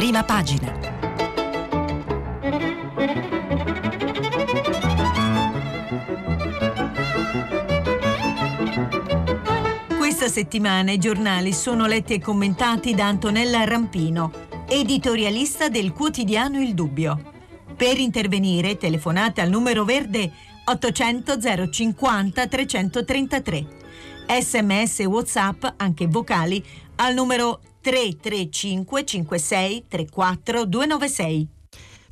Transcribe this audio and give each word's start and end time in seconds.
prima 0.00 0.24
pagina. 0.24 0.72
Questa 9.98 10.28
settimana 10.28 10.92
i 10.92 10.96
giornali 10.96 11.52
sono 11.52 11.84
letti 11.84 12.14
e 12.14 12.18
commentati 12.18 12.94
da 12.94 13.08
Antonella 13.08 13.64
Rampino, 13.64 14.32
editorialista 14.66 15.68
del 15.68 15.92
quotidiano 15.92 16.62
Il 16.62 16.72
Dubbio. 16.72 17.32
Per 17.76 17.98
intervenire 17.98 18.78
telefonate 18.78 19.42
al 19.42 19.50
numero 19.50 19.84
verde 19.84 20.32
800 20.64 21.68
050 21.70 22.46
333. 22.46 23.66
Sms 24.40 25.00
WhatsApp, 25.00 25.66
anche 25.76 26.06
vocali, 26.06 26.64
al 26.96 27.12
numero 27.12 27.60
335 27.82 28.84
56 28.84 29.84
34 29.88 30.66
296. 30.66 31.59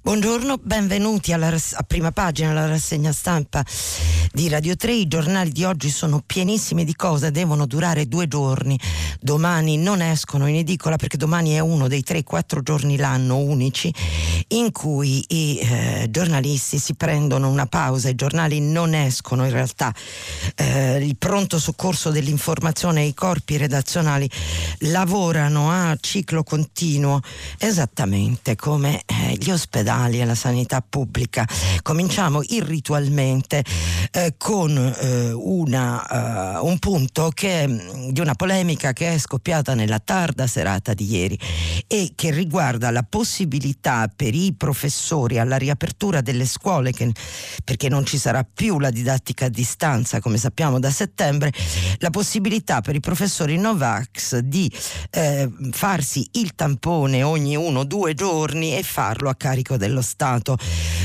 Buongiorno, 0.08 0.58
benvenuti 0.62 1.34
alla 1.34 1.48
a 1.48 1.82
prima 1.82 2.12
pagina, 2.12 2.48
alla 2.48 2.66
rassegna 2.66 3.12
stampa 3.12 3.62
di 4.32 4.48
Radio 4.48 4.74
3. 4.74 4.90
I 4.94 5.06
giornali 5.06 5.52
di 5.52 5.64
oggi 5.64 5.90
sono 5.90 6.22
pienissimi 6.24 6.86
di 6.86 6.96
cose, 6.96 7.30
devono 7.30 7.66
durare 7.66 8.08
due 8.08 8.26
giorni. 8.26 8.80
Domani 9.20 9.76
non 9.76 10.00
escono 10.00 10.46
in 10.46 10.54
edicola 10.54 10.96
perché 10.96 11.18
domani 11.18 11.50
è 11.50 11.58
uno 11.58 11.88
dei 11.88 12.02
3-4 12.08 12.62
giorni 12.62 12.96
l'anno 12.96 13.36
unici 13.36 13.92
in 14.48 14.72
cui 14.72 15.22
i 15.28 15.58
eh, 15.58 16.06
giornalisti 16.08 16.78
si 16.78 16.94
prendono 16.94 17.50
una 17.50 17.66
pausa, 17.66 18.08
i 18.08 18.14
giornali 18.14 18.60
non 18.60 18.94
escono 18.94 19.44
in 19.44 19.50
realtà. 19.50 19.94
Eh, 20.54 21.04
il 21.04 21.18
pronto 21.18 21.58
soccorso 21.58 22.10
dell'informazione 22.10 23.02
e 23.02 23.08
i 23.08 23.14
corpi 23.14 23.58
redazionali 23.58 24.26
lavorano 24.78 25.70
a 25.70 25.94
ciclo 26.00 26.42
continuo 26.44 27.20
esattamente 27.58 28.56
come 28.56 29.02
eh, 29.04 29.36
gli 29.38 29.50
ospedali 29.50 29.96
e 30.06 30.24
la 30.24 30.34
sanità 30.34 30.84
pubblica. 30.86 31.46
Cominciamo 31.82 32.40
irritualmente 32.42 33.64
eh, 34.12 34.34
con 34.36 34.76
eh, 34.76 35.32
una, 35.32 36.58
uh, 36.60 36.66
un 36.66 36.78
punto 36.78 37.30
che, 37.34 37.66
mm, 37.66 38.10
di 38.10 38.20
una 38.20 38.34
polemica 38.34 38.92
che 38.92 39.14
è 39.14 39.18
scoppiata 39.18 39.74
nella 39.74 39.98
tarda 39.98 40.46
serata 40.46 40.94
di 40.94 41.12
ieri 41.12 41.38
e 41.86 42.12
che 42.14 42.30
riguarda 42.30 42.90
la 42.90 43.02
possibilità 43.02 44.10
per 44.14 44.34
i 44.34 44.54
professori 44.56 45.38
alla 45.38 45.56
riapertura 45.56 46.20
delle 46.20 46.46
scuole, 46.46 46.92
che, 46.92 47.12
perché 47.64 47.88
non 47.88 48.04
ci 48.04 48.18
sarà 48.18 48.44
più 48.44 48.78
la 48.78 48.90
didattica 48.90 49.46
a 49.46 49.48
distanza 49.48 50.20
come 50.20 50.38
sappiamo 50.38 50.78
da 50.78 50.90
settembre, 50.90 51.52
la 51.98 52.10
possibilità 52.10 52.80
per 52.80 52.94
i 52.94 53.00
professori 53.00 53.56
Novax 53.56 54.38
di 54.38 54.70
eh, 55.10 55.50
farsi 55.72 56.28
il 56.32 56.54
tampone 56.54 57.22
ogni 57.22 57.56
uno 57.56 57.80
o 57.80 57.84
due 57.84 58.14
giorni 58.14 58.76
e 58.76 58.82
farlo 58.82 59.28
a 59.28 59.34
carico 59.34 59.76
dello 59.78 60.02
Stato. 60.02 60.58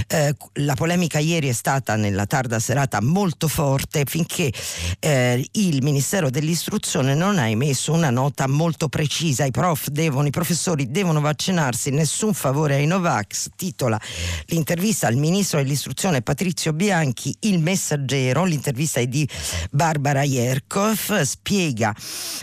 Eh, 0.07 0.35
la 0.55 0.75
polemica 0.75 1.19
ieri 1.19 1.47
è 1.47 1.53
stata 1.53 1.95
nella 1.95 2.25
tarda 2.25 2.59
serata 2.59 3.01
molto 3.01 3.47
forte 3.47 4.03
finché 4.05 4.51
eh, 4.99 5.47
il 5.53 5.81
Ministero 5.81 6.29
dell'Istruzione 6.29 7.13
non 7.15 7.37
ha 7.37 7.47
emesso 7.47 7.93
una 7.93 8.09
nota 8.09 8.47
molto 8.47 8.89
precisa. 8.89 9.45
I 9.45 9.51
prof 9.51 9.87
devono, 9.87 10.27
i 10.27 10.31
professori 10.31 10.91
devono 10.91 11.21
vaccinarsi, 11.21 11.91
nessun 11.91 12.33
favore 12.33 12.75
ai 12.75 12.85
Novax, 12.85 13.49
titola 13.55 13.99
l'intervista 14.47 15.07
al 15.07 15.15
Ministro 15.15 15.59
dell'Istruzione 15.59 16.21
Patrizio 16.21 16.73
Bianchi, 16.73 17.35
il 17.41 17.59
messaggero, 17.59 18.43
l'intervista 18.43 18.99
è 18.99 19.07
di 19.07 19.27
Barbara 19.71 20.23
Yerkov, 20.23 21.21
spiega 21.21 21.95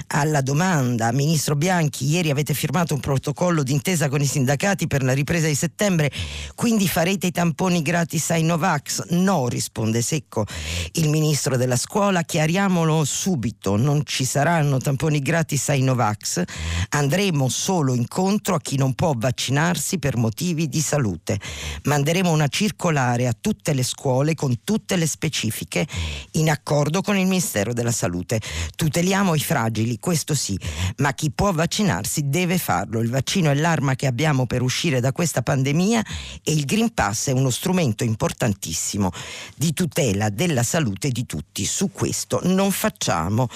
alla 0.09 0.41
domanda, 0.41 1.13
Ministro 1.13 1.57
Bianchi, 1.57 2.09
ieri 2.09 2.31
avete 2.31 2.55
firmato 2.55 2.95
un 2.95 3.01
protocollo 3.01 3.63
d'intesa 3.63 4.09
con 4.09 4.21
i 4.21 4.27
sindacati 4.27 4.87
per 4.87 5.03
la 5.03 5.13
ripresa 5.13 5.47
di 5.47 5.55
settembre, 5.55 6.11
quindi 6.61 6.87
farete 6.89 7.29
i 7.29 7.31
tamponi 7.31 7.81
gratis 7.81 8.31
ai 8.31 8.43
Novax? 8.43 9.07
No, 9.13 9.49
risponde 9.49 10.03
secco 10.03 10.45
il 10.93 11.09
ministro 11.09 11.57
della 11.57 11.77
scuola. 11.77 12.23
Chiariamolo 12.23 13.03
subito, 13.05 13.77
non 13.77 14.03
ci 14.05 14.27
saranno 14.27 14.77
tamponi 14.79 15.21
gratis 15.21 15.71
ai 15.71 15.81
Novax. 15.81 16.43
Andremo 16.91 17.49
solo 17.49 17.95
incontro 17.95 18.57
a 18.57 18.61
chi 18.61 18.77
non 18.77 18.93
può 18.95 19.15
vaccinarsi 19.17 19.99
per 19.99 20.19
motivi 20.19 20.69
di 20.69 20.83
salute. 20.83 21.41
Manderemo 21.85 22.31
una 22.31 22.49
circolare 22.49 23.27
a 23.27 23.35
tutte 23.39 23.73
le 23.73 23.83
scuole 23.83 24.35
con 24.35 24.63
tutte 24.63 24.97
le 24.97 25.07
specifiche 25.07 25.87
in 26.33 26.51
accordo 26.51 27.01
con 27.01 27.17
il 27.17 27.27
Ministero 27.27 27.73
della 27.73 27.91
Salute. 27.91 28.41
Tuteliamo 28.77 29.35
i 29.35 29.41
fragili, 29.41 29.99
questo 29.99 30.35
sì, 30.35 30.59
ma 30.99 31.15
chi 31.15 31.31
può 31.31 31.53
vaccinarsi 31.53 32.29
deve 32.29 32.59
farlo. 32.59 33.01
Il 33.01 33.09
vaccino 33.09 33.51
è 33.51 33.55
l'arma 33.55 33.95
che 33.95 34.07
abbiamo 34.07 34.47
per 34.47 34.61
uscire 34.61 35.01
da 35.01 35.13
questa 35.13 35.41
pandemia 35.41 36.05
e 36.43 36.53
il 36.53 36.65
Green 36.65 36.93
Pass 36.93 37.29
è 37.29 37.33
uno 37.33 37.51
strumento 37.51 38.05
importantissimo 38.05 39.11
di 39.57 39.73
tutela 39.73 40.31
della 40.31 40.63
salute 40.63 41.11
di 41.11 41.27
tutti. 41.27 41.65
Su 41.65 41.91
questo 41.93 42.41
non 42.45 42.71
facciamo 42.71 43.49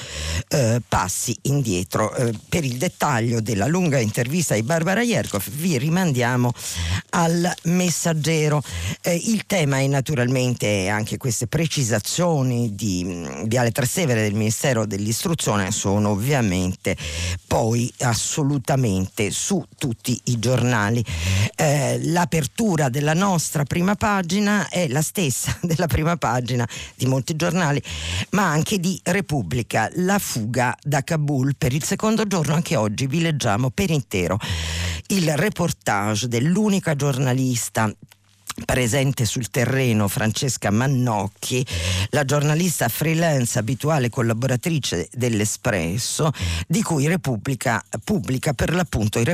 eh, 0.48 0.80
passi 0.86 1.36
indietro. 1.42 2.14
Eh, 2.14 2.32
per 2.48 2.64
il 2.64 2.76
dettaglio 2.76 3.40
della 3.40 3.66
lunga 3.66 3.98
intervista 3.98 4.54
di 4.54 4.62
Barbara 4.62 5.02
Yerkov 5.02 5.48
vi 5.50 5.78
rimandiamo 5.78 6.52
al 7.10 7.52
messaggero. 7.64 8.62
Eh, 9.00 9.14
il 9.14 9.46
tema 9.46 9.78
è 9.78 9.86
naturalmente 9.86 10.88
anche 10.88 11.16
queste 11.16 11.46
precisazioni 11.46 12.74
di, 12.74 13.26
di 13.44 13.56
Ale 13.56 13.70
Trastevere 13.70 14.22
del 14.22 14.34
Ministero 14.34 14.86
dell'Istruzione 14.86 15.70
sono 15.70 16.10
ovviamente 16.10 16.96
poi 17.46 17.92
assolutamente 18.00 19.30
su 19.30 19.62
tutti 19.76 20.20
i 20.24 20.38
giornali. 20.38 21.04
Eh, 21.54 21.98
l'apertura 22.44 22.90
della 22.90 23.14
nostra 23.14 23.64
prima 23.64 23.94
pagina 23.94 24.68
è 24.68 24.86
la 24.88 25.00
stessa 25.00 25.56
della 25.62 25.86
prima 25.86 26.16
pagina 26.16 26.68
di 26.94 27.06
molti 27.06 27.36
giornali, 27.36 27.82
ma 28.30 28.44
anche 28.50 28.78
di 28.78 29.00
Repubblica, 29.02 29.90
la 29.94 30.18
fuga 30.18 30.76
da 30.82 31.02
Kabul. 31.02 31.56
Per 31.56 31.72
il 31.72 31.82
secondo 31.82 32.26
giorno 32.26 32.54
anche 32.54 32.76
oggi 32.76 33.06
vi 33.06 33.22
leggiamo 33.22 33.70
per 33.70 33.90
intero 33.90 34.38
il 35.08 35.34
reportage 35.36 36.28
dell'unica 36.28 36.94
giornalista 36.94 37.90
presente 38.64 39.24
sul 39.24 39.50
terreno 39.50 40.08
Francesca 40.08 40.70
Mannocchi, 40.70 41.64
la 42.10 42.24
giornalista 42.24 42.88
freelance 42.88 43.58
abituale 43.58 44.08
collaboratrice 44.08 45.08
dell'Espresso, 45.12 46.30
di 46.66 46.82
cui 46.82 47.06
Repubblica 47.06 47.84
pubblica 48.04 48.52
per 48.52 48.72
l'appunto 48.72 49.18
i 49.18 49.24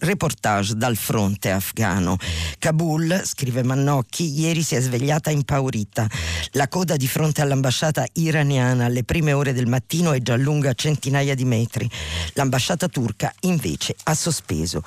reportage 0.00 0.76
dal 0.76 0.96
fronte 0.96 1.50
afghano. 1.50 2.16
Kabul, 2.58 3.22
scrive 3.24 3.62
Mannocchi, 3.62 4.38
ieri 4.38 4.62
si 4.62 4.74
è 4.74 4.80
svegliata 4.80 5.30
impaurita. 5.30 6.08
La 6.52 6.68
coda 6.68 6.96
di 6.96 7.08
fronte 7.08 7.42
all'ambasciata 7.42 8.06
iraniana 8.14 8.84
alle 8.84 9.04
prime 9.04 9.32
ore 9.32 9.52
del 9.52 9.66
mattino 9.66 10.12
è 10.12 10.20
già 10.20 10.36
lunga 10.36 10.72
centinaia 10.74 11.34
di 11.34 11.44
metri. 11.44 11.90
L'ambasciata 12.34 12.88
turca 12.88 13.32
invece 13.40 13.96
ha 14.04 14.14
sospeso 14.14 14.82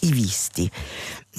i 0.00 0.12
visti. 0.12 0.70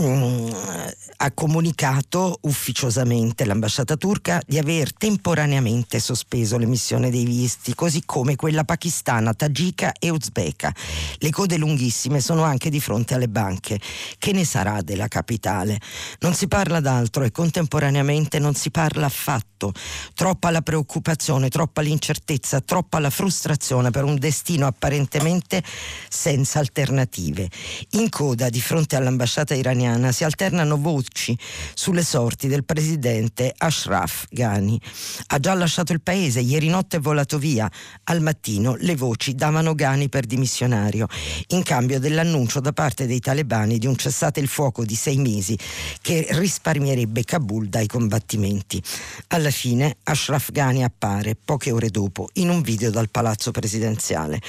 Ha 0.04 1.32
comunicato 1.34 2.40
ufficiosamente 2.42 3.46
l'ambasciata 3.46 3.96
turca 3.96 4.42
di 4.48 4.58
aver 4.58 4.92
temporaneamente 4.92 6.00
sospeso 6.00 6.58
l'emissione 6.58 7.12
dei 7.12 7.26
visti, 7.26 7.76
così 7.76 8.02
come 8.06 8.36
quella 8.36 8.64
pakistana, 8.64 9.36
tagika 9.36 9.92
e 10.00 10.10
uzbeka. 10.10 10.74
Le 11.18 11.30
code 11.30 11.58
lunghissime 11.58 12.22
sono 12.22 12.42
anche 12.42 12.72
di 12.72 12.80
fronte 12.80 13.14
alle 13.14 13.30
banche. 13.30 13.80
Che 14.18 14.32
ne 14.32 14.46
sarà 14.46 14.82
della 14.82 15.08
capitale? 15.08 15.80
Non 16.22 16.34
si 16.34 16.48
parla 16.48 16.80
d'altro 16.80 17.24
e 17.24 17.32
contemporaneamente 17.32 18.40
non 18.40 18.56
si 18.56 18.72
parla 18.72 19.06
affatto. 19.06 19.72
Troppa 20.16 20.50
la 20.50 20.62
preoccupazione, 20.62 21.50
troppa 21.50 21.82
l'incertezza, 21.82 22.62
troppa 22.62 22.98
la 22.98 23.12
frustrazione 23.12 23.92
per 23.92 24.04
un 24.06 24.18
destino 24.18 24.66
apparentemente 24.66 25.62
senza 26.10 26.58
alternative. 26.58 27.48
In 27.92 28.10
coda 28.10 28.50
di 28.50 28.60
fronte 28.60 28.96
all'ambasciata 28.96 29.54
iraniana 29.54 29.90
iraniana 29.92 30.12
si 30.12 30.24
alternano 30.24 30.78
voci 30.78 31.38
sulle 31.74 32.04
sorti 32.04 32.48
del 32.48 32.64
presidente 32.64 33.54
Ashraf 33.58 34.26
Ghani. 34.30 34.80
Ha 35.28 35.40
già 35.40 35.54
lasciato 35.54 35.94
il 35.94 36.02
paese, 36.02 36.40
ieri 36.40 36.68
notte 36.68 36.98
è 36.98 37.00
volato 37.00 37.38
via. 37.38 37.70
Al 38.06 38.22
mattino 38.22 38.76
le 38.80 38.96
voci 38.96 39.36
davano 39.36 39.76
Ghani 39.76 40.10
per 40.10 40.26
dimissionario, 40.26 41.08
in 41.48 41.64
cambio 41.64 42.00
dell'annuncio 42.00 42.60
da 42.60 42.72
parte 42.72 43.06
dei 43.06 43.20
talebani 43.20 43.78
di 43.78 43.88
un 43.88 43.96
cessate 43.96 44.40
il 44.40 44.48
fuoco 44.48 44.86
di 44.86 44.96
sei 44.96 45.18
mesi 45.18 45.58
che 46.02 46.28
risparmierebbe 46.30 47.24
Kabul 47.24 47.68
dai 47.68 47.88
combattimenti. 47.88 48.82
Alla 49.28 49.52
fine 49.52 49.98
Ashraf 50.04 50.52
Ghani 50.52 50.84
appare 50.84 51.36
poche 51.36 51.72
ore 51.72 51.90
dopo 51.90 52.30
in 52.34 52.50
un 52.50 52.62
video 52.62 52.90
dal 52.90 53.10
palazzo 53.10 53.52
presidenziale. 53.52 54.40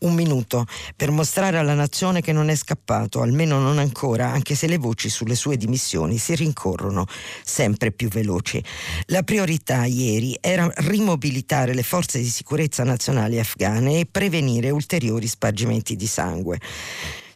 Un 0.00 0.14
minuto 0.14 0.66
per 0.96 1.10
mostrare 1.10 1.58
alla 1.58 1.74
nazione 1.74 2.20
che 2.20 2.32
non 2.32 2.48
è 2.48 2.56
scappato, 2.56 3.22
almeno 3.22 3.58
non 3.58 3.78
ancora, 3.78 4.30
anche 4.30 4.54
se 4.54 4.66
le 4.66 4.78
voci 4.82 5.08
sulle 5.08 5.36
sue 5.36 5.56
dimissioni 5.56 6.18
si 6.18 6.34
rincorrono 6.34 7.06
sempre 7.44 7.92
più 7.92 8.08
veloci. 8.08 8.62
La 9.06 9.22
priorità 9.22 9.84
ieri 9.84 10.36
era 10.40 10.70
rimobilitare 10.76 11.72
le 11.72 11.84
forze 11.84 12.18
di 12.18 12.28
sicurezza 12.28 12.82
nazionali 12.82 13.38
afghane 13.38 14.00
e 14.00 14.06
prevenire 14.10 14.70
ulteriori 14.70 15.28
spargimenti 15.28 15.94
di 15.96 16.06
sangue 16.06 16.58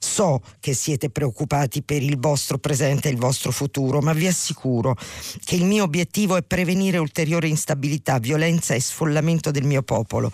So 0.07 0.41
che 0.61 0.73
siete 0.73 1.11
preoccupati 1.11 1.83
per 1.83 2.03
il 2.03 2.17
vostro 2.17 2.59
presente 2.59 3.09
e 3.09 3.13
il 3.13 3.19
vostro 3.19 3.51
futuro, 3.51 4.01
ma 4.01 4.15
vi 4.15 4.27
assicuro 4.27 4.97
che 5.45 5.57
il 5.57 5.65
mio 5.65 5.83
obiettivo 5.83 6.37
è 6.37 6.43
prevenire 6.43 6.97
ulteriore 6.97 7.49
instabilità, 7.49 8.19
violenza 8.19 8.73
e 8.73 8.81
sfollamento 8.81 9.51
del 9.51 9.65
mio 9.65 9.83
popolo. 9.83 10.33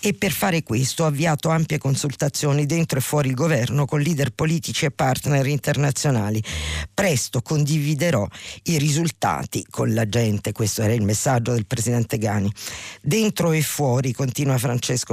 E 0.00 0.12
per 0.12 0.32
fare 0.32 0.62
questo 0.62 1.04
ho 1.04 1.06
avviato 1.06 1.48
ampie 1.48 1.78
consultazioni 1.78 2.66
dentro 2.66 2.98
e 2.98 3.00
fuori 3.00 3.28
il 3.28 3.34
governo 3.34 3.86
con 3.86 4.00
leader 4.00 4.30
politici 4.30 4.84
e 4.84 4.90
partner 4.90 5.46
internazionali. 5.46 6.42
Presto 6.92 7.40
condividerò 7.40 8.26
i 8.64 8.78
risultati 8.78 9.64
con 9.70 9.94
la 9.94 10.06
gente, 10.06 10.52
questo 10.52 10.82
era 10.82 10.92
il 10.92 11.02
messaggio 11.02 11.52
del 11.52 11.66
presidente 11.66 12.18
Gani. 12.18 12.52
Dentro 13.00 13.52
e 13.52 13.62
fuori, 13.62 14.12
continua 14.12 14.58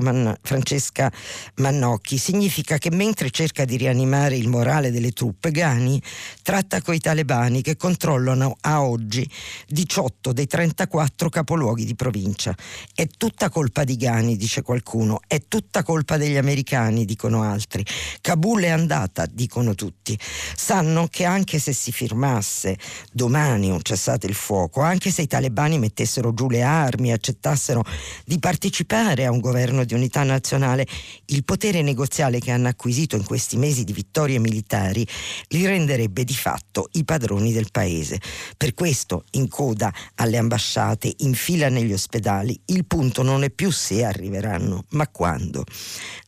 Man- 0.01 0.35
Francesca 0.41 1.11
Mannocchi, 1.55 2.17
significa 2.17 2.77
che 2.77 2.91
mentre 2.91 3.29
cerca 3.29 3.63
di 3.63 3.77
rianimare 3.77 3.90
il 3.91 4.47
morale 4.47 4.91
delle 4.91 5.11
truppe, 5.11 5.51
Gani 5.51 6.01
tratta 6.41 6.81
coi 6.81 6.99
talebani 6.99 7.61
che 7.61 7.75
controllano 7.77 8.57
a 8.61 8.83
oggi 8.83 9.29
18 9.67 10.33
dei 10.33 10.47
34 10.47 11.29
capoluoghi 11.29 11.85
di 11.85 11.95
provincia. 11.95 12.55
È 12.93 13.07
tutta 13.07 13.49
colpa 13.49 13.83
di 13.83 13.95
Gani, 13.97 14.37
dice 14.37 14.61
qualcuno, 14.61 15.19
è 15.27 15.41
tutta 15.47 15.83
colpa 15.83 16.17
degli 16.17 16.37
americani, 16.37 17.05
dicono 17.05 17.43
altri. 17.43 17.85
Kabul 18.21 18.63
è 18.63 18.69
andata, 18.69 19.25
dicono 19.25 19.75
tutti. 19.75 20.17
Sanno 20.55 21.07
che 21.07 21.25
anche 21.25 21.59
se 21.59 21.73
si 21.73 21.91
firmasse 21.91 22.77
domani 23.11 23.69
un 23.69 23.81
cessate 23.81 24.27
il 24.27 24.33
fuoco, 24.33 24.81
anche 24.81 25.11
se 25.11 25.23
i 25.23 25.27
talebani 25.27 25.79
mettessero 25.79 26.33
giù 26.33 26.49
le 26.49 26.61
armi 26.61 27.11
accettassero 27.11 27.83
di 28.25 28.39
partecipare 28.39 29.25
a 29.25 29.31
un 29.31 29.39
governo 29.39 29.83
di 29.83 29.93
unità 29.93 30.23
nazionale, 30.23 30.87
il 31.27 31.43
potere 31.43 31.81
negoziale 31.81 32.39
che 32.39 32.51
hanno 32.51 32.67
acquisito 32.67 33.15
in 33.15 33.23
questi 33.23 33.57
mesi 33.57 33.80
di 33.83 33.93
vittorie 33.93 34.39
militari 34.39 35.05
li 35.49 35.65
renderebbe 35.65 36.23
di 36.23 36.33
fatto 36.33 36.89
i 36.93 37.03
padroni 37.03 37.51
del 37.51 37.69
paese. 37.71 38.19
Per 38.57 38.73
questo, 38.73 39.25
in 39.31 39.47
coda 39.47 39.93
alle 40.15 40.37
ambasciate, 40.37 41.13
in 41.19 41.33
fila 41.33 41.69
negli 41.69 41.93
ospedali, 41.93 42.59
il 42.65 42.85
punto 42.85 43.23
non 43.23 43.43
è 43.43 43.49
più 43.49 43.71
se 43.71 44.03
arriveranno, 44.03 44.85
ma 44.89 45.07
quando. 45.07 45.63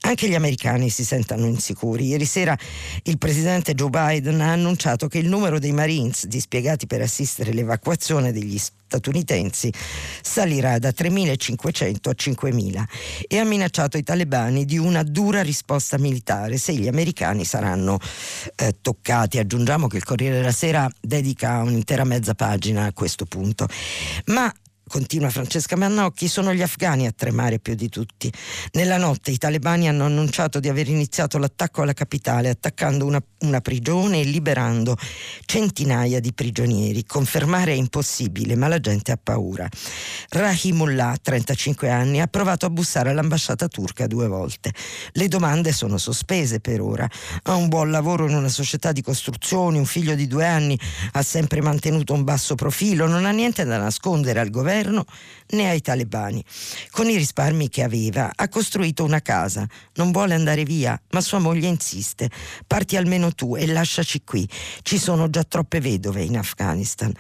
Anche 0.02 0.28
gli 0.28 0.36
americani 0.36 0.90
si 0.90 1.06
sentono 1.06 1.46
insicuri. 1.46 2.08
Ieri 2.08 2.26
sera 2.26 2.58
il 3.04 3.18
presidente 3.18 3.74
Joe 3.74 3.90
Biden 3.90 4.42
ha 4.42 4.52
annunciato 4.52 5.08
che 5.08 5.18
il 5.18 5.30
numero 5.30 5.60
dei 5.60 5.72
Marines 5.72 6.26
dispiegati 6.26 6.88
per 6.88 7.02
assistere 7.02 7.54
l'evacuazione 7.54 8.32
degli 8.32 8.58
statunitensi 8.94 9.74
salirà 10.22 10.78
da 10.78 10.90
3.500 10.90 12.10
a 12.10 12.14
5.000 12.16 12.84
e 13.28 13.40
ha 13.40 13.44
minacciato 13.44 13.98
i 13.98 14.04
talebani 14.04 14.66
di 14.66 14.78
una 14.78 15.02
dura 15.02 15.42
risposta 15.42 15.98
militare 15.98 16.58
se 16.58 16.74
gli 16.74 16.88
americani 16.88 17.44
saranno 17.44 17.98
eh, 18.56 18.76
toccati. 18.82 19.40
Aggiungiamo 19.40 19.88
che 19.88 19.98
il 19.98 20.04
Corriere 20.04 20.36
della 20.36 20.52
Sera 20.52 20.88
dedica 21.02 21.62
un'intera 21.62 22.04
mezza 22.04 22.36
pagina 22.36 22.86
a 22.86 22.94
questo 22.94 23.26
punto. 23.26 23.68
Ma 24.26 24.54
continua 24.94 25.32
Francesca 25.32 25.76
Mannocchi, 25.76 26.28
sono 26.28 26.54
gli 26.54 26.62
afghani 26.62 27.08
a 27.08 27.12
tremare 27.12 27.58
più 27.58 27.74
di 27.74 27.90
tutti. 27.90 28.32
Nella 28.74 28.98
notte 28.98 29.32
i 29.32 29.40
talebani 29.40 29.88
hanno 29.88 30.06
annunciato 30.06 30.60
di 30.60 30.70
aver 30.70 30.88
iniziato 30.88 31.40
l'attacco 31.40 31.82
alla 31.82 31.94
capitale, 31.94 32.50
attaccando 32.50 33.04
una, 33.04 33.20
una 33.40 33.60
prigione 33.60 34.20
e 34.20 34.24
liberando 34.26 34.96
centinaia 35.46 36.20
di 36.20 36.32
prigionieri. 36.32 37.06
Confermare 37.08 37.72
è 37.72 37.76
impossibile, 37.76 38.56
ma 38.56 38.68
la 38.68 38.80
gente 38.80 39.12
ha 39.12 39.18
paura. 39.18 39.68
Rahimullah, 40.30 41.18
35 41.20 41.90
anni, 41.90 42.22
ha 42.22 42.28
provato 42.28 42.68
a 42.68 42.70
bussare 42.70 43.10
all'ambasciata 43.10 43.68
turca 43.68 44.06
due 44.06 44.28
volte. 44.28 44.72
Le 45.14 45.28
domande 45.28 45.72
sono 45.72 45.98
sospese 45.98 46.60
per 46.60 46.82
ora. 46.82 47.10
Ha 47.46 47.56
un 47.56 47.68
buon 47.68 47.90
lavoro 47.90 48.28
in 48.28 48.36
una 48.36 48.48
società 48.48 48.92
di 48.92 49.02
costruzioni, 49.02 49.80
un 49.80 49.86
figlio 49.86 50.14
di 50.14 50.28
due 50.28 50.46
anni, 50.46 50.80
ha 51.14 51.24
sempre 51.24 51.64
mantenuto 51.64 52.14
un 52.14 52.24
basso 52.24 52.54
profilo, 52.54 53.08
non 53.08 53.26
ha 53.26 53.32
niente 53.32 53.66
da 53.66 53.80
nascondere 53.80 54.40
al 54.40 54.52
governo 54.52 54.82
governo 54.84 55.06
né 55.52 55.70
ai 55.70 55.82
talebani. 55.82 56.44
Con 56.92 57.10
i 57.10 57.16
risparmi 57.16 57.70
che 57.70 57.84
aveva 57.84 58.32
ha 58.36 58.50
costruito 58.50 59.04
una 59.04 59.22
casa, 59.22 59.66
non 59.96 60.12
vuole 60.12 60.34
andare 60.34 60.64
via, 60.64 61.00
ma 61.12 61.22
sua 61.22 61.40
moglie 61.40 61.68
insiste. 61.68 62.30
Parti 62.68 62.98
almeno 62.98 63.32
tu 63.32 63.56
e 63.56 63.66
lasciaci 63.66 64.24
qui. 64.24 64.48
Ci 64.82 64.98
sono 64.98 65.30
già 65.30 65.44
troppe 65.44 65.80
vedove 65.80 66.24
in 66.24 66.38
Afghanistan. 66.38 67.12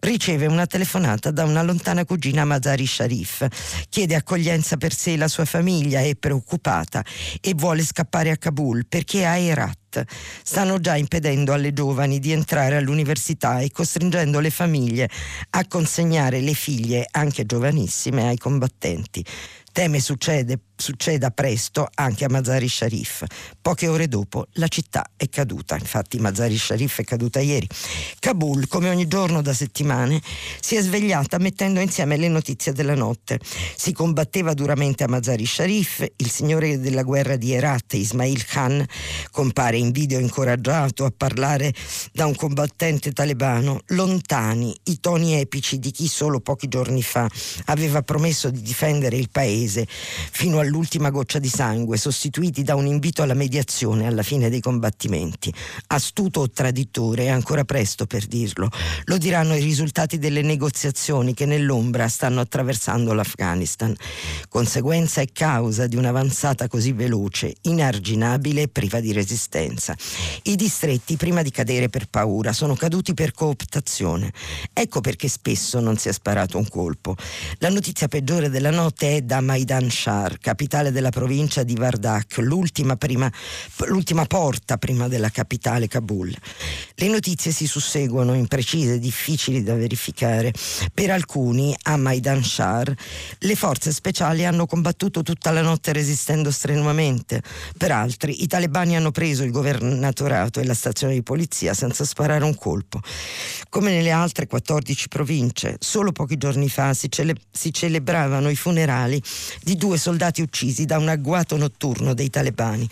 Riceve 0.00 0.46
una 0.46 0.66
telefonata 0.66 1.30
da 1.30 1.44
una 1.44 1.62
lontana 1.62 2.04
cugina 2.04 2.44
Mazari 2.44 2.86
Sharif. 2.86 3.46
Chiede 3.88 4.14
accoglienza 4.14 4.76
per 4.76 4.92
sé 4.92 5.12
e 5.12 5.16
la 5.16 5.28
sua 5.28 5.44
famiglia, 5.44 6.00
è 6.00 6.14
preoccupata 6.14 7.04
e 7.40 7.54
vuole 7.54 7.84
scappare 7.84 8.30
a 8.30 8.36
Kabul 8.36 8.86
perché 8.86 9.26
a 9.26 9.38
Herat 9.38 10.04
stanno 10.42 10.78
già 10.80 10.96
impedendo 10.96 11.52
alle 11.52 11.72
giovani 11.72 12.18
di 12.18 12.32
entrare 12.32 12.76
all'università 12.76 13.60
e 13.60 13.70
costringendo 13.70 14.40
le 14.40 14.50
famiglie 14.50 15.08
a 15.50 15.66
consegnare 15.66 16.40
le 16.40 16.54
figlie, 16.54 17.06
anche 17.10 17.44
giovanissime, 17.72 18.28
ai 18.28 18.36
combattenti. 18.36 19.24
Teme 19.72 20.00
succede 20.00 20.60
succeda 20.82 21.30
presto 21.30 21.88
anche 21.94 22.24
a 22.24 22.28
Mazari 22.28 22.68
Sharif. 22.68 23.24
Poche 23.60 23.86
ore 23.86 24.08
dopo 24.08 24.48
la 24.54 24.66
città 24.66 25.12
è 25.16 25.28
caduta, 25.28 25.76
infatti 25.76 26.18
Mazari 26.18 26.58
Sharif 26.58 27.00
è 27.00 27.04
caduta 27.04 27.38
ieri. 27.38 27.68
Kabul, 28.18 28.66
come 28.66 28.90
ogni 28.90 29.06
giorno 29.06 29.42
da 29.42 29.54
settimane, 29.54 30.20
si 30.60 30.74
è 30.74 30.82
svegliata 30.82 31.38
mettendo 31.38 31.78
insieme 31.78 32.16
le 32.16 32.26
notizie 32.26 32.72
della 32.72 32.96
notte. 32.96 33.38
Si 33.76 33.92
combatteva 33.92 34.54
duramente 34.54 35.04
a 35.04 35.08
Mazari 35.08 35.46
Sharif, 35.46 36.04
il 36.16 36.30
signore 36.30 36.80
della 36.80 37.04
guerra 37.04 37.36
di 37.36 37.52
Herat, 37.52 37.94
Ismail 37.94 38.44
Khan, 38.44 38.84
compare 39.30 39.76
in 39.76 39.92
video 39.92 40.18
incoraggiato 40.18 41.04
a 41.04 41.12
parlare 41.16 41.72
da 42.12 42.26
un 42.26 42.34
combattente 42.34 43.12
talebano, 43.12 43.82
lontani 43.88 44.76
i 44.84 44.98
toni 44.98 45.34
epici 45.34 45.78
di 45.78 45.92
chi 45.92 46.08
solo 46.08 46.40
pochi 46.40 46.66
giorni 46.66 47.02
fa 47.02 47.28
aveva 47.66 48.02
promesso 48.02 48.50
di 48.50 48.62
difendere 48.62 49.16
il 49.16 49.28
paese 49.30 49.61
fino 49.68 50.58
al 50.58 50.70
all'ultima 50.72 51.10
goccia 51.10 51.38
di 51.38 51.48
sangue, 51.48 51.98
sostituiti 51.98 52.62
da 52.62 52.74
un 52.74 52.86
invito 52.86 53.20
alla 53.20 53.34
mediazione 53.34 54.06
alla 54.06 54.22
fine 54.22 54.48
dei 54.48 54.60
combattimenti. 54.60 55.52
Astuto 55.88 56.40
o 56.40 56.50
traditore, 56.50 57.24
è 57.24 57.28
ancora 57.28 57.64
presto 57.64 58.06
per 58.06 58.24
dirlo. 58.24 58.70
Lo 59.04 59.18
diranno 59.18 59.54
i 59.54 59.62
risultati 59.62 60.18
delle 60.18 60.40
negoziazioni 60.40 61.34
che 61.34 61.44
nell'ombra 61.44 62.08
stanno 62.08 62.40
attraversando 62.40 63.12
l'Afghanistan. 63.12 63.94
Conseguenza 64.48 65.20
e 65.20 65.28
causa 65.30 65.86
di 65.86 65.96
un'avanzata 65.96 66.68
così 66.68 66.92
veloce, 66.92 67.54
inarginabile 67.62 68.62
e 68.62 68.68
priva 68.68 69.00
di 69.00 69.12
resistenza. 69.12 69.94
I 70.44 70.56
distretti, 70.56 71.16
prima 71.16 71.42
di 71.42 71.50
cadere 71.50 71.90
per 71.90 72.06
paura, 72.08 72.54
sono 72.54 72.74
caduti 72.74 73.12
per 73.12 73.32
cooptazione. 73.32 74.32
Ecco 74.72 75.02
perché 75.02 75.28
spesso 75.28 75.80
non 75.80 75.98
si 75.98 76.08
è 76.08 76.12
sparato 76.12 76.56
un 76.56 76.66
colpo. 76.66 77.14
La 77.58 77.68
notizia 77.68 78.08
peggiore 78.08 78.48
della 78.48 78.70
notte 78.70 79.16
è 79.16 79.20
da 79.20 79.42
Maidan 79.52 79.90
Shar, 79.90 80.38
capitale 80.38 80.92
della 80.92 81.10
provincia 81.10 81.62
di 81.62 81.74
Vardak, 81.74 82.38
l'ultima, 82.38 82.96
prima, 82.96 83.30
l'ultima 83.88 84.24
porta 84.24 84.78
prima 84.78 85.08
della 85.08 85.28
capitale 85.28 85.88
Kabul. 85.88 86.34
Le 86.94 87.08
notizie 87.08 87.50
si 87.52 87.66
susseguono, 87.66 88.32
imprecise, 88.32 88.98
difficili 88.98 89.62
da 89.62 89.74
verificare. 89.74 90.54
Per 90.94 91.10
alcuni, 91.10 91.76
a 91.82 91.98
Maidan 91.98 92.42
Shar, 92.42 92.94
le 93.40 93.54
forze 93.54 93.92
speciali 93.92 94.46
hanno 94.46 94.64
combattuto 94.64 95.22
tutta 95.22 95.50
la 95.50 95.60
notte 95.60 95.92
resistendo 95.92 96.50
strenuamente. 96.50 97.42
Per 97.76 97.92
altri, 97.92 98.42
i 98.42 98.46
talebani 98.46 98.96
hanno 98.96 99.10
preso 99.10 99.44
il 99.44 99.50
governatorato 99.50 100.60
e 100.60 100.64
la 100.64 100.72
stazione 100.72 101.12
di 101.12 101.22
polizia 101.22 101.74
senza 101.74 102.06
sparare 102.06 102.44
un 102.44 102.54
colpo. 102.54 103.00
Come 103.68 103.90
nelle 103.90 104.12
altre 104.12 104.46
14 104.46 105.08
province, 105.08 105.76
solo 105.78 106.10
pochi 106.10 106.38
giorni 106.38 106.70
fa 106.70 106.94
si, 106.94 107.10
cele- 107.10 107.36
si 107.50 107.70
celebravano 107.70 108.48
i 108.48 108.56
funerali 108.56 109.22
di 109.62 109.76
due 109.76 109.98
soldati 109.98 110.42
uccisi 110.42 110.84
da 110.84 110.98
un 110.98 111.08
agguato 111.08 111.56
notturno 111.56 112.14
dei 112.14 112.30
talebani. 112.30 112.88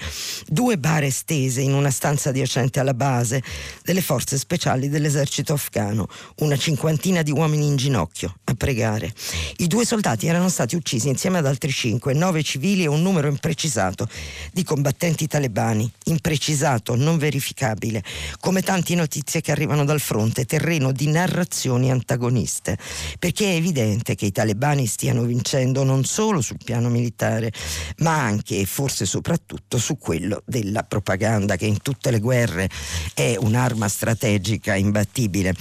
Due 0.47 0.79
bare 0.79 1.11
stese 1.11 1.61
in 1.61 1.73
una 1.73 1.91
stanza 1.91 2.31
adiacente 2.31 2.81
alla 2.81 2.95
base 2.95 3.43
delle 3.83 4.01
forze 4.01 4.39
speciali 4.39 4.89
dell'esercito 4.89 5.53
afghano, 5.53 6.09
una 6.37 6.57
cinquantina 6.57 7.23
di 7.23 7.31
uomini 7.31 7.67
in 7.67 7.77
ginocchio 7.77 8.35
a 8.45 8.55
pregare. 8.55 9.13
I 9.57 9.67
due 9.67 9.85
soldati 9.85 10.27
erano 10.27 10.49
stati 10.49 10.77
uccisi 10.77 11.09
insieme 11.09 11.39
ad 11.39 11.47
altri 11.47 11.73
cinque, 11.73 12.13
nove 12.13 12.43
civili 12.43 12.85
e 12.85 12.89
un 12.89 13.03
numero 13.03 13.29
imprecisato 13.29 14.09
di 14.53 14.65
combattenti 14.65 15.27
talebani, 15.27 15.91
imprecisato, 16.05 16.95
non 16.95 17.19
verificabile, 17.19 18.03
come 18.41 18.63
tante 18.63 18.95
notizie 18.95 19.41
che 19.41 19.53
arrivano 19.53 19.85
dal 19.85 20.01
fronte, 20.01 20.45
terreno 20.45 20.93
di 20.93 21.07
narrazioni 21.07 21.91
antagoniste, 21.91 22.79
perché 23.19 23.53
è 23.53 23.57
evidente 23.57 24.15
che 24.15 24.27
i 24.27 24.33
talebani 24.33 24.87
stiano 24.87 25.23
vincendo 25.23 25.85
non 25.85 26.05
solo 26.05 26.40
solo 26.41 26.43
sul 26.43 26.57
piano 26.63 26.89
militare, 26.89 27.53
ma 27.99 28.19
anche 28.21 28.59
e 28.59 28.65
forse 28.65 29.07
soprattutto 29.07 29.79
su 29.79 29.97
quello 29.99 30.43
della 30.47 30.83
propaganda 30.83 31.57
che 31.57 31.67
in 31.67 31.81
tutte 31.81 32.11
le 32.11 32.19
guerre 32.19 32.69
è 33.15 33.37
un'arma 33.39 33.89
strategica 33.89 34.75
imbattibile. 34.75 35.55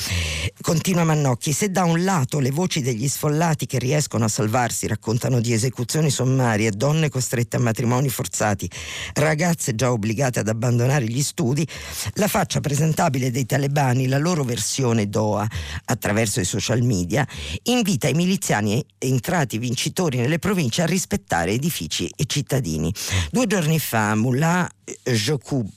Continua 0.61 1.03
Mannocchi, 1.03 1.51
se 1.51 1.69
da 1.69 1.83
un 1.83 2.03
lato 2.03 2.39
le 2.39 2.51
voci 2.51 2.81
degli 2.81 3.07
sfollati 3.07 3.65
che 3.65 3.77
riescono 3.77 4.25
a 4.25 4.29
salvarsi 4.29 4.87
raccontano 4.87 5.39
di 5.39 5.53
esecuzioni 5.53 6.09
sommarie, 6.09 6.71
donne 6.71 7.09
costrette 7.09 7.57
a 7.57 7.59
matrimoni 7.59 8.09
forzati, 8.09 8.69
ragazze 9.13 9.75
già 9.75 9.91
obbligate 9.91 10.39
ad 10.39 10.47
abbandonare 10.47 11.05
gli 11.05 11.21
studi, 11.21 11.67
la 12.13 12.27
faccia 12.27 12.59
presentabile 12.59 13.31
dei 13.31 13.45
talebani, 13.45 14.07
la 14.07 14.17
loro 14.17 14.43
versione 14.43 15.09
Doha 15.09 15.47
attraverso 15.85 16.39
i 16.39 16.45
social 16.45 16.81
media, 16.81 17.27
invita 17.63 18.07
i 18.07 18.13
miliziani 18.13 18.83
entrati 18.97 19.57
vincitori 19.57 20.17
nelle 20.17 20.39
province 20.39 20.68
a 20.77 20.85
rispettare 20.85 21.51
edifici 21.51 22.09
e 22.15 22.25
cittadini. 22.25 22.93
Due 23.31 23.47
giorni 23.47 23.79
fa 23.79 24.15
Mullah 24.15 24.69
Jokoub 25.03 25.67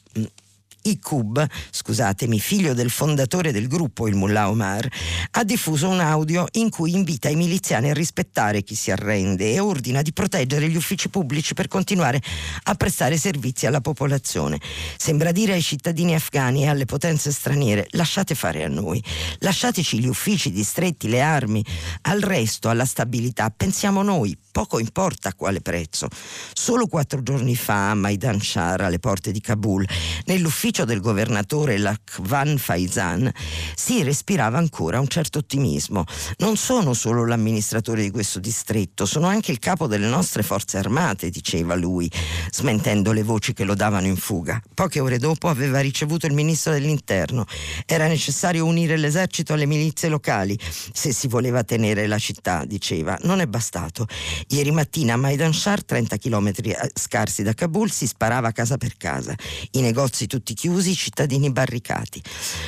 Ikub, 0.83 1.47
scusatemi, 1.71 2.41
figlio 2.41 2.75
del 2.75 2.91
fondatore 2.91 3.53
del 3.53 3.69
gruppo, 3.69 4.09
il 4.09 4.17
Mullah 4.17 4.51
Omar, 4.51 4.89
ha 5.33 5.45
diffuso 5.45 5.89
un 5.89 6.01
audio 6.01 6.47
in 6.53 6.71
cui 6.71 6.95
invita 6.95 7.29
i 7.29 7.37
miliziani 7.37 7.91
a 7.91 7.95
rispettare 7.95 8.62
chi 8.62 8.75
si 8.75 8.91
arrende 8.91 9.53
e 9.53 9.61
ordina 9.61 10.03
di 10.03 10.12
proteggere 10.12 10.69
gli 10.69 10.77
uffici 10.77 11.09
pubblici 11.09 11.55
per 11.55 11.69
continuare 11.69 12.21
a 12.65 12.75
prestare 12.75 13.17
servizi 13.17 13.67
alla 13.67 13.81
popolazione. 13.81 14.61
Sembra 14.97 15.33
dire 15.33 15.53
ai 15.53 15.62
cittadini 15.62 16.15
afghani 16.15 16.62
e 16.62 16.69
alle 16.69 16.85
potenze 16.85 17.31
straniere 17.31 17.87
lasciate 17.91 18.35
fare 18.35 18.65
a 18.65 18.69
noi, 18.69 19.03
lasciateci 19.39 20.01
gli 20.01 20.09
uffici, 20.09 20.51
distretti, 20.51 21.09
le 21.09 21.21
armi, 21.21 21.65
al 22.03 22.21
resto, 22.21 22.69
alla 22.69 22.85
stabilità, 22.85 23.53
pensiamo 23.55 24.03
noi, 24.03 24.37
poco 24.51 24.79
importa 24.79 25.29
a 25.29 25.35
quale 25.35 25.61
prezzo. 25.61 26.09
Solo 26.53 26.87
quattro 26.87 27.23
giorni 27.23 27.55
fa 27.57 27.91
a 27.91 27.95
Maidan 27.95 28.41
Shar, 28.41 28.81
alle 28.83 28.99
porte 28.99 29.33
di 29.33 29.41
Kabul, 29.41 29.87
nell'ufficio 30.27 30.72
dall'ufficio 30.73 30.85
del 30.87 31.00
governatore 31.00 31.76
Lakhvan 31.76 32.57
Faizan 32.57 33.31
si 33.75 34.02
respirava 34.02 34.57
ancora 34.57 34.99
un 35.00 35.07
certo 35.07 35.38
ottimismo. 35.38 36.05
Non 36.38 36.57
sono 36.57 36.95
solo 36.95 37.26
l'amministratore 37.26 38.02
di 38.02 38.11
questo 38.11 38.38
distretto, 38.38 39.05
sono 39.05 39.26
anche 39.26 39.52
il 39.52 39.59
capo 39.59 39.87
delle 39.87 40.07
nostre 40.07 40.43
forze 40.43 40.79
armate, 40.79 41.29
diceva 41.29 41.75
lui, 41.75 42.11
smentendo 42.50 43.12
le 43.12 43.23
voci 43.23 43.52
che 43.52 43.64
lo 43.64 43.75
davano 43.75 44.07
in 44.07 44.17
fuga. 44.17 44.61
Poche 44.73 45.00
ore 45.00 45.19
dopo 45.19 45.49
aveva 45.49 45.81
ricevuto 45.81 46.26
il 46.26 46.33
ministro 46.33 46.73
dell'interno. 46.73 47.45
Era 47.85 48.07
necessario 48.07 48.64
unire 48.64 48.97
l'esercito 48.97 49.52
alle 49.52 49.67
milizie 49.67 50.09
locali 50.09 50.59
se 50.93 51.12
si 51.12 51.29
voleva 51.29 51.62
tenere 51.64 52.07
la 52.07 52.19
città, 52.19 52.64
diceva. 52.64 53.19
Non 53.23 53.41
è 53.41 53.47
bastato. 53.47 54.07
Ieri 54.49 54.71
mattina 54.71 55.14
a 55.14 55.17
Maidan 55.17 55.52
Shar, 55.52 55.85
30 55.85 56.17
km 56.17 56.50
scarsi 56.95 57.43
da 57.43 57.52
Kabul, 57.52 57.91
si 57.91 58.07
sparava 58.07 58.52
casa 58.52 58.79
per 58.79 58.97
casa. 58.97 59.35
I 59.73 59.81
negozi 59.81 60.26
tutti 60.26 60.55
chiusi, 60.55 60.62
i 60.64 60.95
cittadini 60.95 61.50
barricati. 61.50 62.23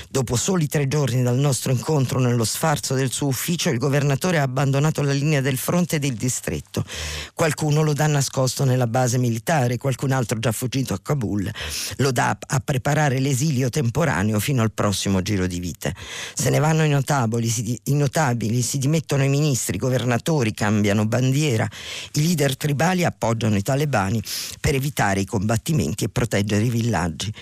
Dopo 0.08 0.36
soli 0.36 0.66
tre 0.66 0.88
giorni 0.88 1.22
dal 1.22 1.38
nostro 1.38 1.72
incontro 1.72 2.18
nello 2.18 2.44
sfarzo 2.44 2.94
del 2.94 3.12
suo 3.12 3.28
ufficio, 3.28 3.70
il 3.70 3.78
governatore 3.78 4.38
ha 4.38 4.42
abbandonato 4.42 5.02
la 5.02 5.12
linea 5.12 5.40
del 5.40 5.58
fronte 5.58 5.98
del 5.98 6.14
distretto. 6.14 6.84
Qualcuno 7.34 7.82
lo 7.82 7.92
dà 7.92 8.06
nascosto 8.06 8.64
nella 8.64 8.86
base 8.86 9.18
militare, 9.18 9.76
qualcun 9.76 10.12
altro 10.12 10.38
già 10.38 10.52
fuggito 10.52 10.94
a 10.94 11.00
Kabul. 11.00 11.50
Lo 11.98 12.10
dà 12.10 12.36
a 12.46 12.60
preparare 12.60 13.20
l'esilio 13.20 13.70
temporaneo 13.70 14.40
fino 14.40 14.62
al 14.62 14.72
prossimo 14.72 15.22
giro 15.22 15.46
di 15.46 15.60
vite. 15.60 15.94
Se 16.34 16.50
ne 16.50 16.58
vanno 16.58 16.84
i 16.84 16.88
notabili, 16.88 17.48
si, 17.48 17.78
i 17.84 17.94
notabili, 17.94 18.62
si 18.62 18.78
dimettono 18.78 19.24
i 19.24 19.28
ministri, 19.28 19.76
i 19.76 19.78
governatori, 19.78 20.52
cambiano 20.52 21.06
bandiera. 21.06 21.68
I 22.12 22.22
leader 22.22 22.56
tribali 22.56 23.04
appoggiano 23.04 23.56
i 23.56 23.62
talebani 23.62 24.22
per 24.60 24.74
evitare 24.74 25.20
i 25.20 25.24
combattimenti 25.24 26.04
e 26.04 26.08
proteggere 26.08 26.64
i 26.64 26.70
villaggi. 26.70 27.32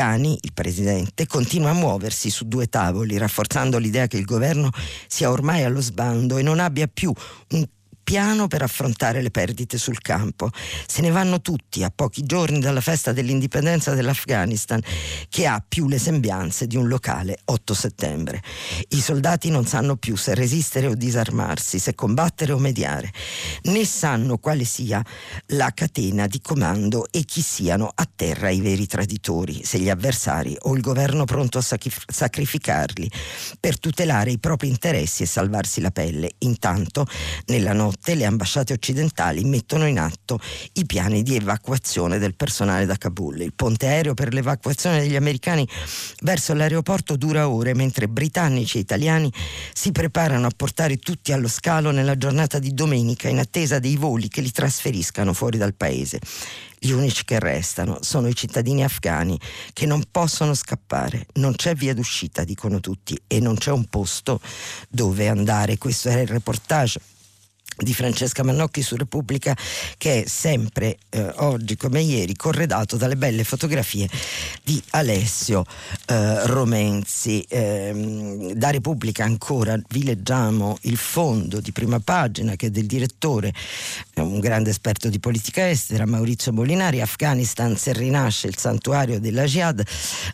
Ghani, 0.00 0.38
il 0.40 0.54
presidente, 0.54 1.26
continua 1.26 1.70
a 1.70 1.74
muoversi 1.74 2.30
su 2.30 2.48
due 2.48 2.68
tavoli, 2.68 3.18
rafforzando 3.18 3.76
l'idea 3.76 4.06
che 4.06 4.16
il 4.16 4.24
governo 4.24 4.70
sia 5.06 5.30
ormai 5.30 5.62
allo 5.62 5.82
sbando 5.82 6.38
e 6.38 6.42
non 6.42 6.58
abbia 6.58 6.86
più 6.86 7.12
un 7.50 7.66
piano 8.10 8.48
per 8.48 8.62
affrontare 8.62 9.22
le 9.22 9.30
perdite 9.30 9.78
sul 9.78 10.00
campo. 10.00 10.50
Se 10.84 11.00
ne 11.00 11.12
vanno 11.12 11.40
tutti 11.40 11.84
a 11.84 11.92
pochi 11.94 12.24
giorni 12.24 12.58
dalla 12.58 12.80
festa 12.80 13.12
dell'indipendenza 13.12 13.94
dell'Afghanistan, 13.94 14.82
che 15.28 15.46
ha 15.46 15.64
più 15.64 15.86
le 15.86 16.00
sembianze 16.00 16.66
di 16.66 16.74
un 16.74 16.88
locale 16.88 17.38
8 17.44 17.72
settembre. 17.72 18.42
I 18.88 19.00
soldati 19.00 19.48
non 19.48 19.64
sanno 19.64 19.94
più 19.94 20.16
se 20.16 20.34
resistere 20.34 20.88
o 20.88 20.94
disarmarsi, 20.96 21.78
se 21.78 21.94
combattere 21.94 22.50
o 22.50 22.58
mediare, 22.58 23.12
né 23.66 23.84
sanno 23.84 24.38
quale 24.38 24.64
sia 24.64 25.00
la 25.50 25.70
catena 25.72 26.26
di 26.26 26.40
comando 26.40 27.06
e 27.12 27.22
chi 27.22 27.42
siano 27.42 27.92
a 27.94 28.08
terra 28.12 28.50
i 28.50 28.60
veri 28.60 28.88
traditori, 28.88 29.62
se 29.62 29.78
gli 29.78 29.88
avversari 29.88 30.56
o 30.62 30.74
il 30.74 30.80
governo 30.80 31.26
pronto 31.26 31.58
a 31.58 31.62
sacrificarli 31.62 33.08
per 33.60 33.78
tutelare 33.78 34.32
i 34.32 34.40
propri 34.40 34.66
interessi 34.66 35.22
e 35.22 35.26
salvarsi 35.26 35.80
la 35.80 35.92
pelle. 35.92 36.32
Intanto, 36.38 37.06
nella 37.46 37.72
notte 37.72 37.98
notte 38.00 38.14
le 38.14 38.24
ambasciate 38.24 38.72
occidentali 38.72 39.44
mettono 39.44 39.86
in 39.86 39.98
atto 39.98 40.40
i 40.74 40.86
piani 40.86 41.22
di 41.22 41.36
evacuazione 41.36 42.18
del 42.18 42.34
personale 42.34 42.86
da 42.86 42.96
Kabul. 42.96 43.40
Il 43.42 43.52
ponte 43.52 43.86
aereo 43.88 44.14
per 44.14 44.32
l'evacuazione 44.32 45.00
degli 45.00 45.16
americani 45.16 45.68
verso 46.22 46.54
l'aeroporto 46.54 47.16
dura 47.16 47.50
ore, 47.50 47.74
mentre 47.74 48.08
britannici 48.08 48.78
e 48.78 48.80
italiani 48.80 49.30
si 49.74 49.92
preparano 49.92 50.46
a 50.46 50.50
portare 50.56 50.96
tutti 50.96 51.32
allo 51.32 51.48
scalo 51.48 51.90
nella 51.90 52.16
giornata 52.16 52.58
di 52.58 52.72
domenica 52.72 53.28
in 53.28 53.38
attesa 53.38 53.78
dei 53.78 53.96
voli 53.96 54.28
che 54.28 54.40
li 54.40 54.50
trasferiscano 54.50 55.34
fuori 55.34 55.58
dal 55.58 55.74
paese. 55.74 56.20
Gli 56.78 56.92
unici 56.92 57.26
che 57.26 57.38
restano 57.38 57.98
sono 58.00 58.28
i 58.28 58.34
cittadini 58.34 58.82
afghani 58.82 59.38
che 59.74 59.84
non 59.84 60.04
possono 60.10 60.54
scappare. 60.54 61.26
Non 61.34 61.54
c'è 61.54 61.74
via 61.74 61.92
d'uscita, 61.92 62.44
dicono 62.44 62.80
tutti, 62.80 63.20
e 63.26 63.40
non 63.40 63.56
c'è 63.56 63.70
un 63.70 63.84
posto 63.84 64.40
dove 64.88 65.28
andare. 65.28 65.76
Questo 65.76 66.08
era 66.08 66.22
il 66.22 66.28
reportage 66.28 66.98
di 67.80 67.94
Francesca 67.94 68.42
Mannocchi 68.42 68.82
su 68.82 68.96
Repubblica 68.96 69.56
che 69.96 70.22
è 70.22 70.28
sempre 70.28 70.98
eh, 71.08 71.32
oggi 71.36 71.76
come 71.76 72.00
ieri 72.02 72.36
corredato 72.36 72.96
dalle 72.96 73.16
belle 73.16 73.44
fotografie 73.44 74.08
di 74.62 74.82
Alessio 74.90 75.64
eh, 76.06 76.46
Romenzi. 76.46 77.42
Eh, 77.48 78.52
da 78.54 78.70
Repubblica 78.70 79.24
ancora 79.24 79.78
vi 79.88 80.04
leggiamo 80.04 80.78
il 80.82 80.96
fondo 80.96 81.60
di 81.60 81.72
prima 81.72 82.00
pagina 82.00 82.56
che 82.56 82.66
è 82.66 82.70
del 82.70 82.86
direttore 82.86 83.52
un 84.16 84.38
grande 84.38 84.70
esperto 84.70 85.08
di 85.08 85.18
politica 85.18 85.68
estera 85.70 86.04
Maurizio 86.04 86.52
Molinari 86.52 87.00
Afghanistan 87.00 87.76
se 87.76 87.94
rinasce 87.94 88.48
il 88.48 88.56
santuario 88.58 89.18
della 89.18 89.44
Jihad. 89.44 89.82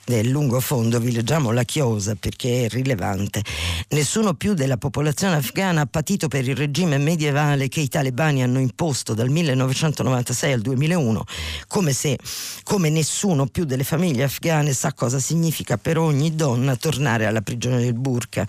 Nel 0.07 0.29
lungo 0.29 0.59
fondo 0.61 0.99
vi 0.99 1.12
leggiamo 1.12 1.53
la 1.53 1.62
chiosa 1.62 2.17
perché 2.17 2.65
è 2.65 2.69
rilevante. 2.69 3.43
Nessuno 3.91 4.35
più 4.35 4.55
della 4.55 4.76
popolazione 4.76 5.37
afghana 5.37 5.83
ha 5.83 5.87
patito 5.87 6.26
per 6.26 6.49
il 6.49 6.57
regime 6.57 6.99
medievale 6.99 7.36
medievale 7.37 7.69
che 7.69 7.81
i 7.81 7.88
talebani 7.88 8.43
hanno 8.43 8.59
imposto 8.59 9.12
dal 9.12 9.28
1996 9.28 10.52
al 10.52 10.61
2001, 10.61 11.25
come 11.69 11.93
se 11.93 12.19
come 12.62 12.88
nessuno 12.88 13.47
più 13.47 13.64
delle 13.64 13.85
famiglie 13.85 14.25
afghane 14.25 14.73
sa 14.73 14.93
cosa 14.93 15.19
significa 15.19 15.76
per 15.76 15.99
ogni 15.99 16.35
donna 16.35 16.76
tornare 16.76 17.26
alla 17.26 17.43
prigione 17.43 17.81
del 17.81 17.95
burqa. 17.95 18.47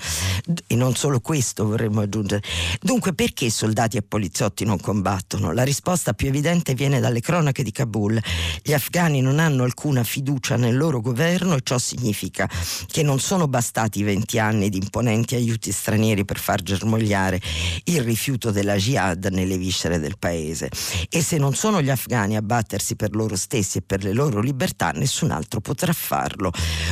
E 0.66 0.76
non 0.76 0.96
solo 0.96 1.20
questo 1.20 1.68
vorremmo 1.68 2.02
aggiungere. 2.02 2.42
Dunque 2.82 3.14
perché 3.14 3.50
soldati 3.50 3.98
e 3.98 4.02
poliziotti 4.02 4.66
non 4.66 4.80
combattono? 4.80 5.52
La 5.52 5.64
risposta 5.64 6.14
più 6.14 6.28
evidente 6.28 6.74
viene 6.74 7.00
dalle 7.00 7.20
cronache 7.20 7.64
di 7.64 7.72
Kabul. 7.72 8.20
Gli 8.64 8.74
afghani 8.74 9.22
non 9.22 9.40
hanno 9.40 9.64
alcuna 9.64 10.04
fiducia 10.04 10.56
nel 10.56 10.78
loro 10.78 11.02
governo 11.02 11.56
e 11.56 11.62
ciò 11.64 11.78
significa 11.78 12.50
che 12.88 13.04
non 13.04 13.20
sono 13.20 13.48
bastati 13.48 14.04
20 14.04 14.40
anni 14.40 14.70
di 14.70 14.78
imponenti 14.78 15.36
aiuti 15.36 15.72
stranieri 15.72 16.26
per 16.26 16.40
far 16.40 16.64
germogliare 16.64 17.40
il 17.86 18.02
rifiuto 18.02 18.52
della 18.52 18.67
jihad 18.76 19.26
nelle 19.32 19.58
viscere 19.58 20.00
del 20.00 20.18
paese. 20.18 20.70
E 21.10 21.22
se 21.22 21.38
non 21.38 21.56
sono 21.56 21.82
gli 21.82 21.90
afghani 21.90 22.36
a 22.36 22.42
battersi 22.42 22.96
per 22.96 23.16
loro 23.16 23.36
stessi 23.36 23.80
e 23.80 23.82
per 23.82 24.04
le 24.04 24.14
loro 24.14 24.42
libertà 24.42 24.92
nessun 24.92 25.32
altro 25.32 25.62
potrà 25.62 25.94
farlo. 25.94 26.52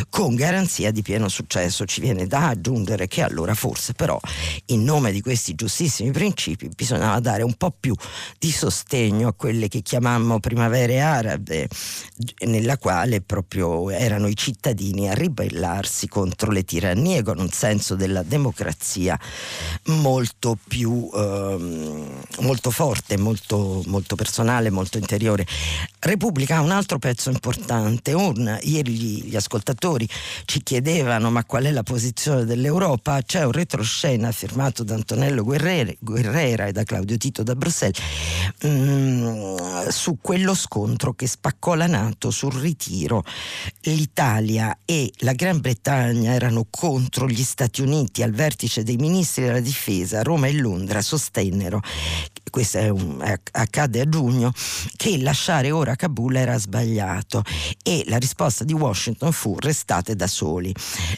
Con 0.10 0.36
garanzia 0.36 0.92
di 0.92 1.02
pieno 1.02 1.28
successo 1.28 1.86
ci 1.86 2.02
viene 2.02 2.28
da 2.28 2.50
aggiungere 2.50 3.08
che 3.08 3.22
allora 3.22 3.54
forse 3.54 3.94
però 3.94 4.20
in 4.68 4.84
nome 4.84 5.12
di 5.12 5.22
questi 5.22 5.56
giustissimi 5.56 6.12
principi 6.12 6.70
bisognava 6.70 7.20
dare 7.20 7.44
un 7.44 7.54
po' 7.54 7.76
più 7.78 7.96
di 8.38 8.52
sostegno 8.52 9.28
a 9.28 9.34
quelle 9.34 9.68
che 9.68 9.82
chiamammo 9.82 10.40
primavere 10.40 11.00
arabe 11.00 11.68
nella 12.46 12.78
quale 12.78 13.22
proprio 13.22 13.90
erano 13.90 14.28
i 14.28 14.36
cittadini 14.36 15.10
a 15.10 15.14
ribellarsi 15.14 16.08
contro 16.08 16.52
le 16.52 16.64
tirannie 16.64 17.24
con 17.24 17.40
un 17.40 17.50
senso 17.50 17.96
della 17.96 18.24
democrazia 18.24 19.20
molto 19.86 20.58
più 20.68 21.10
ehm, 21.14 21.65
molto 22.40 22.72
forte, 22.72 23.18
molto, 23.18 23.82
molto 23.86 24.16
personale, 24.16 24.70
molto 24.70 24.98
interiore. 24.98 25.46
Repubblica 26.06 26.58
ha 26.58 26.62
un 26.62 26.70
altro 26.70 27.00
pezzo 27.00 27.32
importante. 27.32 28.14
Un, 28.14 28.60
ieri 28.62 28.92
gli, 28.92 29.24
gli, 29.24 29.36
ascoltatori 29.36 30.08
ci 30.46 30.62
chiedevano 30.62 31.32
ma 31.32 31.44
qual 31.46 31.64
è 31.64 31.72
la 31.72 31.82
posizione 31.82 32.46
dell'Europa? 32.46 33.24
C'è 33.24 33.44
un 33.44 33.52
retroscena 33.52 34.32
firmato 34.32 34.84
da 34.84 34.94
Antonello 34.94 35.44
Guerrera, 35.44 35.92
Guerrera 35.98 36.68
e 36.68 36.74
da 36.74 36.84
Claudio 36.84 37.18
Tito 37.18 37.42
da 37.42 37.56
Bruxelles 37.56 38.00
mh, 38.62 38.68
mm, 38.68 39.88
su 39.88 40.20
quello 40.22 40.54
scontro 40.54 41.14
che 41.14 41.26
spaccò 41.26 41.74
la 41.74 41.88
Nato 41.88 42.30
sul 42.30 42.54
ritiro. 42.54 43.24
L'Italia 43.86 44.78
e 44.86 45.12
la 45.22 45.34
Gran 45.34 45.60
Bretagna 45.60 46.34
erano 46.34 46.68
contro 46.70 47.28
gli 47.28 47.44
Stati 47.44 47.82
Uniti 47.82 48.22
al 48.22 48.32
vertice 48.32 48.84
dei 48.84 48.98
ministri 48.98 49.46
della 49.46 49.60
difesa. 49.60 50.22
Roma 50.22 50.46
e 50.46 50.54
Londra 50.54 51.02
sostennero 51.02 51.82
questo 52.56 52.80
accade 53.52 54.00
a 54.00 54.08
giugno, 54.08 54.54
che 54.96 55.18
lasciare 55.18 55.72
ora 55.72 55.96
Kabul 55.96 56.38
era 56.38 56.58
sbagliato 56.58 57.44
e 57.84 58.06
la 58.08 58.16
risposta 58.16 58.64
di 58.64 58.72
Washington 58.72 59.34
fu 59.34 59.58
restate 59.60 60.16
da 60.16 60.26
soli. 60.26 60.74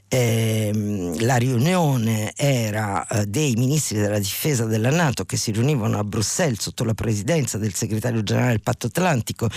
Eh, 0.08 1.13
la 1.20 1.36
riunione 1.36 2.34
era 2.36 3.06
eh, 3.06 3.27
dei 3.27 3.53
ministri 3.53 4.00
della 4.00 4.17
difesa 4.17 4.65
della 4.65 4.89
Nato 4.89 5.25
che 5.25 5.38
si 5.38 5.51
riunivano 5.51 6.00
a 6.00 6.03
Bruxelles 6.03 6.60
sotto 6.60 6.84
la 6.84 6.96
presidenza 6.96 7.60
del 7.60 7.75
segretario 7.75 8.24
generale 8.24 8.53
del 8.53 8.62
Patto 8.62 8.88
Atlantico 8.88 9.48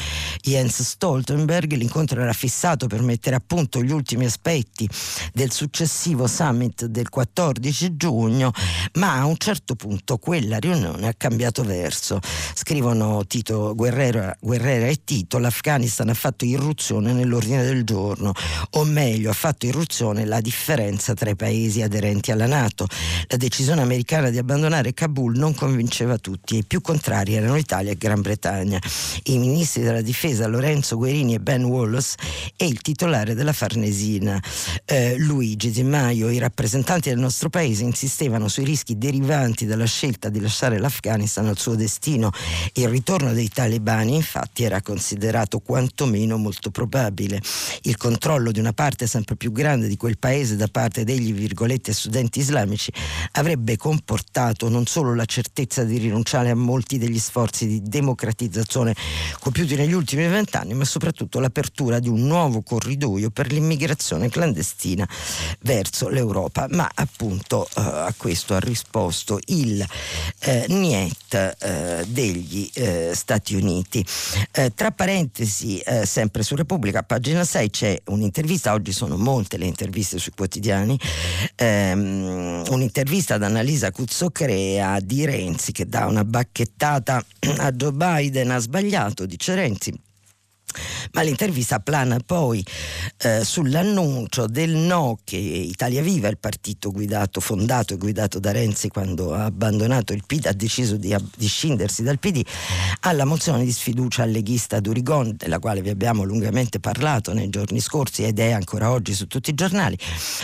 Jens 0.43 0.83
Stoltenberg. 0.83 1.73
L'incontro 1.73 2.21
era 2.21 2.35
fissato 2.35 2.89
per 2.89 3.01
mettere 3.01 3.37
a 3.37 3.43
punto 3.45 3.83
gli 3.83 3.93
ultimi 3.93 4.27
aspetti 4.27 4.87
del 5.33 5.51
successivo 5.51 6.27
summit 6.27 6.85
del 6.85 7.09
14 7.09 7.97
giugno, 7.97 8.53
ma 8.95 9.15
a 9.15 9.25
un 9.25 9.39
certo 9.39 9.77
punto 9.77 10.19
quella 10.19 10.59
riunione 10.59 11.09
ha 11.09 11.15
cambiato 11.17 11.69
verso. 11.71 12.19
Scrivono 12.55 13.25
Tito 13.27 13.75
Guerrera, 13.75 14.37
Guerrera 14.41 14.87
e 14.87 15.01
Tito, 15.05 15.39
l'Afghanistan 15.39 16.09
ha 16.09 16.15
fatto 16.15 16.45
irruzione 16.45 17.13
nell'ordine 17.13 17.63
del 17.63 17.85
giorno, 17.85 18.33
o 18.71 18.85
meglio 18.85 19.31
ha 19.31 19.35
fatto 19.35 19.67
irruzione 19.67 20.25
la 20.25 20.41
differenza 20.41 21.15
tra 21.15 21.31
i 21.31 21.37
paesi 21.37 21.83
aderenti 21.83 22.33
alla 22.33 22.47
Nato. 22.47 22.87
La 23.29 23.37
decisione 23.37 23.83
americana 23.83 24.31
di 24.31 24.39
abbandonare 24.39 24.93
Kabul 24.93 25.37
non 25.37 25.55
convinceva 25.55 26.19
tutti 26.19 26.57
e 26.57 26.59
i 26.59 26.65
più 26.65 26.81
contrari 26.81 27.35
erano 27.35 27.57
Italia 27.57 27.93
e 27.93 27.97
Gran 27.97 28.21
Bretagna. 28.21 28.79
I 29.25 29.39
ministri 29.39 29.83
della 29.83 30.01
difesa 30.01 30.47
Lorenzo 30.47 30.97
Guerini 30.97 31.35
e 31.35 31.41
Ben 31.41 31.65
Wallace 31.65 32.17
e 32.57 32.67
il 32.67 32.81
titolare 32.81 33.35
della 33.35 33.53
Farnesina 33.53 34.43
eh, 34.85 35.17
Luigi 35.19 35.71
Di 35.71 35.85
Maio. 35.85 36.31
I 36.31 36.39
rappresentanti 36.39 37.09
del 37.11 37.19
nostro 37.19 37.49
paese 37.49 37.85
insistevano 37.85 38.49
sui 38.49 38.65
rischi 38.65 38.99
derivanti 38.99 39.67
dalla 39.67 39.85
scelta 39.85 40.29
di 40.29 40.41
lasciare 40.41 40.79
l'Afghanistan 40.79 41.47
al 41.47 41.59
suo 41.61 41.75
destino. 41.75 42.31
Il 42.73 42.89
ritorno 42.89 43.33
dei 43.33 43.49
talebani 43.49 44.15
infatti 44.15 44.65
era 44.65 44.81
considerato 44.81 45.61
quantomeno 45.61 46.39
molto 46.39 46.71
probabile. 46.71 47.41
Il 47.83 47.97
controllo 47.97 48.51
di 48.51 48.59
una 48.59 48.73
parte 48.73 49.07
sempre 49.07 49.37
più 49.37 49.53
grande 49.53 49.87
di 49.87 49.97
quel 49.97 50.19
paese 50.19 50.57
da 50.57 50.69
parte 50.69 51.05
degli 51.05 51.33
virgolette 51.33 51.93
studenti 51.93 52.41
islamici 52.41 52.91
avrebbe 53.33 53.77
comportato 53.77 54.69
non 54.69 54.87
solo 54.87 55.15
la 55.15 55.27
certezza 55.27 55.85
di 55.85 55.99
rinunciare 55.99 56.51
a 56.51 56.55
molti 56.55 56.99
degli 56.99 57.19
sforzi 57.19 57.67
di 57.67 57.83
democratizzazione 57.83 58.95
compiuti 59.39 59.77
negli 59.77 59.93
ultimi 59.93 60.27
vent'anni, 60.27 60.73
ma 60.75 60.85
soprattutto 60.85 61.41
l'apertura 61.41 61.99
di 61.99 62.09
un 62.09 62.27
nuovo 62.27 62.63
corridoio 62.63 63.31
per 63.31 63.53
l'immigrazione 63.53 64.31
clandestina 64.31 65.07
verso 65.61 66.09
l'Europa. 66.09 66.67
Ma 66.71 66.91
appunto 66.95 67.67
eh, 67.67 67.81
a 67.81 68.15
questo 68.17 68.55
ha 68.55 68.61
risposto 68.61 69.39
il 69.47 69.85
eh, 70.41 70.65
NIET 70.69 71.40
eh, 71.49 72.05
degli 72.07 72.71
eh, 72.75 73.13
Stati 73.15 73.55
Uniti. 73.55 74.05
Eh, 74.53 74.73
tra 74.75 74.91
parentesi, 74.91 75.79
eh, 75.79 76.07
sempre 76.07 76.43
su 76.43 76.55
Repubblica, 76.55 77.03
pagina 77.03 77.45
6 77.45 77.71
c'è 77.71 78.01
un'intervista, 78.07 78.73
oggi 78.73 78.93
sono 78.93 79.17
molte 79.17 79.57
le 79.57 79.67
interviste 79.67 80.19
sui 80.19 80.33
quotidiani, 80.35 80.99
ehm, 81.57 82.65
un'intervista 82.69 83.35
ad 83.35 83.43
Annalisa 83.43 83.91
Cuzzocrea 83.91 85.01
di 85.01 85.25
Renzi 85.25 85.73
che 85.73 85.87
dà 85.87 86.07
una 86.07 86.25
bacchettata 86.25 87.25
a 87.59 87.73
Joe 87.73 87.93
Biden, 87.93 88.51
ha 88.51 88.59
sbagliato, 88.59 89.27
dice 89.27 89.55
Renzi 89.55 90.09
ma 91.13 91.23
l'intervista 91.23 91.81
plana 91.81 92.19
poi 92.25 92.65
eh, 93.19 93.45
sull'annuncio 93.45 94.47
del 94.47 94.71
no 94.71 95.19
che 95.25 95.37
Italia 95.37 96.03
Viva, 96.03 96.29
il 96.29 96.39
partito 96.39 96.91
guidato, 96.91 97.41
fondato 97.41 97.95
e 97.95 97.97
guidato 97.97 98.39
da 98.39 98.53
Renzi 98.53 98.89
quando 98.89 99.35
ha 99.35 99.45
abbandonato 99.45 100.13
il 100.13 100.25
PD, 100.27 100.47
ha 100.47 100.53
deciso 100.53 100.97
di, 100.97 101.15
di 101.37 101.47
scindersi 101.47 102.03
dal 102.03 102.19
PD, 102.19 102.43
alla 103.01 103.25
mozione 103.25 103.65
di 103.65 103.73
sfiducia 103.73 104.23
al 104.23 104.31
leghista 104.31 104.81
Durigon, 104.81 105.35
della 105.37 105.59
quale 105.59 105.83
vi 105.83 105.91
abbiamo 105.91 106.23
lungamente 106.23 106.81
parlato 106.81 107.33
nei 107.33 107.49
giorni 107.49 107.81
scorsi 107.81 108.23
ed 108.25 108.39
è 108.39 108.51
ancora 108.53 108.91
oggi 108.91 109.15
su 109.15 109.27
tutti 109.27 109.51
i 109.51 109.55
giornali, 109.55 109.97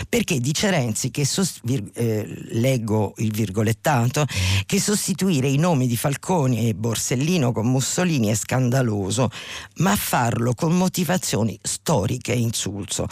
perché 0.09 0.39
dice 0.39 0.69
Renzi 0.69 1.11
che, 1.11 1.25
sost- 1.25 1.59
vir- 1.63 1.91
eh, 1.93 2.25
leggo 2.51 3.13
il 3.17 3.31
virgolettato, 3.31 4.25
che 4.65 4.79
sostituire 4.79 5.47
i 5.47 5.57
nomi 5.57 5.87
di 5.87 5.97
Falconi 5.97 6.67
e 6.67 6.73
Borsellino 6.73 7.51
con 7.51 7.69
Mussolini 7.69 8.27
è 8.27 8.35
scandaloso, 8.35 9.29
ma 9.77 9.95
fa 9.95 10.16
farlo 10.17 10.55
con 10.55 10.75
motivazioni 10.75 11.59
storiche 11.61 12.33
e 12.33 12.39
insulso. 12.39 13.05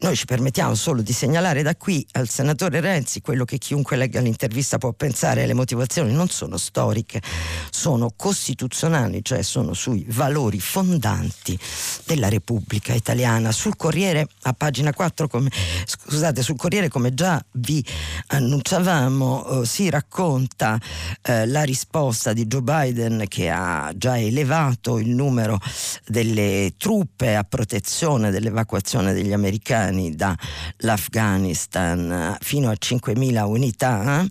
Noi 0.00 0.16
ci 0.16 0.24
permettiamo 0.24 0.74
solo 0.74 1.02
di 1.02 1.12
segnalare 1.12 1.62
da 1.62 1.76
qui 1.76 2.04
al 2.14 2.28
senatore 2.28 2.80
Renzi 2.80 3.20
quello 3.20 3.44
che 3.44 3.58
chiunque 3.58 3.96
legga 3.96 4.18
l'intervista 4.18 4.76
può 4.76 4.92
pensare, 4.92 5.46
le 5.46 5.54
motivazioni 5.54 6.12
non 6.12 6.28
sono 6.28 6.56
storiche, 6.56 7.22
sono 7.70 8.10
costituzionali, 8.16 9.20
cioè 9.22 9.42
sono 9.42 9.72
sui 9.72 10.04
valori 10.08 10.58
fondanti 10.58 11.56
della 12.04 12.28
Repubblica 12.28 12.92
Italiana. 12.92 13.52
Sul 13.52 13.76
Corriere, 13.76 14.26
a 14.42 14.52
pagina 14.52 14.92
4, 14.92 15.28
come, 15.28 15.50
scusate, 15.84 16.42
sul 16.42 16.56
Corriere 16.56 16.88
come 16.88 17.14
già 17.14 17.40
vi 17.52 17.84
annunciavamo, 18.26 19.62
eh, 19.62 19.64
si 19.64 19.88
racconta 19.90 20.76
eh, 21.22 21.46
la 21.46 21.62
risposta 21.62 22.32
di 22.32 22.48
Joe 22.48 22.62
Biden 22.62 23.26
che 23.28 23.48
ha 23.48 23.92
già 23.94 24.18
elevato 24.18 24.98
il 24.98 25.10
numero 25.10 25.60
delle 26.04 26.47
truppe 26.76 27.36
a 27.36 27.44
protezione 27.44 28.30
dell'evacuazione 28.30 29.12
degli 29.12 29.32
americani 29.32 30.14
dall'Afghanistan 30.14 32.36
fino 32.40 32.70
a 32.70 32.76
5.000 32.78 33.44
unità, 33.44 34.24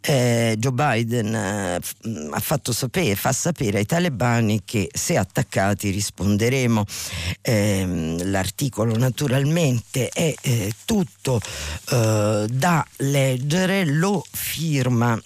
eh, 0.00 0.56
Joe 0.58 0.72
Biden 0.72 1.34
eh, 1.34 1.80
ha 2.30 2.40
fatto 2.40 2.72
sapere, 2.72 3.14
fa 3.14 3.32
sapere 3.32 3.78
ai 3.78 3.86
talebani 3.86 4.62
che 4.64 4.88
se 4.92 5.16
attaccati 5.16 5.90
risponderemo. 5.90 6.84
Eh, 7.40 8.16
l'articolo 8.24 8.96
naturalmente 8.96 10.08
è 10.08 10.34
eh, 10.40 10.72
tutto 10.84 11.40
eh, 11.90 12.46
da 12.50 12.84
leggere, 12.96 13.84
lo 13.84 14.24
firma 14.30 15.20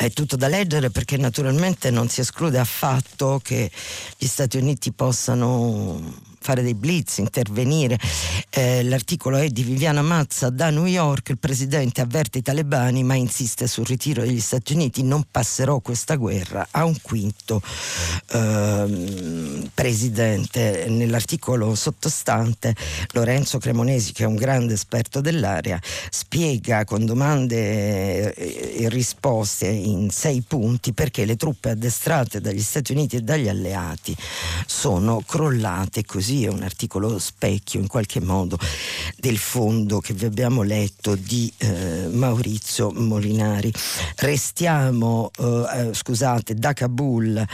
è 0.00 0.10
tutto 0.12 0.36
da 0.36 0.48
leggere 0.48 0.88
perché 0.88 1.18
naturalmente 1.18 1.90
non 1.90 2.08
si 2.08 2.22
esclude 2.22 2.58
affatto 2.58 3.38
che 3.42 3.70
gli 4.16 4.24
Stati 4.24 4.56
Uniti 4.56 4.92
possano 4.92 6.29
fare 6.40 6.62
dei 6.62 6.74
blitz, 6.74 7.18
intervenire. 7.18 7.98
Eh, 8.48 8.82
l'articolo 8.82 9.36
è 9.36 9.48
di 9.48 9.62
Viviana 9.62 10.02
Mazza 10.02 10.50
da 10.50 10.70
New 10.70 10.86
York, 10.86 11.28
il 11.28 11.38
presidente 11.38 12.00
avverte 12.00 12.38
i 12.38 12.42
talebani 12.42 13.04
ma 13.04 13.14
insiste 13.14 13.66
sul 13.66 13.86
ritiro 13.86 14.22
degli 14.22 14.40
Stati 14.40 14.72
Uniti, 14.72 15.02
non 15.02 15.24
passerò 15.30 15.80
questa 15.80 16.16
guerra 16.16 16.66
a 16.70 16.84
un 16.84 16.96
quinto 17.02 17.62
eh, 18.32 19.68
presidente. 19.74 20.86
Nell'articolo 20.88 21.74
sottostante 21.74 22.74
Lorenzo 23.12 23.58
Cremonesi, 23.58 24.12
che 24.12 24.24
è 24.24 24.26
un 24.26 24.36
grande 24.36 24.74
esperto 24.74 25.20
dell'area, 25.20 25.78
spiega 26.08 26.84
con 26.84 27.04
domande 27.04 28.34
e 28.34 28.88
risposte 28.88 29.66
in 29.66 30.10
sei 30.10 30.42
punti 30.46 30.92
perché 30.92 31.24
le 31.24 31.36
truppe 31.36 31.70
addestrate 31.70 32.40
dagli 32.40 32.62
Stati 32.62 32.92
Uniti 32.92 33.16
e 33.16 33.20
dagli 33.20 33.48
alleati 33.48 34.16
sono 34.66 35.22
crollate 35.24 36.04
così 36.04 36.29
così, 36.30 36.44
è 36.44 36.48
un 36.48 36.62
articolo 36.62 37.18
specchio 37.18 37.80
in 37.80 37.88
qualche 37.88 38.20
modo 38.20 38.56
del 39.16 39.36
fondo 39.36 39.98
che 39.98 40.14
vi 40.14 40.26
abbiamo 40.26 40.62
letto 40.62 41.16
di 41.16 41.52
eh, 41.58 42.08
Maurizio 42.12 42.92
Molinari. 42.92 43.72
Restiamo, 44.16 45.30
eh, 45.36 45.88
eh 45.88 45.94
scusate, 45.94 46.54
da 46.54 46.72
Kabul, 46.72 47.44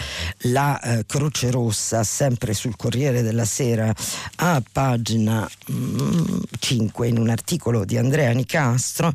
la 0.53 0.81
eh, 0.81 1.07
Croce 1.07 1.51
Rossa, 1.51 2.05
sempre 2.05 2.53
sul 2.53 2.77
Corriere 2.77 3.23
della 3.23 3.47
Sera, 3.47 3.93
a 4.37 4.63
pagina 4.71 5.49
mm, 5.71 6.39
5, 6.59 7.09
in 7.09 7.19
un 7.19 7.31
articolo 7.31 7.85
di 7.87 7.97
Andrea 7.97 8.33
Nicastro, 8.33 9.11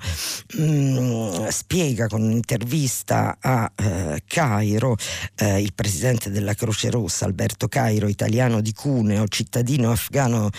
mm, 0.60 1.47
spiega 1.50 2.08
con 2.08 2.24
un'intervista 2.24 3.38
a 3.39 3.71
eh, 3.76 4.24
Cairo, 4.26 4.97
eh, 5.36 5.62
il 5.62 5.74
presidente 5.74 6.32
della 6.32 6.56
Croce 6.56 6.89
Rossa, 6.89 7.26
Alberto 7.26 7.67
Cairo, 7.67 8.08
italiano 8.08 8.62
di 8.62 8.74
Cuneo, 8.74 9.28
cittadino 9.28 9.50
cittadino 9.52 9.92
afgano 9.92 10.50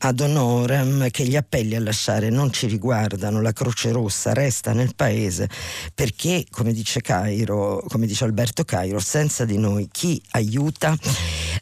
ad 0.00 0.20
honorem 0.20 1.08
che 1.08 1.24
gli 1.24 1.36
appelli 1.36 1.74
a 1.74 1.80
lasciare 1.80 2.28
non 2.28 2.52
ci 2.52 2.66
riguardano, 2.66 3.40
la 3.40 3.54
Croce 3.54 3.90
Rossa 3.92 4.34
resta 4.34 4.74
nel 4.74 4.94
paese 4.94 5.48
perché, 5.94 6.44
come 6.50 6.74
dice 6.74 7.00
Cairo, 7.00 7.82
come 7.88 8.06
dice 8.06 8.24
Alberto 8.24 8.64
Cairo, 8.64 9.00
senza 9.00 9.46
di 9.46 9.56
noi 9.56 9.88
chi 9.90 10.20
aiuta? 10.32 10.94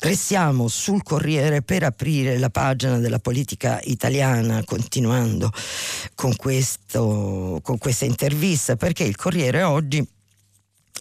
Restiamo 0.00 0.66
sul 0.66 1.05
Corriere 1.05 1.62
per 1.62 1.85
aprire 1.85 2.38
la 2.38 2.50
pagina 2.50 2.98
della 2.98 3.20
politica 3.20 3.79
italiana, 3.85 4.64
continuando 4.64 5.53
con, 6.16 6.35
questo, 6.35 7.61
con 7.62 7.79
questa 7.79 8.05
intervista, 8.05 8.74
perché 8.74 9.05
il 9.05 9.14
Corriere 9.14 9.62
oggi 9.62 10.05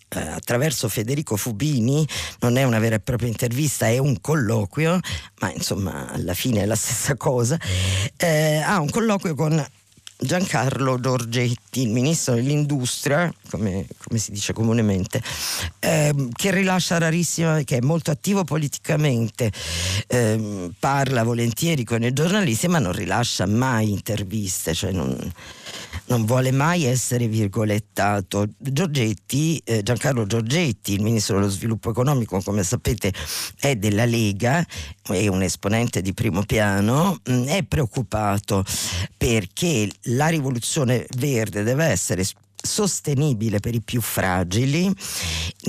eh, 0.10 0.20
attraverso 0.20 0.90
Federico 0.90 1.36
Fubini, 1.38 2.08
non 2.40 2.58
è 2.58 2.64
una 2.64 2.80
vera 2.80 2.96
e 2.96 3.00
propria 3.00 3.30
intervista, 3.30 3.88
è 3.88 3.98
un 3.98 4.20
colloquio, 4.22 5.00
ma 5.40 5.52
insomma 5.52 6.10
alla 6.12 6.34
fine 6.34 6.62
è 6.62 6.66
la 6.66 6.76
stessa 6.76 7.16
cosa, 7.16 7.60
eh, 8.18 8.58
ha 8.58 8.80
un 8.80 8.90
colloquio 8.90 9.36
con 9.36 9.66
Giancarlo 10.22 11.00
Giorgetti, 11.00 11.82
il 11.82 11.92
ministro 11.92 12.34
dell'industria, 12.34 13.34
come, 13.50 13.86
come 14.04 14.20
si 14.20 14.32
dice 14.32 14.52
comunemente, 14.52 15.22
ehm, 15.80 16.32
che 16.34 16.52
rilascia 16.52 16.98
rarissima, 16.98 17.62
che 17.64 17.78
è 17.78 17.82
molto 17.82 18.12
attivo 18.12 18.44
politicamente, 18.44 19.50
ehm, 20.08 20.74
parla 20.78 21.24
volentieri 21.24 21.86
con 21.86 22.04
i 22.04 22.12
giornalisti, 22.12 22.68
ma 22.68 22.80
non 22.80 22.92
rilascia 22.92 23.46
mai 23.46 23.92
interviste, 23.92 24.74
cioè 24.74 24.92
non, 24.92 25.16
non 26.10 26.26
vuole 26.26 26.52
mai 26.52 26.84
essere 26.84 27.28
virgolettato. 27.28 28.48
Giorgetti, 28.58 29.62
eh, 29.64 29.82
Giancarlo 29.84 30.26
Giorgetti, 30.26 30.94
il 30.94 31.02
ministro 31.02 31.36
dello 31.36 31.50
sviluppo 31.50 31.90
economico, 31.92 32.42
come 32.42 32.64
sapete, 32.64 33.14
è 33.60 33.76
della 33.76 34.06
Lega, 34.06 34.66
è 35.04 35.28
un 35.28 35.42
esponente 35.42 36.02
di 36.02 36.14
primo 36.14 36.44
piano, 36.44 37.20
mh, 37.24 37.34
mm, 37.34 37.44
è 37.46 37.64
preoccupato 37.64 38.64
perché 39.18 39.90
la 40.04 40.28
rivoluzione 40.28 41.06
verde 41.18 41.64
deve 41.64 41.86
essere 41.86 42.24
sostenibile 42.62 43.60
per 43.60 43.74
i 43.74 43.82
più 43.82 44.02
fragili, 44.02 44.94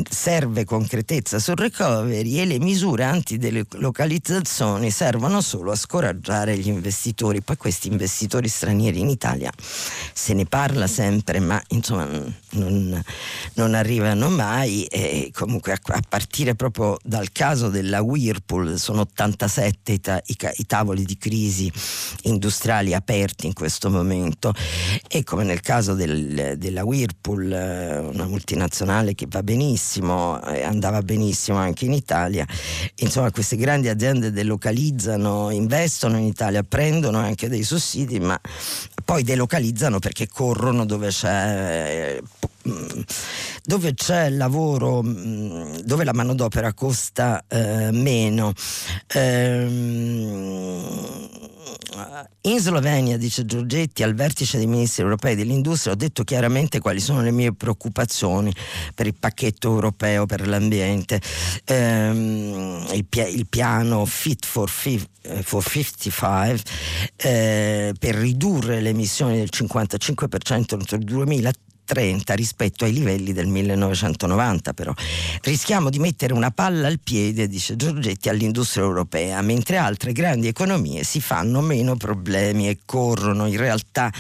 serve 0.09 0.64
concretezza 0.64 1.38
sul 1.38 1.57
recovery 1.57 2.38
e 2.38 2.44
le 2.44 2.59
misure 2.59 3.05
antidelocalizzazioni 3.05 4.90
servono 4.90 5.40
solo 5.40 5.72
a 5.72 5.76
scoraggiare 5.76 6.57
gli 6.57 6.68
investitori. 6.68 7.42
Poi 7.42 7.57
questi 7.57 7.88
investitori 7.88 8.48
stranieri 8.48 9.00
in 9.00 9.09
Italia 9.09 9.50
se 10.12 10.35
ne 10.35 10.44
parla 10.46 10.87
sempre, 10.87 11.40
ma 11.40 11.61
insomma 11.68 12.07
non, 12.50 13.03
non 13.55 13.74
arrivano 13.74 14.29
mai. 14.29 14.85
E 14.85 15.31
comunque 15.33 15.72
a, 15.72 15.79
a, 15.83 16.03
partire 16.09 16.55
proprio 16.55 16.98
dal 17.03 17.33
caso 17.33 17.68
della 17.68 18.03
Whirlpool 18.03 18.79
sono 18.79 19.03
87 19.03 19.92
i, 19.92 20.00
ta, 20.00 20.22
i, 20.26 20.37
i 20.57 20.66
tavoli 20.66 21.05
di 21.05 21.16
crisi 21.16 21.72
industriali 22.22 22.94
aperti 22.94 23.46
in 23.46 23.53
questo 23.53 23.90
momento. 23.90 24.55
E 25.09 25.24
come 25.24 25.44
nel 25.44 25.61
caso 25.61 25.94
del, 25.94 26.55
della 26.59 26.79
la 26.80 26.84
Whirlpool, 26.84 27.52
eh, 27.52 27.98
una 27.98 28.26
multinazionale 28.26 29.14
che 29.14 29.26
va 29.28 29.42
benissimo, 29.42 30.42
e 30.44 30.62
andava 30.62 31.02
benissimo 31.02 31.58
anche 31.58 31.84
in 31.84 31.92
Italia. 31.92 32.46
Insomma, 32.96 33.30
queste 33.30 33.56
grandi 33.56 33.88
aziende 33.88 34.32
delocalizzano, 34.32 35.50
investono 35.50 36.16
in 36.18 36.24
Italia, 36.24 36.62
prendono 36.62 37.18
anche 37.18 37.48
dei 37.48 37.62
sussidi, 37.62 38.18
ma 38.20 38.40
poi 39.04 39.22
delocalizzano 39.22 39.98
perché 39.98 40.26
corrono 40.26 40.86
dove 40.86 41.08
c'è 41.08 42.20
dove 43.64 43.94
c'è 43.94 44.28
lavoro, 44.28 45.02
dove 45.02 46.04
la 46.04 46.12
manodopera 46.12 46.74
costa 46.74 47.42
eh, 47.48 47.90
meno. 47.90 48.52
Ehm, 49.14 50.28
in 52.42 52.58
Slovenia, 52.58 53.16
dice 53.16 53.44
Giorgetti, 53.44 54.02
al 54.02 54.14
vertice 54.14 54.58
dei 54.58 54.66
ministri 54.66 55.02
europei 55.02 55.34
dell'industria 55.34 55.92
ho 55.92 55.96
detto 55.96 56.24
chiaramente 56.24 56.78
quali 56.78 57.00
sono 57.00 57.22
le 57.22 57.30
mie 57.30 57.52
preoccupazioni 57.52 58.52
per 58.94 59.06
il 59.06 59.14
pacchetto 59.14 59.68
europeo 59.68 60.26
per 60.26 60.46
l'ambiente, 60.46 61.20
ehm, 61.64 62.86
il, 62.92 63.04
pia- 63.06 63.26
il, 63.26 63.46
piano 63.46 64.04
Fit 64.04 64.46
for, 64.46 64.68
fi- 64.68 65.04
eh, 65.22 65.42
for 65.42 65.62
55 65.62 66.62
eh, 67.16 67.94
per 67.98 68.14
ridurre 68.14 68.80
le 68.80 68.90
emissioni 68.90 69.36
del 69.36 69.50
55% 69.52 70.54
entro 70.54 70.96
il 70.96 71.04
2030 71.04 71.68
30 71.90 72.35
rispetto 72.35 72.85
ai 72.85 72.92
livelli 72.92 73.33
del 73.33 73.48
1990 73.48 74.74
però. 74.74 74.94
Rischiamo 75.42 75.90
di 75.90 75.98
mettere 75.98 76.33
una 76.33 76.53
palla 76.53 76.87
al 76.87 77.00
piede, 77.03 77.48
dice 77.48 77.74
Giorgetti, 77.74 78.29
all'industria 78.29 78.85
europea, 78.85 79.42
mentre 79.42 79.76
altre 79.76 80.12
grandi 80.12 80.46
economie 80.46 81.03
si 81.03 81.20
fanno 81.20 81.61
meno 81.61 81.96
problemi 81.96 82.68
e 82.68 82.79
corrono 82.85 83.46
in 83.46 83.57
realtà 83.57 84.12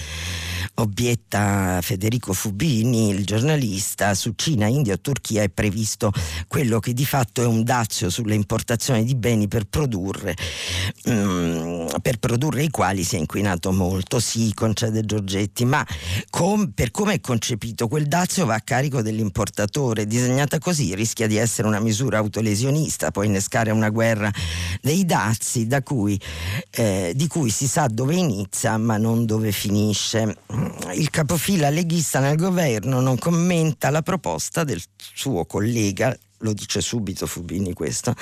obietta 0.74 1.80
Federico 1.82 2.32
Fubini, 2.32 3.10
il 3.10 3.24
giornalista, 3.24 4.14
su 4.14 4.32
Cina, 4.36 4.66
India 4.66 4.94
o 4.94 5.00
Turchia 5.00 5.42
è 5.42 5.48
previsto 5.48 6.12
quello 6.48 6.78
che 6.78 6.94
di 6.94 7.04
fatto 7.04 7.42
è 7.42 7.46
un 7.46 7.64
dazio 7.64 8.08
sulle 8.10 8.34
importazioni 8.34 9.04
di 9.04 9.14
beni 9.14 9.48
per 9.48 9.64
produrre, 9.64 10.36
um, 11.06 11.88
per 12.00 12.18
produrre 12.18 12.62
i 12.62 12.70
quali 12.70 13.04
si 13.04 13.16
è 13.16 13.18
inquinato 13.18 13.72
molto, 13.72 14.20
sì, 14.20 14.52
concede 14.54 15.04
Giorgetti, 15.04 15.64
ma 15.64 15.86
com, 16.30 16.70
per 16.74 16.90
come 16.90 17.14
è 17.14 17.20
concepito 17.20 17.88
quel 17.88 18.06
dazio 18.06 18.46
va 18.46 18.54
a 18.54 18.60
carico 18.60 19.02
dell'importatore, 19.02 20.06
disegnata 20.06 20.58
così 20.58 20.94
rischia 20.94 21.26
di 21.26 21.36
essere 21.36 21.68
una 21.68 21.80
misura 21.80 22.18
autolesionista, 22.18 23.10
può 23.10 23.22
innescare 23.22 23.70
una 23.70 23.90
guerra 23.90 24.30
dei 24.80 25.04
dazi 25.04 25.66
cui, 25.82 26.20
eh, 26.70 27.12
di 27.14 27.26
cui 27.26 27.50
si 27.50 27.66
sa 27.66 27.86
dove 27.86 28.14
inizia 28.14 28.76
ma 28.76 28.96
non 28.96 29.26
dove 29.26 29.52
finisce 29.52 30.36
il 30.94 31.10
capofila 31.10 31.70
leghista 31.70 32.20
nel 32.20 32.36
governo 32.36 33.00
non 33.00 33.18
commenta 33.18 33.90
la 33.90 34.02
proposta 34.02 34.64
del 34.64 34.82
suo 34.96 35.44
collega 35.44 36.16
lo 36.40 36.52
dice 36.52 36.80
subito 36.80 37.26
Fubini 37.26 37.72
questo, 37.72 38.14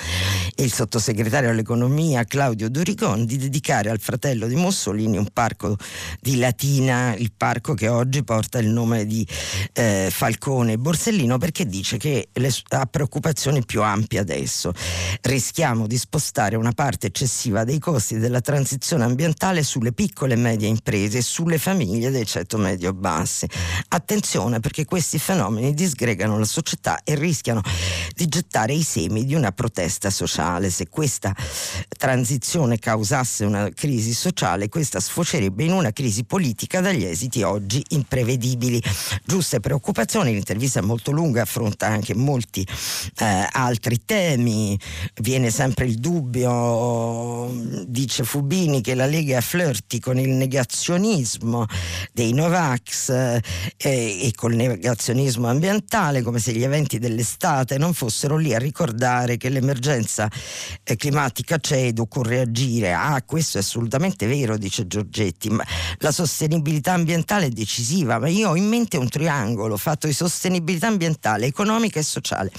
il 0.55 0.71
sottosegretario 0.71 1.49
all'economia 1.49 2.23
Claudio 2.25 2.69
Dorigon 2.69 3.25
di 3.25 3.37
dedicare 3.37 3.89
al 3.89 3.99
fratello 3.99 4.47
di 4.47 4.55
Mussolini 4.55 5.17
un 5.17 5.27
parco 5.31 5.77
di 6.19 6.37
Latina, 6.37 7.15
il 7.15 7.31
parco 7.35 7.73
che 7.73 7.87
oggi 7.87 8.23
porta 8.23 8.59
il 8.59 8.67
nome 8.67 9.05
di 9.05 9.25
eh, 9.73 10.09
Falcone 10.11 10.77
Borsellino 10.77 11.37
perché 11.37 11.65
dice 11.65 11.97
che 11.97 12.29
le, 12.33 12.51
ha 12.69 12.85
preoccupazioni 12.85 13.63
più 13.65 13.81
ampie 13.81 14.19
adesso. 14.19 14.73
Rischiamo 15.21 15.87
di 15.87 15.97
spostare 15.97 16.55
una 16.55 16.71
parte 16.71 17.07
eccessiva 17.07 17.63
dei 17.63 17.79
costi 17.79 18.17
della 18.17 18.41
transizione 18.41 19.05
ambientale 19.05 19.63
sulle 19.63 19.93
piccole 19.93 20.33
e 20.33 20.37
medie 20.37 20.67
imprese 20.67 21.19
e 21.19 21.21
sulle 21.21 21.57
famiglie 21.57 22.09
dei 22.09 22.25
ceto 22.25 22.57
medio-bassi. 22.57 23.47
Attenzione 23.89 24.59
perché 24.59 24.83
questi 24.85 25.19
fenomeni 25.19 25.73
disgregano 25.73 26.37
la 26.37 26.45
società 26.45 27.01
e 27.03 27.15
rischiano 27.15 27.61
di 28.15 28.27
gettare 28.27 28.73
i 28.73 28.83
semi 28.83 29.25
di 29.25 29.33
una 29.33 29.51
protesta 29.51 30.09
sociale. 30.09 30.69
Se 30.69 30.87
questa 30.89 31.35
transizione 31.97 32.79
causasse 32.79 33.45
una 33.45 33.69
crisi 33.69 34.13
sociale, 34.13 34.69
questa 34.69 34.99
sfocerebbe 34.99 35.63
in 35.63 35.71
una 35.71 35.91
crisi 35.91 36.23
politica 36.23 36.81
dagli 36.81 37.03
esiti 37.03 37.41
oggi 37.43 37.83
imprevedibili. 37.89 38.81
Giuste 39.25 39.59
preoccupazioni, 39.59 40.33
l'intervista 40.33 40.79
è 40.79 40.83
molto 40.83 41.11
lunga, 41.11 41.41
affronta 41.41 41.87
anche 41.87 42.15
molti 42.15 42.65
eh, 43.17 43.47
altri 43.51 44.01
temi, 44.05 44.79
viene 45.21 45.49
sempre 45.49 45.85
il 45.85 45.95
dubbio, 45.99 47.51
dice 47.85 48.23
Fubini, 48.23 48.81
che 48.81 48.95
la 48.95 49.05
Lega 49.05 49.41
flirti 49.41 49.99
con 49.99 50.19
il 50.19 50.29
negazionismo 50.29 51.65
dei 52.11 52.33
Novax 52.33 53.09
eh, 53.09 53.41
e 53.77 54.31
col 54.35 54.55
negazionismo 54.55 55.47
ambientale, 55.47 56.21
come 56.21 56.39
se 56.39 56.53
gli 56.53 56.63
eventi 56.63 56.99
dell'estate 56.99 57.77
non 57.77 57.93
fossero 57.99 58.37
lì 58.37 58.53
a 58.53 58.57
ricordare 58.57 59.35
che 59.35 59.49
l'emergenza 59.49 60.29
eh, 60.83 60.95
climatica 60.95 61.59
c'è 61.59 61.87
ed 61.87 61.99
occorre 61.99 62.39
agire. 62.39 62.93
Ah, 62.93 63.21
questo 63.25 63.57
è 63.57 63.59
assolutamente 63.59 64.25
vero, 64.25 64.57
dice 64.57 64.87
Giorgetti, 64.87 65.49
ma 65.49 65.65
la 65.97 66.13
sostenibilità 66.13 66.93
ambientale 66.93 67.47
è 67.47 67.49
decisiva, 67.49 68.17
ma 68.17 68.29
io 68.29 68.51
ho 68.51 68.55
in 68.55 68.69
mente 68.69 68.95
un 68.95 69.09
triangolo 69.09 69.75
fatto 69.75 70.07
di 70.07 70.13
sostenibilità 70.13 70.87
ambientale, 70.87 71.45
economica 71.47 71.99
e 71.99 72.03
sociale. 72.03 72.51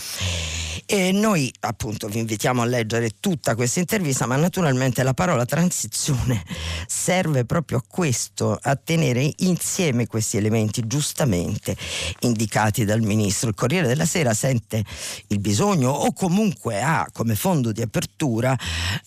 E 0.92 1.12
noi 1.12 1.53
appunto 1.61 2.09
vi 2.09 2.18
invitiamo 2.18 2.62
a 2.62 2.64
leggere 2.64 3.11
tutta 3.20 3.55
questa 3.55 3.79
intervista, 3.79 4.26
ma 4.26 4.35
naturalmente 4.35 5.05
la 5.05 5.14
parola 5.14 5.46
transizione 5.46 6.42
serve 6.87 7.44
proprio 7.44 7.79
a 7.79 7.85
questo, 7.87 8.59
a 8.61 8.74
tenere 8.74 9.33
insieme 9.38 10.09
questi 10.09 10.37
elementi 10.37 10.85
giustamente 10.88 11.76
indicati 12.20 12.85
dal 12.85 13.03
ministro. 13.03 13.50
Il 13.50 13.55
Corriere 13.55 13.87
della 13.87 14.05
Sera 14.05 14.35
sente 14.35 14.85
il 15.32 15.38
bisogno 15.38 15.90
o 15.90 16.12
comunque 16.12 16.82
ha 16.82 17.08
come 17.12 17.36
fondo 17.36 17.70
di 17.70 17.82
apertura 17.82 18.56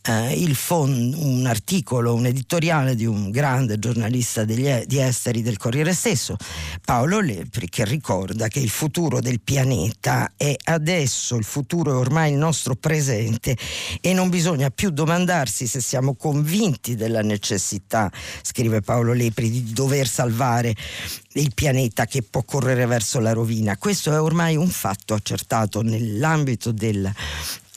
eh, 0.02 0.52
fond, 0.54 1.14
un 1.18 1.46
articolo, 1.46 2.14
un 2.14 2.26
editoriale 2.26 2.96
di 2.96 3.06
un 3.06 3.30
grande 3.30 3.78
giornalista 3.78 4.46
degli, 4.46 4.70
di 4.86 5.02
esteri 5.02 5.42
del 5.42 5.58
Corriere 5.58 5.94
stesso, 5.94 6.38
Paolo 6.84 7.20
Lepri, 7.20 7.68
che 7.68 7.84
ricorda 7.84 8.48
che 8.48 8.60
il 8.60 8.70
futuro 8.70 9.20
del 9.20 9.42
pianeta 9.42 10.32
è 10.38 10.56
adesso 10.64 11.36
il 11.36 11.44
futuro 11.44 11.92
è 11.92 11.96
ormai 11.96 12.32
il 12.32 12.38
nostro 12.38 12.76
presente 12.76 13.58
e 14.00 14.14
non 14.14 14.30
bisogna 14.30 14.70
più 14.70 14.92
domandarsi 14.92 15.68
se 15.68 15.82
siamo 15.82 16.16
convinti 16.16 16.96
della 16.96 17.22
necessità, 17.22 18.10
scrive 18.42 18.80
Paolo 18.80 19.12
Lepri, 19.12 19.50
di 19.50 19.74
dover 19.74 20.08
salvare 20.08 20.74
il 21.34 21.54
pianeta 21.54 22.06
che 22.06 22.22
può 22.22 22.44
correre 22.44 22.86
verso 22.86 23.20
la 23.20 23.34
rovina. 23.34 23.78
Questo 23.78 24.12
è 24.12 24.20
ormai 24.20 24.56
un 24.56 24.70
fatto 24.70 25.14
accertato 25.14 25.82
nell'ambito 25.82 26.72
del 26.72 27.12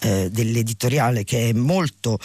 eh, 0.00 0.28
dell'editoriale 0.30 1.24
che 1.24 1.48
è 1.48 1.52
molto 1.52 2.18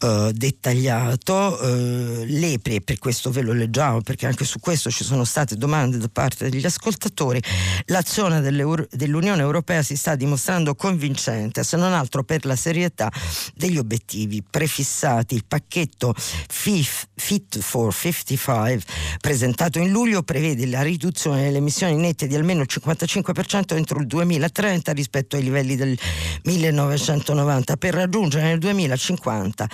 eh, 0.00 0.30
dettagliato. 0.34 1.60
Eh, 1.60 2.24
Lepri, 2.26 2.80
per 2.82 2.98
questo 2.98 3.30
ve 3.30 3.42
lo 3.42 3.52
leggiamo, 3.52 4.00
perché 4.00 4.26
anche 4.26 4.44
su 4.44 4.58
questo 4.58 4.90
ci 4.90 5.04
sono 5.04 5.24
state 5.24 5.56
domande 5.56 5.98
da 5.98 6.08
parte 6.08 6.48
degli 6.48 6.64
ascoltatori, 6.64 7.42
l'azione 7.86 8.40
dell'Unione 8.40 9.42
Europea 9.42 9.82
si 9.82 9.96
sta 9.96 10.14
dimostrando 10.14 10.74
convincente, 10.74 11.62
se 11.62 11.76
non 11.76 11.92
altro 11.92 12.24
per 12.24 12.44
la 12.44 12.56
serietà 12.56 13.10
degli 13.54 13.76
obiettivi 13.76 14.42
prefissati. 14.48 15.34
Il 15.34 15.44
pacchetto 15.46 16.14
Fit 16.16 17.58
for 17.58 17.92
55 17.94 18.80
presentato 19.20 19.78
in 19.78 19.90
luglio 19.90 20.22
prevede 20.22 20.66
la 20.66 20.82
riduzione 20.82 21.42
delle 21.42 21.58
emissioni 21.58 21.96
nette 21.96 22.26
di 22.26 22.34
almeno 22.34 22.62
il 22.62 22.68
55% 22.70 23.76
entro 23.76 24.00
il 24.00 24.06
2030 24.06 24.92
rispetto 24.92 25.36
ai 25.36 25.42
livelli 25.42 25.76
del 25.76 25.98
1990 26.44 27.09
1990 27.10 27.76
per 27.76 27.94
raggiungere 27.94 28.44
nel 28.44 28.58
2050 28.58 29.68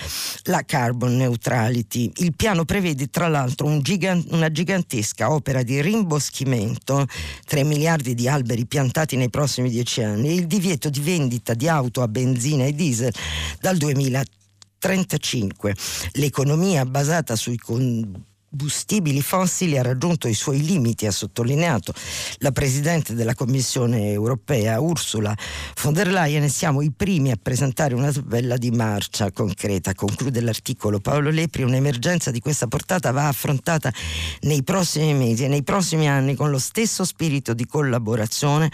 la 0.45 0.63
carbon 0.65 1.15
neutrality. 1.15 2.11
Il 2.17 2.35
piano 2.35 2.65
prevede 2.65 3.07
tra 3.07 3.27
l'altro 3.27 3.67
un 3.67 3.81
gigant, 3.81 4.31
una 4.31 4.51
gigantesca 4.51 5.31
opera 5.31 5.61
di 5.63 5.79
rimboschimento, 5.81 7.05
3 7.45 7.63
miliardi 7.63 8.15
di 8.15 8.27
alberi 8.27 8.65
piantati 8.65 9.15
nei 9.15 9.29
prossimi 9.29 9.69
10 9.69 10.03
anni 10.03 10.29
e 10.29 10.33
il 10.33 10.47
divieto 10.47 10.89
di 10.89 10.99
vendita 10.99 11.53
di 11.53 11.67
auto 11.67 12.01
a 12.01 12.07
benzina 12.07 12.65
e 12.65 12.73
diesel 12.73 13.13
dal 13.59 13.77
2035. 13.77 15.75
L'economia 16.13 16.85
basata 16.85 17.35
sui 17.35 17.57
con 17.57 18.35
combustibili 18.57 19.21
fossili 19.21 19.77
ha 19.77 19.83
raggiunto 19.83 20.27
i 20.27 20.33
suoi 20.33 20.65
limiti, 20.65 21.05
ha 21.05 21.11
sottolineato 21.11 21.93
la 22.39 22.51
Presidente 22.51 23.13
della 23.13 23.35
Commissione 23.35 24.11
europea 24.11 24.79
Ursula 24.79 25.35
von 25.83 25.93
der 25.93 26.07
Leyen 26.07 26.43
e 26.43 26.49
siamo 26.49 26.81
i 26.81 26.91
primi 26.91 27.29
a 27.29 27.37
presentare 27.39 27.93
una 27.93 28.11
tabella 28.11 28.57
di 28.57 28.71
marcia 28.71 29.31
concreta. 29.31 29.93
Conclude 29.93 30.41
l'articolo 30.41 30.99
Paolo 30.99 31.29
Lepri, 31.29 31.61
un'emergenza 31.61 32.31
di 32.31 32.39
questa 32.39 32.65
portata 32.65 33.11
va 33.11 33.27
affrontata 33.27 33.93
nei 34.41 34.63
prossimi 34.63 35.13
mesi 35.13 35.43
e 35.43 35.47
nei 35.47 35.61
prossimi 35.61 36.09
anni 36.09 36.33
con 36.33 36.49
lo 36.49 36.59
stesso 36.59 37.05
spirito 37.05 37.53
di 37.53 37.67
collaborazione 37.67 38.71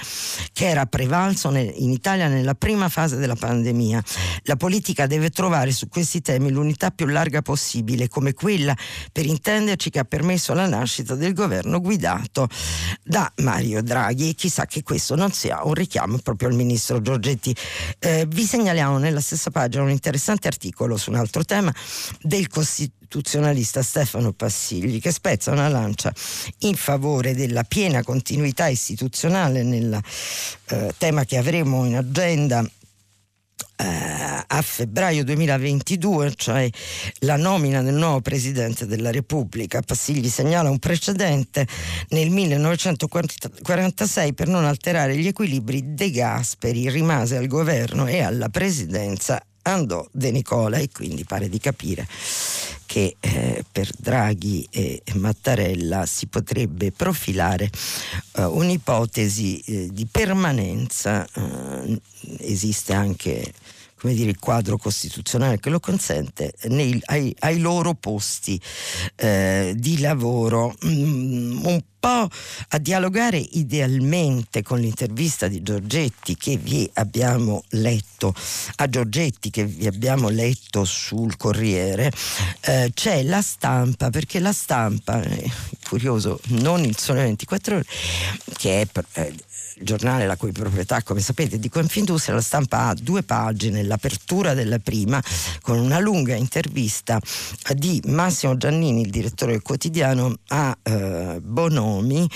che 0.54 0.70
era 0.70 0.86
prevalso 0.86 1.54
in 1.54 1.92
Italia 1.92 2.30
nella 2.30 2.56
prima 2.56 2.88
fase 2.88 3.18
della 3.18 3.36
pandemia. 3.36 4.02
La 4.44 4.56
politica 4.56 5.08
deve 5.08 5.30
trovare 5.30 5.72
su 5.72 5.90
questi 5.90 6.22
temi 6.22 6.52
l'unità 6.52 6.92
più 6.92 7.06
larga 7.08 7.42
possibile, 7.42 8.08
come 8.08 8.34
quella 8.34 8.74
per 9.12 9.26
intendere 9.26 9.73
intenderci 9.74 9.90
che 9.90 10.00
ha 10.00 10.06
permesso 10.06 10.54
la 10.54 10.68
nascita 10.68 11.16
del 11.16 11.34
governo 11.34 11.82
guidato 11.82 12.48
da 13.04 13.32
Mario 13.38 13.82
Draghi 13.82 14.30
e 14.30 14.36
chissà 14.36 14.66
che 14.66 14.84
questo 14.84 15.16
non 15.16 15.32
sia 15.32 15.64
un 15.64 15.74
richiamo 15.74 16.18
proprio 16.20 16.50
al 16.50 16.56
ministro 16.56 17.02
Giorgetti. 17.02 17.56
Eh, 18.00 18.26
vi 18.28 18.46
segnaliamo 18.46 18.98
nella 18.98 19.22
stessa 19.22 19.50
pagina 19.50 19.84
un 19.84 19.90
interessante 19.90 20.48
articolo 20.48 20.98
su 20.98 21.10
un 21.10 21.18
altro 21.18 21.44
tema 21.44 21.74
del 22.22 22.48
costituzionalista 22.48 23.82
Stefano 23.82 24.32
Passigli 24.34 25.02
che 25.02 25.12
spezza 25.12 25.52
una 25.52 25.68
lancia 25.68 26.14
in 26.60 26.76
favore 26.76 27.36
della 27.36 27.64
piena 27.64 28.04
continuità 28.04 28.68
istituzionale 28.68 29.64
nel 29.64 30.00
eh, 30.68 30.94
tema 30.98 31.26
che 31.26 31.38
avremo 31.38 31.86
in 31.86 31.98
agenda 31.98 32.66
a 33.76 34.62
febbraio 34.62 35.24
2022, 35.24 36.34
cioè 36.36 36.70
la 37.20 37.38
nomina 37.38 37.82
del 37.82 37.96
nuovo 37.96 38.22
Presidente 38.22 38.86
della 38.86 39.12
Repubblica. 39.12 39.82
Passigli 39.82 40.30
segnala 40.30 40.70
un 40.70 40.80
precedente 40.80 41.68
nel 42.10 42.30
1946 42.30 44.34
per 44.34 44.48
non 44.48 44.66
alterare 44.66 45.18
gli 45.18 45.28
equilibri 45.28 45.94
De 45.94 46.12
Gasperi 46.12 46.90
rimase 46.90 47.38
al 47.38 47.48
governo 47.48 48.08
e 48.08 48.22
alla 48.22 48.50
presidenza 48.50 49.42
andò 49.64 50.06
De 50.12 50.32
Nicola 50.32 50.78
e 50.78 50.90
quindi 50.92 51.26
pare 51.26 51.50
di 51.50 51.60
capire 51.60 52.08
che 52.86 53.16
eh, 53.20 53.66
per 53.72 53.90
Draghi 53.98 54.68
e 54.70 55.02
Mattarella 55.16 56.06
si 56.06 56.28
potrebbe 56.28 56.92
profilare 56.92 57.70
eh, 58.34 58.44
un'ipotesi 58.44 59.60
eh, 59.60 59.90
di 59.92 60.06
permanenza, 60.06 61.28
eh, 61.34 62.00
esiste 62.40 62.94
anche 62.94 63.52
come 64.04 64.16
dire, 64.16 64.32
il 64.32 64.40
quadro 64.40 64.78
costituzionale 64.78 65.62
che 65.62 65.70
lo 65.70 65.80
consente 65.80 66.54
nei, 66.64 67.00
ai, 67.06 67.34
ai, 67.40 67.60
loro 67.60 67.94
posti 67.94 68.60
eh, 69.16 69.74
di 69.78 70.02
lavoro. 70.02 70.76
Mm, 70.86 71.64
un 71.64 71.84
po' 71.98 72.28
a 72.68 72.78
dialogare 72.80 73.38
idealmente 73.38 74.62
con 74.62 74.82
l'intervista 74.82 75.48
di 75.48 75.64
Giorgetti 75.64 76.36
che 76.36 76.58
vi 76.58 76.90
abbiamo 76.96 77.64
letto, 77.70 78.36
a 78.76 78.90
Giorgetti 78.90 79.50
che 79.50 79.64
vi 79.64 79.88
abbiamo 79.88 80.28
letto 80.28 80.84
sul 80.84 81.38
Corriere, 81.38 82.12
eh, 82.60 82.92
c'è 82.94 83.24
la 83.24 83.42
stampa, 83.42 84.10
perché 84.10 84.40
la 84.40 84.52
stampa, 84.52 85.22
è 85.22 85.46
curioso, 85.94 86.40
non 86.48 86.84
il 86.84 86.98
Sole 86.98 87.22
24 87.22 87.76
ore, 87.76 87.86
che 88.58 88.82
è... 88.82 88.88
Eh, 89.14 89.36
giornale 89.84 90.26
la 90.26 90.38
cui 90.38 90.52
proprietà, 90.52 91.02
come 91.04 91.20
sapete, 91.20 91.60
di 91.60 91.70
Confindustria, 91.70 92.36
la 92.36 92.42
stampa 92.42 92.88
ha 92.88 92.94
due 92.94 93.24
pagine, 93.24 93.84
l'apertura 93.84 94.54
della 94.54 94.80
prima 94.80 95.22
con 95.62 95.80
una 95.80 96.00
lunga 96.00 96.36
intervista 96.36 97.20
di 97.76 98.02
Massimo 98.06 98.58
Giannini, 98.58 99.02
il 99.02 99.10
direttore 99.10 99.54
del 99.54 99.62
quotidiano, 99.62 100.36
a 100.48 100.78
eh, 100.82 101.40
Bonomi, 101.42 102.28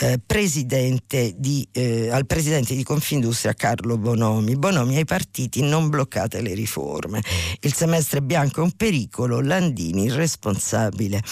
eh, 0.00 0.20
presidente 0.24 1.34
di, 1.36 1.66
eh, 1.72 2.10
al 2.10 2.26
presidente 2.26 2.74
di 2.74 2.82
Confindustria 2.82 3.54
Carlo 3.54 3.96
Bonomi. 3.96 4.56
Bonomi 4.56 4.96
ai 4.96 5.04
partiti 5.04 5.62
non 5.62 5.88
bloccate 5.88 6.40
le 6.40 6.54
riforme. 6.54 7.22
Il 7.60 7.72
semestre 7.74 8.22
bianco 8.22 8.60
è 8.60 8.64
un 8.64 8.72
pericolo, 8.72 9.40
Landini 9.40 10.10
responsabile 10.10 11.22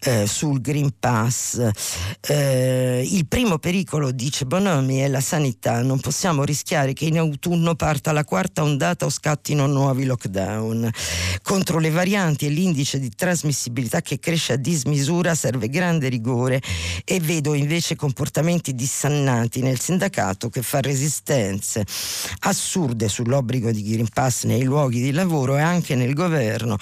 eh, 0.00 0.26
sul 0.26 0.60
Green 0.60 0.92
Pass. 0.98 1.19
Eh, 1.28 3.06
il 3.10 3.26
primo 3.26 3.58
pericolo, 3.58 4.10
dice 4.10 4.46
Bonomi, 4.46 4.98
è 4.98 5.08
la 5.08 5.20
sanità. 5.20 5.82
Non 5.82 6.00
possiamo 6.00 6.44
rischiare 6.44 6.92
che 6.92 7.04
in 7.04 7.18
autunno 7.18 7.74
parta 7.74 8.12
la 8.12 8.24
quarta 8.24 8.62
ondata 8.62 9.04
o 9.04 9.10
scattino 9.10 9.66
nuovi 9.66 10.04
lockdown. 10.04 10.90
Contro 11.42 11.78
le 11.78 11.90
varianti 11.90 12.46
e 12.46 12.48
l'indice 12.48 12.98
di 12.98 13.10
trasmissibilità 13.10 14.00
che 14.00 14.18
cresce 14.18 14.54
a 14.54 14.56
dismisura 14.56 15.34
serve 15.34 15.68
grande 15.68 16.08
rigore 16.08 16.62
e 17.04 17.20
vedo 17.20 17.54
invece 17.54 17.96
comportamenti 17.96 18.74
dissannati 18.74 19.60
nel 19.60 19.80
sindacato 19.80 20.48
che 20.48 20.62
fa 20.62 20.80
resistenze 20.80 21.84
assurde 22.40 23.08
sull'obbligo 23.08 23.70
di 23.70 23.82
Green 23.82 24.08
Pass 24.08 24.44
nei 24.44 24.62
luoghi 24.62 25.00
di 25.00 25.12
lavoro 25.12 25.56
e 25.56 25.60
anche 25.60 25.94
nel 25.94 26.14
governo, 26.14 26.76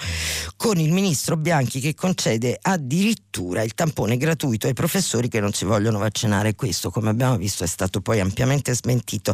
con 0.55 0.79
il 0.79 0.91
ministro 0.91 1.37
Bianchi 1.37 1.79
che 1.79 1.95
concede 1.95 2.57
addirittura 2.61 3.63
il 3.63 3.73
tampone 3.73 4.17
gratuito 4.17 4.28
ai 4.67 4.73
professori 4.73 5.27
che 5.27 5.39
non 5.39 5.53
si 5.53 5.65
vogliono 5.65 5.99
vaccinare. 5.99 6.55
Questo, 6.55 6.89
come 6.89 7.09
abbiamo 7.09 7.37
visto, 7.37 7.63
è 7.63 7.67
stato 7.67 8.01
poi 8.01 8.19
ampiamente 8.19 8.73
smentito. 8.73 9.33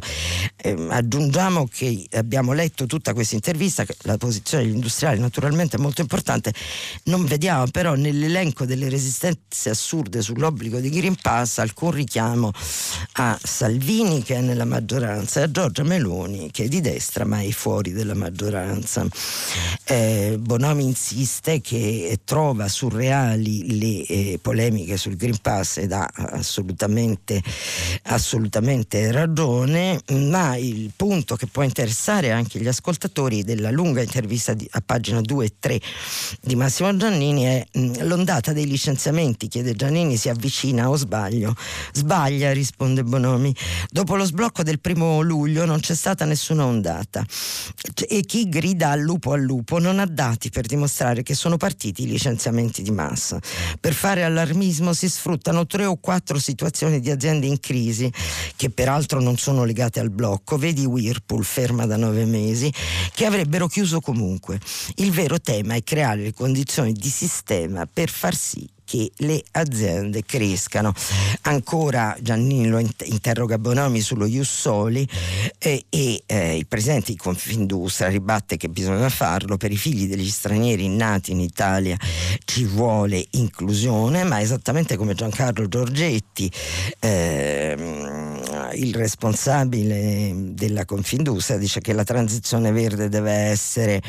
Eh, 0.55 0.87
aggiungiamo 0.89 1.67
che 1.67 2.07
abbiamo 2.13 2.53
letto 2.53 2.85
tutta 2.85 3.13
questa 3.13 3.35
intervista, 3.35 3.85
la 4.01 4.17
posizione 4.17 4.63
degli 4.63 4.73
industriali 4.73 5.19
naturalmente 5.19 5.77
è 5.77 5.79
molto 5.79 6.01
importante, 6.01 6.53
non 7.05 7.25
vediamo 7.25 7.67
però 7.67 7.95
nell'elenco 7.95 8.65
delle 8.65 8.89
resistenze 8.89 9.69
assurde 9.69 10.21
sull'obbligo 10.21 10.79
di 10.79 10.89
Green 10.89 11.15
Pass 11.21 11.57
alcun 11.57 11.91
richiamo 11.91 12.51
a 13.13 13.37
Salvini 13.41 14.23
che 14.23 14.35
è 14.35 14.41
nella 14.41 14.65
maggioranza 14.65 15.39
e 15.39 15.43
a 15.43 15.51
Giorgia 15.51 15.83
Meloni 15.83 16.51
che 16.51 16.65
è 16.65 16.67
di 16.67 16.81
destra 16.81 17.25
ma 17.25 17.41
è 17.41 17.49
fuori 17.51 17.91
della 17.91 18.15
maggioranza. 18.15 19.05
Eh, 19.83 20.37
Bonomi 20.39 20.83
insiste 20.83 21.61
che 21.61 22.19
trova 22.23 22.67
surreali 22.67 23.79
le 23.79 24.05
eh, 24.05 24.39
polemiche 24.41 24.74
sul 24.97 25.15
Green 25.15 25.37
Pass 25.41 25.77
ed 25.77 25.91
ha 25.91 26.09
assolutamente, 26.13 27.41
assolutamente 28.03 29.11
ragione, 29.11 29.99
ma 30.09 30.55
il 30.57 30.91
punto 30.95 31.35
che 31.35 31.47
può 31.47 31.63
interessare 31.63 32.31
anche 32.31 32.59
gli 32.59 32.67
ascoltatori 32.67 33.43
della 33.43 33.71
lunga 33.71 34.01
intervista 34.01 34.53
di, 34.53 34.67
a 34.71 34.81
pagina 34.85 35.21
2 35.21 35.45
e 35.45 35.53
3 35.59 35.81
di 36.41 36.55
Massimo 36.55 36.95
Giannini 36.95 37.43
è 37.43 37.65
mh, 37.71 38.05
l'ondata 38.05 38.53
dei 38.53 38.67
licenziamenti, 38.67 39.47
chiede 39.47 39.73
Giannini, 39.75 40.17
si 40.17 40.29
avvicina 40.29 40.89
o 40.89 40.95
sbaglio? 40.95 41.55
Sbaglia, 41.93 42.51
risponde 42.51 43.03
Bonomi. 43.03 43.55
Dopo 43.89 44.15
lo 44.15 44.25
sblocco 44.25 44.63
del 44.63 44.79
primo 44.79 45.21
luglio 45.21 45.65
non 45.65 45.79
c'è 45.79 45.95
stata 45.95 46.25
nessuna 46.25 46.65
ondata 46.65 47.25
e 48.07 48.21
chi 48.21 48.49
grida 48.49 48.89
al 48.89 48.99
lupo 48.99 49.31
al 49.31 49.41
lupo 49.41 49.79
non 49.79 49.99
ha 49.99 50.05
dati 50.05 50.49
per 50.49 50.65
dimostrare 50.65 51.23
che 51.23 51.33
sono 51.33 51.57
partiti 51.57 52.03
i 52.03 52.07
licenziamenti 52.07 52.81
di 52.81 52.91
massa. 52.91 53.39
Per 53.79 53.93
fare 53.93 54.23
allarmismo 54.23 54.64
allarmismo 54.65 54.93
si 54.93 55.07
sfruttano 55.07 55.65
tre 55.65 55.85
o 55.85 55.97
quattro 55.97 56.39
situazioni 56.39 56.99
di 56.99 57.11
aziende 57.11 57.45
in 57.45 57.59
crisi 57.59 58.11
che 58.55 58.69
peraltro 58.69 59.21
non 59.21 59.37
sono 59.37 59.63
legate 59.63 59.99
al 59.99 60.09
blocco, 60.09 60.57
vedi 60.57 60.85
Whirlpool 60.85 61.43
ferma 61.43 61.85
da 61.85 61.97
nove 61.97 62.25
mesi, 62.25 62.71
che 63.13 63.25
avrebbero 63.25 63.67
chiuso 63.67 63.99
comunque. 63.99 64.59
Il 64.95 65.11
vero 65.11 65.39
tema 65.39 65.75
è 65.75 65.83
creare 65.83 66.21
le 66.21 66.33
condizioni 66.33 66.93
di 66.93 67.09
sistema 67.09 67.87
per 67.91 68.09
far 68.09 68.35
sì 68.35 68.67
che 68.85 69.11
le 69.17 69.43
aziende 69.51 70.23
crescano. 70.23 70.93
Ancora 71.41 72.15
Giannini 72.21 72.67
lo 72.67 72.79
interroga 73.03 73.57
Bonomi 73.57 73.99
sullo 73.99 74.27
Jussoli 74.27 75.07
eh, 75.65 75.85
e 75.89 76.23
eh, 76.25 76.57
il 76.57 76.67
presidente 76.67 77.11
di 77.11 77.17
Confindustria 77.17 78.09
ribatte 78.09 78.57
che 78.57 78.69
bisogna 78.69 79.09
farlo. 79.09 79.57
Per 79.57 79.71
i 79.71 79.77
figli 79.77 80.07
degli 80.07 80.29
stranieri 80.29 80.87
nati 80.87 81.31
in 81.31 81.39
Italia 81.39 81.97
ci 82.45 82.65
vuole 82.65 83.25
inclusione, 83.31 84.23
ma 84.23 84.41
esattamente 84.41 84.95
come 84.95 85.15
Giancarlo 85.15 85.67
Giorgetti, 85.67 86.51
eh, 86.99 87.75
il 88.75 88.93
responsabile 88.93 90.33
della 90.53 90.85
Confindustria, 90.85 91.57
dice 91.57 91.81
che 91.81 91.93
la 91.93 92.03
transizione 92.03 92.71
verde 92.71 93.09
deve 93.09 93.31
essere 93.31 94.01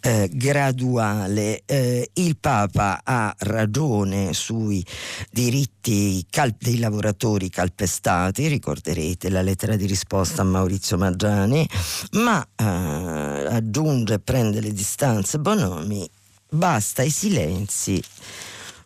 eh, 0.00 0.28
graduale. 0.32 1.62
Eh, 1.66 2.10
il 2.14 2.36
Papa 2.36 3.00
ha 3.02 3.34
ragione 3.38 4.32
sui 4.32 4.84
diritti 5.30 6.24
cal- 6.30 6.54
dei 6.58 6.78
lavoratori 6.78 7.48
calpestati, 7.50 8.46
ricorderete 8.46 9.30
la 9.30 9.42
lettera 9.42 9.76
di 9.76 9.86
risposta 9.86 10.42
a 10.42 10.44
Maurizio 10.44 10.96
Maggiani, 10.96 11.68
ma 12.12 12.46
eh, 12.56 12.64
aggiunge 12.64 14.14
e 14.14 14.18
prende 14.20 14.60
le 14.60 14.72
distanze 14.72 15.38
Bonomi, 15.38 16.08
basta 16.50 17.02
i 17.02 17.10
silenzi 17.10 18.02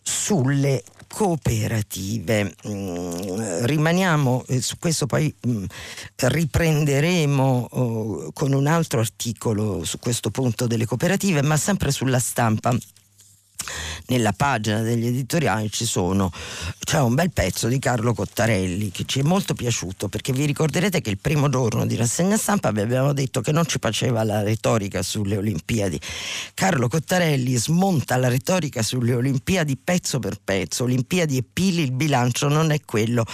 sulle 0.03 0.83
cooperative. 1.14 2.57
Mm, 2.66 3.64
rimaniamo, 3.66 4.44
eh, 4.48 4.61
su 4.61 4.79
questo 4.81 5.07
poi 5.07 5.33
mm, 5.46 5.64
riprenderemo 6.16 7.68
oh, 7.70 8.33
con 8.33 8.53
un 8.53 8.66
altro 8.66 8.98
articolo 8.98 9.85
su 9.85 10.00
questo 10.00 10.33
punto 10.33 10.66
delle 10.66 10.87
cooperative, 10.87 11.40
ma 11.42 11.57
sempre 11.57 11.92
sulla 11.92 12.18
stampa 12.18 12.77
nella 14.07 14.33
pagina 14.33 14.81
degli 14.81 15.07
editoriali 15.07 15.70
ci 15.70 15.85
sono, 15.85 16.31
c'è 16.79 17.00
un 17.00 17.14
bel 17.14 17.31
pezzo 17.31 17.68
di 17.68 17.79
Carlo 17.79 18.14
Cottarelli 18.14 18.90
che 18.90 19.05
ci 19.07 19.20
è 19.20 19.22
molto 19.22 19.55
piaciuto 19.55 20.09
perché 20.09 20.33
vi 20.33 20.44
ricorderete 20.44 21.00
che 21.00 21.11
il 21.11 21.18
primo 21.18 21.48
giorno 21.48 21.87
di 21.87 21.96
rassegna 21.96 22.37
stampa 22.37 22.70
vi 22.70 22.81
abbiamo 22.81 23.12
detto 23.12 23.40
che 23.40 23.53
non 23.53 23.66
ci 23.66 23.79
faceva 23.81 24.22
la 24.24 24.42
retorica 24.42 25.03
sulle 25.03 25.37
Olimpiadi. 25.37 26.00
Carlo 26.55 26.88
Cottarelli 26.88 27.57
smonta 27.57 28.16
la 28.16 28.29
retorica 28.29 28.83
sulle 28.83 29.14
Olimpiadi 29.14 29.77
pezzo 29.77 30.18
per 30.18 30.38
pezzo, 30.42 30.85
Olimpiadi 30.85 31.38
e 31.38 31.44
Pili, 31.50 31.83
il 31.83 31.92
bilancio 31.92 32.48
non 32.48 32.70
è 32.70 32.81
quello 32.85 33.24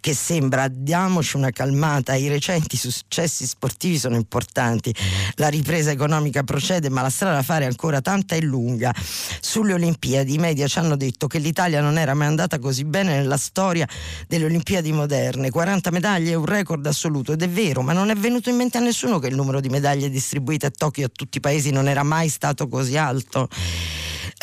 che 0.00 0.14
sembra, 0.14 0.68
diamoci 0.68 1.36
una 1.36 1.50
calmata, 1.50 2.14
i 2.14 2.28
recenti 2.28 2.76
successi 2.76 3.46
sportivi 3.46 3.98
sono 3.98 4.16
importanti, 4.16 4.94
la 5.34 5.48
ripresa 5.48 5.90
economica 5.90 6.42
procede 6.42 6.88
ma 6.88 7.02
la 7.02 7.10
strada 7.10 7.36
da 7.36 7.42
fare 7.42 7.64
ancora 7.64 8.00
tanta 8.00 8.34
e 8.34 8.42
lunga. 8.42 8.94
Sulle 9.40 9.72
Olimpiadi 9.78 10.34
i 10.34 10.38
media 10.38 10.66
ci 10.66 10.78
hanno 10.78 10.96
detto 10.96 11.26
che 11.26 11.38
l'Italia 11.38 11.80
non 11.80 11.96
era 11.96 12.12
mai 12.14 12.26
andata 12.26 12.58
così 12.58 12.84
bene 12.84 13.16
nella 13.16 13.36
storia 13.36 13.88
delle 14.26 14.44
Olimpiadi 14.44 14.92
moderne. 14.92 15.50
40 15.50 15.90
medaglie 15.90 16.32
è 16.32 16.34
un 16.34 16.44
record 16.44 16.84
assoluto 16.84 17.32
ed 17.32 17.42
è 17.42 17.48
vero, 17.48 17.82
ma 17.82 17.92
non 17.92 18.10
è 18.10 18.14
venuto 18.14 18.50
in 18.50 18.56
mente 18.56 18.76
a 18.78 18.80
nessuno 18.80 19.18
che 19.18 19.28
il 19.28 19.34
numero 19.34 19.60
di 19.60 19.68
medaglie 19.68 20.10
distribuite 20.10 20.66
a 20.66 20.70
Tokyo 20.70 21.06
a 21.06 21.10
tutti 21.12 21.38
i 21.38 21.40
paesi 21.40 21.70
non 21.70 21.88
era 21.88 22.02
mai 22.02 22.28
stato 22.28 22.68
così 22.68 22.96
alto. 22.96 23.48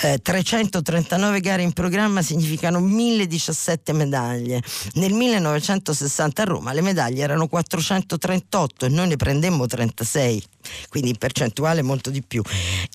Eh, 0.04 0.20
339 0.22 1.40
gare 1.40 1.62
in 1.62 1.72
programma 1.72 2.22
significano 2.22 2.80
1017 2.80 3.94
medaglie. 3.94 4.62
Nel 4.96 5.14
1960 5.14 6.42
a 6.42 6.46
Roma 6.46 6.74
le 6.74 6.82
medaglie 6.82 7.24
erano 7.24 7.48
438 7.48 8.86
e 8.86 8.90
noi 8.90 9.08
ne 9.08 9.16
prendemmo 9.16 9.66
36 9.66 10.44
quindi 10.90 11.10
in 11.10 11.18
percentuale 11.18 11.82
molto 11.82 12.10
di 12.10 12.22
più. 12.22 12.42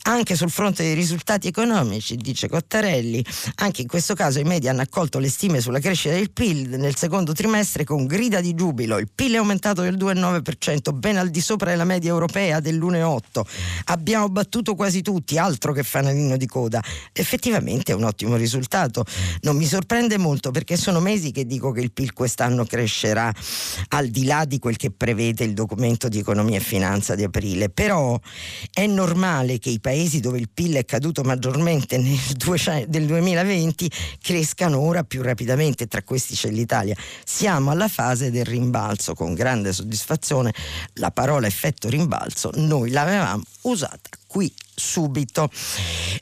Anche 0.02 0.36
sul 0.36 0.50
fronte 0.50 0.82
dei 0.82 0.94
risultati 0.94 1.48
economici, 1.48 2.16
dice 2.16 2.48
Cottarelli, 2.48 3.24
anche 3.56 3.82
in 3.82 3.88
questo 3.88 4.14
caso 4.14 4.38
i 4.38 4.44
media 4.44 4.70
hanno 4.70 4.82
accolto 4.82 5.18
le 5.18 5.28
stime 5.28 5.60
sulla 5.60 5.80
crescita 5.80 6.14
del 6.14 6.30
PIL 6.30 6.78
nel 6.78 6.96
secondo 6.96 7.32
trimestre 7.32 7.84
con 7.84 8.06
grida 8.06 8.40
di 8.40 8.54
giubilo. 8.54 8.98
Il 8.98 9.08
PIL 9.14 9.34
è 9.34 9.36
aumentato 9.36 9.82
del 9.82 9.96
2,9%, 9.96 10.92
ben 10.94 11.16
al 11.16 11.30
di 11.30 11.40
sopra 11.40 11.70
della 11.70 11.84
media 11.84 12.10
europea 12.10 12.60
dell'1,8%. 12.60 13.40
Abbiamo 13.86 14.28
battuto 14.28 14.74
quasi 14.74 15.02
tutti, 15.02 15.38
altro 15.38 15.72
che 15.72 15.82
fanalino 15.82 16.36
di 16.36 16.46
coda. 16.46 16.82
Effettivamente 17.12 17.92
è 17.92 17.94
un 17.94 18.04
ottimo 18.04 18.36
risultato. 18.36 19.04
Non 19.42 19.56
mi 19.56 19.66
sorprende 19.66 20.18
molto 20.18 20.50
perché 20.50 20.76
sono 20.76 21.00
mesi 21.00 21.30
che 21.30 21.46
dico 21.46 21.72
che 21.72 21.80
il 21.80 21.92
PIL 21.92 22.12
quest'anno 22.12 22.64
crescerà 22.64 23.32
al 23.88 24.08
di 24.08 24.24
là 24.24 24.44
di 24.44 24.58
quel 24.58 24.76
che 24.76 24.90
prevede 24.90 25.44
il 25.44 25.54
documento 25.54 26.08
di 26.08 26.18
economia 26.18 26.58
e 26.58 26.60
finanza 26.60 27.14
di 27.14 27.24
aprile 27.24 27.59
PIL, 27.68 27.70
però 27.72 28.18
è 28.72 28.86
normale 28.86 29.58
che 29.58 29.70
i 29.70 29.80
paesi 29.80 30.20
dove 30.20 30.38
il 30.38 30.48
PIL 30.48 30.76
è 30.76 30.84
caduto 30.84 31.22
maggiormente 31.22 31.98
nel 31.98 32.16
2020 33.06 33.90
crescano 34.20 34.78
ora 34.78 35.04
più 35.04 35.22
rapidamente, 35.22 35.86
tra 35.86 36.02
questi 36.02 36.34
c'è 36.34 36.50
l'Italia. 36.50 36.96
Siamo 37.24 37.70
alla 37.70 37.88
fase 37.88 38.30
del 38.30 38.44
rimbalzo, 38.44 39.14
con 39.14 39.34
grande 39.34 39.72
soddisfazione 39.72 40.52
la 40.94 41.10
parola 41.10 41.46
effetto 41.46 41.88
rimbalzo 41.88 42.50
noi 42.54 42.90
l'avevamo 42.90 43.42
usata 43.62 44.08
qui 44.30 44.52
subito. 44.72 45.50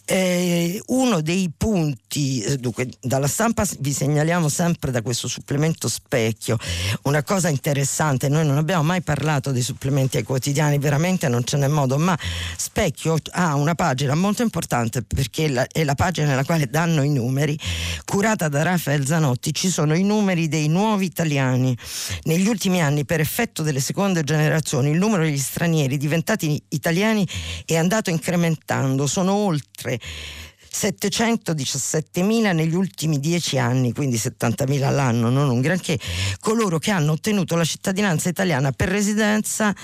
Eh, 0.06 0.82
uno 0.86 1.20
dei 1.20 1.52
punti, 1.54 2.40
eh, 2.40 2.56
dunque, 2.56 2.88
dalla 3.00 3.28
stampa 3.28 3.66
vi 3.80 3.92
segnaliamo 3.92 4.48
sempre 4.48 4.90
da 4.90 5.02
questo 5.02 5.28
supplemento 5.28 5.88
specchio 5.88 6.56
una 7.02 7.22
cosa 7.22 7.48
interessante, 7.48 8.28
noi 8.28 8.46
non 8.46 8.56
abbiamo 8.56 8.82
mai 8.82 9.02
parlato 9.02 9.52
dei 9.52 9.62
supplementi 9.62 10.16
ai 10.16 10.22
quotidiani, 10.22 10.78
veramente 10.78 11.28
non 11.28 11.44
ce 11.44 11.58
n'è 11.58 11.68
modo, 11.68 11.98
ma 11.98 12.18
specchio 12.56 13.18
ha 13.32 13.54
una 13.54 13.74
pagina 13.74 14.14
molto 14.14 14.42
importante 14.42 15.02
perché 15.02 15.68
è 15.70 15.84
la 15.84 15.94
pagina 15.94 16.28
nella 16.28 16.44
quale 16.44 16.68
danno 16.68 17.02
i 17.02 17.10
numeri, 17.10 17.58
curata 18.06 18.48
da 18.48 18.62
Rafael 18.62 19.06
Zanotti, 19.06 19.52
ci 19.52 19.68
sono 19.68 19.94
i 19.94 20.02
numeri 20.02 20.48
dei 20.48 20.68
nuovi 20.68 21.04
italiani. 21.04 21.76
Negli 22.24 22.48
ultimi 22.48 22.80
anni, 22.80 23.04
per 23.04 23.20
effetto 23.20 23.62
delle 23.62 23.80
seconde 23.80 24.24
generazioni, 24.24 24.90
il 24.90 24.98
numero 24.98 25.22
degli 25.22 25.38
stranieri 25.38 25.98
diventati 25.98 26.60
italiani 26.70 27.26
è 27.64 27.76
andato 27.76 27.97
incrementando, 28.06 29.06
sono 29.06 29.34
oltre 29.34 29.98
717.000 30.78 32.54
negli 32.54 32.74
ultimi 32.74 33.18
dieci 33.18 33.58
anni, 33.58 33.92
quindi 33.92 34.16
70.000 34.16 34.82
all'anno, 34.82 35.30
non 35.30 35.48
un 35.48 35.60
granché, 35.60 35.98
coloro 36.40 36.78
che 36.78 36.90
hanno 36.90 37.12
ottenuto 37.12 37.56
la 37.56 37.64
cittadinanza 37.64 38.28
italiana 38.28 38.72
per 38.72 38.88
residenza 38.88 39.74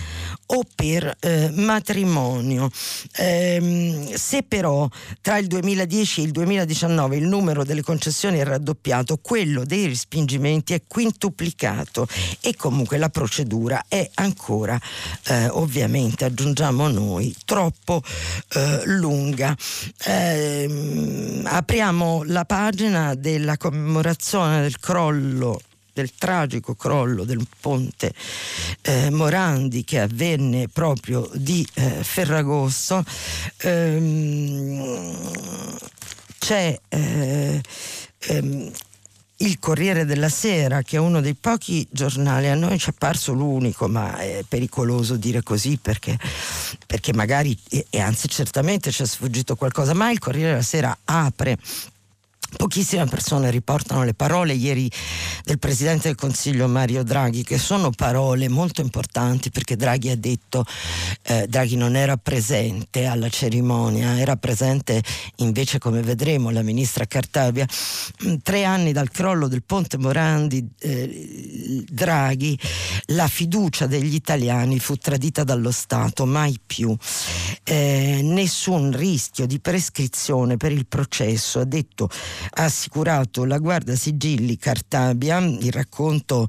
o 0.46 0.62
per 0.74 1.16
eh, 1.20 1.50
matrimonio. 1.52 2.70
Eh, 3.16 4.12
se 4.14 4.42
però 4.42 4.88
tra 5.20 5.38
il 5.38 5.46
2010 5.46 6.20
e 6.20 6.24
il 6.24 6.30
2019 6.30 7.16
il 7.16 7.26
numero 7.26 7.64
delle 7.64 7.83
concessioni 7.83 8.38
è 8.38 8.44
raddoppiato, 8.44 9.18
quello 9.20 9.64
dei 9.64 9.87
respingimenti 9.87 10.74
è 10.74 10.83
quintuplicato 10.87 12.07
e 12.40 12.54
comunque 12.57 12.98
la 12.98 13.09
procedura 13.09 13.85
è 13.88 14.09
ancora, 14.14 14.80
eh, 15.26 15.48
ovviamente 15.48 16.24
aggiungiamo 16.24 16.88
noi, 16.88 17.35
troppo 17.44 18.02
eh, 18.54 18.83
lunga. 18.85 19.57
Eh, 20.04 20.54
Ehm, 20.54 20.83
apriamo 21.44 22.22
la 22.24 22.44
pagina 22.44 23.14
della 23.14 23.56
commemorazione 23.56 24.62
del 24.62 24.78
crollo 24.78 25.60
del 25.94 26.12
tragico 26.18 26.74
crollo 26.74 27.24
del 27.24 27.46
ponte 27.60 28.12
eh, 28.82 29.10
Morandi 29.10 29.84
che 29.84 30.00
avvenne 30.00 30.68
proprio 30.68 31.30
di 31.34 31.66
eh, 31.74 32.02
Ferragosto. 32.02 33.04
Ehm, 33.58 34.98
c'è 36.38 36.78
eh, 36.88 37.60
ehm, 38.18 38.72
il 39.38 39.58
Corriere 39.58 40.04
della 40.04 40.28
Sera, 40.28 40.82
che 40.82 40.96
è 40.96 41.00
uno 41.00 41.20
dei 41.20 41.34
pochi 41.34 41.86
giornali, 41.90 42.48
a 42.48 42.54
noi 42.54 42.78
ci 42.78 42.86
è 42.86 42.92
apparso 42.94 43.32
l'unico, 43.32 43.88
ma 43.88 44.16
è 44.18 44.44
pericoloso 44.46 45.16
dire 45.16 45.42
così 45.42 45.78
perché, 45.80 46.16
perché 46.86 47.12
magari, 47.12 47.58
e, 47.68 47.86
anzi 48.00 48.28
certamente 48.28 48.90
ci 48.90 49.02
è 49.02 49.06
sfuggito 49.06 49.56
qualcosa, 49.56 49.92
ma 49.92 50.10
il 50.10 50.18
Corriere 50.18 50.50
della 50.50 50.62
Sera 50.62 50.96
apre 51.04 51.58
Pochissime 52.56 53.04
persone 53.06 53.50
riportano 53.50 54.04
le 54.04 54.14
parole 54.14 54.54
ieri 54.54 54.90
del 55.44 55.58
Presidente 55.58 56.08
del 56.08 56.16
Consiglio 56.16 56.68
Mario 56.68 57.02
Draghi, 57.02 57.42
che 57.42 57.58
sono 57.58 57.90
parole 57.90 58.48
molto 58.48 58.80
importanti 58.80 59.50
perché 59.50 59.76
Draghi 59.76 60.10
ha 60.10 60.16
detto, 60.16 60.64
eh, 61.22 61.46
Draghi 61.48 61.76
non 61.76 61.96
era 61.96 62.16
presente 62.16 63.06
alla 63.06 63.28
cerimonia, 63.28 64.18
era 64.18 64.36
presente 64.36 65.02
invece 65.36 65.78
come 65.78 66.00
vedremo 66.02 66.50
la 66.50 66.62
ministra 66.62 67.06
Cartabia. 67.06 67.66
Mm, 68.24 68.36
tre 68.42 68.64
anni 68.64 68.92
dal 68.92 69.10
crollo 69.10 69.48
del 69.48 69.62
ponte 69.64 69.98
Morandi, 69.98 70.66
eh, 70.78 71.84
Draghi, 71.90 72.58
la 73.06 73.28
fiducia 73.28 73.86
degli 73.86 74.14
italiani 74.14 74.78
fu 74.78 74.96
tradita 74.96 75.44
dallo 75.44 75.70
Stato, 75.70 76.24
mai 76.24 76.58
più. 76.64 76.96
Eh, 77.64 78.20
nessun 78.22 78.96
rischio 78.96 79.46
di 79.46 79.58
prescrizione 79.60 80.56
per 80.56 80.72
il 80.72 80.86
processo, 80.86 81.60
ha 81.60 81.64
detto 81.64 82.08
ha 82.50 82.64
assicurato 82.64 83.44
la 83.44 83.59
guardia 83.59 83.96
sigilli 83.96 84.59
Cartabia, 84.59 85.38
il 85.38 85.72
racconto 85.72 86.46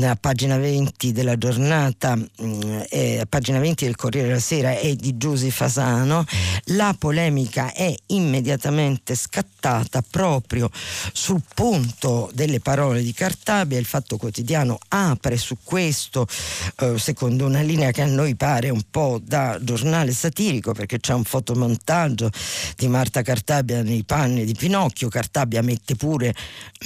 a 0.00 0.16
pagina 0.16 0.56
20 0.56 1.12
della 1.12 1.36
giornata, 1.38 2.16
mm, 2.16 2.80
a 3.20 3.26
pagina 3.26 3.58
20 3.58 3.84
del 3.84 3.96
Corriere 3.96 4.28
della 4.28 4.40
Sera 4.40 4.78
è 4.78 4.94
di 4.94 5.16
Giusy 5.16 5.50
Fasano, 5.50 6.24
la 6.66 6.94
polemica 6.98 7.72
è 7.72 7.94
immediatamente 8.06 9.14
scattata 9.14 10.02
proprio 10.08 10.70
sul 11.12 11.42
punto 11.54 12.30
delle 12.34 12.60
parole 12.60 13.02
di 13.02 13.12
Cartabia, 13.12 13.78
il 13.78 13.86
Fatto 13.86 14.16
Quotidiano 14.16 14.78
apre 14.88 15.36
su 15.36 15.56
questo 15.62 16.26
eh, 16.80 16.98
secondo 16.98 17.46
una 17.46 17.62
linea 17.62 17.90
che 17.90 18.02
a 18.02 18.06
noi 18.06 18.36
pare 18.36 18.68
un 18.68 18.82
po' 18.90 19.20
da 19.22 19.58
giornale 19.60 20.12
satirico 20.12 20.72
perché 20.72 20.98
c'è 20.98 21.14
un 21.14 21.24
fotomontaggio 21.24 22.30
di 22.76 22.88
Marta 22.88 23.22
Cartabia 23.22 23.82
nei 23.82 24.04
panni 24.04 24.44
di 24.44 24.54
Pinocchio, 24.54 25.08
Cartabia 25.08 25.37
mette 25.62 25.96
pure, 25.96 26.34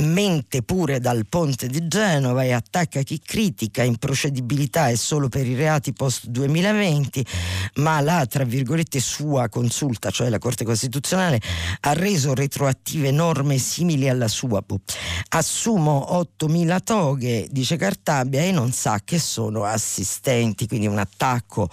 mente 0.01 0.63
pure 0.63 1.01
dal 1.01 1.27
ponte 1.29 1.69
di 1.69 1.87
Genova 1.87 2.45
e 2.45 2.53
attacca 2.53 3.03
chi 3.03 3.21
critica, 3.25 3.83
improcedibilità 3.83 4.89
è 4.89 4.97
solo 4.97 5.29
per 5.29 5.47
i 5.47 5.55
reati 5.55 5.93
post 5.93 6.27
2020, 6.27 7.25
ma 7.77 8.01
la 8.01 8.27
tra 8.27 8.45
virgolette 8.45 9.01
sua 9.01 9.49
consulta, 9.49 10.11
cioè 10.11 10.29
la 10.29 10.39
Corte 10.39 10.65
Costituzionale, 10.65 11.41
ha 11.81 11.93
reso 11.93 12.35
retroattive 12.35 13.11
norme 13.11 13.59
simili 13.59 14.09
alla 14.09 14.29
sua. 14.29 14.63
Assumo 15.31 16.27
8.000 16.41 16.83
toghe, 16.83 17.47
dice 17.51 17.77
Cartabia, 17.77 18.43
e 18.43 18.51
non 18.51 18.73
sa 18.73 19.01
che 19.05 19.19
sono 19.19 19.65
assistenti, 19.65 20.67
quindi 20.67 20.87
un 20.87 20.99
attacco 20.99 21.69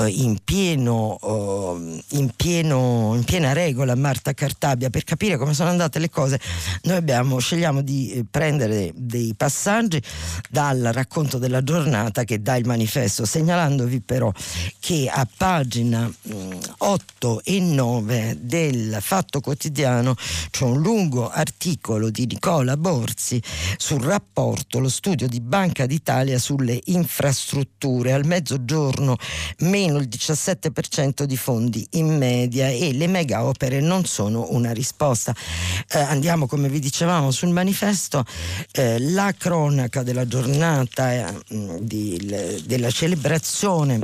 eh, 0.00 0.08
in, 0.08 0.38
pieno, 0.44 1.18
eh, 1.22 2.02
in, 2.16 2.30
pieno, 2.34 3.12
in 3.14 3.24
piena 3.24 3.52
regola 3.52 3.92
a 3.92 3.96
Marta 3.96 4.32
Cartabia 4.32 4.90
per 4.90 5.04
capire 5.04 5.36
come 5.36 5.54
sono 5.54 5.70
andate 5.70 5.91
le 5.98 6.10
cose. 6.10 6.40
Noi 6.82 6.96
abbiamo, 6.96 7.38
scegliamo 7.38 7.82
di 7.82 8.12
eh, 8.12 8.24
prendere 8.28 8.92
dei 8.94 9.34
passaggi 9.36 10.02
dal 10.50 10.90
racconto 10.92 11.38
della 11.38 11.62
giornata 11.62 12.24
che 12.24 12.40
dà 12.40 12.56
il 12.56 12.66
manifesto, 12.66 13.24
segnalandovi 13.24 14.00
però 14.00 14.32
che 14.78 15.10
a 15.12 15.26
pagina 15.36 16.10
8 16.78 17.34
mm, 17.34 17.38
e 17.44 17.60
9 17.60 18.38
del 18.40 18.98
Fatto 19.00 19.40
Quotidiano 19.40 20.14
c'è 20.50 20.64
un 20.64 20.80
lungo 20.80 21.30
articolo 21.30 22.10
di 22.10 22.26
Nicola 22.26 22.76
Borzi 22.76 23.40
sul 23.76 24.02
rapporto, 24.02 24.78
lo 24.78 24.88
studio 24.88 25.28
di 25.28 25.40
Banca 25.40 25.86
d'Italia 25.86 26.38
sulle 26.38 26.80
infrastrutture. 26.84 28.12
Al 28.12 28.26
mezzogiorno 28.26 29.16
meno 29.58 29.98
il 29.98 30.08
17% 30.08 31.24
di 31.24 31.36
fondi 31.36 31.86
in 31.92 32.16
media 32.16 32.68
e 32.68 32.92
le 32.92 33.06
mega 33.06 33.44
opere 33.44 33.80
non 33.80 34.04
sono 34.04 34.48
una 34.50 34.72
risposta. 34.72 35.34
Eh, 35.90 35.98
andiamo, 35.98 36.46
come 36.46 36.68
vi 36.68 36.78
dicevamo, 36.78 37.30
sul 37.30 37.50
manifesto. 37.50 38.24
Eh, 38.72 38.98
la 39.00 39.32
cronaca 39.36 40.02
della 40.02 40.26
giornata 40.26 41.12
eh, 41.12 41.34
di, 41.80 42.18
della 42.64 42.90
celebrazione 42.90 44.00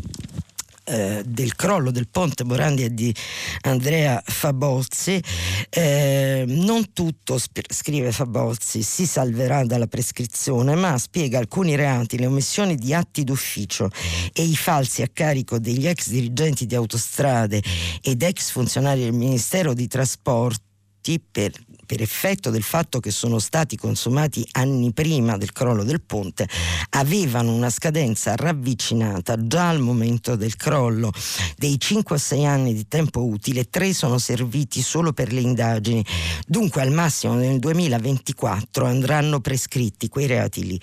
eh, 0.89 1.23
del 1.25 1.55
crollo 1.55 1.91
del 1.91 2.09
ponte 2.09 2.45
Morandi 2.45 2.85
e 2.85 2.95
di 2.95 3.15
Andrea 3.63 4.23
Fabozzi. 4.25 5.23
Eh, 5.69 6.45
non 6.47 6.93
tutto, 6.93 7.39
scrive 7.39 8.11
Fabozzi, 8.11 8.83
si 8.83 9.07
salverà 9.07 9.65
dalla 9.65 9.87
prescrizione, 9.87 10.75
ma 10.75 10.97
spiega 10.97 11.39
alcuni 11.39 11.77
reati, 11.77 12.19
le 12.19 12.27
omissioni 12.27 12.75
di 12.75 12.95
atti 12.95 13.25
d'ufficio 13.25 13.91
e 14.33 14.43
i 14.43 14.57
falsi 14.57 15.03
a 15.03 15.09
carico 15.13 15.59
degli 15.59 15.87
ex 15.87 16.09
dirigenti 16.09 16.65
di 16.65 16.75
autostrade 16.75 17.63
ed 18.01 18.23
ex 18.23 18.51
funzionari 18.51 19.01
del 19.01 19.13
Ministero 19.13 19.75
di 19.75 19.87
Trasporti 19.87 21.21
per 21.31 21.53
per 21.89 22.03
effetto 22.03 22.51
del 22.51 22.63
fatto 22.63 23.01
che 23.01 23.11
sono 23.11 23.39
stati 23.39 23.75
consumati 23.75 24.47
anni 24.53 24.93
prima 24.93 25.39
del 25.39 25.53
crollo 25.53 25.85
del 25.85 26.03
ponte, 26.03 26.47
avevano 26.91 27.55
una 27.55 27.71
scadenza 27.71 28.37
ravvicinata 28.37 29.47
già 29.47 29.71
al 29.71 29.81
momento 29.81 30.37
del 30.37 30.55
crollo. 30.57 31.11
Dei 31.57 31.79
5-6 31.81 32.45
anni 32.45 32.75
di 32.75 32.87
tempo 32.89 33.25
utile, 33.25 33.71
3 33.71 33.95
sono 33.95 34.19
serviti 34.19 34.83
solo 34.83 35.15
per 35.15 35.33
le 35.33 35.41
indagini. 35.41 36.05
Dunque 36.47 36.83
al 36.83 36.93
massimo 36.93 37.33
nel 37.33 37.59
2024 37.59 38.85
andranno 38.85 39.41
prescritti 39.41 40.11
quei 40.11 40.27
reati 40.27 40.67
lì. 40.67 40.79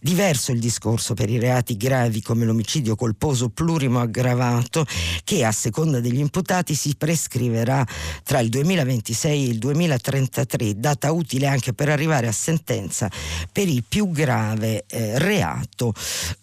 Diverso 0.00 0.52
il 0.52 0.58
discorso 0.58 1.12
per 1.12 1.28
i 1.28 1.38
reati 1.38 1.76
gravi 1.76 2.22
come 2.22 2.46
l'omicidio 2.46 2.96
colposo 2.96 3.50
plurimo 3.50 4.00
aggravato 4.00 4.86
che 5.22 5.44
a 5.44 5.52
seconda 5.52 6.00
degli 6.00 6.18
imputati 6.18 6.74
si 6.74 6.94
prescriverà 6.96 7.86
tra 8.22 8.40
il 8.40 8.48
2026 8.48 9.44
e 9.44 9.48
il 9.50 9.58
2033 9.58 10.44
3, 10.46 10.78
data 10.78 11.12
utile 11.12 11.46
anche 11.46 11.72
per 11.72 11.88
arrivare 11.88 12.26
a 12.26 12.32
sentenza 12.32 13.10
per 13.52 13.68
il 13.68 13.84
più 13.86 14.10
grave 14.10 14.84
eh, 14.86 15.18
reato 15.18 15.92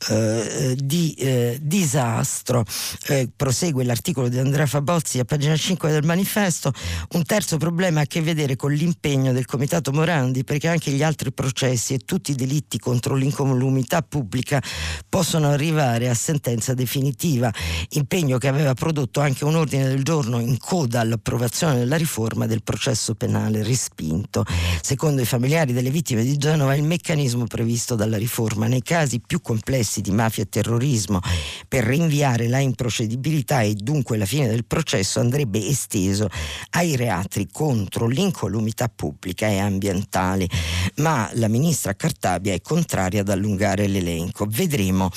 eh, 0.09 0.75
di 0.77 1.13
eh, 1.13 1.57
disastro. 1.61 2.63
Eh, 3.07 3.29
prosegue 3.35 3.83
l'articolo 3.83 4.29
di 4.29 4.37
Andrea 4.37 4.65
Fabozzi 4.65 5.19
a 5.19 5.25
pagina 5.25 5.55
5 5.55 5.91
del 5.91 6.03
manifesto. 6.03 6.71
Un 7.11 7.23
terzo 7.23 7.57
problema 7.57 8.01
ha 8.01 8.03
a 8.03 8.05
che 8.05 8.21
vedere 8.21 8.55
con 8.55 8.71
l'impegno 8.71 9.31
del 9.31 9.45
Comitato 9.45 9.91
Morandi 9.91 10.43
perché 10.43 10.67
anche 10.67 10.91
gli 10.91 11.03
altri 11.03 11.31
processi 11.31 11.93
e 11.93 11.99
tutti 11.99 12.31
i 12.31 12.35
delitti 12.35 12.77
contro 12.79 13.15
l'incolumità 13.15 14.01
pubblica 14.01 14.61
possono 15.09 15.49
arrivare 15.49 16.09
a 16.09 16.13
sentenza 16.13 16.73
definitiva, 16.73 17.51
impegno 17.89 18.37
che 18.37 18.47
aveva 18.47 18.73
prodotto 18.73 19.19
anche 19.19 19.45
un 19.45 19.55
ordine 19.55 19.87
del 19.87 20.03
giorno 20.03 20.39
in 20.39 20.57
coda 20.57 20.99
all'approvazione 20.99 21.77
della 21.77 21.97
riforma 21.97 22.45
del 22.45 22.63
processo 22.63 23.15
penale 23.15 23.63
respinto. 23.93 24.43
Secondo 24.81 25.21
i 25.21 25.25
familiari 25.25 25.71
delle 25.71 25.91
vittime 25.91 26.23
di 26.23 26.37
Genova, 26.37 26.75
il 26.75 26.83
meccanismo 26.83 27.45
previsto 27.45 27.95
dalla 27.95 28.17
riforma 28.17 28.67
nei 28.67 28.81
casi 28.81 29.21
più 29.25 29.41
complessi 29.41 30.01
di 30.01 30.11
mafia 30.11 30.43
e 30.43 30.49
terrorismo 30.49 31.21
per 31.67 31.83
rinviare 31.83 32.47
la 32.47 32.59
improcedibilità 32.59 33.61
e 33.61 33.75
dunque 33.75 34.17
la 34.17 34.25
fine 34.25 34.47
del 34.47 34.65
processo 34.65 35.19
andrebbe 35.19 35.65
esteso 35.65 36.29
ai 36.71 36.95
reati 36.95 37.47
contro 37.51 38.07
l'incolumità 38.07 38.89
pubblica 38.89 39.47
e 39.47 39.59
ambientale. 39.59 40.47
Ma 40.95 41.29
la 41.33 41.47
ministra 41.47 41.95
Cartabia 41.95 42.53
è 42.53 42.61
contraria 42.61 43.21
ad 43.21 43.29
allungare 43.29 43.87
l'elenco. 43.87 44.45
Vedremo. 44.49 45.09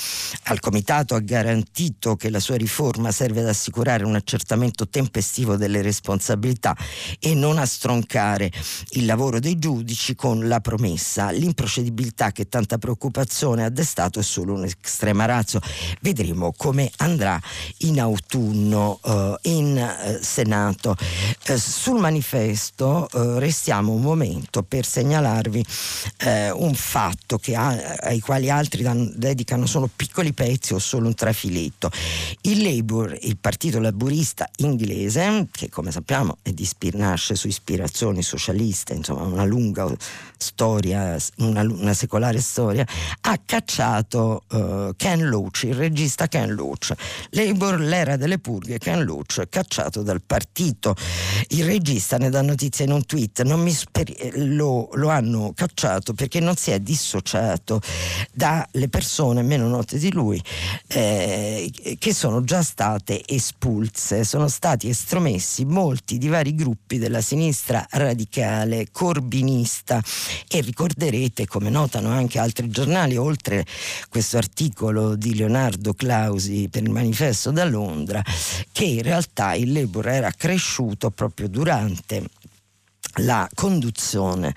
Al 0.43 0.59
comitato 0.59 1.15
ha 1.15 1.19
garantito 1.19 2.15
che 2.15 2.29
la 2.29 2.39
sua 2.39 2.55
riforma 2.55 3.11
serve 3.11 3.41
ad 3.41 3.47
assicurare 3.47 4.05
un 4.05 4.15
accertamento 4.15 4.87
tempestivo 4.87 5.55
delle 5.55 5.81
responsabilità 5.81 6.75
e 7.19 7.33
non 7.33 7.57
a 7.57 7.65
stroncare 7.65 8.51
il 8.91 9.05
lavoro 9.05 9.39
dei 9.39 9.57
giudici 9.57 10.15
con 10.15 10.47
la 10.47 10.59
promessa. 10.59 11.31
L'improcedibilità 11.31 12.31
che 12.31 12.47
tanta 12.49 12.77
preoccupazione 12.77 13.63
ha 13.63 13.69
destato 13.69 14.19
è 14.19 14.23
solo 14.23 14.53
un'estrema 14.53 15.25
razzo. 15.25 15.59
Vedremo 16.01 16.53
come 16.55 16.91
andrà 16.97 17.39
in 17.79 17.99
autunno 17.99 18.99
eh, 19.03 19.35
in 19.43 19.77
eh, 19.77 20.19
Senato. 20.21 20.95
Eh, 21.45 21.57
sul 21.57 21.99
manifesto 21.99 23.07
eh, 23.11 23.39
restiamo 23.39 23.93
un 23.93 24.01
momento 24.01 24.63
per 24.63 24.85
segnalarvi 24.85 25.65
un 26.53 26.73
fatto 26.73 27.39
ha, 27.53 27.95
ai 27.99 28.19
quali 28.19 28.49
altri 28.49 28.81
dan, 28.83 29.11
dedicano 29.15 29.65
solo 29.65 29.89
piccoli 29.93 30.33
pezzi 30.33 30.73
o 30.73 30.79
solo 30.79 31.07
un 31.07 31.13
trafiletto. 31.13 31.89
Il 32.41 32.63
Labour, 32.63 33.17
il 33.21 33.37
partito 33.37 33.79
laburista 33.79 34.49
inglese, 34.57 35.47
che 35.51 35.69
come 35.69 35.91
sappiamo 35.91 36.37
di, 36.43 36.67
nasce 36.93 37.35
su 37.35 37.47
ispirazioni 37.47 38.21
socialiste, 38.21 38.56
insomma 38.93 39.23
una 39.23 39.45
lunga 39.45 39.87
storia, 40.37 41.17
una, 41.37 41.61
una 41.61 41.93
secolare 41.93 42.39
storia, 42.39 42.85
ha 43.21 43.39
cacciato 43.45 44.43
uh, 44.49 44.95
Ken 44.95 45.27
Loach, 45.27 45.63
il 45.63 45.75
regista 45.75 46.27
Ken 46.27 46.53
Loach. 46.53 46.93
Labour, 47.31 47.79
l'era 47.79 48.15
delle 48.15 48.39
purghe, 48.39 48.77
Ken 48.77 49.03
Loach, 49.03 49.47
cacciato 49.49 50.01
dal 50.01 50.21
partito. 50.21 50.95
Il 51.49 51.65
regista 51.65 52.17
ne 52.17 52.29
dà 52.29 52.41
notizia 52.41 52.85
in 52.85 52.91
un 52.91 53.05
tweet, 53.05 53.43
sper- 53.69 54.35
lo, 54.35 54.89
lo 54.93 55.09
hanno 55.09 55.53
cacciato 55.55 56.13
perché 56.13 56.39
non 56.39 56.55
si 56.55 56.71
è 56.71 56.79
dissociato 56.79 57.81
dalle 58.31 58.89
persone 58.89 59.41
meno 59.41 59.67
note 59.67 59.97
di 59.97 60.11
lui 60.11 60.41
eh, 60.87 61.71
che 61.97 62.13
sono 62.13 62.43
già 62.43 62.61
state 62.61 63.23
espulse, 63.27 64.23
sono 64.23 64.47
stati 64.47 64.89
estromessi 64.89 65.65
molti 65.65 66.17
di 66.17 66.27
vari 66.27 66.55
gruppi 66.55 66.97
della 66.97 67.21
sinistra 67.21 67.85
radicale, 67.89 68.87
corbinista 68.91 70.01
e 70.47 70.61
ricorderete, 70.61 71.45
come 71.45 71.69
notano 71.69 72.09
anche 72.09 72.39
altri 72.39 72.69
giornali, 72.69 73.17
oltre 73.17 73.65
questo 74.09 74.37
articolo 74.37 75.15
di 75.15 75.35
Leonardo 75.35 75.93
Clausi 75.93 76.67
per 76.69 76.83
il 76.83 76.91
manifesto 76.91 77.51
da 77.51 77.65
Londra, 77.65 78.23
che 78.71 78.85
in 78.85 79.01
realtà 79.01 79.53
il 79.53 79.71
Labour 79.71 80.07
era 80.07 80.31
cresciuto 80.31 81.09
proprio 81.09 81.47
durante 81.47 82.23
la 83.17 83.47
conduzione 83.53 84.53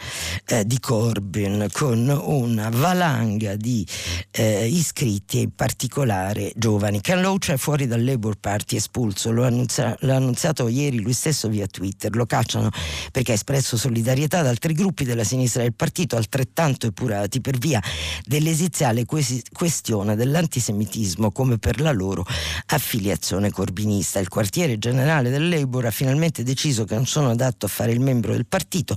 eh, 0.47 0.67
di 0.67 0.79
Corbyn 0.81 1.69
con 1.73 2.09
una 2.09 2.69
valanga 2.71 3.57
di 3.57 3.87
eh, 4.33 4.67
iscritti, 4.67 5.41
in 5.41 5.55
particolare 5.55 6.53
giovani. 6.57 7.01
Ken 7.01 7.21
Loach 7.21 7.51
è 7.51 7.57
fuori 7.57 7.87
dal 7.87 8.05
Labour 8.05 8.37
Party, 8.37 8.77
espulso, 8.77 9.31
lo 9.31 9.45
annunzia, 9.45 9.97
l'ha 10.01 10.17
annunziato 10.17 10.69
ieri 10.69 11.01
lui 11.01 11.13
stesso 11.13 11.49
via 11.49 11.67
Twitter, 11.67 12.15
lo 12.15 12.27
cacciano 12.27 12.71
perché 13.13 13.33
ha 13.33 13.35
espresso 13.35 13.77
solidarietà 13.77 14.41
ad 14.41 14.47
altri 14.47 14.73
gruppi 14.73 15.05
della 15.05 15.25
sinistra 15.25 15.63
del 15.63 15.75
partito 15.75 16.17
altrettanto 16.17 16.87
epurati 16.87 17.41
per 17.41 17.59
via 17.59 17.83
dell'esiziale 18.25 19.05
questione 19.05 20.17
dell'antisemitismo 20.17 21.31
come 21.31 21.59
per 21.59 21.81
la 21.81 21.93
loro 21.93 22.25
affiliazione 22.67 23.51
corbinista. 23.51 24.19
Il 24.19 24.29
quartiere 24.29 24.79
generale 24.79 25.31
del 25.31 25.49
Labour 25.49 25.87
ha 25.87 25.91
finalmente 25.91 26.43
deciso 26.43 26.85
che 26.85 26.95
non 26.95 27.07
sono 27.07 27.31
adatto 27.31 27.67
a 27.67 27.69
fare 27.69 27.93
il 27.93 28.01
membro 28.01 28.33
del 28.33 28.47
partito, 28.51 28.97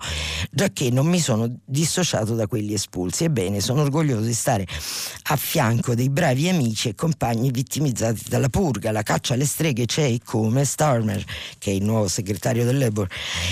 già 0.50 0.70
che 0.70 0.90
non 0.90 1.06
mi 1.06 1.20
sono 1.20 1.60
dissociato 1.64 2.34
da 2.34 2.48
quelli 2.48 2.74
espulsi. 2.74 3.24
Ebbene, 3.24 3.62
sono 3.62 3.84
orgoglioso 3.84 4.26
di 4.26 4.34
stare 4.34 4.68
a 5.28 5.36
fianco 5.36 5.94
dei 5.94 6.10
bravi 6.10 6.50
amici 6.50 6.90
e 6.90 6.96
compagni 6.96 7.52
vittimizzati 7.52 8.24
dalla 8.28 8.50
purga. 8.50 8.92
La 8.92 9.04
caccia 9.04 9.36
alle 9.36 9.46
streghe 9.46 9.86
c'è 9.86 10.06
e 10.06 10.20
come 10.26 10.66
Starmer, 10.66 11.24
che 11.60 11.70
è 11.70 11.74
il 11.76 11.84
nuovo 11.84 12.08
segretario 12.08 12.66
del 12.66 12.80
Labour, 12.80 13.08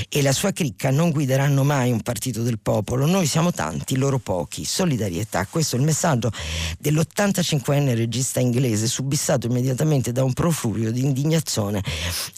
e 0.10 0.22
la 0.24 0.32
sua 0.32 0.52
cricca 0.52 0.90
non 0.90 1.12
guideranno 1.12 1.64
mai 1.64 1.92
un 1.92 2.02
partito 2.02 2.42
del 2.42 2.60
popolo. 2.60 3.06
Noi 3.06 3.28
siamo 3.28 3.52
tanti, 3.52 3.96
loro 3.96 4.18
pochi. 4.18 4.66
Solidarietà. 4.66 5.46
Questo 5.48 5.76
è 5.76 5.80
il 5.80 5.86
messaggio 5.86 6.32
dell'85enne 6.80 7.96
regista 7.96 8.40
inglese, 8.40 8.88
subissato 8.88 9.46
immediatamente 9.46 10.12
da 10.12 10.24
un 10.24 10.34
profurio 10.34 10.92
di 10.92 11.04
indignazione 11.04 11.84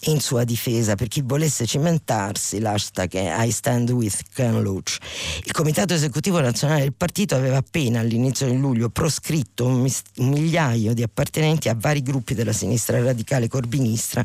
in 0.02 0.20
sua 0.20 0.44
difesa 0.44 0.96
per 0.96 1.08
chi 1.08 1.22
volesse 1.24 1.64
cimentarsi. 1.64 2.60
L'hashtag 2.60 3.12
è 3.14 3.44
I 3.46 3.52
Stand 3.54 3.90
With 3.90 4.20
Ken 4.34 4.60
Loach. 4.62 4.98
Il 5.44 5.52
Comitato 5.52 5.94
Esecutivo 5.94 6.40
Nazionale 6.40 6.80
del 6.80 6.92
partito 6.92 7.34
aveva 7.34 7.56
appena 7.56 8.00
all'inizio 8.00 8.46
di 8.46 8.58
luglio 8.58 8.90
proscritto 8.90 9.64
un, 9.64 9.80
mis- 9.80 10.02
un 10.16 10.28
migliaio 10.28 10.92
di 10.92 11.02
appartenenti 11.02 11.68
a 11.68 11.76
vari 11.78 12.02
gruppi 12.02 12.34
della 12.34 12.52
sinistra 12.52 13.02
radicale 13.02 13.48
corbinistra, 13.48 14.24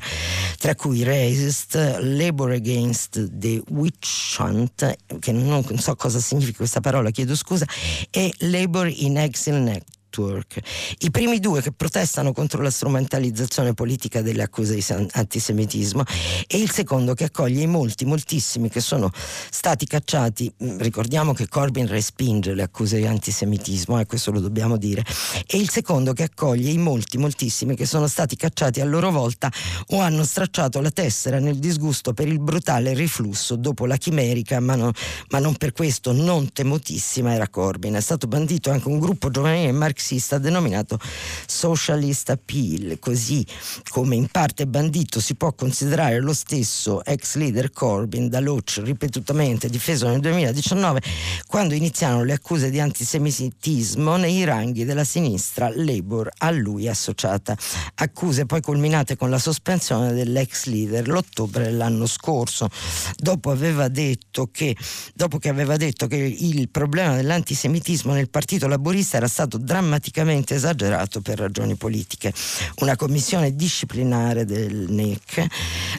tra 0.58 0.76
cui 0.76 1.04
Raised, 1.04 2.00
Labor 2.00 2.52
Against 2.52 3.30
the 3.32 3.62
Witch 3.70 4.36
Hunt, 4.40 4.96
che 5.20 5.32
non 5.32 5.64
so 5.78 5.96
cosa 5.96 6.20
significa 6.20 6.58
questa 6.58 6.82
parola, 6.82 7.12
chiedo 7.12 7.36
scusa, 7.36 7.66
e 8.10 8.34
Labor 8.40 8.92
in 8.94 9.18
Exile 9.18 9.60
Network 9.60 9.98
Network. 10.20 10.60
I 11.00 11.12
primi 11.12 11.40
due 11.40 11.62
che 11.62 11.72
protestano 11.72 12.34
contro 12.34 12.62
la 12.62 12.70
strumentalizzazione 12.70 13.74
politica 13.74 14.22
delle 14.22 14.44
accuse 14.44 14.76
di 14.76 14.86
antisemitismo 15.12 16.04
e 16.48 16.58
il 16.58 16.70
secondo 16.70 17.14
che 17.14 17.26
accoglie 17.26 17.62
i 17.62 17.68
molti, 17.68 18.06
moltissimi 18.06 18.70
che 18.70 18.82
sono 18.82 19.10
stati 19.14 19.86
cacciati. 19.86 20.52
Mm, 20.64 20.80
ricordiamo 20.80 21.34
che 21.34 21.48
Corbyn 21.48 21.88
respinge 21.88 22.54
le 22.54 22.64
accuse 22.64 22.98
di 22.98 23.06
antisemitismo, 23.06 24.00
eh, 24.00 24.06
questo 24.06 24.32
lo 24.32 24.40
dobbiamo 24.40 24.78
dire, 24.78 25.04
e 25.48 25.58
il 25.58 25.70
secondo 25.70 26.14
che 26.14 26.24
accoglie 26.24 26.70
i 26.70 26.78
molti, 26.78 27.18
moltissimi 27.18 27.76
che 27.76 27.86
sono 27.86 28.08
stati 28.08 28.36
cacciati 28.36 28.82
a 28.82 28.86
loro 28.86 29.12
volta 29.12 29.52
o 29.90 30.00
hanno 30.00 30.24
stracciato 30.24 30.82
la 30.82 30.92
tessera 30.92 31.40
nel 31.40 31.58
disgusto 31.58 32.14
per 32.14 32.28
il 32.28 32.40
brutale 32.40 32.94
riflusso 32.94 33.56
dopo 33.56 33.86
la 33.86 33.98
chimerica, 33.98 34.60
ma, 34.60 34.76
no, 34.76 34.92
ma 35.30 35.40
non 35.40 35.56
per 35.56 35.72
questo 35.72 36.12
non 36.12 36.52
temutissima 36.52 37.34
era 37.34 37.48
Corbyn. 37.48 37.94
È 37.94 38.02
stato 38.02 38.28
bandito 38.28 38.70
anche 38.70 38.88
un 38.88 39.00
gruppo 39.00 39.30
giovanile 39.30 39.72
marxista 39.72 40.09
marxista 40.10 40.39
denominato 40.39 40.99
Socialist 41.45 42.30
Appeal, 42.32 42.97
così 42.99 43.45
come 43.89 44.16
in 44.16 44.28
parte 44.28 44.66
bandito 44.66 45.20
si 45.20 45.36
può 45.36 45.53
considerare 45.53 46.20
lo 46.20 46.34
stesso 46.34 47.03
ex 47.05 47.36
leader 47.36 47.72
Corbyn 47.72 48.28
da 48.28 48.39
Loach 48.39 48.82
ripetutamente 48.84 49.70
difeso 49.70 50.07
nel 50.07 50.20
2019 50.20 51.01
quando 51.45 51.76
iniziarono 51.76 52.24
le 52.24 52.34
accuse 52.34 52.72
di 52.72 52.80
antisemitismo 52.80 54.16
nei 54.18 54.43
ranghi 54.43 54.84
della 54.86 55.03
sinistra 55.03 55.70
Labour 55.74 56.30
a 56.39 56.49
lui 56.51 56.88
associata. 56.88 57.55
Accuse 57.95 58.45
poi 58.45 58.62
culminate 58.62 59.16
con 59.16 59.30
la 59.30 59.39
sospensione 59.39 60.14
dell'ex 60.14 60.66
leader 60.66 61.07
l'ottobre 61.07 61.66
dell'anno 61.66 62.07
scorso, 62.07 62.70
dopo, 63.18 63.51
aveva 63.51 63.88
detto 63.88 64.49
che, 64.51 64.76
dopo 65.14 65.38
che 65.38 65.49
aveva 65.49 65.78
detto 65.78 66.07
che 66.07 66.16
il 66.16 66.70
problema 66.70 67.16
dell'antisemitismo 67.16 68.14
nel 68.14 68.30
partito 68.30 68.68
laburista 68.68 69.18
era 69.18 69.28
stato 69.28 69.57
drammaticamente 69.57 69.89
drammaticamente 69.90 70.54
esagerato 70.54 71.20
per 71.22 71.40
ragioni 71.40 71.76
politiche. 71.76 72.32
Una 72.78 72.96
commissione 72.96 73.56
disciplinare 73.56 74.46
del 74.46 74.86
NEC 74.90 75.46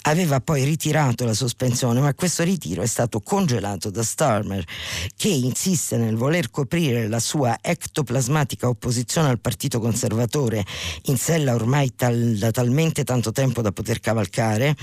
aveva 0.03 0.41
poi 0.41 0.62
ritirato 0.64 1.24
la 1.24 1.34
sospensione, 1.34 2.01
ma 2.01 2.14
questo 2.14 2.45
ritiro 2.45 2.82
è 2.82 2.86
stato 2.86 3.20
congelato 3.20 3.91
da 3.91 4.05
Starmer, 4.05 4.64
che 5.16 5.28
insiste 5.28 5.97
nel 5.97 6.14
voler 6.14 6.51
coprire 6.51 7.09
la 7.09 7.18
sua 7.18 7.59
ectoplasmatica 7.61 8.68
opposizione 8.68 9.28
al 9.28 9.41
Partito 9.41 9.80
Conservatore 9.80 10.64
in 11.05 11.18
sella 11.18 11.55
ormai 11.55 11.95
tal, 11.97 12.36
da 12.36 12.53
talmente 12.53 13.03
tanto 13.03 13.32
tempo 13.32 13.61
da 13.61 13.72
poter 13.72 13.99
cavalcare. 13.99 14.76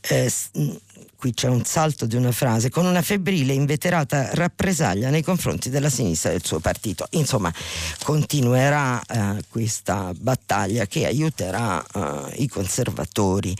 Eh, 0.00 0.32
qui 1.20 1.34
c'è 1.34 1.48
un 1.48 1.64
salto 1.66 2.06
di 2.06 2.16
una 2.16 2.32
frase, 2.32 2.70
con 2.70 2.86
una 2.86 3.02
febbrile 3.02 3.52
inveterata 3.52 4.30
rappresaglia 4.32 5.10
nei 5.10 5.22
confronti 5.22 5.68
della 5.68 5.90
sinistra 5.90 6.30
del 6.30 6.42
suo 6.42 6.60
partito. 6.60 7.06
Insomma, 7.10 7.52
continuerà 8.02 9.02
eh, 9.04 9.44
questa 9.50 10.12
battaglia 10.16 10.86
che 10.86 11.04
aiuterà 11.04 11.84
eh, 11.84 12.42
i 12.42 12.48
conservatori 12.48 13.54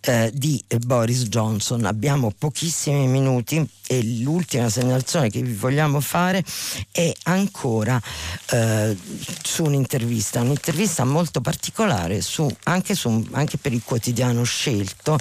eh, 0.00 0.32
di 0.34 0.62
Boris 0.84 1.28
Johnson. 1.28 1.84
Abbiamo 1.84 2.32
pochissimi 2.36 3.06
minuti 3.06 3.64
e 3.86 4.02
l'ultima 4.20 4.68
segnalazione 4.68 5.30
che 5.30 5.42
vi 5.42 5.52
vogliamo 5.52 6.00
fare 6.00 6.42
è 6.90 7.12
ancora 7.24 8.00
eh, 8.50 8.96
su 9.42 9.64
un'intervista, 9.64 10.40
un'intervista 10.40 11.04
molto 11.04 11.40
particolare 11.40 12.22
su, 12.22 12.48
anche, 12.64 12.94
su, 12.94 13.24
anche 13.32 13.58
per 13.58 13.72
il 13.72 13.82
quotidiano 13.84 14.42
scelto 14.42 15.18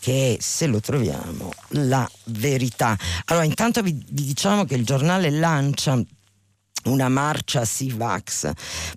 che 0.00 0.38
se 0.40 0.66
lo 0.66 0.80
troviamo, 0.80 1.35
la 1.70 2.08
verità. 2.24 2.96
Allora 3.26 3.44
intanto 3.44 3.82
vi, 3.82 3.92
vi 4.10 4.24
diciamo 4.24 4.64
che 4.64 4.74
il 4.74 4.84
giornale 4.84 5.30
lancia 5.30 6.00
una 6.86 7.08
marcia 7.08 7.64
Sivax, 7.64 8.50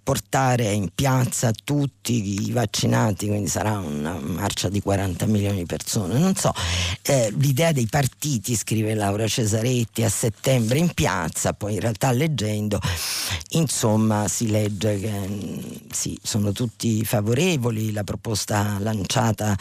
portare 0.03 0.71
in 0.71 0.89
piazza 0.93 1.51
tutti 1.51 2.47
i 2.47 2.51
vaccinati, 2.51 3.27
quindi 3.27 3.47
sarà 3.47 3.79
una 3.79 4.17
marcia 4.19 4.69
di 4.69 4.81
40 4.81 5.25
milioni 5.25 5.57
di 5.57 5.65
persone. 5.65 6.17
Non 6.17 6.35
so, 6.35 6.53
eh, 7.03 7.33
l'idea 7.37 7.71
dei 7.71 7.87
partiti, 7.87 8.55
scrive 8.55 8.93
Laura 8.93 9.27
Cesaretti, 9.27 10.03
a 10.03 10.09
settembre 10.09 10.77
in 10.79 10.93
piazza, 10.93 11.53
poi 11.53 11.73
in 11.73 11.79
realtà 11.79 12.11
leggendo, 12.11 12.79
insomma 13.49 14.27
si 14.27 14.49
legge 14.49 14.99
che 14.99 15.87
sì, 15.91 16.17
sono 16.21 16.51
tutti 16.51 17.03
favorevoli, 17.03 17.91
la 17.91 18.03
proposta 18.03 18.77
lanciata 18.79 19.57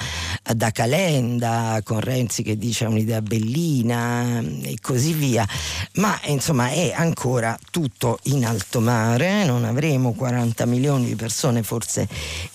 da 0.54 0.70
Calenda, 0.70 1.80
con 1.84 2.00
Renzi 2.00 2.42
che 2.42 2.56
dice 2.56 2.84
è 2.84 2.88
un'idea 2.88 3.22
bellina 3.22 4.40
e 4.40 4.76
così 4.80 5.12
via, 5.12 5.46
ma 5.94 6.18
insomma 6.26 6.68
è 6.68 6.92
ancora 6.94 7.58
tutto 7.70 8.17
in 8.24 8.44
alto 8.44 8.80
mare, 8.80 9.44
non 9.44 9.64
avremo 9.64 10.12
40 10.12 10.66
milioni 10.66 11.06
di 11.06 11.16
persone 11.16 11.62
forse 11.62 12.08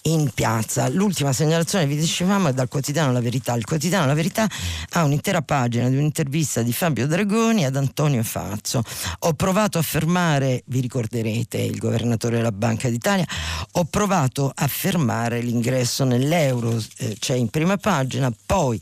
in 0.03 0.29
piazza. 0.33 0.87
L'ultima 0.89 1.33
segnalazione 1.33 1.85
vi 1.85 1.95
dicevamo 1.95 2.49
è 2.49 2.53
dal 2.53 2.67
quotidiano 2.67 3.11
La 3.11 3.21
Verità. 3.21 3.55
Il 3.55 3.65
quotidiano 3.65 4.05
La 4.05 4.13
Verità 4.13 4.47
ha 4.91 5.03
un'intera 5.03 5.41
pagina 5.41 5.89
di 5.89 5.97
un'intervista 5.97 6.61
di 6.61 6.73
Fabio 6.73 7.07
Dragoni 7.07 7.65
ad 7.65 7.75
Antonio 7.75 8.23
Fazzo. 8.23 8.83
Ho 9.19 9.33
provato 9.33 9.77
a 9.77 9.81
fermare, 9.81 10.63
vi 10.65 10.79
ricorderete, 10.79 11.57
il 11.57 11.77
governatore 11.77 12.37
della 12.37 12.51
Banca 12.51 12.89
d'Italia, 12.89 13.25
ho 13.71 13.85
provato 13.85 14.51
a 14.53 14.67
fermare 14.67 15.41
l'ingresso 15.41 16.03
nell'euro, 16.03 16.81
eh, 16.97 17.15
c'è 17.19 17.35
in 17.35 17.49
prima 17.49 17.77
pagina, 17.77 18.31
poi 18.45 18.79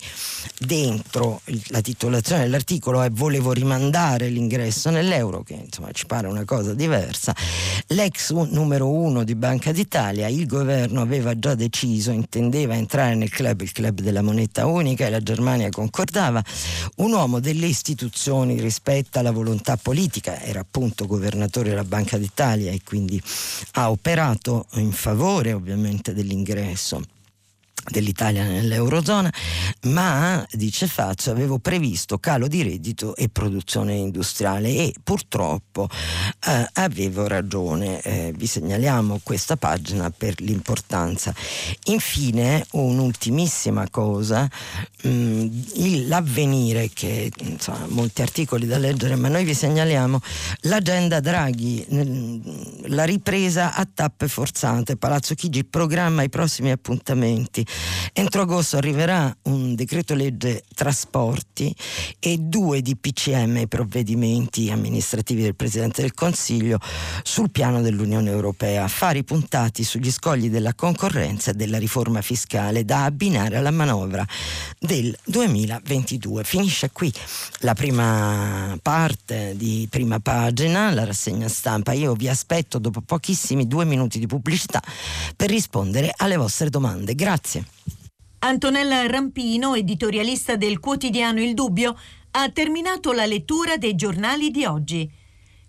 dentro 0.58 1.42
la 1.68 1.82
titolazione 1.82 2.44
dell'articolo 2.44 3.02
è 3.02 3.10
volevo 3.10 3.52
rimandare 3.52 4.30
l'ingresso 4.30 4.90
nell'euro, 4.90 5.44
che 5.44 5.54
insomma 5.54 5.92
ci 5.92 6.06
pare 6.06 6.28
una 6.28 6.46
cosa 6.46 6.61
cosa 6.62 6.74
diversa. 6.74 7.36
L'ex 7.88 8.32
numero 8.32 8.90
uno 8.90 9.24
di 9.24 9.36
Banca 9.36 9.72
d'Italia, 9.72 10.28
il 10.28 10.46
governo 10.46 11.02
aveva 11.02 11.38
già 11.38 11.56
deciso, 11.56 12.12
intendeva 12.12 12.76
entrare 12.76 13.16
nel 13.16 13.30
club, 13.30 13.62
il 13.62 13.72
club 13.72 14.00
della 14.02 14.22
moneta 14.22 14.68
unica 14.68 15.06
e 15.06 15.10
la 15.10 15.22
Germania 15.22 15.70
concordava, 15.70 16.44
un 16.98 17.12
uomo 17.12 17.40
delle 17.40 17.66
istituzioni 17.66 18.60
rispetto 18.62 19.20
alla 19.20 19.32
volontà 19.32 19.76
politica, 19.78 20.40
era 20.42 20.60
appunto 20.62 21.08
governatore 21.08 21.70
della 21.70 21.84
Banca 21.84 22.18
d'Italia 22.18 22.72
e 22.72 22.82
quindi 22.84 23.22
ha 23.74 23.90
operato 23.90 24.68
in 24.76 24.92
favore 24.92 25.54
ovviamente 25.54 26.14
dell'ingresso 26.14 27.20
dell'Italia 27.90 28.44
nell'Eurozona, 28.44 29.32
ma 29.84 30.46
dice 30.52 30.88
Faccia 30.88 31.32
avevo 31.32 31.60
previsto 31.60 32.20
calo 32.20 32.48
di 32.48 32.62
reddito 32.62 33.16
e 33.16 33.30
produzione 33.30 33.94
industriale 33.94 34.70
e 34.70 34.94
purtroppo 35.04 35.90
eh, 36.48 36.68
avevo 36.74 37.28
ragione. 37.28 38.02
Eh, 38.02 38.34
vi 38.36 38.46
segnaliamo 38.46 39.22
questa 39.24 39.58
pagina 39.58 40.10
per 40.10 40.40
l'importanza. 40.42 41.34
Infine 41.86 42.66
un'ultimissima 42.72 43.90
cosa, 43.90 44.48
mh, 45.04 45.10
mm, 45.10 46.08
l'avvenire 46.08 46.90
che 46.94 47.32
insomma, 47.40 47.86
molti 47.88 48.22
articoli 48.22 48.68
da 48.68 48.78
leggere, 48.78 49.16
ma 49.16 49.28
noi 49.28 49.44
vi 49.44 49.54
segnaliamo 49.54 50.20
l'agenda 50.62 51.20
Draghi, 51.20 51.86
la 52.88 53.04
ripresa 53.04 53.74
a 53.74 53.88
tappe 53.92 54.28
forzate, 54.28 54.98
Palazzo 54.98 55.36
Chigi 55.36 55.64
programma 55.64 56.24
i 56.24 56.30
prossimi 56.30 56.72
appuntamenti 56.72 57.66
Entro 58.14 58.42
agosto 58.42 58.78
arriverà 58.78 59.36
un 59.44 59.74
decreto 59.76 60.14
legge 60.14 60.64
trasporti 60.76 61.74
e 62.20 62.38
due 62.38 62.82
DPCM, 62.82 63.66
provvedimenti 63.68 64.70
amministrativi 64.70 65.42
del 65.42 65.56
Presidente 65.56 66.02
del 66.02 66.14
Consiglio 66.14 66.78
sul 67.24 67.52
piano 67.52 67.82
dell'Unione 67.82 68.30
Europea, 68.30 68.84
affari 68.84 69.24
puntati 69.24 69.84
sugli 69.84 70.12
scogli 70.12 70.50
della 70.50 70.74
concorrenza 70.74 71.52
e 71.52 71.54
della 71.54 71.78
riforma 71.78 72.22
fiscale 72.22 72.84
da 72.84 73.06
abbinare 73.06 73.56
alla 73.56 73.72
manovra 73.72 74.26
del 74.78 75.18
2022. 75.26 76.44
Finisce 76.44 76.92
qui 76.92 77.12
la 77.60 77.74
prima 77.74 78.78
parte 78.82 79.54
di 79.56 79.88
prima 79.90 80.20
pagina, 80.20 80.92
la 80.92 81.06
rassegna 81.06 81.48
stampa. 81.48 81.94
Io 81.94 82.14
vi 82.14 82.28
aspetto 82.28 82.78
dopo 82.78 83.02
pochissimi 83.02 83.68
due 83.68 83.86
minuti 83.86 84.20
di 84.20 84.28
pubblicità 84.28 84.82
per 85.36 85.50
rispondere 85.50 86.12
alle 86.16 86.36
vostre 86.36 86.70
domande. 86.70 87.16
Grazie. 87.16 87.61
Antonella 88.40 89.06
Rampino, 89.08 89.76
editorialista 89.76 90.56
del 90.56 90.80
quotidiano 90.80 91.42
Il 91.42 91.54
Dubbio, 91.54 91.96
ha 92.32 92.50
terminato 92.50 93.12
la 93.12 93.26
lettura 93.26 93.78
dei 93.78 93.96
giornali 93.96 94.50
di 94.52 94.66
oggi. 94.66 95.10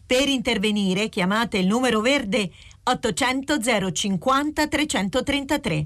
Per 0.07 0.29
intervenire 0.29 1.09
chiamate 1.09 1.59
il 1.59 1.67
numero 1.67 2.01
verde 2.01 2.51
800 2.85 3.93
050 3.93 4.67
333. 4.67 5.85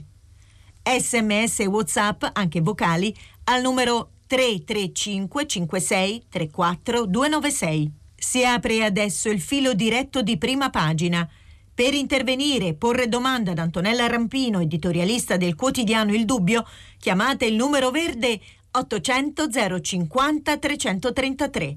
Sms 0.99 1.61
e 1.61 1.67
WhatsApp, 1.67 2.25
anche 2.33 2.61
vocali, 2.61 3.15
al 3.45 3.63
numero 3.63 4.11
335 4.27 5.47
56 5.47 6.27
34 6.29 7.07
296. 7.07 7.93
Si 8.15 8.45
apre 8.45 8.85
adesso 8.85 9.29
il 9.29 9.41
filo 9.41 9.75
diretto 9.75 10.23
di 10.23 10.39
prima 10.39 10.71
pagina. 10.71 11.29
Per 11.77 11.93
intervenire 11.93 12.69
e 12.69 12.75
porre 12.75 13.07
domanda 13.07 13.51
ad 13.51 13.59
Antonella 13.59 14.07
Rampino, 14.07 14.61
editorialista 14.61 15.37
del 15.37 15.55
quotidiano 15.55 16.15
Il 16.15 16.25
Dubbio, 16.25 16.67
chiamate 16.99 17.45
il 17.45 17.55
numero 17.55 17.91
verde 17.91 18.41
800 18.71 19.47
050 19.83 20.57
333. 20.57 21.77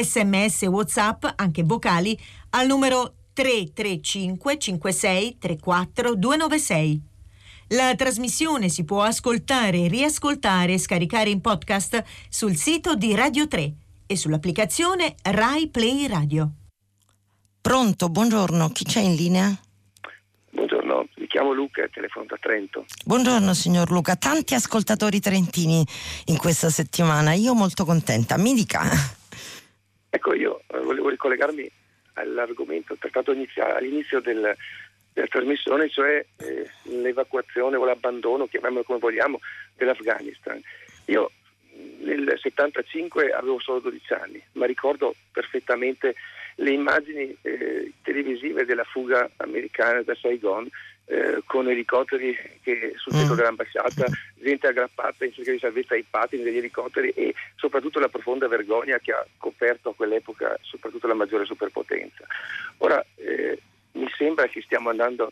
Sms 0.00 0.62
WhatsApp, 0.66 1.24
anche 1.34 1.64
vocali, 1.64 2.16
al 2.50 2.68
numero 2.68 3.14
335 3.32 4.58
56 4.60 5.38
34 5.40 6.14
296. 6.14 7.02
La 7.70 7.96
trasmissione 7.96 8.68
si 8.68 8.84
può 8.84 9.02
ascoltare, 9.02 9.88
riascoltare 9.88 10.74
e 10.74 10.78
scaricare 10.78 11.30
in 11.30 11.40
podcast 11.40 12.00
sul 12.28 12.54
sito 12.54 12.94
di 12.94 13.12
Radio 13.16 13.48
3 13.48 13.74
e 14.06 14.16
sull'applicazione 14.16 15.16
Rai 15.20 15.66
Play 15.66 16.06
Radio. 16.06 16.52
Pronto, 17.66 18.08
buongiorno, 18.08 18.68
chi 18.68 18.84
c'è 18.84 19.00
in 19.00 19.16
linea? 19.16 19.50
Buongiorno, 20.50 21.08
mi 21.16 21.26
chiamo 21.26 21.52
Luca 21.52 21.88
telefono 21.88 22.24
da 22.26 22.36
Trento. 22.40 22.84
Buongiorno 23.04 23.52
signor 23.54 23.90
Luca, 23.90 24.14
tanti 24.14 24.54
ascoltatori 24.54 25.18
trentini 25.18 25.84
in 26.26 26.36
questa 26.36 26.70
settimana, 26.70 27.32
io 27.32 27.54
molto 27.54 27.84
contenta, 27.84 28.38
mi 28.38 28.54
dica. 28.54 28.82
Ecco, 30.08 30.32
io 30.34 30.60
eh, 30.68 30.78
volevo 30.78 31.08
ricollegarmi 31.08 31.68
all'argomento 32.12 32.96
trattato 33.00 33.32
all'inizio 33.32 34.20
del, 34.20 34.56
della 35.12 35.26
trasmissione, 35.26 35.90
cioè 35.90 36.24
eh, 36.36 36.70
l'evacuazione 36.84 37.74
o 37.74 37.84
l'abbandono, 37.84 38.46
chiamiamolo 38.46 38.84
come 38.84 39.00
vogliamo, 39.00 39.40
dell'Afghanistan. 39.74 40.62
Io 41.06 41.32
nel 42.02 42.32
75 42.40 43.32
avevo 43.32 43.58
solo 43.58 43.80
12 43.80 44.12
anni, 44.12 44.40
ma 44.52 44.66
ricordo 44.66 45.16
perfettamente 45.32 46.14
le 46.56 46.70
immagini 46.70 47.36
eh, 47.42 47.92
televisive 48.02 48.64
della 48.64 48.84
fuga 48.84 49.28
americana 49.36 50.02
da 50.02 50.14
Saigon 50.14 50.68
eh, 51.06 51.42
con 51.44 51.68
elicotteri 51.68 52.36
che 52.62 52.94
sul 52.96 53.12
tetto 53.12 53.34
mm. 53.34 53.36
dell'ambasciata, 53.36 54.06
gente 54.34 54.66
aggrappata 54.66 55.24
in 55.24 55.32
cerca 55.32 55.52
di 55.52 55.58
salvezza 55.58 55.94
ai 55.94 56.04
patini 56.08 56.42
degli 56.42 56.56
elicotteri 56.56 57.10
e 57.10 57.34
soprattutto 57.56 58.00
la 58.00 58.08
profonda 58.08 58.48
vergogna 58.48 58.98
che 58.98 59.12
ha 59.12 59.24
coperto 59.38 59.90
a 59.90 59.94
quell'epoca 59.94 60.58
soprattutto 60.62 61.06
la 61.06 61.14
maggiore 61.14 61.44
superpotenza. 61.44 62.24
Ora 62.78 63.04
eh, 63.16 63.58
mi 63.92 64.08
sembra 64.16 64.48
che 64.48 64.62
stiamo 64.62 64.90
andando 64.90 65.30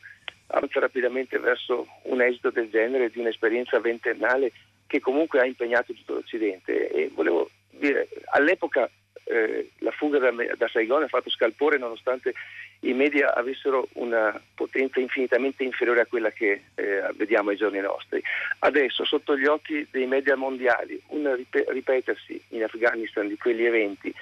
avanti 0.49 0.79
rapidamente 0.79 1.39
verso 1.39 1.87
un 2.03 2.21
esito 2.21 2.51
del 2.51 2.71
genere 2.71 3.11
di 3.11 3.19
un'esperienza 3.19 3.81
ventennale 3.81 4.53
che 4.87 5.01
comunque 5.01 5.41
ha 5.41 5.47
impegnato 5.47 5.93
tutto 5.95 6.15
l'Occidente 6.15 6.91
e 6.91 7.11
volevo 7.13 7.51
dire 7.71 8.09
all'epoca 8.27 8.89
eh, 9.25 9.71
la 9.79 9.91
fuga 9.91 10.19
da, 10.19 10.31
da, 10.57 10.69
Saigon 10.69 11.03
ha 11.03 11.09
fatto 11.09 11.31
scalpore 11.31 11.79
nonostante 11.79 12.35
i 12.81 12.93
media 12.93 13.35
avessero 13.35 13.89
una 13.95 14.39
potenza 14.55 15.01
infinitamente 15.01 15.63
inferiore 15.63 16.01
a 16.01 16.07
quella 16.07 16.31
che 16.31 16.65
eh, 16.75 17.03
vediamo 17.15 17.51
ai 17.51 17.57
giorni 17.57 17.81
nostri. 17.81 18.23
Adesso, 18.59 19.05
sotto 19.05 19.37
gli 19.37 19.47
occhi 19.47 19.87
dei 19.91 20.07
media 20.07 20.37
mondiali, 20.37 21.01
un 21.09 21.43
ripetersi 21.51 22.41
in 22.49 22.65
Afghanistan 22.65 23.27
di 23.27 23.39
quegli 23.39 23.65
eventi, 23.65 24.13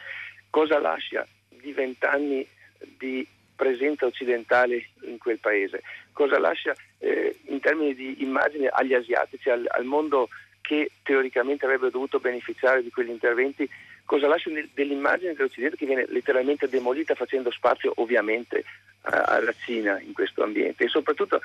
cosa 0.50 0.78
lascia 0.78 1.26
di 1.48 1.72
vent'anni 1.72 2.46
di 2.78 3.26
presenza 3.56 4.06
occidentale 4.06 4.86
in 5.02 5.18
quel 5.18 5.38
paese? 5.38 5.82
Cosa 6.12 6.38
lascia 6.38 6.74
eh, 6.98 7.36
in 7.46 7.58
termini 7.58 7.94
di 7.94 8.22
immagine 8.22 8.68
agli 8.68 8.94
asiatici, 8.94 9.50
al, 9.50 9.66
al 9.68 9.84
mondo 9.84 10.28
che 10.60 10.92
teoricamente 11.02 11.64
avrebbe 11.64 11.90
dovuto 11.90 12.20
beneficiare 12.20 12.82
di 12.82 12.90
quegli 12.90 13.10
interventi? 13.10 13.68
Cosa 14.04 14.28
lascia 14.28 14.50
dell'immagine 14.74 15.34
dell'Occidente 15.34 15.76
che 15.76 15.86
viene 15.86 16.06
letteralmente 16.08 16.68
demolita 16.68 17.14
facendo 17.14 17.50
spazio 17.50 17.92
ovviamente 17.96 18.64
alla 19.02 19.52
Cina 19.64 20.00
in 20.00 20.12
questo 20.12 20.42
ambiente 20.42 20.84
e 20.84 20.88
soprattutto 20.88 21.40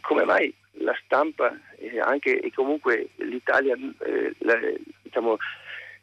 come 0.00 0.24
mai 0.24 0.52
la 0.78 0.96
stampa 1.04 1.54
anche, 2.02 2.40
e 2.40 2.52
comunque 2.52 3.08
l'Italia, 3.16 3.74
eh, 3.74 4.34
la, 4.38 4.58
diciamo, 5.02 5.36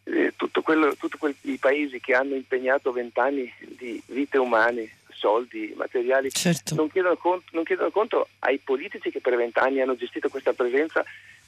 eh, 0.05 0.33
tutto 0.35 0.61
quello, 0.61 0.95
tutti 0.95 1.17
i 1.41 1.57
paesi 1.57 1.99
che 1.99 2.13
hanno 2.13 2.35
impegnato 2.35 2.91
vent'anni 2.91 3.51
di 3.59 4.01
vite 4.07 4.37
umane, 4.37 4.97
soldi, 5.11 5.73
materiali, 5.75 6.31
certo. 6.31 6.75
non, 6.75 6.89
chiedono 6.89 7.15
conto, 7.17 7.45
non 7.51 7.63
chiedono 7.63 7.91
conto 7.91 8.27
ai 8.39 8.57
politici 8.57 9.09
che 9.09 9.21
per 9.21 9.35
vent'anni 9.35 9.81
hanno 9.81 9.95
gestito 9.95 10.29
questa 10.29 10.53
presenza 10.53 11.03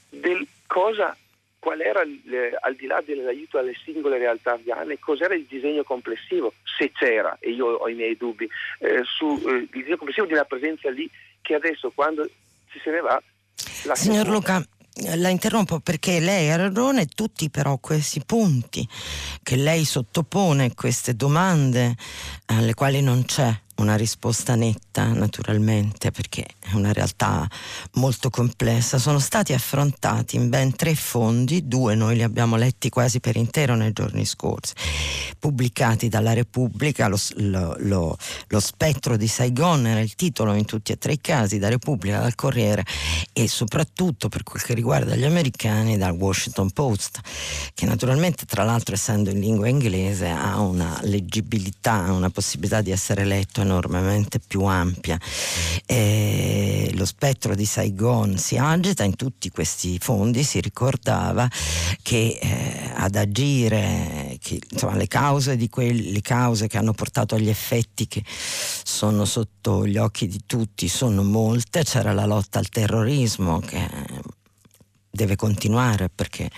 del 0.08 0.46
cosa 0.66 1.16
qual 1.58 1.80
era, 1.80 2.02
eh, 2.02 2.56
al 2.60 2.74
di 2.76 2.86
là 2.86 3.02
dell'aiuto 3.04 3.58
alle 3.58 3.74
singole 3.84 4.18
realtà 4.18 4.52
afghane, 4.52 4.98
cos'era 4.98 5.34
il 5.34 5.46
disegno 5.48 5.82
complessivo, 5.82 6.52
se 6.78 6.92
c'era, 6.92 7.36
e 7.40 7.50
io 7.50 7.66
ho 7.66 7.88
i 7.88 7.94
miei 7.94 8.16
dubbi, 8.16 8.48
eh, 8.80 9.02
sul 9.04 9.38
eh, 9.46 9.68
disegno 9.70 9.96
complessivo 9.96 10.26
di 10.26 10.34
una 10.34 10.44
presenza 10.44 10.90
lì 10.90 11.10
che 11.40 11.54
adesso 11.54 11.90
quando 11.94 12.28
ci 12.70 12.80
se 12.82 12.90
ne 12.90 13.00
va... 13.00 13.22
Signor 13.94 14.28
Luca, 14.28 14.64
la 15.16 15.28
interrompo 15.28 15.80
perché 15.80 16.20
lei 16.20 16.50
ha 16.50 16.56
ragione, 16.56 17.06
tutti 17.06 17.50
però 17.50 17.78
questi 17.78 18.22
punti 18.24 18.86
che 19.42 19.56
lei 19.56 19.84
sottopone, 19.84 20.74
queste 20.74 21.14
domande 21.14 21.94
alle 22.46 22.74
quali 22.74 23.00
non 23.00 23.24
c'è 23.24 23.64
una 23.76 23.96
risposta 23.96 24.54
netta 24.54 25.12
naturalmente 25.12 26.10
perché 26.10 26.46
è 26.58 26.72
una 26.72 26.92
realtà 26.92 27.48
molto 27.94 28.30
complessa, 28.30 28.98
sono 28.98 29.18
stati 29.18 29.52
affrontati 29.52 30.36
in 30.36 30.48
ben 30.48 30.74
tre 30.74 30.94
fondi, 30.94 31.66
due 31.66 31.94
noi 31.94 32.16
li 32.16 32.22
abbiamo 32.22 32.56
letti 32.56 32.88
quasi 32.88 33.20
per 33.20 33.36
intero 33.36 33.74
nei 33.74 33.92
giorni 33.92 34.24
scorsi, 34.24 34.74
pubblicati 35.38 36.08
dalla 36.08 36.32
Repubblica, 36.32 37.08
lo, 37.08 37.18
lo, 37.36 37.76
lo, 37.80 38.16
lo 38.48 38.60
spettro 38.60 39.16
di 39.16 39.28
Saigon 39.28 39.86
era 39.86 40.00
il 40.00 40.14
titolo 40.14 40.54
in 40.54 40.64
tutti 40.64 40.92
e 40.92 40.98
tre 40.98 41.12
i 41.12 41.20
casi, 41.20 41.58
da 41.58 41.68
Repubblica, 41.68 42.20
dal 42.20 42.34
Corriere 42.34 42.84
e 43.32 43.48
soprattutto 43.48 44.28
per 44.28 44.42
quel 44.42 44.62
che 44.62 44.74
riguarda 44.74 45.14
gli 45.14 45.24
americani 45.24 45.96
dal 45.98 46.12
Washington 46.12 46.70
Post, 46.70 47.20
che 47.74 47.86
naturalmente 47.86 48.44
tra 48.46 48.64
l'altro 48.64 48.94
essendo 48.94 49.30
in 49.30 49.40
lingua 49.40 49.68
inglese 49.68 50.28
ha 50.28 50.60
una 50.60 50.98
leggibilità, 51.02 52.12
una 52.12 52.30
possibilità 52.30 52.80
di 52.80 52.90
essere 52.90 53.24
letto 53.24 53.62
enormemente 53.66 54.40
più 54.40 54.62
ampia. 54.62 55.18
E 55.84 56.90
lo 56.94 57.04
spettro 57.04 57.54
di 57.54 57.66
Saigon 57.66 58.38
si 58.38 58.56
agita 58.56 59.04
in 59.04 59.16
tutti 59.16 59.50
questi 59.50 59.98
fondi, 59.98 60.42
si 60.42 60.60
ricordava 60.60 61.48
che 62.02 62.38
eh, 62.40 62.92
ad 62.94 63.16
agire, 63.16 64.38
che 64.40 64.58
insomma, 64.70 64.96
le, 64.96 65.06
cause 65.06 65.56
di 65.56 65.68
quelli, 65.68 66.12
le 66.12 66.22
cause 66.22 66.68
che 66.68 66.78
hanno 66.78 66.92
portato 66.92 67.34
agli 67.34 67.48
effetti 67.48 68.06
che 68.06 68.22
sono 68.26 69.24
sotto 69.24 69.86
gli 69.86 69.98
occhi 69.98 70.26
di 70.26 70.40
tutti 70.46 70.88
sono 70.88 71.22
molte, 71.22 71.82
c'era 71.82 72.12
la 72.12 72.24
lotta 72.24 72.58
al 72.58 72.68
terrorismo 72.68 73.60
che 73.60 73.88
deve 75.16 75.34
continuare 75.34 76.08
perché 76.08 76.48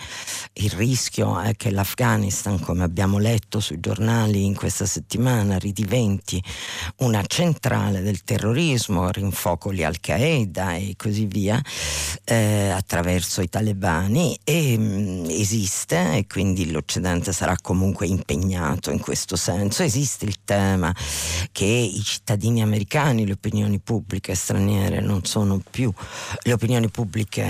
il 0.53 0.69
rischio 0.71 1.39
è 1.39 1.55
che 1.55 1.71
l'Afghanistan, 1.71 2.59
come 2.59 2.83
abbiamo 2.83 3.17
letto 3.17 3.59
sui 3.59 3.79
giornali 3.79 4.45
in 4.45 4.53
questa 4.53 4.85
settimana, 4.85 5.57
ridiventi 5.57 6.43
una 6.97 7.23
centrale 7.25 8.01
del 8.01 8.23
terrorismo, 8.23 9.09
rinfocoli 9.09 9.83
Al-Qaeda 9.83 10.75
e 10.75 10.93
così 10.95 11.25
via, 11.25 11.59
eh, 12.25 12.69
attraverso 12.69 13.41
i 13.41 13.49
talebani 13.49 14.37
e 14.43 14.77
mh, 14.77 14.83
mm, 14.83 15.25
esiste 15.29 16.17
e 16.17 16.27
quindi 16.27 16.69
l'Occidente 16.69 17.31
sarà 17.31 17.55
comunque 17.61 18.05
impegnato 18.05 18.91
in 18.91 18.99
questo 18.99 19.35
senso. 19.35 19.81
Esiste 19.83 20.25
il 20.25 20.37
tema 20.43 20.93
che 21.51 21.65
i 21.65 22.01
cittadini 22.03 22.61
americani, 22.61 23.25
le 23.25 23.33
opinioni 23.33 23.79
pubbliche 23.79 24.35
straniere 24.35 24.99
non 24.99 25.23
sono 25.23 25.61
più, 25.69 25.91
le 26.43 26.53
opinioni 26.53 26.89
pubbliche 26.89 27.43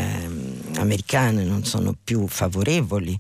americane 0.77 0.97
mm, 0.97 0.98
americane 0.99 1.43
non 1.43 1.63
sono 1.63 1.95
più 2.01 2.27
favorevoli 2.27 3.17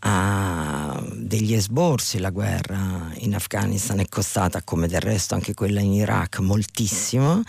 a 0.00 1.00
degli 1.12 1.52
esborsi, 1.52 2.18
la 2.18 2.30
guerra 2.30 3.12
in 3.18 3.34
Afghanistan 3.34 3.98
è 4.00 4.08
costata 4.08 4.62
come 4.62 4.88
del 4.88 5.00
resto 5.00 5.34
anche 5.34 5.52
quella 5.52 5.80
in 5.80 5.92
Iraq 5.92 6.38
moltissimo, 6.38 7.42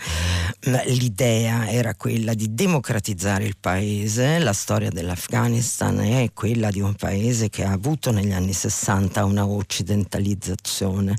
l'idea 0.60 1.68
era 1.70 1.94
quella 1.94 2.34
di 2.34 2.54
democratizzare 2.54 3.44
il 3.44 3.56
paese, 3.58 4.38
la 4.38 4.52
storia 4.52 4.90
dell'Afghanistan 4.90 6.00
è 6.00 6.30
quella 6.34 6.70
di 6.70 6.80
un 6.80 6.94
paese 6.94 7.48
che 7.48 7.64
ha 7.64 7.72
avuto 7.72 8.10
negli 8.12 8.32
anni 8.32 8.52
60 8.52 9.24
una 9.24 9.46
occidentalizzazione 9.46 11.16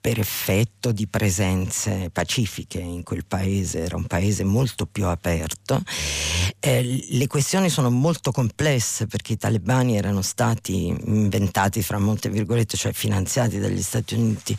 per 0.00 0.18
effetto 0.18 0.92
di 0.92 1.06
presenze 1.06 2.10
pacifiche 2.12 2.78
in 2.78 3.02
quel 3.02 3.24
paese, 3.26 3.84
era 3.84 3.96
un 3.96 4.04
paese 4.04 4.44
molto 4.44 4.86
più 4.86 5.06
aperto. 5.06 5.80
Eh, 6.60 7.06
le 7.10 7.26
questioni 7.26 7.70
sono 7.70 7.90
molto 7.94 8.32
complesse 8.32 9.06
perché 9.06 9.34
i 9.34 9.36
talebani 9.36 9.96
erano 9.96 10.22
stati 10.22 10.88
inventati 10.88 11.82
fra 11.82 11.98
molte 11.98 12.28
virgolette, 12.28 12.76
cioè 12.76 12.92
finanziati 12.92 13.58
dagli 13.58 13.82
Stati 13.82 14.14
Uniti 14.14 14.56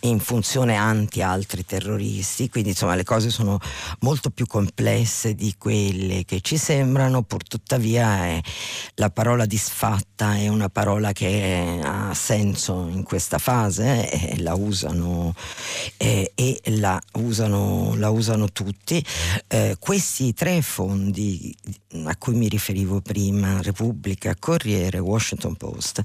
in 0.00 0.20
funzione 0.20 0.76
anti 0.76 1.22
altri 1.22 1.64
terroristi, 1.64 2.48
quindi 2.48 2.70
insomma 2.70 2.94
le 2.94 3.04
cose 3.04 3.30
sono 3.30 3.58
molto 4.00 4.30
più 4.30 4.46
complesse 4.46 5.34
di 5.34 5.54
quelle 5.58 6.24
che 6.24 6.40
ci 6.40 6.56
sembrano, 6.56 7.22
pur 7.22 7.42
tuttavia 7.42 8.26
è, 8.26 8.40
la 8.94 9.10
parola 9.10 9.44
disfatta 9.46 10.36
è 10.36 10.48
una 10.48 10.68
parola 10.68 11.12
che 11.12 11.80
ha 11.82 12.14
senso 12.14 12.88
in 12.90 13.02
questa 13.02 13.38
fase 13.38 14.10
eh, 14.10 14.34
e 14.34 14.40
la 14.40 14.54
usano, 14.54 15.34
eh, 15.96 16.32
e 16.34 16.60
la 16.76 17.00
usano, 17.12 17.94
la 17.96 18.10
usano 18.10 18.50
tutti. 18.50 19.04
Eh, 19.48 19.76
questi 19.78 20.32
tre 20.32 20.62
fondi 20.62 21.54
a 22.04 22.16
cui 22.16 22.34
mi 22.34 22.48
riferivo 22.48 22.75
prima, 23.00 23.62
Repubblica, 23.62 24.34
Corriere, 24.38 24.98
Washington 24.98 25.56
Post, 25.56 26.02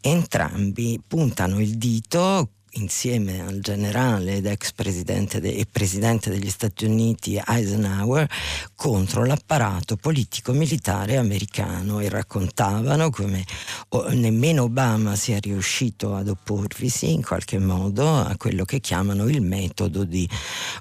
entrambi 0.00 1.00
puntano 1.06 1.60
il 1.60 1.76
dito 1.76 2.50
insieme 2.74 3.40
al 3.40 3.60
generale 3.60 4.36
ed 4.36 4.46
ex 4.46 4.72
presidente 4.72 5.40
de- 5.40 5.54
e 5.54 5.66
presidente 5.70 6.30
degli 6.30 6.50
Stati 6.50 6.84
Uniti 6.84 7.40
Eisenhower 7.44 8.28
contro 8.74 9.24
l'apparato 9.24 9.96
politico-militare 9.96 11.16
americano 11.16 12.00
e 12.00 12.08
raccontavano 12.08 13.10
come 13.10 13.44
oh, 13.90 14.08
nemmeno 14.10 14.64
Obama 14.64 15.16
sia 15.16 15.38
riuscito 15.38 16.14
ad 16.14 16.28
opporvisi 16.28 17.12
in 17.12 17.22
qualche 17.22 17.58
modo 17.58 18.08
a 18.08 18.34
quello 18.36 18.64
che 18.64 18.80
chiamano 18.80 19.28
il 19.28 19.42
metodo 19.42 20.04
di 20.04 20.28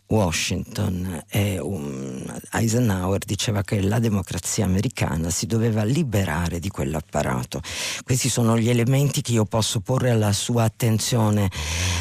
Washington. 0.07 1.23
E, 1.29 1.59
um, 1.59 2.23
Eisenhower 2.51 3.19
diceva 3.25 3.63
che 3.63 3.81
la 3.81 3.99
democrazia 3.99 4.65
americana 4.65 5.29
si 5.29 5.45
doveva 5.45 5.83
liberare 5.83 6.59
di 6.59 6.69
quell'apparato. 6.69 7.61
Questi 8.03 8.29
sono 8.29 8.57
gli 8.57 8.69
elementi 8.69 9.21
che 9.21 9.33
io 9.33 9.45
posso 9.45 9.79
porre 9.79 10.11
alla 10.11 10.33
sua 10.33 10.63
attenzione 10.63 11.49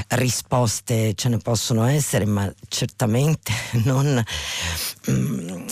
risposte 0.08 1.14
ce 1.14 1.28
ne 1.28 1.38
possono 1.38 1.84
essere, 1.84 2.24
ma 2.24 2.52
certamente 2.68 3.52
non, 3.84 4.22
mm, 5.10 5.66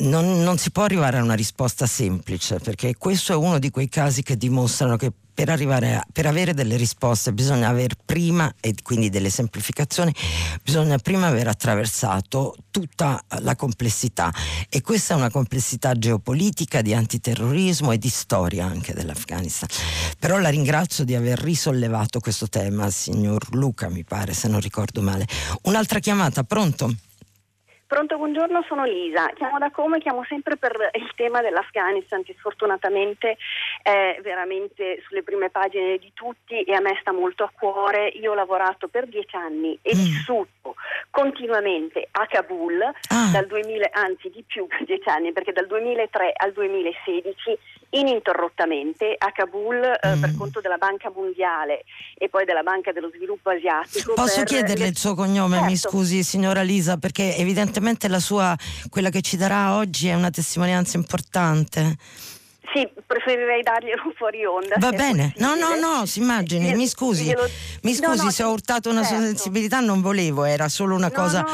non, 0.00 0.42
non, 0.42 0.58
si 0.58 0.70
può 0.70 0.84
arrivare 0.84 1.18
a 1.18 1.22
una 1.22 1.34
risposta 1.34 1.86
semplice, 1.86 2.58
perché 2.58 2.96
questo 2.96 3.32
è 3.32 3.36
uno 3.36 3.58
di 3.58 3.70
quei 3.70 3.88
casi 3.88 4.22
che 4.22 4.36
dimostrano 4.36 4.96
che 4.96 5.12
per, 5.34 5.48
arrivare 5.48 5.96
a, 5.96 6.06
per 6.10 6.26
avere 6.26 6.54
delle 6.54 6.76
risposte 6.76 7.32
bisogna 7.32 7.68
aver 7.68 7.96
prima, 8.04 8.52
e 8.60 8.74
quindi 8.82 9.10
delle 9.10 9.30
semplificazioni, 9.30 10.14
bisogna 10.62 10.96
prima 10.98 11.26
aver 11.26 11.48
attraversato 11.48 12.56
tutta 12.70 13.22
la 13.40 13.56
complessità 13.56 14.32
e 14.68 14.80
questa 14.80 15.14
è 15.14 15.16
una 15.16 15.30
complessità 15.30 15.94
geopolitica, 15.94 16.80
di 16.82 16.94
antiterrorismo 16.94 17.92
e 17.92 17.98
di 17.98 18.08
storia 18.08 18.64
anche 18.64 18.94
dell'Afghanistan. 18.94 19.68
Però 20.18 20.38
la 20.38 20.48
ringrazio 20.48 21.04
di 21.04 21.14
aver 21.14 21.38
risollevato 21.38 22.20
questo 22.20 22.48
tema, 22.48 22.90
signor 22.90 23.54
Luca, 23.54 23.88
mi 23.88 24.04
pare, 24.04 24.32
se 24.32 24.48
non 24.48 24.60
ricordo 24.60 25.02
male. 25.02 25.26
Un'altra 25.62 25.98
chiamata, 25.98 26.44
pronto? 26.44 26.94
Pronto, 27.94 28.16
buongiorno, 28.16 28.64
sono 28.66 28.82
Lisa. 28.82 29.28
Chiamo 29.36 29.56
da 29.58 29.70
Como 29.70 29.94
e 29.94 30.00
chiamo 30.00 30.24
sempre 30.24 30.56
per 30.56 30.90
il 30.94 31.12
tema 31.14 31.40
dell'Afghanistan 31.42 32.24
che 32.24 32.34
sfortunatamente 32.36 33.36
è 33.80 34.18
veramente 34.20 35.00
sulle 35.06 35.22
prime 35.22 35.48
pagine 35.48 35.96
di 35.98 36.10
tutti 36.12 36.60
e 36.62 36.74
a 36.74 36.80
me 36.80 36.98
sta 37.00 37.12
molto 37.12 37.44
a 37.44 37.52
cuore. 37.56 38.08
Io 38.08 38.32
ho 38.32 38.34
lavorato 38.34 38.88
per 38.88 39.06
dieci 39.06 39.36
anni 39.36 39.78
e 39.80 39.94
mm. 39.94 39.98
vissuto 39.98 40.74
continuamente 41.10 42.08
a 42.10 42.26
Kabul 42.26 42.82
ah. 42.82 43.30
dal 43.30 43.46
2000, 43.46 43.90
anzi 43.92 44.28
di 44.28 44.42
più 44.44 44.66
per 44.66 44.82
dieci 44.82 45.08
anni, 45.08 45.32
perché 45.32 45.52
dal 45.52 45.68
2003 45.68 46.32
al 46.34 46.50
2016 46.50 47.58
ininterrottamente 47.94 49.14
a 49.16 49.30
Kabul 49.32 49.82
eh, 49.82 50.16
mm. 50.16 50.20
per 50.20 50.34
conto 50.36 50.60
della 50.60 50.76
Banca 50.76 51.10
Mondiale 51.14 51.84
e 52.16 52.28
poi 52.28 52.44
della 52.44 52.62
Banca 52.62 52.92
dello 52.92 53.10
Sviluppo 53.14 53.50
Asiatico. 53.50 54.14
Posso 54.14 54.42
chiederle 54.42 54.86
il 54.86 54.96
suo 54.96 55.14
cognome, 55.14 55.56
certo. 55.56 55.70
mi 55.70 55.76
scusi 55.76 56.22
signora 56.22 56.62
Lisa, 56.62 56.96
perché 56.96 57.36
evidentemente 57.36 58.08
la 58.08 58.20
sua, 58.20 58.56
quella 58.88 59.10
che 59.10 59.20
ci 59.20 59.36
darà 59.36 59.76
oggi 59.76 60.08
è 60.08 60.14
una 60.14 60.30
testimonianza 60.30 60.96
importante. 60.96 61.96
Sì, 62.74 62.88
preferirei 63.06 63.62
darglielo 63.62 64.12
fuori 64.18 64.44
onda. 64.44 64.74
Va 64.78 64.90
bene, 64.90 65.32
no, 65.36 65.54
no, 65.54 65.76
no, 65.76 66.06
si 66.06 66.18
immagini, 66.18 66.74
mi 66.74 66.88
scusi, 66.88 67.26
glielo... 67.26 67.48
mi 67.82 67.94
scusi 67.94 68.16
no, 68.16 68.24
no, 68.24 68.30
se 68.30 68.42
ho 68.42 68.50
urtato 68.50 68.90
una 68.90 69.02
certo. 69.02 69.18
sua 69.18 69.26
sensibilità, 69.26 69.78
non 69.78 70.00
volevo, 70.00 70.42
era 70.42 70.68
solo 70.68 70.96
una 70.96 71.06
no, 71.06 71.14
cosa, 71.14 71.44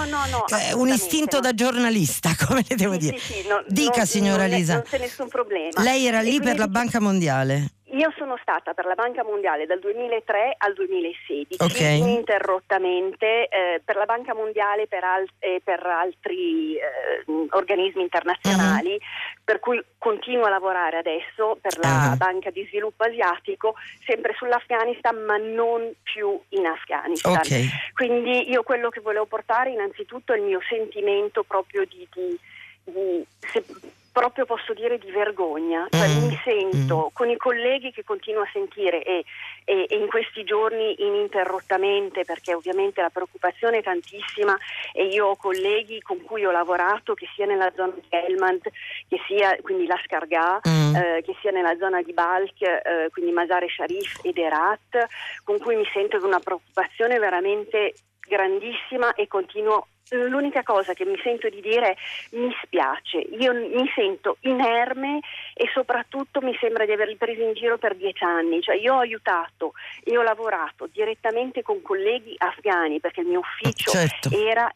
eh, 0.68 0.72
un 0.72 0.88
istinto 0.88 1.38
da 1.40 1.52
giornalista, 1.52 2.30
come 2.46 2.64
le 2.66 2.74
devo 2.74 2.94
sì, 2.94 2.98
dire. 2.98 3.18
Sì, 3.18 3.32
sì, 3.34 3.44
Dica 3.66 4.06
signora 4.06 4.46
Lisa, 4.46 4.74
non 4.74 4.84
c'è 4.88 4.98
nessun 4.98 5.28
problema. 5.28 5.82
Lei 5.82 6.06
era 6.06 6.22
lì 6.22 6.40
per 6.40 6.58
la 6.58 6.68
Banca 6.68 7.00
Mondiale? 7.00 7.72
Io 7.92 8.12
sono 8.16 8.36
stata 8.40 8.72
per 8.72 8.84
la 8.84 8.94
Banca 8.94 9.24
Mondiale 9.24 9.66
dal 9.66 9.80
2003 9.80 10.54
al 10.58 10.74
2016 10.74 11.56
okay. 11.58 11.98
ininterrottamente 11.98 13.48
eh, 13.48 13.82
per 13.84 13.96
la 13.96 14.04
Banca 14.04 14.32
Mondiale 14.32 14.86
per, 14.86 15.02
al- 15.02 15.28
e 15.38 15.60
per 15.64 15.84
altri 15.84 16.76
eh, 16.76 17.24
organismi 17.50 18.02
internazionali, 18.02 18.92
uh-huh. 18.92 19.42
per 19.42 19.58
cui 19.58 19.82
continuo 19.98 20.44
a 20.44 20.50
lavorare 20.50 20.98
adesso 20.98 21.58
per 21.60 21.78
la 21.78 22.10
uh-huh. 22.10 22.16
Banca 22.16 22.50
di 22.50 22.64
Sviluppo 22.66 23.04
Asiatico, 23.04 23.74
sempre 24.04 24.34
sull'Afghanistan 24.36 25.16
ma 25.24 25.36
non 25.36 25.92
più 26.02 26.40
in 26.50 26.66
Afghanistan. 26.66 27.32
Okay. 27.32 27.68
Quindi 27.92 28.50
io 28.50 28.62
quello 28.62 28.88
che 28.90 29.00
volevo 29.00 29.26
portare 29.26 29.70
innanzitutto 29.70 30.32
è 30.32 30.36
il 30.36 30.42
mio 30.42 30.60
sentimento 30.68 31.42
proprio 31.42 31.84
di, 31.84 32.06
di, 32.12 32.38
di 32.84 33.26
se, 33.40 33.64
proprio 34.12 34.44
posso 34.44 34.74
dire 34.74 34.98
di 34.98 35.10
vergogna, 35.10 35.86
cioè, 35.90 36.08
mm. 36.08 36.26
mi 36.26 36.40
sento 36.42 37.06
mm. 37.06 37.14
con 37.14 37.30
i 37.30 37.36
colleghi 37.36 37.92
che 37.92 38.04
continuo 38.04 38.42
a 38.42 38.48
sentire 38.52 39.02
e, 39.02 39.24
e, 39.64 39.86
e, 39.88 39.96
in 39.96 40.08
questi 40.08 40.42
giorni 40.44 40.94
ininterrottamente 40.98 42.24
perché 42.24 42.54
ovviamente 42.54 43.00
la 43.00 43.10
preoccupazione 43.10 43.78
è 43.78 43.82
tantissima 43.82 44.56
e 44.92 45.06
io 45.06 45.26
ho 45.26 45.36
colleghi 45.36 46.00
con 46.00 46.22
cui 46.22 46.44
ho 46.44 46.50
lavorato 46.50 47.14
che 47.14 47.28
sia 47.34 47.46
nella 47.46 47.70
zona 47.74 47.92
di 47.94 48.02
Helmand, 48.08 48.62
che 49.08 49.20
sia 49.26 49.56
quindi 49.62 49.86
la 49.86 50.00
Scargà, 50.04 50.60
mm. 50.68 50.94
eh, 50.94 51.22
che 51.24 51.36
sia 51.40 51.50
nella 51.50 51.76
zona 51.76 52.02
di 52.02 52.12
Balk, 52.12 52.60
eh, 52.62 53.08
quindi 53.12 53.32
Masare 53.32 53.68
Sharif 53.68 54.20
ed 54.24 54.38
Erat, 54.38 55.06
con 55.44 55.58
cui 55.58 55.76
mi 55.76 55.88
sento 55.92 56.18
di 56.18 56.24
una 56.24 56.40
preoccupazione 56.40 57.18
veramente 57.18 57.94
grandissima 58.30 59.14
e 59.14 59.26
continuo 59.26 59.86
l'unica 60.10 60.62
cosa 60.62 60.92
che 60.94 61.04
mi 61.04 61.18
sento 61.22 61.48
di 61.48 61.60
dire 61.60 61.90
è 61.92 61.96
mi 62.36 62.54
spiace, 62.62 63.18
io 63.18 63.52
mi 63.52 63.90
sento 63.94 64.36
inerme 64.40 65.20
e 65.54 65.68
soprattutto 65.72 66.40
mi 66.40 66.56
sembra 66.60 66.84
di 66.84 66.92
averli 66.92 67.16
presi 67.16 67.42
in 67.42 67.52
giro 67.52 67.78
per 67.78 67.94
dieci 67.94 68.24
anni, 68.24 68.60
cioè 68.60 68.76
io 68.76 68.94
ho 68.94 68.98
aiutato 68.98 69.72
e 70.02 70.16
ho 70.16 70.22
lavorato 70.22 70.88
direttamente 70.92 71.62
con 71.62 71.82
colleghi 71.82 72.34
afghani 72.36 73.00
perché 73.00 73.20
il 73.20 73.26
mio 73.26 73.40
ufficio 73.40 73.90
certo. 73.90 74.30
era 74.30 74.72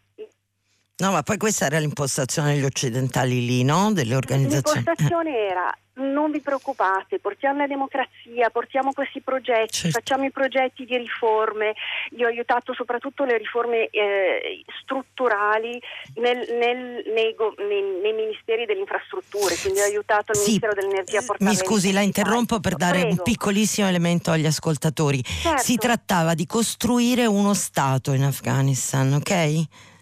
No, 0.97 1.11
ma 1.11 1.23
poi 1.23 1.39
questa 1.39 1.67
era 1.67 1.79
l'impostazione 1.79 2.55
degli 2.55 2.65
occidentali 2.65 3.45
lì, 3.45 3.65
no? 3.65 3.93
Delle 3.93 4.15
organizzazioni. 4.15 4.85
L'impostazione 4.85 5.37
era 5.37 5.77
non 5.97 6.31
vi 6.31 6.41
preoccupate, 6.41 7.19
portiamo 7.21 7.59
la 7.59 7.67
democrazia, 7.67 8.51
portiamo 8.51 8.93
questi 8.93 9.21
progetti, 9.21 9.73
certo. 9.73 9.99
facciamo 9.99 10.25
i 10.25 10.31
progetti 10.31 10.85
di 10.85 10.97
riforme. 10.97 11.75
Io 12.17 12.27
ho 12.27 12.29
aiutato 12.29 12.75
soprattutto 12.75 13.25
le 13.25 13.39
riforme 13.39 13.89
eh, 13.91 14.65
strutturali 14.83 15.81
nel, 16.17 16.47
nel, 16.59 17.03
nei, 17.13 17.35
nei, 17.69 18.01
nei, 18.03 18.13
ministeri 18.13 18.65
delle 18.67 18.81
infrastrutture, 18.81 19.57
quindi 19.57 19.81
ho 19.81 19.85
aiutato 19.85 20.33
il 20.33 20.39
sì. 20.39 20.47
Ministero 20.47 20.75
dell'Energia 20.75 21.19
a 21.19 21.25
portare 21.25 21.51
Mi 21.51 21.57
scusi, 21.57 21.93
la 21.93 22.01
interrompo 22.01 22.59
per 22.61 22.75
dare 22.75 23.01
Prego. 23.01 23.15
un 23.17 23.23
piccolissimo 23.23 23.87
elemento 23.87 24.31
agli 24.33 24.47
ascoltatori. 24.47 25.23
Certo. 25.23 25.63
Si 25.63 25.77
trattava 25.77 26.35
di 26.35 26.47
costruire 26.47 27.27
uno 27.27 27.55
Stato 27.55 28.13
in 28.13 28.25
Afghanistan, 28.25 29.13
ok? 29.13 29.93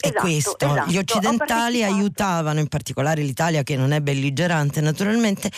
È 0.00 0.06
esatto, 0.06 0.20
questo, 0.20 0.56
esatto. 0.60 0.90
gli 0.90 0.96
occidentali 0.96 1.82
aiutavano, 1.82 2.60
in 2.60 2.68
particolare 2.68 3.20
l'Italia 3.22 3.64
che 3.64 3.76
non 3.76 3.90
è 3.90 4.00
belligerante 4.00 4.80
naturalmente, 4.80 5.50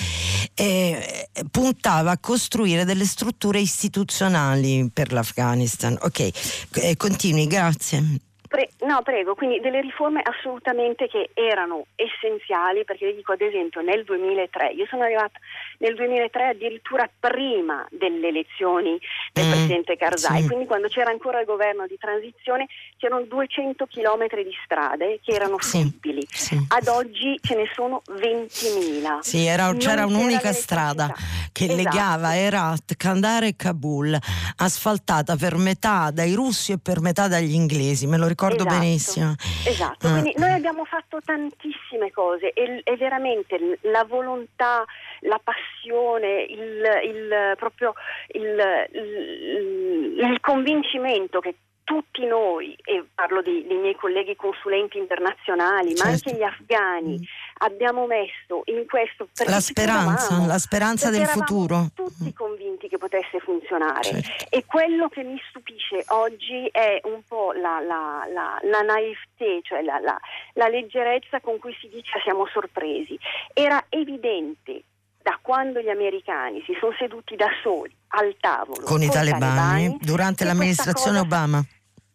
eh, 0.54 1.28
puntava 1.50 2.12
a 2.12 2.18
costruire 2.18 2.86
delle 2.86 3.04
strutture 3.04 3.58
istituzionali 3.58 4.90
per 4.92 5.12
l'Afghanistan. 5.12 5.98
Ok, 6.00 6.30
eh, 6.76 6.96
continui, 6.96 7.46
grazie. 7.46 8.02
Pre- 8.48 8.70
no, 8.80 9.00
prego, 9.02 9.36
quindi 9.36 9.60
delle 9.60 9.80
riforme 9.80 10.22
assolutamente 10.24 11.06
che 11.06 11.30
erano 11.34 11.86
essenziali, 11.94 12.84
perché 12.84 13.06
vi 13.06 13.16
dico 13.16 13.32
ad 13.32 13.42
esempio 13.42 13.80
nel 13.80 14.02
2003, 14.02 14.72
io 14.72 14.86
sono 14.90 15.02
arrivata 15.02 15.38
nel 15.80 15.94
2003 15.94 16.48
addirittura 16.48 17.08
prima 17.18 17.86
delle 17.90 18.28
elezioni 18.28 18.98
del 19.32 19.46
mm, 19.46 19.50
Presidente 19.50 19.96
Karzai, 19.96 20.42
sì. 20.42 20.46
quindi 20.46 20.66
quando 20.66 20.88
c'era 20.88 21.10
ancora 21.10 21.40
il 21.40 21.46
governo 21.46 21.86
di 21.86 21.96
transizione 21.98 22.66
c'erano 22.98 23.24
200 23.24 23.86
chilometri 23.86 24.44
di 24.44 24.54
strade 24.64 25.20
che 25.22 25.32
erano 25.32 25.58
fruibili, 25.58 26.26
sì, 26.28 26.56
sì. 26.56 26.64
ad 26.68 26.86
oggi 26.88 27.38
ce 27.40 27.54
ne 27.56 27.70
sono 27.72 28.02
20.000. 28.10 29.20
Sì, 29.20 29.46
era, 29.46 29.72
c'era 29.74 30.04
un'unica 30.04 30.52
strada 30.52 31.12
che 31.52 31.64
esatto. 31.64 31.82
legava 31.82 32.36
Herat, 32.36 32.96
Kandahar 32.96 33.44
e 33.44 33.56
Kabul, 33.56 34.16
asfaltata 34.56 35.36
per 35.36 35.56
metà 35.56 36.10
dai 36.10 36.34
russi 36.34 36.72
e 36.72 36.78
per 36.78 37.00
metà 37.00 37.28
dagli 37.28 37.54
inglesi, 37.54 38.06
me 38.06 38.18
lo 38.18 38.26
ricordo 38.26 38.64
esatto. 38.64 38.78
benissimo. 38.78 39.34
Esatto, 39.66 40.08
mm. 40.08 40.12
quindi 40.12 40.34
noi 40.36 40.52
abbiamo 40.52 40.84
fatto 40.84 41.20
tantissime 41.24 42.10
cose 42.12 42.52
e, 42.52 42.82
e 42.84 42.96
veramente 42.96 43.78
la 43.82 44.04
volontà, 44.04 44.84
la 45.20 45.40
passione, 45.42 46.42
il, 46.42 46.82
il 47.04 47.54
proprio 47.56 47.94
il, 48.28 48.88
il, 48.92 50.18
il 50.18 50.40
convincimento 50.40 51.40
che 51.40 51.54
tutti 51.90 52.24
noi, 52.24 52.76
e 52.84 53.04
parlo 53.12 53.42
dei, 53.42 53.66
dei 53.66 53.78
miei 53.78 53.96
colleghi 53.96 54.36
consulenti 54.36 54.96
internazionali, 54.96 55.96
certo. 55.96 56.04
ma 56.04 56.10
anche 56.10 56.34
gli 56.36 56.42
afghani, 56.42 57.28
abbiamo 57.58 58.06
messo 58.06 58.62
in 58.66 58.86
questo 58.86 59.28
la 59.44 59.58
speranza, 59.58 60.46
la 60.46 60.58
speranza 60.58 61.10
del 61.10 61.26
futuro. 61.26 61.88
Tutti 61.92 62.28
mm. 62.28 62.32
convinti 62.36 62.86
che 62.86 62.96
potesse 62.96 63.40
funzionare. 63.40 64.02
Certo. 64.02 64.44
E 64.50 64.64
quello 64.66 65.08
che 65.08 65.24
mi 65.24 65.40
stupisce 65.48 66.04
oggi 66.10 66.68
è 66.70 67.00
un 67.06 67.22
po' 67.26 67.50
la, 67.54 67.80
la, 67.80 68.24
la, 68.32 68.60
la 68.62 68.80
naivete, 68.82 69.58
cioè 69.62 69.82
la, 69.82 69.98
la 69.98 70.68
leggerezza 70.68 71.40
con 71.40 71.58
cui 71.58 71.74
si 71.80 71.88
dice 71.88 72.20
siamo 72.22 72.46
sorpresi. 72.46 73.18
Era 73.52 73.84
evidente 73.88 74.84
da 75.22 75.38
quando 75.42 75.80
gli 75.80 75.88
americani 75.88 76.62
si 76.64 76.72
sono 76.78 76.92
seduti 76.98 77.36
da 77.36 77.48
soli 77.62 77.94
al 78.08 78.34
tavolo 78.40 78.82
con, 78.84 79.02
i 79.02 79.08
talebani, 79.08 79.40
talebani 79.40 79.98
durante 80.00 80.44
l'amministrazione 80.44 81.18
cosa... 81.18 81.26
Obama 81.26 81.64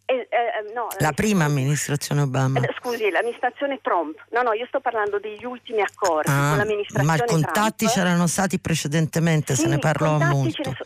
eh, 0.05 0.27
eh, 0.29 0.73
no, 0.73 0.87
la 0.99 1.13
prima 1.13 1.45
amministrazione 1.45 2.21
Obama. 2.21 2.59
Eh, 2.59 2.73
scusi, 2.79 3.09
l'amministrazione 3.09 3.79
Trump. 3.81 4.15
No, 4.31 4.43
no, 4.43 4.53
io 4.53 4.65
sto 4.67 4.79
parlando 4.79 5.19
degli 5.19 5.43
ultimi 5.43 5.81
accordi 5.81 6.29
ah, 6.29 6.49
con 6.49 6.57
l'amministrazione 6.57 7.17
Ma 7.17 7.23
i 7.23 7.27
contatti 7.27 7.85
Trump. 7.85 7.93
c'erano 7.93 8.27
stati 8.27 8.59
precedentemente, 8.59 9.55
sì, 9.55 9.63
se 9.63 9.67
ne 9.67 9.79
parlò 9.79 10.19
molto. 10.19 10.69
Ne 10.69 10.75
so, 10.75 10.85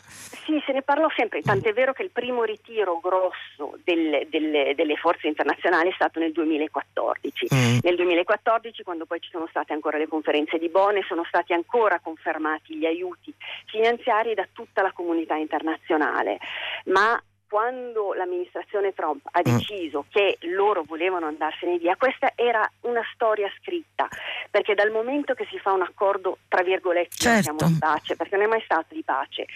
sì, 0.50 0.62
se 0.66 0.72
ne 0.72 0.82
parlò 0.82 1.08
sempre, 1.14 1.42
tant'è 1.42 1.72
vero 1.72 1.92
che 1.92 2.02
il 2.02 2.10
primo 2.10 2.42
ritiro 2.42 2.98
grosso 2.98 3.78
delle, 3.84 4.26
delle, 4.28 4.74
delle 4.74 4.96
forze 4.96 5.28
internazionali 5.28 5.90
è 5.90 5.94
stato 5.94 6.18
nel 6.18 6.32
2014. 6.32 7.46
Mm. 7.54 7.78
Nel 7.82 7.94
2014, 7.94 8.82
quando 8.82 9.06
poi 9.06 9.20
ci 9.20 9.30
sono 9.30 9.46
state 9.48 9.72
ancora 9.72 9.98
le 9.98 10.08
conferenze 10.08 10.58
di 10.58 10.68
Bonn, 10.68 10.98
sono 11.06 11.24
stati 11.28 11.52
ancora 11.52 12.00
confermati 12.00 12.76
gli 12.76 12.86
aiuti 12.86 13.32
finanziari 13.66 14.34
da 14.34 14.46
tutta 14.52 14.82
la 14.82 14.92
comunità 14.92 15.36
internazionale. 15.36 16.38
Ma 16.86 17.22
quando 17.48 18.12
l'amministrazione 18.14 18.94
Trump 18.94 19.26
ha 19.30 19.40
mm. 19.40 19.56
deciso 19.56 20.04
che 20.08 20.38
loro 20.42 20.84
volevano 20.84 21.26
andarsene 21.26 21.78
via, 21.78 21.96
questa 21.96 22.32
era 22.34 22.68
una 22.82 23.02
storia 23.12 23.50
scritta, 23.60 24.08
perché 24.50 24.74
dal 24.74 24.90
momento 24.90 25.34
che 25.34 25.46
si 25.50 25.58
fa 25.58 25.72
un 25.72 25.82
accordo, 25.82 26.38
tra 26.48 26.62
virgolette, 26.62 27.16
certo. 27.16 27.42
siamo 27.42 27.58
di 27.66 27.76
pace, 27.78 28.16
perché 28.16 28.36
non 28.36 28.46
è 28.46 28.48
mai 28.48 28.62
stato 28.62 28.94
di 28.94 29.02
pace, 29.02 29.46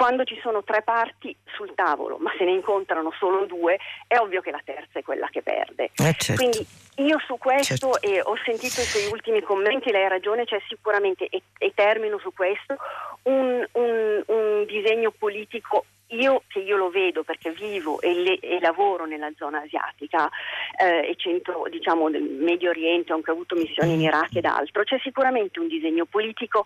quando 0.00 0.24
ci 0.24 0.38
sono 0.40 0.64
tre 0.64 0.80
parti 0.80 1.36
sul 1.44 1.74
tavolo, 1.74 2.16
ma 2.16 2.32
se 2.38 2.44
ne 2.46 2.52
incontrano 2.52 3.12
solo 3.18 3.44
due, 3.44 3.78
è 4.06 4.16
ovvio 4.16 4.40
che 4.40 4.50
la 4.50 4.62
terza 4.64 4.98
è 4.98 5.02
quella 5.02 5.28
che 5.28 5.42
perde. 5.42 5.90
Eh 5.94 6.14
certo. 6.16 6.36
Quindi 6.36 6.66
io 7.06 7.18
su 7.26 7.36
questo, 7.36 7.74
certo. 7.74 8.00
e 8.00 8.22
ho 8.22 8.34
sentito 8.42 8.80
i 8.80 8.84
suoi 8.84 9.12
ultimi 9.12 9.42
commenti, 9.42 9.90
lei 9.90 10.06
ha 10.06 10.08
ragione, 10.08 10.46
c'è 10.46 10.58
sicuramente, 10.68 11.26
e, 11.28 11.42
e 11.58 11.72
termino 11.74 12.18
su 12.18 12.32
questo, 12.32 12.78
un, 13.24 13.62
un, 13.72 14.22
un 14.24 14.64
disegno 14.64 15.10
politico 15.10 15.84
io 16.12 16.42
che 16.48 16.60
io 16.60 16.76
lo 16.76 16.88
vedo 16.90 17.22
perché 17.22 17.50
vivo 17.52 18.00
e, 18.00 18.14
le, 18.14 18.38
e 18.38 18.58
lavoro 18.60 19.04
nella 19.04 19.30
zona 19.36 19.60
asiatica 19.60 20.28
eh, 20.80 21.10
e 21.10 21.14
centro 21.16 21.66
diciamo 21.70 22.10
del 22.10 22.22
Medio 22.22 22.70
Oriente, 22.70 23.12
ho 23.12 23.16
anche 23.16 23.30
avuto 23.30 23.54
missioni 23.54 23.94
in 23.94 24.00
Iraq 24.00 24.36
ed 24.36 24.46
altro, 24.46 24.82
c'è 24.82 24.98
sicuramente 25.02 25.60
un 25.60 25.68
disegno 25.68 26.06
politico 26.06 26.64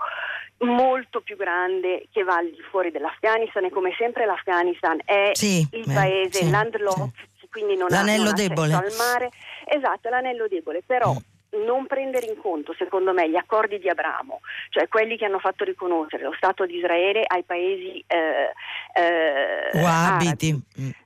molto 0.58 1.20
più 1.20 1.36
grande 1.36 2.06
che 2.12 2.22
va 2.22 2.36
al 2.36 2.50
di 2.50 2.62
fuori 2.70 2.90
dell'Afghanistan 2.90 3.64
e 3.64 3.70
come 3.70 3.92
sempre 3.98 4.24
l'Afghanistan 4.24 5.00
è 5.04 5.30
sì, 5.32 5.66
il 5.72 5.90
paese 5.92 6.44
sì, 6.44 6.50
landlocked, 6.50 7.12
sì. 7.40 7.48
quindi 7.50 7.76
non 7.76 7.88
l'anello 7.90 8.30
ha, 8.30 8.32
non 8.32 8.34
debole. 8.34 8.72
al 8.72 8.94
mare. 8.96 9.30
Esatto, 9.66 10.08
l'anello 10.08 10.46
debole, 10.46 10.82
però 10.84 11.12
mm 11.12 11.32
non 11.54 11.86
prendere 11.86 12.26
in 12.26 12.36
conto, 12.36 12.74
secondo 12.76 13.12
me, 13.12 13.30
gli 13.30 13.36
accordi 13.36 13.78
di 13.78 13.88
Abramo, 13.88 14.40
cioè 14.70 14.88
quelli 14.88 15.16
che 15.16 15.24
hanno 15.24 15.38
fatto 15.38 15.62
riconoscere 15.64 16.24
lo 16.24 16.34
Stato 16.36 16.66
di 16.66 16.78
Israele 16.78 17.22
ai 17.24 17.44
paesi 17.44 18.04
eh, 18.08 18.50
eh, 18.92 19.78
arabi, 19.78 20.64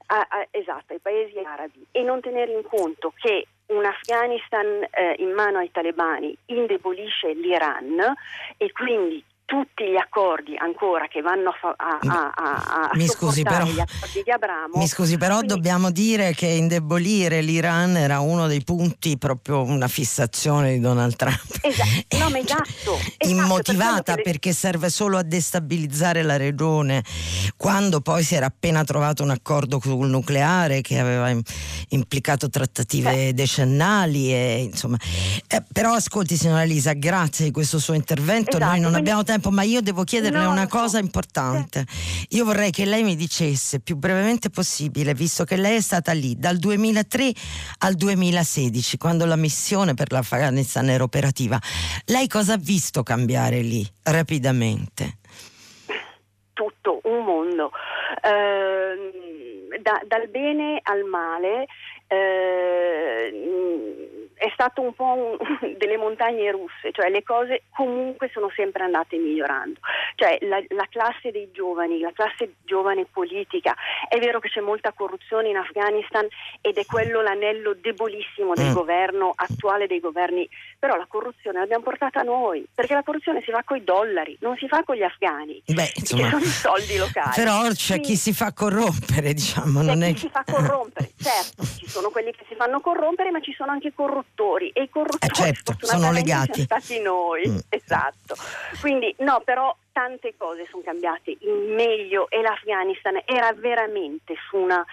a, 0.09 0.27
a, 0.29 0.47
esatto, 0.51 0.93
ai 0.93 0.99
paesi 1.01 1.39
arabi, 1.39 1.87
e 1.91 2.03
non 2.03 2.21
tenere 2.21 2.53
in 2.53 2.63
conto 2.63 3.13
che 3.17 3.47
un 3.67 3.85
Afghanistan 3.85 4.87
eh, 4.91 5.17
in 5.19 5.31
mano 5.33 5.59
ai 5.59 5.71
talebani 5.71 6.37
indebolisce 6.47 7.33
l'Iran 7.35 8.15
e 8.57 8.73
quindi 8.73 9.23
tutti 9.49 9.89
gli 9.91 9.97
accordi 9.97 10.55
ancora 10.59 11.09
che 11.09 11.23
vanno 11.23 11.49
a, 11.49 11.99
a, 12.03 12.33
a, 12.35 12.91
a 12.91 12.97
mi 12.97 13.07
scusi 13.07 13.43
però, 13.43 13.65
gli 13.65 13.81
accordi 13.81 14.23
di 14.23 14.31
Abramo. 14.31 14.77
Mi 14.77 14.87
scusi, 14.87 15.17
però 15.17 15.37
quindi, 15.37 15.55
dobbiamo 15.55 15.91
dire 15.91 16.35
che 16.35 16.47
indebolire 16.47 17.41
l'Iran 17.41 17.97
era 17.97 18.21
uno 18.21 18.47
dei 18.47 18.63
punti, 18.63 19.17
proprio 19.17 19.63
una 19.63 19.89
fissazione 19.89 20.75
di 20.75 20.81
Donald 20.81 21.17
Trump. 21.17 21.61
Esatto, 21.63 22.19
no, 22.19 22.29
ma 22.29 22.37
esatto, 22.45 22.95
esatto 22.95 23.27
Immotivata 23.27 24.15
per 24.17 24.39
perché 24.39 24.53
serve 24.53 24.91
solo 24.91 25.17
a 25.17 25.23
destabilizzare 25.23 26.23
la 26.23 26.37
regione, 26.37 27.03
quando 27.57 28.03
poi 28.03 28.23
si 28.23 28.35
era 28.35 28.47
appena 28.47 28.85
trovato 28.85 29.23
un 29.23 29.31
accordo 29.31 29.81
sul 29.81 30.09
nucleare 30.09 30.83
che 30.83 30.99
aveva 30.99 31.33
implicato 31.89 32.51
trattative 32.51 33.11
Beh. 33.11 33.35
decennali. 33.35 34.31
E, 34.31 34.69
insomma. 34.71 34.99
Eh, 35.47 35.63
però 35.73 35.95
ascolti 35.95 36.37
signora 36.37 36.65
Elisa, 36.65 36.93
grazie 36.93 37.47
di 37.47 37.51
questo 37.51 37.79
suo 37.79 37.95
intervento, 37.95 38.59
esatto, 38.59 38.65
noi 38.65 38.81
non 38.81 38.91
quindi, 38.91 38.99
abbiamo 38.99 39.25
tempo 39.25 39.38
tempo, 39.39 39.51
ma 39.51 39.63
io 39.63 39.81
devo 39.81 40.03
chiederle 40.03 40.43
no, 40.43 40.51
una 40.51 40.67
cosa 40.67 40.99
importante. 40.99 41.87
Io 42.31 42.45
vorrei 42.45 42.71
che 42.71 42.85
lei 42.85 43.05
mi 43.05 43.15
dicesse 43.15 43.81
più 43.81 43.97
brevemente 43.97 44.51
possibile, 44.51 45.15
visto 45.15 45.45
che 45.45 45.57
lei 45.57 45.77
è 45.77 45.81
stata 45.81 46.13
lì 46.13 46.37
dal 46.37 46.59
2003 46.59 47.33
al 47.79 47.95
2016, 47.95 48.99
quando 48.99 49.25
la 49.25 49.37
missione 49.37 49.95
per 49.95 50.11
l'Afghanistan 50.11 50.91
era 50.91 51.05
operativa. 51.05 51.59
Lei 52.07 52.27
cosa 52.27 52.55
ha 52.55 52.59
visto 52.59 53.03
cambiare 53.03 53.61
lì 53.61 53.87
rapidamente? 54.03 55.19
Tutto, 56.53 57.01
un 57.05 57.25
mondo. 57.25 57.71
Eh, 58.23 59.79
da, 59.81 60.03
dal 60.07 60.29
bene 60.29 60.81
al 60.83 61.05
male. 61.05 61.67
Eh, 62.09 64.18
è 64.39 64.51
stato 64.53 64.81
un 64.81 64.95
po' 64.95 65.05
un, 65.05 65.37
delle 65.77 65.97
montagne 65.97 66.51
russe, 66.51 66.93
cioè 66.93 67.11
le 67.11 67.23
cose 67.23 67.63
comunque 67.75 68.31
sono 68.33 68.51
sempre 68.55 68.85
andate 68.85 69.17
migliorando. 69.17 69.81
Cioè 70.15 70.39
la, 70.43 70.63
la, 70.69 70.87
classe 70.89 71.31
dei 71.31 71.51
giovani, 71.53 72.01
la 72.01 72.13
classe 72.13 72.55
giovane 72.65 73.07
politica, 73.11 73.75
è 74.09 74.19
vero 74.19 74.41
che 74.41 74.49
c'è 74.49 74.61
molta 74.61 74.93
corruzione 74.93 75.49
in 75.49 75.57
Afghanistan 75.57 76.27
ed 76.61 76.77
è 76.77 76.85
quello 76.87 77.21
l'anello 77.21 77.75
debolissimo 77.75 78.55
del 78.55 78.71
mm. 78.71 78.75
governo 78.75 79.33
attuale 79.35 79.87
dei 79.87 80.01
governi, 80.01 80.49
però 80.79 80.97
la 80.97 81.07
corruzione 81.09 81.59
l'abbiamo 81.59 81.83
portata 81.83 82.23
noi, 82.23 82.67
perché 82.73 82.95
la 82.95 83.03
corruzione 83.03 83.43
si 83.43 83.51
fa 83.51 83.63
con 83.65 83.77
i 83.77 83.85
dollari, 83.85 84.37
non 84.41 84.57
si 84.57 84.69
fa 84.69 84.83
con 84.85 84.97
gli 84.97 85.03
afghani, 85.03 85.63
Beh, 85.67 85.93
insomma, 85.95 86.23
che 86.23 86.29
sono 86.31 86.45
i 86.45 86.47
soldi 86.47 86.97
locali. 86.97 87.33
Però 87.35 87.69
c'è 87.69 87.95
Quindi, 87.95 88.09
chi 88.09 88.17
si 88.17 88.33
fa 88.33 88.53
corrompere, 88.53 89.33
diciamo. 89.35 89.83
Non 89.83 89.99
chi 90.01 90.13
è... 90.13 90.17
si 90.17 90.29
fa 90.29 90.45
corrompere 90.45 91.09
certo, 91.29 91.65
ci 91.77 91.89
sono 91.89 92.11
quelli 92.11 92.33
che 92.33 92.45
si 92.49 92.55
fanno 92.55 92.81
corrompere, 92.81 93.31
ma 93.31 93.41
ci 93.41 93.53
sono 93.53 93.73
anche 93.73 93.93
corruttori 93.95 94.71
e 94.71 94.83
i 94.83 94.89
corruttori 94.89 95.27
eh 95.27 95.35
certo, 95.35 95.75
sono 95.81 96.13
legati. 96.13 96.65
siamo 96.65 96.81
stati 96.81 97.01
noi, 97.01 97.49
mm. 97.49 97.59
esatto. 97.69 98.37
Quindi 98.81 99.15
no, 99.19 99.43
però 99.45 99.75
tante 99.93 100.35
cose 100.37 100.65
sono 100.71 100.83
cambiate 100.85 101.37
in 101.41 101.75
meglio 101.75 102.31
e 102.31 102.41
l'Afghanistan 102.41 103.21
era 103.25 103.53
veramente 103.53 104.35
su 104.49 104.57
una, 104.57 104.85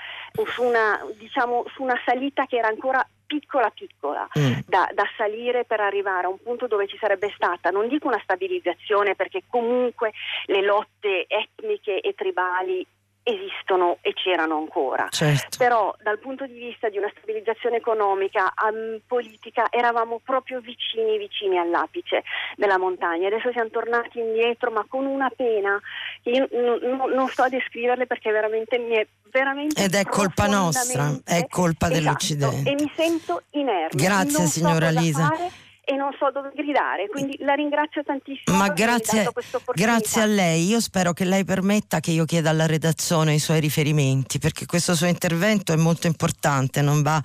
su 0.47 0.63
una, 0.63 0.99
diciamo, 1.17 1.65
su 1.73 1.83
una 1.83 1.99
salita 2.05 2.45
che 2.45 2.57
era 2.57 2.67
ancora 2.67 3.07
piccola 3.25 3.69
piccola 3.71 4.27
mm. 4.37 4.59
da, 4.67 4.89
da, 4.93 5.03
salire 5.17 5.65
per 5.65 5.79
arrivare 5.79 6.27
a 6.27 6.29
un 6.29 6.37
punto 6.41 6.67
dove 6.67 6.87
ci 6.87 6.97
sarebbe 6.97 7.31
stata, 7.35 7.71
non 7.71 7.87
dico 7.87 8.07
una 8.07 8.21
stabilizzazione 8.21 9.15
perché 9.15 9.43
comunque 9.47 10.11
le 10.45 10.61
lotte 10.61 11.25
etniche 11.27 12.01
e 12.01 12.13
tribali 12.13 12.85
esistono 13.27 13.97
e 14.01 14.13
c'erano 14.13 14.57
ancora. 14.57 15.07
Certo. 15.09 15.57
Però 15.57 15.93
dal 16.01 16.19
punto 16.19 16.45
di 16.45 16.53
vista 16.53 16.89
di 16.89 16.97
una 16.97 17.11
stabilizzazione 17.15 17.77
economica, 17.77 18.53
um, 18.69 18.99
politica, 19.07 19.65
eravamo 19.71 20.21
proprio 20.23 20.59
vicini, 20.59 21.17
vicini 21.17 21.57
all'apice 21.57 22.23
della 22.55 22.77
montagna. 22.77 23.27
Adesso 23.27 23.51
siamo 23.51 23.69
tornati 23.69 24.19
indietro, 24.19 24.69
ma 24.69 24.85
con 24.87 25.05
una 25.05 25.31
pena 25.35 25.79
che 26.21 26.29
io 26.29 26.47
n- 26.51 26.79
n- 26.81 27.13
non 27.13 27.27
sto 27.27 27.43
a 27.43 27.49
descriverle 27.49 28.05
perché 28.05 28.31
veramente 28.31 28.77
mi 28.77 28.95
è 28.95 29.07
veramente 29.31 29.83
Ed 29.83 29.95
è 29.95 30.05
colpa 30.05 30.45
nostra, 30.45 31.09
è 31.25 31.47
colpa 31.49 31.87
esatto, 31.87 31.99
dell'Occidente. 31.99 32.69
E 32.69 32.73
mi 32.75 32.91
sento 32.95 33.41
inerme. 33.51 33.89
Grazie 34.01 34.37
non 34.37 34.47
signora 34.47 34.91
so 34.91 34.99
Lisa. 34.99 35.27
Fare, 35.27 35.51
e 35.85 35.95
non 35.95 36.11
so 36.17 36.31
dove 36.31 36.51
gridare, 36.53 37.07
quindi 37.07 37.37
la 37.39 37.53
ringrazio 37.53 38.03
tantissimo. 38.03 38.57
Ma 38.57 38.69
grazie, 38.69 39.29
grazie 39.73 40.21
a 40.21 40.25
lei, 40.25 40.65
io 40.65 40.79
spero 40.81 41.13
che 41.13 41.23
lei 41.23 41.45
permetta 41.45 41.99
che 41.99 42.11
io 42.11 42.25
chieda 42.25 42.49
alla 42.49 42.65
redazione 42.65 43.35
i 43.35 43.39
suoi 43.39 43.59
riferimenti, 43.59 44.39
perché 44.39 44.65
questo 44.65 44.95
suo 44.95 45.07
intervento 45.07 45.71
è 45.71 45.75
molto 45.75 46.07
importante, 46.07 46.81
non 46.81 47.01
va, 47.03 47.21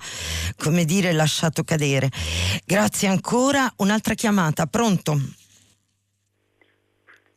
come 0.57 0.85
dire, 0.85 1.11
lasciato 1.11 1.63
cadere. 1.63 2.09
Grazie 2.65 3.07
ancora, 3.07 3.71
un'altra 3.77 4.13
chiamata, 4.13 4.67
pronto? 4.67 5.17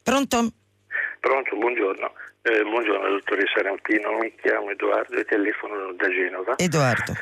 Pronto? 0.03 0.53
Pronto, 1.21 1.57
buongiorno. 1.57 2.13
Eh, 2.43 2.63
buongiorno 2.63 3.09
dottoressa 3.09 3.63
Rampino, 3.63 4.19
mi 4.19 4.35
chiamo 4.43 4.69
Edoardo 4.69 5.17
e 5.17 5.25
telefono 5.25 5.95
da 5.97 6.09
Genova. 6.09 6.59
Edoardo. 6.59 7.15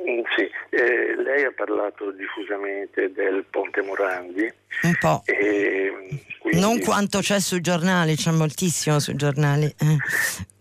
Mm, 0.00 0.20
sì, 0.36 0.48
eh, 0.70 1.16
lei 1.16 1.44
ha 1.44 1.52
parlato 1.54 2.12
diffusamente 2.12 3.12
del 3.12 3.44
Ponte 3.50 3.82
Morandi. 3.82 4.52
Un 4.82 4.96
po'. 5.00 5.22
E, 5.24 5.92
quindi... 6.38 6.60
Non 6.60 6.78
quanto 6.80 7.18
c'è 7.18 7.40
sui 7.40 7.60
giornali, 7.60 8.14
c'è 8.14 8.30
moltissimo 8.30 9.00
sui 9.00 9.16
giornali. 9.16 9.64
Eh. 9.66 9.96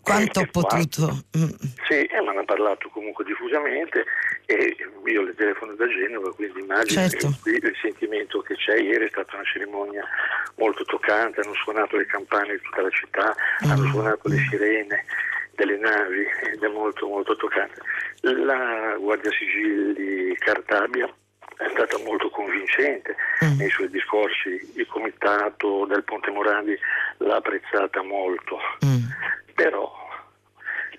Quanto 0.02 0.40
ho 0.40 0.48
potuto. 0.50 1.26
Mm. 1.38 1.50
Sì, 1.88 2.06
eh, 2.06 2.22
ma 2.22 2.32
ne 2.32 2.40
ha 2.40 2.46
parlato 2.46 2.88
comunque 2.90 3.26
diffusamente 3.26 4.06
e 4.46 4.76
io 5.06 5.22
le 5.22 5.36
telefono 5.36 5.74
da 5.74 5.86
Genova, 5.88 6.34
quindi 6.34 6.62
immagino 6.62 7.10
certo. 7.10 7.38
che 7.44 7.50
il 7.50 7.78
sentimento 7.82 8.40
che 8.40 8.56
c'è 8.56 8.80
ieri 8.80 9.06
è 9.06 9.10
stata 9.10 9.36
una 9.36 9.44
cerimonia 9.44 10.06
molto 10.56 10.86
toccante, 10.86 11.42
hanno 11.42 11.54
suonato 11.56 11.98
le 11.98 12.06
campane 12.06 12.54
di 12.54 12.62
tutta 12.62 12.82
la 12.82 12.90
città, 12.90 13.36
mm. 13.66 13.70
hanno 13.70 13.90
suonato 13.90 14.30
le 14.30 14.38
sirene 14.50 15.04
delle 15.56 15.78
navi 15.78 16.24
ed 16.54 16.64
è 16.64 16.68
molto 16.70 17.08
molto 17.08 17.36
toccante. 17.36 17.82
La 18.22 18.95
Guardia 18.97 19.32
Sigilli 19.32 20.36
Cartabia 20.36 21.05
è 21.57 21.68
stata 21.72 21.97
molto 22.03 22.30
convincente 22.30 23.15
mm. 23.43 23.57
nei 23.57 23.70
suoi 23.70 23.89
discorsi, 23.89 24.74
il 24.76 24.86
comitato 24.88 25.86
del 25.86 26.03
Ponte 26.03 26.32
Morandi 26.32 26.78
l'ha 27.18 27.36
apprezzata 27.36 28.01
molto, 28.03 28.57
mm. 28.86 29.05
però 29.55 29.91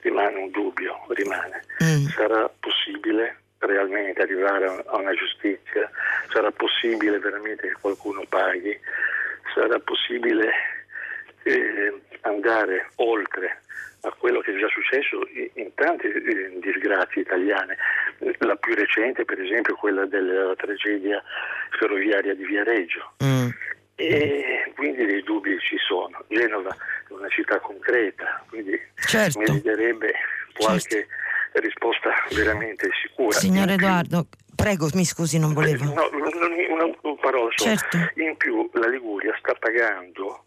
rimane 0.00 0.36
un 0.36 0.50
dubbio, 0.50 1.04
rimane. 1.08 1.62
Mm. 1.82 2.06
Sarà 2.06 2.50
possibile 2.60 3.36
realmente 3.58 4.22
arrivare 4.22 4.66
a 4.86 4.96
una 4.96 5.12
giustizia? 5.14 5.90
Sarà 6.30 6.50
possibile 6.50 7.18
veramente 7.18 7.68
che 7.68 7.76
qualcuno 7.80 8.24
paghi? 8.28 8.78
Sarà 9.54 9.78
possibile 9.78 10.77
eh, 11.48 12.00
andare 12.22 12.90
oltre 12.96 13.62
a 14.02 14.12
quello 14.16 14.40
che 14.40 14.54
è 14.54 14.58
già 14.58 14.68
successo 14.68 15.26
in 15.54 15.74
tante 15.74 16.08
eh, 16.08 16.58
disgrazie 16.60 17.22
italiane. 17.22 17.76
La 18.38 18.56
più 18.56 18.74
recente, 18.74 19.24
per 19.24 19.40
esempio, 19.40 19.74
quella 19.74 20.06
della 20.06 20.54
tragedia 20.56 21.22
ferroviaria 21.78 22.34
di 22.34 22.44
Viareggio. 22.44 23.12
Mm. 23.24 23.48
E 23.96 24.72
quindi 24.76 25.04
dei 25.04 25.22
dubbi 25.22 25.58
ci 25.58 25.76
sono. 25.78 26.24
Genova 26.28 26.70
è 27.08 27.12
una 27.12 27.28
città 27.28 27.58
concreta, 27.58 28.44
quindi 28.48 28.80
certo. 28.94 29.40
meriterebbe 29.40 30.12
qualche 30.56 31.08
certo. 31.08 31.60
risposta 31.60 32.10
veramente 32.30 32.88
sicura. 33.02 33.32
Signor 33.32 33.70
Edoardo, 33.70 34.26
prego, 34.54 34.88
mi 34.94 35.04
scusi, 35.04 35.40
non 35.40 35.52
volevo. 35.52 35.84
No, 35.84 36.08
una, 36.12 37.16
parola 37.20 37.50
sola. 37.56 37.74
Certo. 37.74 38.20
In 38.20 38.36
più 38.36 38.70
la 38.74 38.86
Liguria 38.86 39.34
sta 39.40 39.54
pagando 39.54 40.44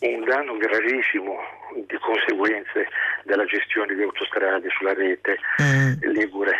un 0.00 0.24
danno 0.24 0.56
gravissimo 0.56 1.36
di 1.74 1.98
conseguenze 1.98 2.88
della 3.24 3.44
gestione 3.44 3.94
di 3.94 4.02
autostrade 4.02 4.68
sulla 4.70 4.94
rete 4.94 5.38
mm. 5.60 6.12
Ligure, 6.12 6.56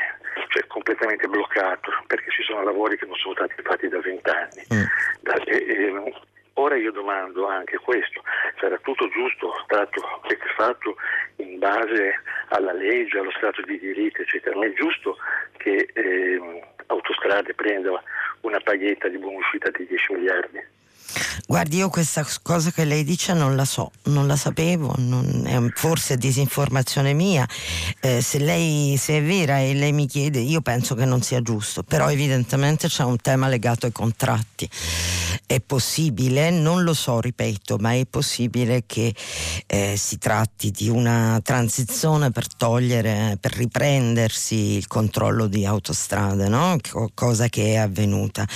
cioè 0.49 0.67
completamente 0.67 1.27
bloccato 1.29 1.91
perché 2.07 2.31
ci 2.31 2.43
sono 2.43 2.63
lavori 2.65 2.99
che 2.99 3.07
non 3.07 3.17
sono 3.17 3.35
stati 3.35 3.55
fatti 3.63 3.89
da 3.89 4.01
vent'anni. 4.01 4.63
Mm. 4.75 6.07
ora 6.55 6.77
io 6.77 6.91
domando 6.91 7.47
anche 7.47 7.79
questo, 7.79 8.23
sarà 8.59 8.77
tutto 8.79 9.09
giusto 9.09 9.55
stato 9.65 10.01
fatto 10.59 10.97
in 11.37 11.59
base 11.59 12.21
alla 12.49 12.73
legge, 12.73 13.19
allo 13.19 13.31
Stato 13.31 13.63
di 13.63 13.79
diritto, 13.79 14.23
eccetera, 14.23 14.57
ma 14.57 14.67
è 14.67 14.73
giusto 14.73 15.17
che 15.57 15.89
eh, 15.93 16.63
Autostrade 16.87 17.55
prenda 17.55 18.03
una 18.41 18.59
paghetta 18.61 19.09
di 19.09 19.19
buonuscita 19.19 19.71
di 19.71 19.87
10 19.87 20.13
miliardi? 20.15 20.77
Guardi, 21.47 21.79
io 21.79 21.89
questa 21.89 22.27
cosa 22.43 22.71
che 22.71 22.85
lei 22.85 23.05
dice 23.05 23.33
non 23.33 23.57
la 23.57 23.65
so, 23.65 23.91
non 24.05 24.27
la 24.27 24.37
sapevo, 24.37 24.95
non 24.99 25.45
è 25.47 25.59
forse 25.75 26.17
disinformazione 26.17 27.13
mia. 27.15 27.49
Eh, 28.01 28.21
se 28.21 28.39
lei 28.39 28.97
se 28.99 29.19
è 29.19 29.23
vera 29.23 29.59
e 29.61 29.75
lei 29.75 29.93
mi 29.93 30.07
chiede, 30.07 30.39
io 30.41 30.61
penso 30.61 30.95
che 30.95 31.05
non 31.05 31.23
sia 31.23 31.41
giusto, 31.41 31.83
però 31.83 32.11
evidentemente 32.11 32.89
c'è 32.89 33.05
un 33.05 33.17
tema 33.17 33.49
legato 33.49 33.87
ai 33.87 33.93
contratti. 33.93 34.69
È 35.51 35.63
possibile, 35.63 36.51
non 36.51 36.83
lo 36.83 36.93
so, 36.93 37.21
ripeto, 37.21 37.79
ma 37.79 37.95
è 37.95 38.05
possibile 38.05 38.83
che 38.85 39.15
eh, 39.67 39.95
si 39.97 40.19
tratti 40.19 40.71
di 40.71 40.91
una 40.91 41.41
transizione 41.43 42.31
per 42.31 42.55
togliere, 42.55 43.39
per 43.41 43.55
riprendersi 43.55 44.77
il 44.77 44.87
controllo 44.87 45.47
di 45.47 45.65
autostrade, 45.65 46.49
no? 46.49 46.77
cosa 47.15 47.49
che 47.49 47.73
è 47.73 47.77
avvenuta. 47.77 48.47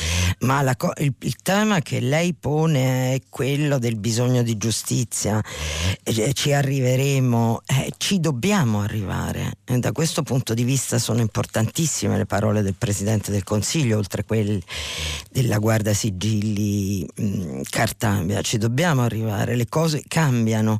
Ma 0.40 0.60
la, 0.60 0.76
il, 0.98 1.14
il 1.20 1.36
tema 1.42 1.80
che 1.80 1.98
lei 2.00 2.34
pone 2.34 3.14
è 3.14 3.20
quello 3.30 3.78
del 3.78 3.96
bisogno 3.96 4.42
di 4.42 4.58
giustizia, 4.58 5.42
eh, 6.02 6.34
ci 6.34 6.52
arriveremo, 6.52 7.62
eh, 7.68 7.90
ci 7.96 8.20
dobbiamo 8.20 8.82
arrivare. 8.82 9.52
E 9.64 9.78
da 9.78 9.92
questo 9.92 10.22
punto 10.22 10.52
di 10.52 10.62
vista 10.62 10.98
sono 10.98 11.22
importantissime 11.22 12.18
le 12.18 12.26
parole 12.26 12.60
del 12.60 12.74
Presidente 12.76 13.30
del 13.30 13.44
Consiglio, 13.44 13.96
oltre 13.96 14.20
a 14.20 14.24
quelle 14.24 14.60
della 15.30 15.56
Guardia 15.56 15.94
Sigilli 15.94 16.81
mh, 17.14 17.24
mm, 17.24 17.60
Cartabia, 17.68 18.40
ci 18.42 18.58
dobbiamo 18.58 19.02
arrivare, 19.02 19.56
le 19.56 19.68
cose 19.68 20.02
cambiano 20.06 20.78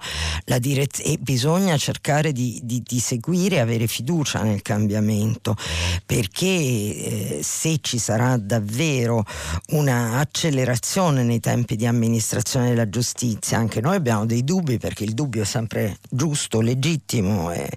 direz- 0.59 1.03
e 1.05 1.19
bisogna 1.19 1.77
cercare 1.77 2.33
di, 2.33 2.61
di, 2.63 2.83
di 2.85 2.99
seguire 2.99 3.57
e 3.57 3.61
avere 3.61 3.87
fiducia 3.87 4.43
nel 4.43 4.63
cambiamento, 4.63 5.57
perché 6.05 6.47
eh, 6.47 7.41
se 7.43 7.79
ci 7.81 7.99
sarà 7.99 8.37
davvero 8.37 9.25
una 9.71 10.19
accelerazione 10.19 11.23
nei 11.23 11.41
tempi 11.41 11.77
di 11.77 11.87
amministrazione 11.87 12.69
della 12.69 12.89
giustizia. 12.89 13.59
Anche 13.59 13.81
noi 13.81 13.97
abbiamo 13.97 14.27
dei 14.27 14.45
dubbi 14.45 14.79
perché 14.79 15.05
il 15.05 15.15
dubbio 15.15 15.43
è 15.43 15.47
sempre 15.47 15.99
giusto, 16.11 16.61
legittimo 16.61 17.53
e 17.53 17.69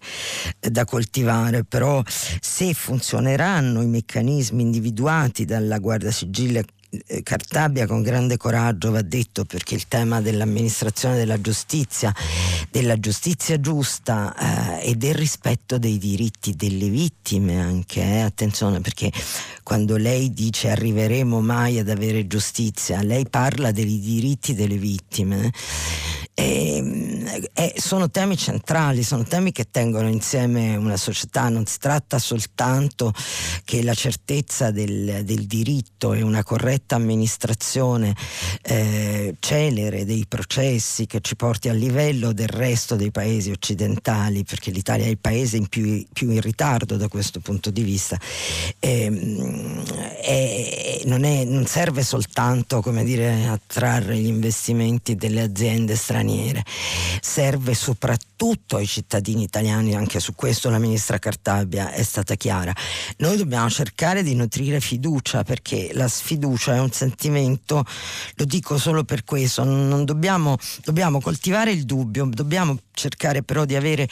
da 0.59 0.85
coltivare, 0.85 1.63
però 1.63 2.01
se 2.05 2.73
funzioneranno 2.73 3.81
i 3.81 3.87
meccanismi 3.87 4.61
individuati 4.61 5.45
dalla 5.45 5.79
Guardia 5.79 6.11
Sigille 6.11 6.59
eh, 6.59 6.65
Cartabia 7.23 7.87
con 7.87 8.01
grande 8.01 8.37
coraggio 8.37 8.91
va 8.91 9.01
detto 9.01 9.45
perché 9.45 9.75
il 9.75 9.87
tema 9.87 10.21
dell'amministrazione 10.21 11.17
della 11.17 11.39
giustizia, 11.39 12.13
della 12.69 12.99
giustizia 12.99 13.59
giusta 13.59 14.79
eh, 14.81 14.89
e 14.89 14.95
del 14.95 15.15
rispetto 15.15 15.77
dei 15.77 15.97
diritti 15.97 16.55
delle 16.55 16.89
vittime 16.89 17.61
anche, 17.61 18.01
eh, 18.01 18.19
attenzione 18.21 18.81
perché 18.81 19.11
quando 19.63 19.97
lei 19.97 20.33
dice 20.33 20.69
arriveremo 20.69 21.41
mai 21.41 21.79
ad 21.79 21.89
avere 21.89 22.27
giustizia, 22.27 23.01
lei 23.01 23.27
parla 23.27 23.71
dei 23.71 23.99
diritti 23.99 24.53
delle 24.53 24.77
vittime 24.77 25.51
E, 26.37 27.49
e 27.53 27.73
sono 27.77 28.11
temi 28.11 28.35
centrali, 28.35 29.03
sono 29.03 29.23
temi 29.23 29.53
che 29.53 29.67
tengono 29.71 30.09
insieme 30.09 30.75
una 30.75 30.97
società, 30.97 31.47
non 31.47 31.65
si 31.65 31.77
tratta 31.79 32.19
soltanto 32.19 33.13
che 33.63 33.81
la 33.81 33.93
certezza 33.93 34.69
del, 34.69 35.23
del 35.23 35.45
diritto 35.47 36.11
e 36.11 36.21
una 36.21 36.43
corretta 36.43 36.84
amministrazione 36.93 38.15
eh, 38.61 39.35
celere 39.39 40.05
dei 40.05 40.25
processi 40.27 41.07
che 41.07 41.19
ci 41.21 41.35
porti 41.35 41.69
a 41.69 41.73
livello 41.73 42.31
del 42.31 42.47
resto 42.47 42.95
dei 42.95 43.11
paesi 43.11 43.49
occidentali, 43.49 44.43
perché 44.43 44.69
l'Italia 44.69 45.05
è 45.05 45.09
il 45.09 45.17
paese 45.17 45.57
in 45.57 45.67
più, 45.67 46.05
più 46.13 46.29
in 46.29 46.41
ritardo 46.41 46.97
da 46.97 47.07
questo 47.07 47.39
punto 47.39 47.71
di 47.71 47.81
vista. 47.81 48.19
Eh, 48.79 49.05
eh, 50.21 51.01
non, 51.05 51.23
è, 51.23 51.43
non 51.43 51.65
serve 51.65 52.03
soltanto 52.03 52.81
come 52.81 53.03
dire, 53.03 53.47
attrarre 53.47 54.17
gli 54.17 54.27
investimenti 54.27 55.15
delle 55.15 55.41
aziende 55.41 55.95
straniere, 55.95 56.63
serve 57.21 57.73
soprattutto 57.73 58.77
ai 58.77 58.87
cittadini 58.87 59.43
italiani, 59.43 59.95
anche 59.95 60.19
su 60.19 60.33
questo 60.35 60.69
la 60.69 60.79
ministra 60.79 61.19
Cartabia 61.19 61.91
è 61.91 62.03
stata 62.03 62.35
chiara. 62.35 62.73
Noi 63.17 63.37
dobbiamo 63.37 63.69
cercare 63.69 64.23
di 64.23 64.35
nutrire 64.35 64.79
fiducia 64.79 65.43
perché 65.43 65.91
la 65.93 66.07
sfiducia 66.07 66.74
è 66.75 66.79
un 66.79 66.91
sentimento, 66.91 67.83
lo 68.35 68.45
dico 68.45 68.77
solo 68.77 69.03
per 69.03 69.23
questo, 69.23 69.63
non 69.63 70.05
dobbiamo, 70.05 70.57
dobbiamo 70.83 71.19
coltivare 71.19 71.71
il 71.71 71.85
dubbio, 71.85 72.25
dobbiamo 72.31 72.77
cercare 72.95 73.43
però 73.43 73.65
di 73.65 73.75
avere 73.75 74.07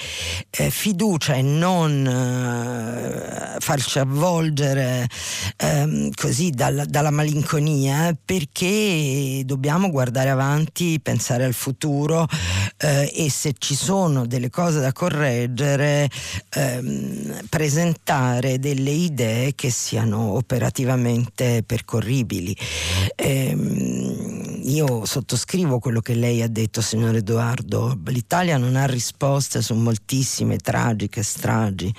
eh, 0.51 0.70
fiducia 0.70 1.34
e 1.34 1.41
non 1.41 2.05
eh, 2.05 3.59
farci 3.59 3.99
avvolgere 3.99 5.07
eh, 5.57 6.11
così 6.14 6.51
dalla, 6.51 6.86
dalla 6.86 7.09
malinconia 7.09 8.16
perché 8.24 9.41
dobbiamo 9.45 9.89
guardare 9.89 10.30
avanti, 10.30 10.99
pensare 10.99 11.45
al 11.45 11.53
futuro 11.53 12.28
eh, 12.78 13.11
e 13.16 13.30
se 13.30 13.55
ci 13.57 13.76
sono 13.76 14.26
delle 14.28 14.49
cose 14.49 14.80
da 14.80 14.91
correggere 14.91 16.09
ehm, 16.49 17.47
presentare 17.49 18.59
delle 18.59 18.91
idee 18.91 19.55
che 19.55 19.70
siano 19.70 20.34
operativamente 20.34 21.64
percorribili. 21.66 22.53
Ehm, 23.16 24.62
io 24.64 25.06
sottoscrivo 25.06 25.80
quello 25.80 25.99
che 25.99 26.14
lei 26.14 26.41
ha 26.41 26.47
detto, 26.47 26.82
signor 26.82 27.16
Edoardo. 27.16 27.99
L'Italia 28.06 28.58
non 28.58 28.76
ha 28.76 28.86
risposte 28.86 29.62
su 29.62 29.74
moltissime 29.74 30.58
tragiche 30.58 31.22
stragi, 31.22 31.93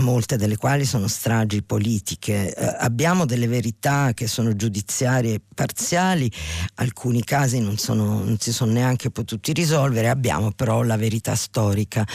molte 0.00 0.36
delle 0.36 0.56
quali 0.56 0.84
sono 0.84 1.06
stragi 1.06 1.62
politiche. 1.62 2.54
Eh, 2.54 2.76
abbiamo 2.80 3.24
delle 3.24 3.46
verità 3.46 4.12
che 4.14 4.26
sono 4.26 4.56
giudiziarie 4.56 5.40
parziali, 5.54 6.30
alcuni 6.76 7.22
casi 7.22 7.60
non, 7.60 7.76
sono, 7.76 8.24
non 8.24 8.36
si 8.38 8.52
sono 8.52 8.72
neanche 8.72 9.10
potuti 9.10 9.52
risolvere, 9.52 10.08
abbiamo 10.08 10.50
però 10.50 10.82
la 10.82 10.96
verità 10.96 11.36
storica. 11.36 12.06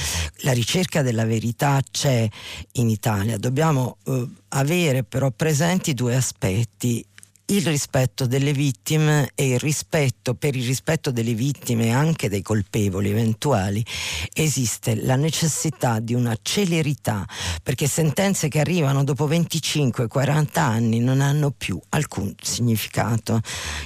La 0.42 0.52
ricerca 0.52 1.02
della 1.02 1.26
verità 1.26 1.82
c'è 1.90 2.28
in 2.74 2.90
Italia. 2.90 3.38
Dobbiamo 3.38 3.98
eh, 4.04 4.28
avere 4.50 5.04
però 5.04 5.32
presenti 5.32 5.94
due 5.94 6.16
aspetti 6.16 7.06
il 7.50 7.66
rispetto 7.66 8.26
delle 8.26 8.52
vittime 8.52 9.32
e 9.34 9.52
il 9.52 9.60
rispetto, 9.60 10.34
per 10.34 10.56
il 10.56 10.66
rispetto 10.66 11.12
delle 11.12 11.34
vittime 11.34 11.86
e 11.86 11.92
anche 11.92 12.28
dei 12.28 12.42
colpevoli 12.42 13.10
eventuali, 13.10 13.86
esiste 14.34 14.96
la 14.96 15.16
necessità 15.16 16.00
di 16.00 16.14
una 16.14 16.38
celerità, 16.42 17.26
perché 17.64 17.88
sentenze 17.88 18.50
che 18.50 18.60
arrivano 18.60 19.06
dopo 19.06 19.30
25-40 19.30 20.60
anni 20.60 21.00
non 21.00 21.22
hanno 21.22 21.52
più 21.52 21.80
alcun 21.90 22.34
significato. 22.42 23.40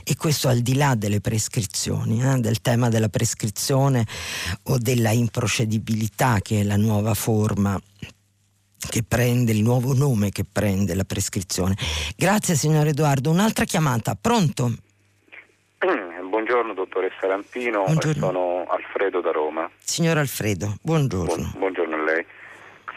E 0.03 0.15
questo 0.15 0.47
al 0.47 0.61
di 0.61 0.73
là 0.73 0.95
delle 0.95 1.21
prescrizioni, 1.21 2.19
eh, 2.23 2.39
del 2.39 2.61
tema 2.61 2.89
della 2.89 3.09
prescrizione 3.09 4.07
o 4.63 4.79
della 4.79 5.11
improcedibilità 5.11 6.39
che 6.41 6.61
è 6.61 6.63
la 6.63 6.77
nuova 6.77 7.13
forma 7.13 7.79
che 8.89 9.03
prende 9.03 9.51
il 9.51 9.61
nuovo 9.61 9.93
nome 9.93 10.29
che 10.29 10.43
prende 10.49 10.95
la 10.95 11.03
prescrizione. 11.03 11.75
Grazie 12.15 12.55
signor 12.55 12.87
Edoardo. 12.87 13.29
Un'altra 13.29 13.65
chiamata, 13.65 14.17
pronto? 14.19 14.71
Buongiorno 16.31 16.73
dottoressa 16.73 17.27
Rampino, 17.27 17.83
buongiorno. 17.83 18.25
sono 18.25 18.65
Alfredo 18.69 19.19
da 19.19 19.31
Roma. 19.31 19.69
Signor 19.79 20.17
Alfredo, 20.17 20.77
buongiorno. 20.81 21.35
Buon, 21.35 21.51
buongiorno 21.57 21.95
a 21.95 22.03
lei. 22.03 22.25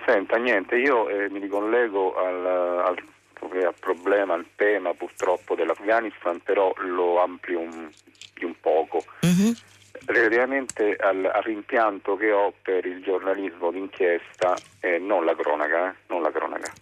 Senta, 0.07 0.37
niente, 0.37 0.77
io 0.77 1.09
eh, 1.09 1.29
mi 1.31 1.41
ricollego 1.41 2.15
al, 2.15 2.47
al, 2.47 3.03
al, 3.65 3.75
problema, 3.79 4.35
al 4.35 4.47
tema 4.55 4.93
purtroppo 4.95 5.55
dell'Afghanistan, 5.55 6.41
però 6.45 6.73
lo 6.79 7.21
amplio 7.23 7.61
un, 7.61 7.89
di 8.35 8.45
un 8.45 8.55
poco. 8.61 9.05
Mm-hmm 9.27 9.53
relativamente 10.07 10.97
al, 10.97 11.25
al, 11.25 11.43
rimpianto 11.43 12.17
che 12.17 12.33
ho 12.33 12.53
per 12.63 12.85
il 12.85 13.03
giornalismo 13.03 13.71
d'inchiesta, 13.71 14.55
eh, 14.81 14.99
non 14.99 15.25
la 15.25 15.35
cronaca, 15.35 15.91
eh, 15.91 15.95
non 16.09 16.23
la 16.23 16.31
cronaca. 16.31 16.73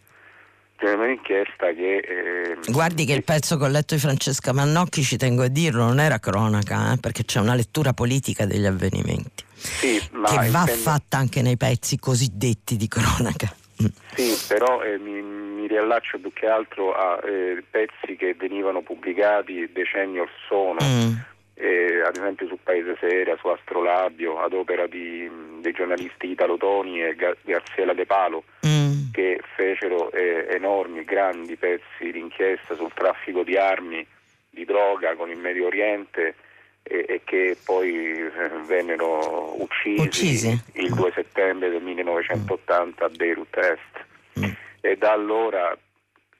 Un'inchiesta 0.82 1.72
che. 1.74 1.98
Eh, 1.98 2.56
Guardi 2.66 3.04
che 3.04 3.12
il 3.12 3.22
pezzo 3.22 3.56
che 3.56 3.64
ho 3.64 3.68
letto 3.68 3.94
di 3.94 4.00
Francesca 4.00 4.52
Mannocchi, 4.52 5.04
ci 5.04 5.16
tengo 5.16 5.44
a 5.44 5.48
dirlo, 5.48 5.84
non 5.84 6.00
era 6.00 6.18
cronaca, 6.18 6.92
eh, 6.92 6.96
perché 6.98 7.24
c'è 7.24 7.38
una 7.38 7.54
lettura 7.54 7.92
politica 7.92 8.46
degli 8.46 8.66
avvenimenti. 8.66 9.44
Sì, 9.54 10.00
che 10.00 10.10
va 10.10 10.44
intendo... 10.44 10.72
fatta 10.72 11.18
anche 11.18 11.40
nei 11.40 11.56
pezzi 11.56 12.00
cosiddetti 12.00 12.76
di 12.76 12.88
cronaca. 12.88 13.54
Mm. 13.80 13.86
Sì, 14.16 14.36
però 14.48 14.82
eh, 14.82 14.98
mi, 14.98 15.22
mi, 15.22 15.68
riallaccio 15.68 16.18
più 16.18 16.32
che 16.32 16.48
altro 16.48 16.94
a 16.94 17.20
eh, 17.24 17.62
pezzi 17.70 18.16
che 18.16 18.34
venivano 18.34 18.82
pubblicati 18.82 19.70
decenni 19.72 20.18
or 20.18 20.28
sono. 20.48 20.78
Mm 20.82 21.30
eh, 21.62 22.02
ad 22.04 22.16
esempio 22.16 22.48
su 22.48 22.58
Paese 22.60 22.96
Seria, 22.98 23.36
su 23.36 23.46
Astrolabio, 23.46 24.40
ad 24.40 24.52
opera 24.52 24.88
di, 24.88 25.30
dei 25.60 25.72
giornalisti 25.72 26.28
Italo 26.28 26.56
Toni 26.56 27.04
e 27.04 27.14
Gar- 27.14 27.36
Garziela 27.40 27.94
De 27.94 28.04
Palo, 28.04 28.42
mm. 28.66 29.12
che 29.12 29.40
fecero 29.54 30.10
eh, 30.10 30.48
enormi, 30.50 31.04
grandi 31.04 31.54
pezzi 31.54 32.10
di 32.10 32.18
inchiesta 32.18 32.74
sul 32.74 32.92
traffico 32.92 33.44
di 33.44 33.56
armi, 33.56 34.04
di 34.50 34.64
droga 34.64 35.14
con 35.14 35.30
il 35.30 35.38
Medio 35.38 35.66
Oriente 35.66 36.34
e, 36.82 37.04
e 37.08 37.20
che 37.22 37.56
poi 37.64 37.94
eh, 37.94 38.30
vennero 38.66 39.54
uccisi, 39.62 40.02
uccisi, 40.02 40.62
il 40.72 40.92
2 40.92 41.12
settembre 41.14 41.70
del 41.70 41.82
1980 41.82 43.04
a 43.04 43.08
Beirut 43.08 43.56
Est. 43.56 44.40
Mm. 44.40 44.50
E 44.80 44.96
da 44.96 45.12
allora 45.12 45.78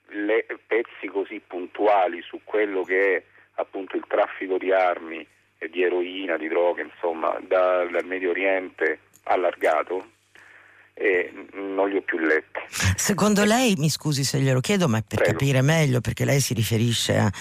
le, 0.09 0.47
pezzi 0.67 1.07
così 1.07 1.41
puntuali 1.47 2.21
su 2.23 2.41
quello 2.43 2.83
che 2.83 3.17
è 3.17 3.23
appunto 3.55 3.97
il 3.97 4.05
traffico 4.07 4.59
di 4.59 4.73
armi 4.73 5.27
di 5.71 5.83
eroina, 5.83 6.37
di 6.37 6.49
droga, 6.49 6.83
insomma, 6.83 7.39
dal 7.47 8.05
Medio 8.05 8.31
Oriente 8.31 9.01
allargato 9.25 10.05
e 10.95 11.33
non 11.55 11.89
li 11.89 11.97
ho 11.97 12.03
più 12.03 12.19
letti. 12.19 12.61
Secondo 12.97 13.45
lei, 13.45 13.75
mi 13.79 13.89
scusi 13.89 14.25
se 14.25 14.39
glielo 14.39 14.61
chiedo, 14.61 14.89
ma 14.89 15.03
per 15.07 15.19
Prego. 15.19 15.33
capire 15.33 15.63
meglio, 15.63 16.01
perché 16.01 16.25
lei 16.25 16.41
si 16.41 16.55
riferisce 16.55 17.17
a, 17.17 17.33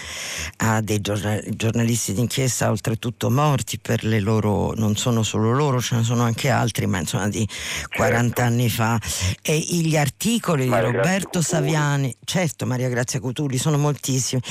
a 0.58 0.82
dei 0.82 1.02
giornalisti 1.02 2.14
d'inchiesta 2.14 2.70
oltretutto 2.70 3.30
morti 3.30 3.78
per 3.80 4.04
le 4.04 4.20
loro, 4.20 4.74
non 4.76 4.96
sono 4.96 5.24
solo 5.24 5.52
loro, 5.52 5.82
ce 5.82 5.98
ne 5.98 6.04
sono 6.04 6.24
anche 6.24 6.50
altri, 6.50 6.86
ma 6.86 7.00
insomma 7.00 7.28
di 7.28 7.48
40 7.96 8.26
certo. 8.26 8.42
anni 8.42 8.70
fa. 8.70 9.00
E 9.42 9.58
gli 9.58 9.98
articoli 9.98 10.68
Maria 10.68 10.90
di 10.90 10.96
Roberto 10.96 11.42
Saviani, 11.42 12.16
certo 12.24 12.66
Maria 12.66 12.90
Grazia 12.90 13.20
Cutulli, 13.20 13.58
sono 13.58 13.78
moltissimi. 13.78 14.42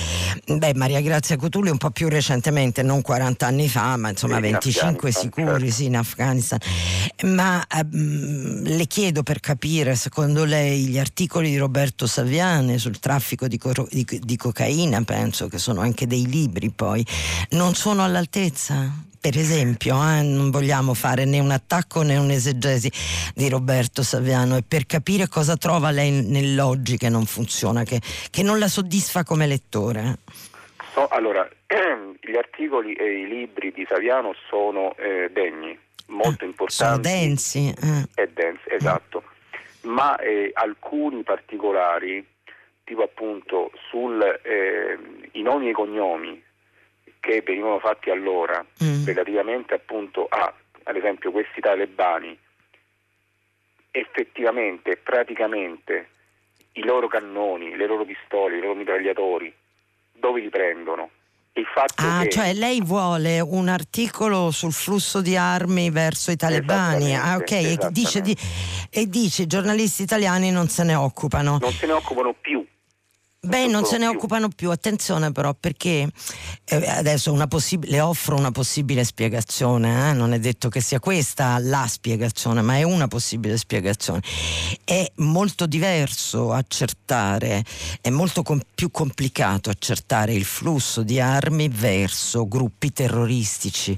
Beh, 0.46 0.74
Maria 0.74 1.00
Grazia 1.00 1.36
Cutulli 1.36 1.70
un 1.70 1.78
po' 1.78 1.90
più 1.90 2.08
recentemente, 2.08 2.82
non 2.82 3.00
40 3.00 3.46
anni 3.46 3.68
fa, 3.68 3.96
ma 3.96 4.10
insomma 4.10 4.36
in 4.36 4.42
25 4.42 5.10
sicuri, 5.10 5.44
certo. 5.44 5.70
sì, 5.70 5.84
in 5.86 5.96
Afghanistan. 5.96 6.58
Ma 7.22 7.64
um, 7.74 8.62
le 8.62 8.86
chiedo 8.90 9.22
per 9.22 9.38
capire, 9.38 9.94
secondo 9.94 10.44
lei, 10.44 10.86
gli 10.86 10.98
articoli 10.98 11.50
di 11.50 11.56
Roberto 11.56 12.08
Saviane 12.08 12.76
sul 12.76 12.98
traffico 12.98 13.46
di, 13.46 13.56
coro- 13.56 13.86
di, 13.88 14.04
di 14.04 14.36
cocaina, 14.36 15.00
penso 15.02 15.46
che 15.46 15.58
sono 15.58 15.80
anche 15.80 16.08
dei 16.08 16.26
libri 16.26 16.70
poi, 16.70 17.06
non 17.50 17.74
sono 17.74 18.02
all'altezza? 18.02 19.06
per 19.20 19.36
esempio, 19.36 19.94
eh, 19.96 20.22
non 20.22 20.50
vogliamo 20.50 20.94
fare 20.94 21.26
né 21.26 21.38
un 21.40 21.50
attacco 21.50 22.00
né 22.00 22.16
un'esegesi 22.16 22.90
di 23.34 23.50
Roberto 23.50 24.02
Saviano 24.02 24.56
e 24.56 24.62
per 24.66 24.86
capire 24.86 25.28
cosa 25.28 25.56
trova 25.56 25.90
lei 25.90 26.10
nell'oggi 26.10 26.96
che 26.96 27.10
non 27.10 27.26
funziona, 27.26 27.84
che, 27.84 28.00
che 28.30 28.42
non 28.42 28.58
la 28.58 28.66
soddisfa 28.66 29.22
come 29.22 29.46
lettore. 29.46 30.16
So, 30.94 31.06
allora, 31.08 31.46
gli 32.18 32.34
articoli 32.34 32.94
e 32.94 33.20
i 33.20 33.28
libri 33.28 33.72
di 33.72 33.86
Saviano 33.86 34.34
sono 34.48 34.96
eh, 34.96 35.30
degni, 35.30 35.78
molto 36.10 36.44
importanti. 36.44 36.72
Sono 36.72 36.98
densi. 36.98 37.68
Eh. 37.68 38.04
È 38.14 38.26
densi, 38.28 38.68
esatto. 38.68 39.24
Ma 39.82 40.16
eh, 40.18 40.50
alcuni 40.52 41.22
particolari, 41.22 42.26
tipo 42.84 43.02
appunto 43.02 43.70
sui 43.88 44.18
eh, 44.42 44.98
nomi 45.32 45.66
e 45.66 45.70
i 45.70 45.72
cognomi 45.72 46.42
che 47.20 47.42
venivano 47.42 47.78
fatti 47.78 48.10
allora, 48.10 48.64
mm. 48.82 49.04
relativamente 49.04 49.74
appunto 49.74 50.26
a, 50.28 50.52
ad 50.84 50.96
esempio, 50.96 51.30
questi 51.30 51.60
talebani, 51.60 52.36
effettivamente, 53.90 54.96
praticamente, 54.96 56.08
i 56.72 56.84
loro 56.84 57.08
cannoni, 57.08 57.76
le 57.76 57.86
loro 57.86 58.04
pistole, 58.04 58.56
i 58.56 58.60
loro 58.60 58.74
mitragliatori, 58.74 59.52
dove 60.12 60.40
li 60.40 60.48
prendono? 60.48 61.10
Il 61.54 61.66
fatto 61.74 62.02
ah, 62.06 62.22
che... 62.22 62.30
cioè 62.30 62.52
lei 62.54 62.80
vuole 62.80 63.40
un 63.40 63.68
articolo 63.68 64.50
sul 64.50 64.72
flusso 64.72 65.20
di 65.20 65.36
armi 65.36 65.90
verso 65.90 66.30
i 66.30 66.36
talebani. 66.36 67.16
Ah, 67.16 67.36
ok, 67.36 67.50
e 67.50 67.78
dice, 67.90 68.20
di, 68.20 68.36
e 68.88 69.06
dice 69.06 69.42
i 69.42 69.46
giornalisti 69.46 70.02
italiani 70.02 70.50
non 70.50 70.68
se 70.68 70.84
ne 70.84 70.94
occupano. 70.94 71.58
Non 71.60 71.72
se 71.72 71.86
ne 71.86 71.92
occupano 71.92 72.34
più. 72.40 72.64
Beh, 73.42 73.68
non 73.68 73.86
se 73.86 73.96
ne 73.96 74.06
più. 74.06 74.18
occupano 74.18 74.50
più, 74.50 74.70
attenzione 74.70 75.32
però 75.32 75.54
perché 75.58 76.06
eh, 76.64 76.88
adesso 76.90 77.32
possib- 77.48 77.86
le 77.86 77.98
offro 77.98 78.36
una 78.36 78.50
possibile 78.50 79.02
spiegazione, 79.02 80.10
eh? 80.10 80.12
non 80.12 80.34
è 80.34 80.38
detto 80.38 80.68
che 80.68 80.82
sia 80.82 81.00
questa 81.00 81.58
la 81.58 81.86
spiegazione, 81.88 82.60
ma 82.60 82.76
è 82.76 82.82
una 82.82 83.08
possibile 83.08 83.56
spiegazione. 83.56 84.20
È 84.84 85.10
molto 85.16 85.64
diverso 85.64 86.52
accertare, 86.52 87.64
è 88.02 88.10
molto 88.10 88.42
com- 88.42 88.60
più 88.74 88.90
complicato 88.90 89.70
accertare 89.70 90.34
il 90.34 90.44
flusso 90.44 91.02
di 91.02 91.18
armi 91.18 91.68
verso 91.68 92.46
gruppi 92.46 92.92
terroristici, 92.92 93.96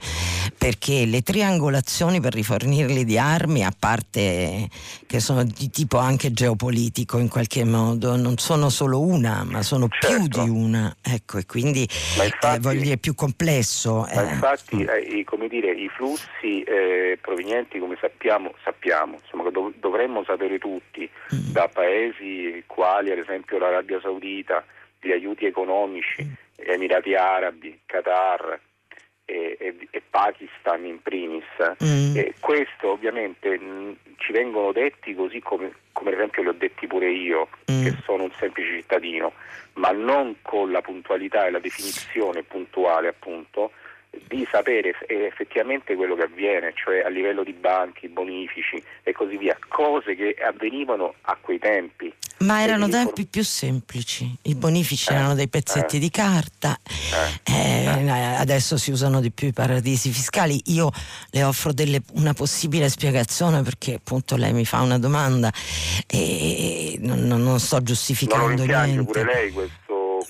perché 0.57 1.05
le 1.05 1.21
triangolazioni 1.23 2.21
per 2.21 2.33
rifornirli 2.33 3.05
di 3.05 3.19
armi, 3.19 3.65
a 3.65 3.75
parte 3.77 4.69
che 5.05 5.19
sono 5.19 5.43
di 5.43 5.69
tipo 5.69 5.99
anche 5.99 6.33
geopolitico 6.33 7.19
in 7.19 7.27
qualche 7.27 7.65
modo, 7.65 8.15
non 8.15 8.39
sono 8.39 8.69
solo 8.71 9.01
una 9.01 9.31
ma 9.45 9.63
sono 9.63 9.89
certo. 9.89 10.29
più 10.29 10.43
di 10.43 10.49
una, 10.49 10.95
ecco, 11.03 11.39
e 11.39 11.47
quindi 11.47 11.83
eh, 11.83 12.25
infatti, 12.25 12.57
eh, 12.57 12.59
voglio 12.61 12.81
dire, 12.81 12.95
è 12.95 12.99
più 12.99 13.15
complesso. 13.15 14.07
Ma 14.15 14.29
eh. 14.29 14.33
infatti, 14.33 14.85
eh, 14.85 15.25
come 15.25 15.49
dire, 15.49 15.71
i 15.73 15.89
flussi 15.89 16.63
eh, 16.63 17.19
provenienti, 17.21 17.79
come 17.79 17.97
sappiamo, 18.01 18.55
sappiamo 18.63 19.19
insomma, 19.23 19.51
dov- 19.51 19.75
dovremmo 19.79 20.25
sapere 20.25 20.59
tutti, 20.59 21.09
mm. 21.35 21.53
da 21.53 21.69
paesi 21.69 22.63
quali 22.67 23.11
ad 23.11 23.19
esempio 23.19 23.59
l'Arabia 23.59 24.01
Saudita, 24.01 24.65
gli 25.01 25.11
aiuti 25.11 25.47
economici, 25.47 26.25
mm. 26.25 26.33
Emirati 26.57 27.15
Arabi, 27.15 27.81
Qatar, 27.87 28.61
e, 29.33 29.57
e, 29.59 29.89
e, 29.91 30.03
Pakistan 30.11 30.85
in 30.85 31.01
primis. 31.03 31.45
Mm. 31.83 32.17
questo 32.41 32.91
ovviamente 32.91 33.59
mh, 33.59 33.97
ci 34.19 34.33
vengono 34.33 34.73
detti 34.73 35.15
così 35.15 35.41
come, 35.41 35.73
come 35.93 36.11
ad 36.11 36.17
esempio 36.17 36.43
li 36.43 36.49
ho 36.49 36.53
detti 36.53 36.87
pure 36.87 37.11
io, 37.11 37.49
mm. 37.71 37.83
che 37.83 37.97
sono 38.05 38.25
un 38.25 38.33
semplice 38.33 38.77
cittadino, 38.81 39.33
ma 39.75 39.91
non 39.91 40.37
con 40.43 40.71
la 40.71 40.83
puntualità 40.83 41.47
e 41.47 41.51
la 41.51 41.59
definizione 41.59 42.43
puntuale 42.43 43.09
appunto 43.09 43.73
di 44.29 44.47
sapere 44.51 44.95
effettivamente 45.07 45.95
quello 45.95 46.15
che 46.15 46.23
avviene, 46.23 46.73
cioè 46.75 47.01
a 47.01 47.09
livello 47.09 47.43
di 47.43 47.53
banchi, 47.53 48.09
bonifici 48.09 48.83
e 49.03 49.13
così 49.13 49.39
via, 49.39 49.57
cose 49.69 50.15
che 50.15 50.37
avvenivano 50.43 51.15
a 51.23 51.37
quei 51.41 51.59
tempi. 51.59 52.13
Ma 52.39 52.63
erano 52.63 52.89
tempi 52.89 53.27
più 53.27 53.45
semplici, 53.45 54.31
i 54.43 54.55
bonifici 54.55 55.11
eh, 55.11 55.15
erano 55.15 55.35
dei 55.35 55.49
pezzetti 55.49 55.97
eh, 55.97 55.99
di 56.01 56.11
carta, 56.11 56.79
eh, 57.47 57.53
eh, 57.53 58.05
eh, 58.05 58.11
adesso 58.11 58.77
si 58.77 58.91
usano 58.91 59.21
di 59.21 59.31
più 59.31 59.49
i 59.49 59.53
paradisi 59.53 60.11
fiscali. 60.11 60.61
Io 60.67 60.91
le 61.31 61.45
offro 61.45 61.73
delle, 61.73 62.03
una 62.15 62.35
possibile 62.35 62.89
spiegazione 62.89 63.63
perché 63.63 63.95
appunto 63.95 64.37
lei 64.37 64.53
mi 64.53 64.65
fa 64.65 64.81
una 64.81 64.99
domanda 64.99 65.53
e 66.07 66.97
non, 67.01 67.27
non 67.27 67.61
sto 67.61 67.81
giustificando 67.83 68.65
non 68.65 68.85
niente. 68.85 69.05
pure 69.05 69.25
lei 69.25 69.51
questo 69.53 69.82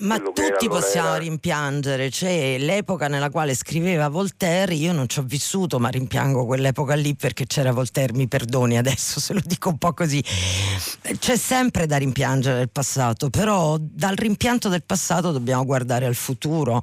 ma 0.03 0.19
tutti 0.19 0.67
possiamo 0.67 1.15
rimpiangere, 1.15 2.09
cioè 2.09 2.57
l'epoca 2.57 3.07
nella 3.07 3.29
quale 3.29 3.55
scriveva 3.55 4.07
Voltaire, 4.09 4.73
io 4.73 4.91
non 4.91 5.07
ci 5.07 5.19
ho 5.19 5.23
vissuto, 5.23 5.79
ma 5.79 5.89
rimpiango 5.89 6.45
quell'epoca 6.45 6.93
lì 6.93 7.15
perché 7.15 7.45
c'era 7.45 7.71
Voltaire, 7.71 8.13
mi 8.13 8.27
perdoni 8.27 8.77
adesso 8.77 9.19
se 9.19 9.33
lo 9.33 9.41
dico 9.43 9.69
un 9.69 9.77
po' 9.77 9.93
così. 9.93 10.21
C'è 10.21 11.37
sempre 11.37 11.85
da 11.85 11.97
rimpiangere 11.97 12.61
il 12.61 12.69
passato, 12.69 13.29
però 13.29 13.77
dal 13.79 14.15
rimpianto 14.15 14.69
del 14.69 14.83
passato 14.83 15.31
dobbiamo 15.31 15.65
guardare 15.65 16.05
al 16.05 16.15
futuro. 16.15 16.81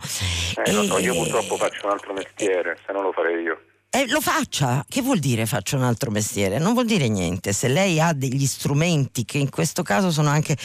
Eh, 0.64 0.70
e... 0.70 0.86
so, 0.86 0.98
io 0.98 1.14
purtroppo 1.14 1.56
faccio 1.56 1.86
un 1.86 1.92
altro 1.92 2.12
mestiere, 2.12 2.78
se 2.86 2.92
no 2.92 3.02
lo 3.02 3.12
farei 3.12 3.42
io. 3.42 3.60
Eh, 3.92 4.06
lo 4.06 4.20
faccia, 4.20 4.84
che 4.88 5.02
vuol 5.02 5.18
dire 5.18 5.46
faccio 5.46 5.74
un 5.74 5.82
altro 5.82 6.12
mestiere? 6.12 6.60
Non 6.60 6.74
vuol 6.74 6.86
dire 6.86 7.08
niente, 7.08 7.52
se 7.52 7.66
lei 7.66 8.00
ha 8.00 8.12
degli 8.12 8.46
strumenti 8.46 9.24
che 9.24 9.38
in 9.38 9.50
questo 9.50 9.82
caso 9.82 10.12
sono 10.12 10.28
anche 10.28 10.56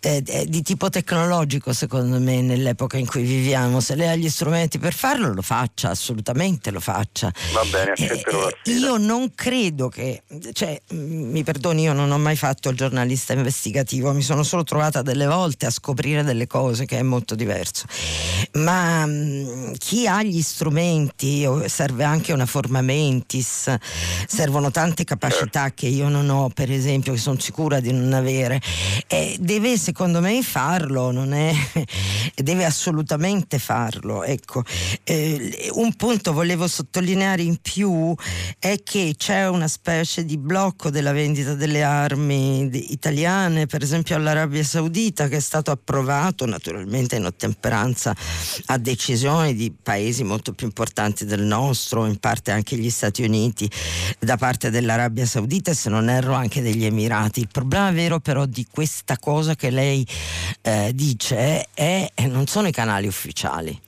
eh, 0.00 0.22
eh, 0.26 0.44
di 0.44 0.60
tipo 0.60 0.90
tecnologico 0.90 1.72
secondo 1.72 2.20
me 2.20 2.42
nell'epoca 2.42 2.98
in 2.98 3.06
cui 3.06 3.22
viviamo, 3.22 3.80
se 3.80 3.94
lei 3.94 4.08
ha 4.08 4.16
gli 4.16 4.28
strumenti 4.28 4.78
per 4.78 4.92
farlo 4.92 5.32
lo 5.32 5.40
faccia, 5.40 5.88
assolutamente 5.88 6.70
lo 6.70 6.80
faccia. 6.80 7.32
Va 7.54 7.64
bene, 7.70 7.92
accetterò 7.92 8.48
eh, 8.48 8.70
Io 8.72 8.98
non 8.98 9.32
credo 9.34 9.88
che, 9.88 10.24
cioè 10.52 10.78
mi 10.90 11.42
perdoni, 11.44 11.84
io 11.84 11.94
non 11.94 12.10
ho 12.10 12.18
mai 12.18 12.36
fatto 12.36 12.68
il 12.68 12.76
giornalista 12.76 13.32
investigativo, 13.32 14.12
mi 14.12 14.20
sono 14.20 14.42
solo 14.42 14.62
trovata 14.62 15.00
delle 15.00 15.26
volte 15.26 15.64
a 15.64 15.70
scoprire 15.70 16.22
delle 16.22 16.46
cose 16.46 16.84
che 16.84 16.98
è 16.98 17.02
molto 17.02 17.34
diverso, 17.34 17.86
ma 18.56 19.06
mh, 19.06 19.10
mm, 19.10 19.72
chi 19.78 20.06
ha 20.06 20.22
gli 20.22 20.42
strumenti 20.42 21.48
serve 21.64 22.04
anche 22.04 22.34
una 22.34 22.44
formazione 22.44 22.56
forma 22.58 22.82
mentis, 22.82 23.72
servono 24.26 24.72
tante 24.72 25.04
capacità 25.04 25.70
che 25.70 25.86
io 25.86 26.08
non 26.08 26.28
ho, 26.28 26.48
per 26.48 26.72
esempio, 26.72 27.12
che 27.12 27.18
sono 27.18 27.38
sicura 27.38 27.78
di 27.78 27.92
non 27.92 28.12
avere. 28.12 28.60
E 29.06 29.36
deve 29.38 29.78
secondo 29.78 30.20
me 30.20 30.42
farlo, 30.42 31.12
non 31.12 31.32
è, 31.32 31.54
deve 32.34 32.64
assolutamente 32.64 33.60
farlo. 33.60 34.24
Ecco. 34.24 34.64
Eh, 35.04 35.70
un 35.74 35.94
punto 35.94 36.32
volevo 36.32 36.66
sottolineare 36.66 37.42
in 37.42 37.58
più 37.62 38.12
è 38.58 38.80
che 38.82 39.14
c'è 39.16 39.48
una 39.48 39.68
specie 39.68 40.24
di 40.24 40.36
blocco 40.36 40.90
della 40.90 41.12
vendita 41.12 41.54
delle 41.54 41.84
armi 41.84 42.68
italiane, 42.92 43.66
per 43.66 43.84
esempio 43.84 44.16
all'Arabia 44.16 44.64
Saudita, 44.64 45.28
che 45.28 45.36
è 45.36 45.40
stato 45.40 45.70
approvato 45.70 46.44
naturalmente 46.44 47.14
in 47.14 47.24
ottemperanza 47.24 48.14
a 48.66 48.78
decisioni 48.78 49.54
di 49.54 49.72
paesi 49.80 50.24
molto 50.24 50.52
più 50.52 50.66
importanti 50.66 51.24
del 51.24 51.42
nostro, 51.42 52.06
in 52.06 52.18
parte 52.18 52.47
parte 52.48 52.50
anche 52.50 52.76
gli 52.76 52.90
Stati 52.90 53.22
Uniti, 53.22 53.70
da 54.18 54.36
parte 54.36 54.70
dell'Arabia 54.70 55.26
Saudita 55.26 55.70
e 55.70 55.74
se 55.74 55.90
non 55.90 56.08
erro 56.08 56.34
anche 56.34 56.62
degli 56.62 56.84
Emirati. 56.84 57.40
Il 57.40 57.48
problema 57.50 57.90
vero 57.90 58.20
però 58.20 58.46
di 58.46 58.66
questa 58.70 59.18
cosa 59.18 59.54
che 59.54 59.70
lei 59.70 60.06
eh, 60.62 60.92
dice 60.94 61.68
è, 61.74 62.10
è 62.14 62.26
non 62.26 62.46
sono 62.46 62.68
i 62.68 62.72
canali 62.72 63.06
ufficiali 63.06 63.86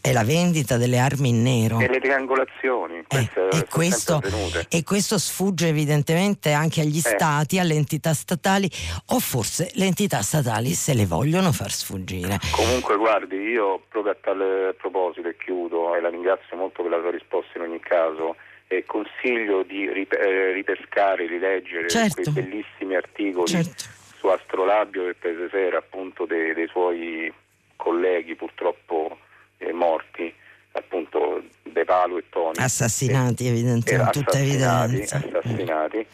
è 0.00 0.12
la 0.12 0.24
vendita 0.24 0.76
delle 0.76 0.98
armi 0.98 1.30
in 1.30 1.42
nero. 1.42 1.80
E 1.80 1.88
le 1.88 2.00
triangolazioni. 2.00 3.04
Eh, 3.08 3.28
e, 3.52 3.66
questo, 3.68 4.20
e, 4.68 4.84
questo, 4.84 5.18
sfugge 5.18 5.68
evidentemente 5.68 6.52
anche 6.52 6.80
agli 6.80 6.98
eh. 6.98 7.00
stati, 7.00 7.58
alle 7.58 7.74
entità 7.74 8.14
statali, 8.14 8.70
o 9.08 9.18
forse 9.18 9.70
le 9.74 9.86
entità 9.86 10.22
statali 10.22 10.70
se 10.70 10.94
le 10.94 11.06
vogliono 11.06 11.52
far 11.52 11.70
sfuggire. 11.70 12.38
Comunque 12.52 12.96
guardi, 12.96 13.36
io 13.36 13.82
proprio 13.88 14.12
a 14.12 14.16
tale 14.20 14.74
proposito 14.74 15.28
e 15.28 15.36
chiudo 15.36 15.96
e 15.96 16.00
la 16.00 16.08
ringrazio 16.08 16.56
molto 16.56 16.82
per 16.82 16.92
la 16.92 17.00
sua 17.00 17.10
risposta 17.10 17.58
in 17.58 17.64
ogni 17.64 17.80
caso. 17.80 18.36
E 18.72 18.84
consiglio 18.86 19.64
di 19.64 19.90
rip- 19.90 20.14
eh, 20.14 20.52
ripescare, 20.52 21.26
rileggere 21.26 21.88
certo. 21.88 22.30
quei 22.30 22.44
bellissimi 22.44 22.94
articoli 22.94 23.48
certo. 23.48 23.84
su 24.16 24.28
Astrolabio 24.28 25.08
e 25.08 25.14
Paese 25.14 25.48
Sera, 25.50 25.78
appunto 25.78 26.24
dei, 26.24 26.54
dei 26.54 26.68
suoi 26.68 27.32
colleghi 27.74 28.36
purtroppo 28.36 29.18
eh, 29.60 29.72
morti, 29.72 30.32
appunto 30.72 31.42
De 31.62 31.84
Palo 31.84 32.18
e 32.18 32.24
Toni. 32.28 32.58
Assassinati, 32.58 33.46
eh, 33.46 33.50
evidentemente, 33.50 34.10
tutta 34.10 34.38
evidenza. 34.38 35.16
Assassinati, 35.16 36.06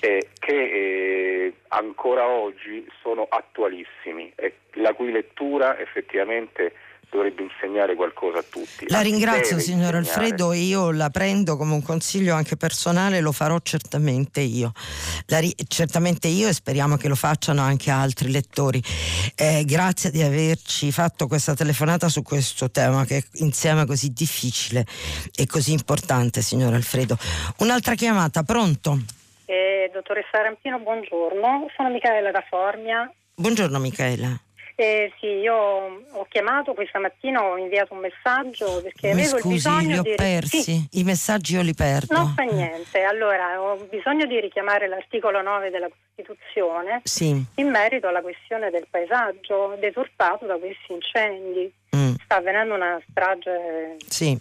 eh, 0.00 0.28
che 0.38 0.52
eh, 0.52 1.54
ancora 1.68 2.26
oggi 2.26 2.86
sono 3.00 3.26
attualissimi 3.28 4.32
e 4.34 4.54
la 4.74 4.94
cui 4.94 5.12
lettura 5.12 5.78
effettivamente 5.78 6.72
dovrebbe 7.12 7.42
insegnare 7.42 7.94
qualcosa 7.94 8.38
a 8.38 8.42
tutti. 8.42 8.86
La 8.88 9.02
ringrazio 9.02 9.58
signor 9.58 9.94
Alfredo 9.94 10.52
e 10.52 10.60
io 10.60 10.90
la 10.90 11.10
prendo 11.10 11.58
come 11.58 11.74
un 11.74 11.82
consiglio 11.82 12.34
anche 12.34 12.56
personale, 12.56 13.20
lo 13.20 13.32
farò 13.32 13.58
certamente 13.58 14.40
io. 14.40 14.72
Ri- 15.26 15.54
certamente 15.68 16.28
io 16.28 16.48
e 16.48 16.54
speriamo 16.54 16.96
che 16.96 17.08
lo 17.08 17.14
facciano 17.14 17.60
anche 17.60 17.90
altri 17.90 18.30
lettori. 18.30 18.82
Eh, 19.36 19.64
grazie 19.66 20.10
di 20.10 20.22
averci 20.22 20.90
fatto 20.90 21.26
questa 21.26 21.54
telefonata 21.54 22.08
su 22.08 22.22
questo 22.22 22.70
tema 22.70 23.04
che 23.04 23.18
è 23.18 23.22
insieme 23.34 23.84
così 23.84 24.10
difficile 24.14 24.86
e 25.36 25.46
così 25.46 25.72
importante, 25.72 26.40
signor 26.40 26.72
Alfredo. 26.72 27.18
Un'altra 27.58 27.94
chiamata, 27.94 28.42
pronto? 28.42 28.98
Eh, 29.44 29.90
dottoressa 29.92 30.40
Rampino, 30.40 30.78
buongiorno. 30.78 31.68
Sono 31.76 31.90
Michaela 31.90 32.30
da 32.30 32.42
Formia. 32.48 33.12
Buongiorno 33.34 33.78
Michaela. 33.78 34.40
Eh, 34.82 35.12
sì, 35.20 35.26
io 35.26 35.54
ho 35.54 36.26
chiamato 36.28 36.74
questa 36.74 36.98
mattina, 36.98 37.40
ho 37.40 37.56
inviato 37.56 37.94
un 37.94 38.00
messaggio 38.00 38.82
perché 38.82 39.14
Mi 39.14 39.22
avevo 39.22 39.38
scusi, 39.38 39.46
il 39.46 39.54
bisogno 39.54 39.92
li 39.92 39.98
ho 39.98 40.02
di... 40.02 40.14
persi, 40.16 40.62
sì. 40.62 40.88
i 40.94 41.04
messaggi 41.04 41.54
io 41.54 41.62
li 41.62 41.72
perdo. 41.72 42.16
Non 42.16 42.32
fa 42.34 42.42
niente, 42.42 43.02
allora 43.02 43.62
ho 43.62 43.76
bisogno 43.88 44.26
di 44.26 44.40
richiamare 44.40 44.88
l'articolo 44.88 45.40
9 45.40 45.70
della 45.70 45.88
Costituzione 45.88 47.00
sì. 47.04 47.40
in 47.54 47.68
merito 47.68 48.08
alla 48.08 48.22
questione 48.22 48.70
del 48.70 48.88
paesaggio 48.90 49.76
deturpato 49.78 50.46
da 50.46 50.56
questi 50.56 50.92
incendi. 50.92 51.72
Mm. 51.94 52.14
Sta 52.24 52.38
avvenendo 52.38 52.74
una 52.74 53.00
strage 53.08 53.98
sì. 54.04 54.36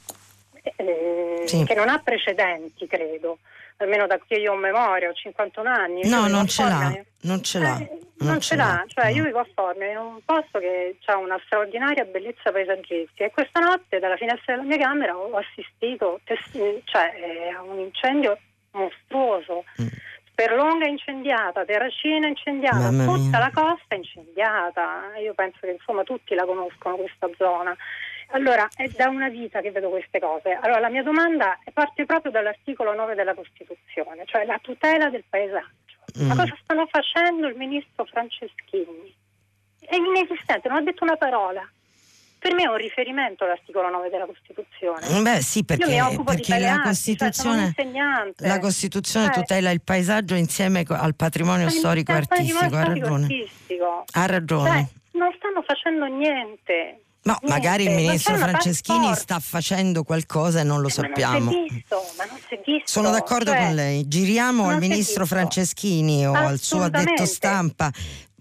Eh, 0.75 1.45
che 1.45 1.75
non 1.75 1.87
ha 1.87 2.01
precedenti, 2.03 2.87
credo 2.87 3.37
almeno 3.83 4.07
da 4.07 4.19
che 4.25 4.35
io 4.35 4.53
ho 4.53 4.55
memoria, 4.55 5.09
ho 5.09 5.13
51 5.13 5.69
anni. 5.69 6.07
No, 6.07 6.27
non 6.27 6.47
ce 6.47 6.63
l'ha, 6.63 7.03
non 7.21 7.43
ce 7.43 7.59
l'ha. 7.59 7.77
Eh, 7.77 7.99
non, 8.21 8.29
non 8.33 8.39
ce 8.39 8.55
l'ha, 8.55 8.83
cioè 8.87 9.05
no. 9.05 9.15
io 9.15 9.23
vivo 9.23 9.39
a 9.39 9.47
Formia 9.53 9.89
in 9.89 9.97
un 9.97 10.19
posto 10.23 10.59
che 10.59 10.97
ha 11.05 11.17
una 11.17 11.39
straordinaria 11.45 12.05
bellezza 12.05 12.51
paesaggistica 12.51 13.25
e 13.25 13.31
questa 13.31 13.59
notte 13.59 13.99
dalla 13.99 14.15
finestra 14.15 14.55
della 14.55 14.67
mia 14.67 14.77
camera 14.77 15.17
ho 15.17 15.35
assistito 15.35 16.19
cioè, 16.23 17.51
a 17.57 17.61
un 17.63 17.79
incendio 17.79 18.37
mostruoso. 18.71 19.63
Mm. 19.81 19.87
Sperlonga 20.31 20.87
incendiata, 20.87 21.65
Terracina 21.65 22.27
incendiata, 22.27 22.89
tutta 22.89 23.37
la 23.37 23.51
costa 23.53 23.95
incendiata. 23.95 25.15
Io 25.21 25.33
penso 25.33 25.59
che 25.61 25.71
insomma 25.71 26.03
tutti 26.03 26.33
la 26.33 26.45
conoscono 26.45 26.95
questa 26.95 27.29
zona. 27.37 27.75
Allora, 28.31 28.67
è 28.75 28.87
da 28.89 29.09
una 29.09 29.29
vita 29.29 29.61
che 29.61 29.71
vedo 29.71 29.89
queste 29.89 30.19
cose. 30.19 30.57
Allora, 30.61 30.79
la 30.79 30.89
mia 30.89 31.03
domanda 31.03 31.57
parte 31.73 32.05
proprio 32.05 32.31
dall'articolo 32.31 32.93
9 32.93 33.15
della 33.15 33.33
Costituzione, 33.33 34.23
cioè 34.25 34.45
la 34.45 34.59
tutela 34.61 35.09
del 35.09 35.23
paesaggio. 35.27 35.69
Mm. 36.19 36.27
Ma 36.27 36.35
cosa 36.35 36.57
stanno 36.63 36.87
facendo 36.89 37.47
il 37.47 37.55
ministro 37.55 38.05
Franceschini? 38.05 39.15
È 39.79 39.95
inesistente, 39.95 40.67
non 40.69 40.77
ha 40.77 40.81
detto 40.81 41.03
una 41.03 41.17
parola. 41.17 41.67
Per 42.39 42.55
me 42.55 42.63
è 42.63 42.67
un 42.67 42.77
riferimento 42.77 43.45
l'articolo 43.45 43.89
9 43.89 44.09
della 44.09 44.25
Costituzione. 44.25 45.05
Mm, 45.11 45.23
beh, 45.23 45.41
sì, 45.41 45.63
perché, 45.63 46.01
perché 46.25 46.57
la 46.57 46.75
cioè, 46.75 46.81
Costituzione, 46.81 47.73
cioè 47.75 48.47
la 48.47 48.59
Costituzione 48.59 49.27
eh. 49.27 49.29
tutela 49.29 49.69
il 49.69 49.81
paesaggio 49.83 50.33
insieme 50.33 50.83
al 50.87 51.15
patrimonio 51.15 51.69
storico 51.69 52.13
artistico. 52.13 52.75
Ha 52.75 52.83
ragione. 52.83 53.23
Artistico. 53.25 54.03
Ha 54.11 54.25
ragione. 54.25 54.69
Cioè, 54.69 55.19
non 55.19 55.31
stanno 55.37 55.61
facendo 55.61 56.05
niente. 56.05 57.01
No, 57.23 57.37
Niente, 57.39 57.59
magari 57.59 57.83
il 57.83 57.91
ministro 57.91 58.35
Franceschini 58.35 59.13
sta 59.15 59.39
facendo 59.39 60.03
qualcosa 60.03 60.61
e 60.61 60.63
non 60.63 60.81
lo 60.81 60.87
eh, 60.87 60.91
sappiamo. 60.91 61.51
Ma 61.51 61.51
non 61.51 61.67
si 61.67 61.67
è 61.67 61.73
visto, 61.73 61.95
ma 62.17 62.25
non 62.25 62.37
si 62.47 62.55
è 62.55 62.61
visto. 62.65 62.83
Sono 62.85 63.11
d'accordo 63.11 63.51
cioè, 63.51 63.65
con 63.65 63.75
lei. 63.75 64.07
Giriamo 64.07 64.67
al 64.67 64.79
ministro 64.79 65.25
Franceschini 65.27 66.27
o 66.27 66.33
al 66.33 66.59
suo 66.59 66.83
addetto 66.83 67.25
stampa 67.25 67.91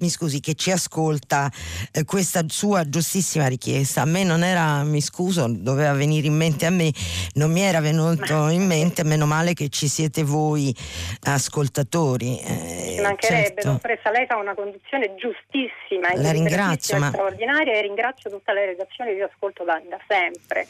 mi 0.01 0.09
scusi, 0.09 0.41
che 0.41 0.55
ci 0.55 0.71
ascolta 0.71 1.51
eh, 1.93 2.05
questa 2.05 2.43
sua 2.49 2.89
giustissima 2.89 3.47
richiesta. 3.47 4.03
A 4.03 4.05
me 4.05 4.25
non 4.25 4.43
era, 4.43 4.83
mi 4.83 5.01
scuso, 5.01 5.47
doveva 5.49 5.93
venire 5.93 6.27
in 6.27 6.37
mente 6.37 6.67
a 6.67 6.71
me, 6.71 6.93
non 7.35 7.53
mi 7.53 7.61
era 7.61 7.81
venuto 7.81 8.49
in 8.49 8.67
mente, 8.67 9.05
meno 9.05 9.27
male 9.27 9.55
che 9.55 9.69
ci 9.69 9.89
siete 9.89 10.23
voi 10.23 10.75
ascoltatori. 11.23 12.41
Eh, 12.41 12.95
ci 12.97 13.01
mancherebbe, 13.01 13.63
certo. 13.63 13.71
dottoressa, 13.73 14.11
lei 14.11 14.27
fa 14.27 14.37
una 14.37 14.55
condizione 14.55 15.15
giustissima, 15.17 16.15
la 16.15 16.33
ringrazio, 16.33 16.99
ma... 16.99 17.09
straordinaria 17.09 17.75
e 17.75 17.83
ringrazio 17.83 18.31
tutta 18.31 18.53
la 18.53 18.65
redazione 18.65 19.15
di 19.15 19.21
ascolto 19.21 19.65
da, 19.65 19.81
da 19.89 19.99
sempre. 20.07 20.67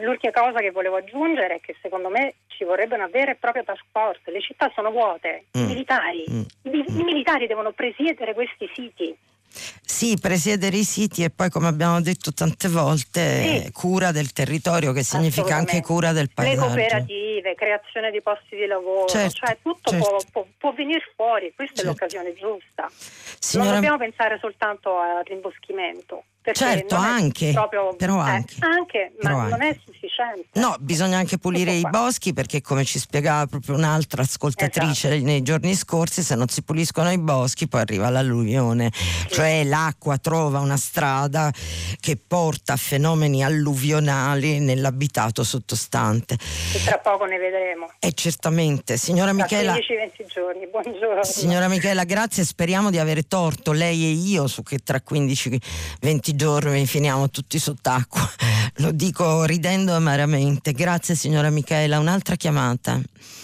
L'ultima 0.00 0.32
cosa 0.32 0.58
che 0.58 0.72
volevo 0.72 0.96
aggiungere 0.96 1.56
è 1.56 1.60
che 1.60 1.76
secondo 1.80 2.08
me 2.08 2.34
ci 2.48 2.64
vorrebbe 2.64 2.96
una 2.96 3.06
vera 3.06 3.30
e 3.30 3.36
propria 3.36 3.62
task 3.62 3.84
force. 3.92 4.30
Le 4.30 4.40
città 4.40 4.70
sono 4.74 4.90
vuote, 4.90 5.44
mm. 5.56 5.62
i 5.62 5.66
militari. 5.66 6.24
Mm. 6.28 6.42
I, 6.62 6.84
I, 6.88 7.02
militari 7.04 7.46
devono 7.46 7.72
presiedere 7.72 8.34
questi 8.34 8.68
siti. 8.74 9.16
Sì, 9.46 10.18
presiedere 10.20 10.76
i 10.76 10.82
siti 10.82 11.22
e 11.22 11.30
poi, 11.30 11.48
come 11.50 11.68
abbiamo 11.68 12.00
detto 12.00 12.32
tante 12.32 12.68
volte, 12.68 13.62
sì. 13.62 13.72
cura 13.72 14.10
del 14.10 14.32
territorio, 14.32 14.90
che 14.90 15.04
significa 15.04 15.54
anche 15.54 15.80
cura 15.82 16.10
del 16.10 16.30
paesaggio. 16.34 16.74
Le 16.74 16.88
cooperative, 16.88 17.54
creazione 17.54 18.10
di 18.10 18.20
posti 18.20 18.56
di 18.56 18.66
lavoro, 18.66 19.06
certo, 19.06 19.46
cioè 19.46 19.56
tutto 19.62 19.90
certo. 19.90 20.08
Può, 20.08 20.18
può, 20.32 20.46
può, 20.58 20.72
venire 20.72 21.00
fuori, 21.14 21.52
questa 21.54 21.82
certo. 21.82 21.90
è 21.90 21.94
l'occasione 21.94 22.34
giusta. 22.34 22.90
Signora... 22.90 23.70
Non 23.70 23.80
dobbiamo 23.80 23.98
pensare 23.98 24.38
soltanto 24.40 24.98
al 24.98 25.22
rimboschimento 25.22 26.24
certo, 26.52 26.94
anche, 26.96 27.52
proprio, 27.52 27.94
però 27.96 28.24
eh, 28.26 28.30
anche, 28.30 28.54
anche 28.58 29.12
ma 29.22 29.28
però 29.28 29.42
non 29.42 29.52
anche. 29.52 29.68
è 29.68 29.78
sufficiente. 29.84 30.60
No, 30.60 30.76
bisogna 30.78 31.16
anche 31.16 31.38
pulire 31.38 31.72
i 31.72 31.86
boschi 31.88 32.34
perché 32.34 32.60
come 32.60 32.84
ci 32.84 32.98
spiegava 32.98 33.46
proprio 33.46 33.76
un'altra 33.76 34.22
ascoltatrice 34.22 35.08
esatto. 35.08 35.24
nei 35.24 35.42
giorni 35.42 35.74
scorsi, 35.74 36.22
se 36.22 36.34
non 36.34 36.48
si 36.48 36.62
puliscono 36.62 37.10
i 37.10 37.18
boschi 37.18 37.66
poi 37.66 37.80
arriva 37.80 38.10
l'alluvione, 38.10 38.90
sì. 38.92 39.28
cioè 39.30 39.64
l'acqua 39.64 40.18
trova 40.18 40.60
una 40.60 40.76
strada 40.76 41.50
che 42.00 42.16
porta 42.16 42.74
a 42.74 42.76
fenomeni 42.76 43.42
alluvionali 43.42 44.58
nell'abitato 44.58 45.44
sottostante. 45.44 46.34
E 46.34 46.84
tra 46.84 46.98
poco 46.98 47.24
ne 47.24 47.38
vedremo. 47.38 47.90
E 47.98 48.12
certamente, 48.12 48.98
signora 48.98 49.32
tra 49.32 49.42
Michela. 49.42 49.74
15-20 49.74 50.26
giorni, 50.26 50.66
buongiorno. 50.66 51.24
Signora 51.24 51.68
Michela, 51.68 52.04
grazie, 52.04 52.44
speriamo 52.44 52.90
di 52.90 52.98
avere 52.98 53.22
torto 53.22 53.72
lei 53.72 54.04
e 54.04 54.10
io 54.10 54.46
su 54.46 54.62
che 54.62 54.78
tra 54.78 55.00
15-20 55.02 55.60
giorni 56.00 56.33
finiamo 56.86 57.30
tutti 57.30 57.58
sott'acqua. 57.58 58.20
Lo 58.82 58.90
dico 58.92 59.44
ridendo 59.44 59.94
amaramente. 59.94 60.72
Grazie 60.72 61.14
signora 61.14 61.50
Michela. 61.50 61.98
Un'altra 61.98 62.34
chiamata. 62.34 62.98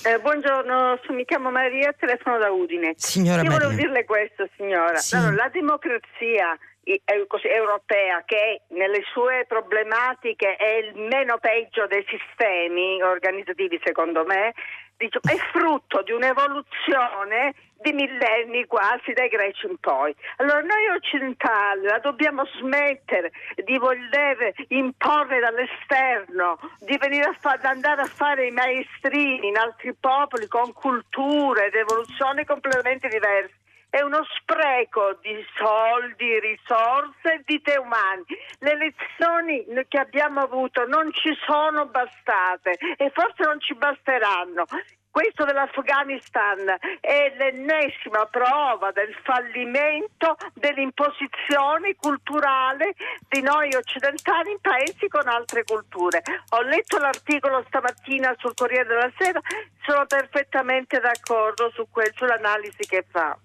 Eh, 0.05 0.19
buongiorno, 0.19 0.99
mi 1.11 1.25
chiamo 1.25 1.51
Maria, 1.51 1.95
telefono 1.99 2.39
da 2.39 2.51
Udine. 2.51 2.95
Signora 2.97 3.43
Io 3.43 3.51
Maria. 3.51 3.67
volevo 3.67 3.81
dirle 3.81 4.05
questo, 4.05 4.49
signora. 4.57 4.97
Sì. 4.97 5.17
No, 5.17 5.33
la 5.33 5.49
democrazia 5.53 6.59
europea 6.83 8.23
che 8.25 8.62
nelle 8.69 9.03
sue 9.12 9.45
problematiche 9.47 10.57
è 10.57 10.79
il 10.79 10.99
meno 10.99 11.39
peggio 11.39 11.87
dei 11.87 12.05
sistemi 12.09 13.01
organizzativi 13.03 13.79
secondo 13.85 14.25
me 14.25 14.53
è 14.97 15.37
frutto 15.53 16.03
di 16.03 16.12
un'evoluzione 16.12 17.55
di 17.81 17.93
millenni 17.93 18.66
quasi 18.66 19.12
dai 19.12 19.28
greci 19.28 19.66
in 19.66 19.77
poi. 19.78 20.15
Allora 20.36 20.61
noi 20.61 20.89
occidentali 20.97 21.82
la 21.82 21.98
dobbiamo 21.98 22.44
smettere 22.59 23.32
di 23.65 23.78
voler 23.78 24.52
imporre 24.69 25.40
dall'esterno, 25.40 26.59
di 26.78 26.97
venire 26.98 27.24
a 27.24 27.36
fa- 27.39 27.59
andare 27.62 28.02
a 28.02 28.07
fare 28.07 28.47
i 28.47 28.51
maestrini 28.51 29.48
in 29.48 29.57
altri 29.57 29.94
popoli 29.98 30.47
con 30.47 30.73
culture 30.73 31.66
ed 31.66 31.74
evoluzioni 31.74 32.44
completamente 32.44 33.09
diverse 33.09 33.59
è 33.90 34.01
uno 34.02 34.24
spreco 34.39 35.19
di 35.20 35.44
soldi, 35.57 36.39
risorse 36.39 37.35
e 37.35 37.43
vite 37.44 37.77
umane. 37.77 38.23
Le 38.61 38.77
lezioni 38.77 39.65
che 39.89 39.98
abbiamo 39.98 40.40
avuto 40.40 40.86
non 40.86 41.12
ci 41.12 41.36
sono 41.44 41.86
bastate 41.86 42.78
e 42.97 43.11
forse 43.11 43.43
non 43.43 43.61
ci 43.61 43.74
basteranno. 43.74 44.65
Questo 45.11 45.45
dell'Afghanistan 45.45 46.78
è 47.01 47.35
l'ennesima 47.37 48.27
prova 48.27 48.93
del 48.93 49.12
fallimento 49.24 50.37
dell'imposizione 50.55 51.97
culturale 51.97 52.95
di 53.28 53.43
noi 53.43 53.74
occidentali 53.74 54.53
in 54.53 54.61
paesi 54.61 55.09
con 55.09 55.27
altre 55.27 55.65
culture. 55.65 56.23
Ho 56.51 56.62
letto 56.62 56.99
l'articolo 56.99 57.65
stamattina 57.66 58.32
sul 58.39 58.55
Corriere 58.55 58.87
della 58.87 59.11
Sera, 59.19 59.41
sono 59.85 60.07
perfettamente 60.07 61.01
d'accordo 61.01 61.70
su 61.74 61.89
quel, 61.91 62.12
sull'analisi 62.15 62.87
che 62.87 63.05
fa. 63.11 63.37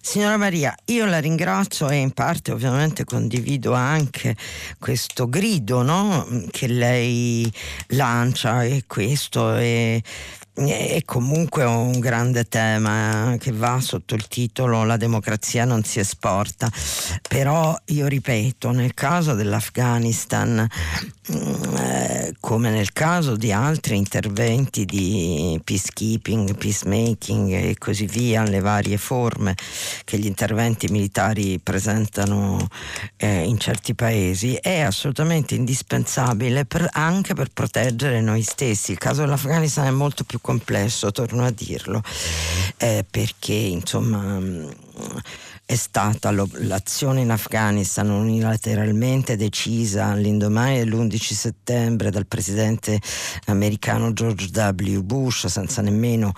Signora 0.00 0.36
Maria, 0.36 0.74
io 0.86 1.06
la 1.06 1.18
ringrazio 1.18 1.88
e 1.88 1.96
in 1.96 2.12
parte 2.12 2.52
ovviamente 2.52 3.04
condivido 3.04 3.72
anche 3.72 4.36
questo 4.78 5.28
grido 5.28 5.82
no? 5.82 6.26
che 6.50 6.66
lei 6.66 7.50
lancia 7.88 8.62
e 8.64 8.84
questo 8.86 9.54
è 9.54 9.98
è 10.54 11.02
comunque 11.04 11.64
un 11.64 11.98
grande 11.98 12.44
tema 12.44 13.32
eh, 13.32 13.38
che 13.38 13.50
va 13.50 13.80
sotto 13.80 14.14
il 14.14 14.28
titolo 14.28 14.84
La 14.84 14.96
democrazia 14.96 15.64
non 15.64 15.82
si 15.82 15.98
esporta, 15.98 16.70
però 17.28 17.76
io 17.86 18.06
ripeto, 18.06 18.70
nel 18.70 18.94
caso 18.94 19.34
dell'Afghanistan, 19.34 20.64
mm, 21.32 21.76
eh, 21.76 22.34
come 22.38 22.70
nel 22.70 22.92
caso 22.92 23.34
di 23.34 23.50
altri 23.50 23.96
interventi 23.96 24.84
di 24.84 25.60
peacekeeping, 25.62 26.56
peacemaking 26.56 27.50
e 27.50 27.74
così 27.76 28.06
via, 28.06 28.44
le 28.44 28.60
varie 28.60 28.96
forme 28.96 29.56
che 30.04 30.18
gli 30.18 30.26
interventi 30.26 30.86
militari 30.88 31.58
presentano 31.58 32.64
eh, 33.16 33.42
in 33.42 33.58
certi 33.58 33.96
paesi, 33.96 34.54
è 34.54 34.80
assolutamente 34.82 35.56
indispensabile 35.56 36.64
anche 36.92 37.34
per 37.34 37.48
proteggere 37.52 38.20
noi 38.20 38.42
stessi. 38.42 38.92
Il 38.92 38.98
caso 38.98 39.22
dell'Afghanistan 39.22 39.86
è 39.86 39.90
molto 39.90 40.22
più 40.22 40.40
complesso, 40.44 41.10
torno 41.10 41.42
a 41.42 41.50
dirlo, 41.50 42.02
eh, 42.76 43.02
perché 43.10 43.54
insomma 43.54 44.38
è 45.66 45.76
stata 45.76 46.30
l'azione 46.30 47.22
in 47.22 47.30
Afghanistan 47.30 48.10
unilateralmente 48.10 49.34
decisa 49.34 50.06
all'indomani 50.08 50.78
dell'11 50.78 51.32
settembre 51.32 52.10
dal 52.10 52.26
presidente 52.26 53.00
americano 53.46 54.12
George 54.12 54.50
W. 54.52 55.00
Bush 55.00 55.46
senza 55.46 55.80
nemmeno, 55.80 56.32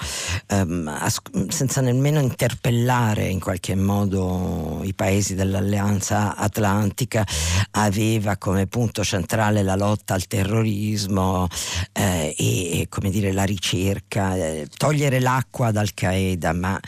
ehm, 0.46 1.08
senza 1.48 1.80
nemmeno 1.80 2.20
interpellare 2.20 3.26
in 3.26 3.40
qualche 3.40 3.74
modo 3.74 4.82
i 4.84 4.94
paesi 4.94 5.34
dell'alleanza 5.34 6.36
atlantica, 6.36 7.26
aveva 7.72 8.36
come 8.36 8.68
punto 8.68 9.02
centrale 9.02 9.64
la 9.64 9.74
lotta 9.74 10.14
al 10.14 10.28
terrorismo 10.28 11.48
eh, 11.92 12.32
e 12.38 12.86
come 12.88 13.10
dire, 13.10 13.32
la 13.32 13.44
ricerca, 13.44 14.36
eh, 14.36 14.68
togliere 14.76 15.18
l'acqua 15.18 15.72
dal 15.72 15.92
Qaeda, 15.94 16.52
ma 16.52 16.78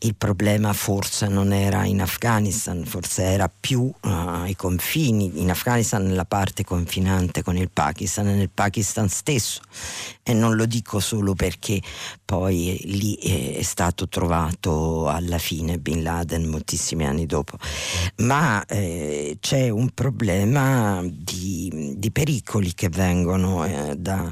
il 0.00 0.14
problema 0.14 0.72
forse 0.72 1.26
non 1.26 1.52
era 1.52 1.86
in 1.88 2.00
Afghanistan, 2.00 2.84
forse 2.84 3.22
era 3.22 3.48
più 3.48 3.80
uh, 3.80 3.94
ai 4.00 4.56
confini, 4.56 5.40
in 5.40 5.50
Afghanistan 5.50 6.04
nella 6.04 6.24
parte 6.24 6.64
confinante 6.64 7.42
con 7.42 7.56
il 7.56 7.70
Pakistan 7.70 8.28
e 8.28 8.34
nel 8.34 8.50
Pakistan 8.50 9.08
stesso. 9.08 9.60
E 10.22 10.34
non 10.34 10.56
lo 10.56 10.66
dico 10.66 11.00
solo 11.00 11.34
perché 11.34 11.80
poi 12.24 12.78
lì 12.84 13.14
è 13.14 13.62
stato 13.62 14.06
trovato 14.08 15.08
alla 15.08 15.38
fine 15.38 15.78
Bin 15.78 16.02
Laden 16.02 16.44
moltissimi 16.44 17.06
anni 17.06 17.24
dopo, 17.24 17.56
ma 18.16 18.64
eh, 18.66 19.38
c'è 19.40 19.70
un 19.70 19.88
problema 19.94 21.02
di, 21.02 21.94
di 21.96 22.10
pericoli 22.10 22.74
che 22.74 22.90
vengono 22.90 23.64
eh, 23.64 23.96
da, 23.96 24.30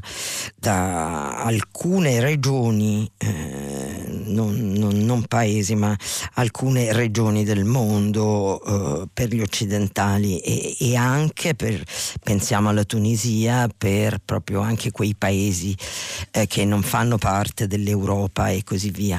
da, 0.55 1.37
alcune 1.43 2.20
regioni, 2.20 3.11
eh, 3.16 4.05
non, 4.27 4.73
non, 4.73 4.99
non, 4.99 5.24
paesi, 5.27 5.74
ma 5.74 5.97
alcune 6.35 6.93
regioni 6.93 7.45
del 7.47 7.64
mondo 7.64 8.60
eh, 8.62 9.09
per 9.10 9.32
gli 9.32 9.40
occidentali 9.40 10.39
e, 10.40 10.77
e 10.78 10.97
anche 10.97 11.55
per, 11.55 11.82
pensiamo 12.23 12.68
alla 12.68 12.85
Tunisia, 12.85 13.70
per 13.74 14.18
proprio 14.23 14.60
anche 14.60 14.90
quei 14.90 15.14
paesi 15.16 15.74
eh, 16.32 16.47
che 16.47 16.66
non 16.66 16.82
fanno 16.82 17.16
parte 17.16 17.66
dell'Europa 17.66 18.51
e 18.51 18.62
così 18.64 18.90
via, 18.90 19.18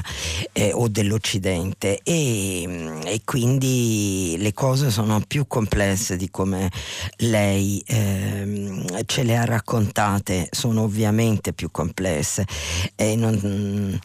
eh, 0.52 0.70
o 0.72 0.86
dell'Occidente. 0.86 2.00
E, 2.04 3.00
e, 3.04 3.20
quindi 3.24 4.36
le 4.38 4.52
cose 4.52 4.90
sono 4.90 5.20
più 5.26 5.46
complesse 5.48 6.16
di 6.16 6.30
come 6.30 6.70
lei 7.16 7.82
eh, 7.86 8.84
ce 9.06 9.22
le 9.24 9.36
ha 9.36 9.44
raccontate, 9.44 10.48
sono 10.52 10.82
ovviamente 10.82 11.52
più 11.52 11.70
complesse. 11.72 12.46
E 12.94 13.16
non, 13.16 13.98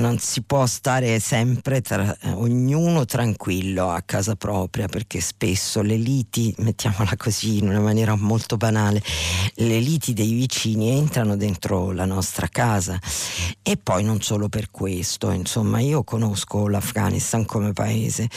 non 0.00 0.18
si 0.18 0.42
può 0.42 0.66
stare 0.66 1.20
sempre 1.20 1.82
tra, 1.82 2.16
ognuno 2.32 3.04
tranquillo 3.04 3.90
a 3.90 4.00
casa 4.00 4.34
propria 4.34 4.88
perché 4.88 5.20
spesso 5.20 5.82
le 5.82 5.96
liti, 5.96 6.54
mettiamola 6.58 7.16
così 7.16 7.58
in 7.58 7.68
una 7.68 7.80
maniera 7.80 8.16
molto 8.16 8.56
banale, 8.56 9.02
le 9.56 9.78
liti 9.78 10.14
dei 10.14 10.32
vicini 10.32 10.88
entrano 10.88 11.36
dentro 11.36 11.92
la 11.92 12.06
nostra 12.06 12.48
casa. 12.48 12.98
E 13.62 13.76
poi 13.76 14.02
non 14.02 14.22
solo 14.22 14.48
per 14.48 14.70
questo, 14.70 15.30
insomma 15.30 15.80
io 15.80 16.02
conosco 16.02 16.66
l'Afghanistan 16.66 17.44
come 17.44 17.72
paese 17.72 18.28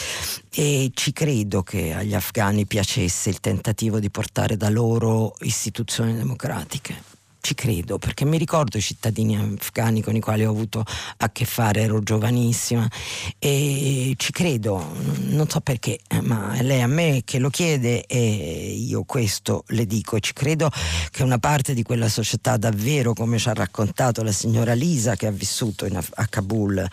e 0.52 0.91
ci 0.94 1.14
credo 1.14 1.64
che 1.64 1.94
agli 1.94 2.14
afghani 2.14 2.65
piacesse 2.65 3.30
il 3.30 3.40
tentativo 3.40 3.99
di 3.99 4.11
portare 4.11 4.57
da 4.57 4.69
loro 4.69 5.34
istituzioni 5.40 6.14
democratiche 6.14 7.12
ci 7.43 7.55
credo 7.55 7.97
perché 7.97 8.23
mi 8.23 8.37
ricordo 8.37 8.77
i 8.77 8.81
cittadini 8.81 9.35
afghani 9.35 10.01
con 10.01 10.15
i 10.15 10.21
quali 10.21 10.45
ho 10.45 10.49
avuto 10.49 10.85
a 11.17 11.29
che 11.29 11.43
fare, 11.43 11.81
ero 11.81 12.01
giovanissima 12.01 12.89
e 13.37 14.13
ci 14.15 14.31
credo, 14.31 14.93
non 15.23 15.49
so 15.49 15.59
perché, 15.59 15.99
ma 16.21 16.55
lei 16.61 16.81
a 16.81 16.87
me 16.87 17.23
che 17.25 17.39
lo 17.39 17.49
chiede 17.49 18.05
e 18.05 18.75
io 18.77 19.03
questo 19.03 19.65
le 19.67 19.85
dico, 19.85 20.17
ci 20.19 20.31
credo 20.31 20.71
che 21.11 21.21
una 21.21 21.37
parte 21.37 21.73
di 21.73 21.83
quella 21.83 22.07
società 22.07 22.55
davvero, 22.55 23.11
come 23.11 23.37
ci 23.37 23.49
ha 23.49 23.53
raccontato 23.53 24.23
la 24.23 24.31
signora 24.31 24.71
Lisa 24.71 25.17
che 25.17 25.27
ha 25.27 25.31
vissuto 25.31 25.85
in, 25.85 25.97
a 25.97 26.27
Kabul 26.27 26.87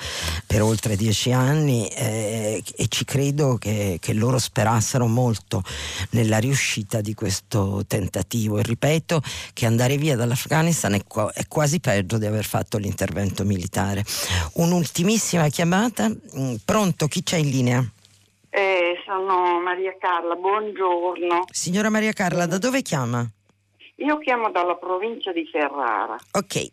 per 0.47 0.63
oltre 0.63 0.97
dieci 0.97 1.31
anni 1.31 1.87
eh, 1.87 2.61
e 2.75 2.87
ci 2.89 3.05
credo 3.05 3.57
che, 3.57 3.99
che 4.01 4.13
loro 4.15 4.41
sperassero 4.41 5.07
molto 5.07 5.63
nella 6.11 6.39
riuscita 6.39 7.01
di 7.01 7.15
questo 7.15 7.85
tentativo. 7.87 8.59
E 8.59 8.63
ripeto 8.63 9.23
che 9.53 9.67
andare 9.67 9.97
via 9.97 10.17
dalla 10.17 10.39
l'Afghanistan 10.41 10.95
è, 10.95 11.05
qua, 11.07 11.31
è, 11.35 11.47
quasi 11.47 11.81
peggio 11.81 12.17
di 12.17 12.25
aver 12.25 12.45
fatto 12.45 12.79
l'intervento 12.79 13.45
militare. 13.45 14.03
Un'ultimissima 14.55 15.49
chiamata, 15.49 16.09
mm, 16.09 16.55
pronto, 16.65 17.07
chi 17.07 17.23
c'è 17.23 17.37
in 17.37 17.51
linea? 17.51 17.85
Eh, 18.49 19.03
sono 19.05 19.61
Maria 19.61 19.95
Carla, 19.99 20.35
buongiorno. 20.35 21.45
Signora 21.51 21.91
Maria 21.91 22.13
Carla, 22.13 22.47
da 22.47 22.59
dove 22.59 22.81
chiama? 22.83 23.29
Io 23.97 24.19
chiamo 24.19 24.51
dalla 24.51 24.77
provincia 24.77 25.31
di 25.31 25.47
Ferrara. 25.47 26.17
Ok. 26.33 26.69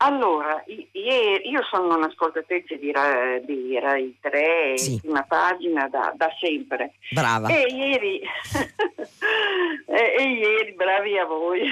Allora, 0.00 0.62
io 0.66 1.62
sono 1.68 1.96
un'ascoltatrice 1.96 2.78
di, 2.78 2.92
Rai, 2.92 3.44
di 3.44 3.76
Rai 3.80 4.16
3, 4.20 4.78
sì. 4.78 5.00
prima 5.00 5.24
pagina 5.24 5.88
da, 5.88 6.12
da, 6.16 6.28
sempre. 6.38 6.94
Brava. 7.10 7.48
E 7.48 7.66
ieri, 7.68 8.20
e, 9.86 10.14
e 10.18 10.22
ieri, 10.22 10.72
bravi 10.74 11.18
a 11.18 11.24
voi, 11.24 11.62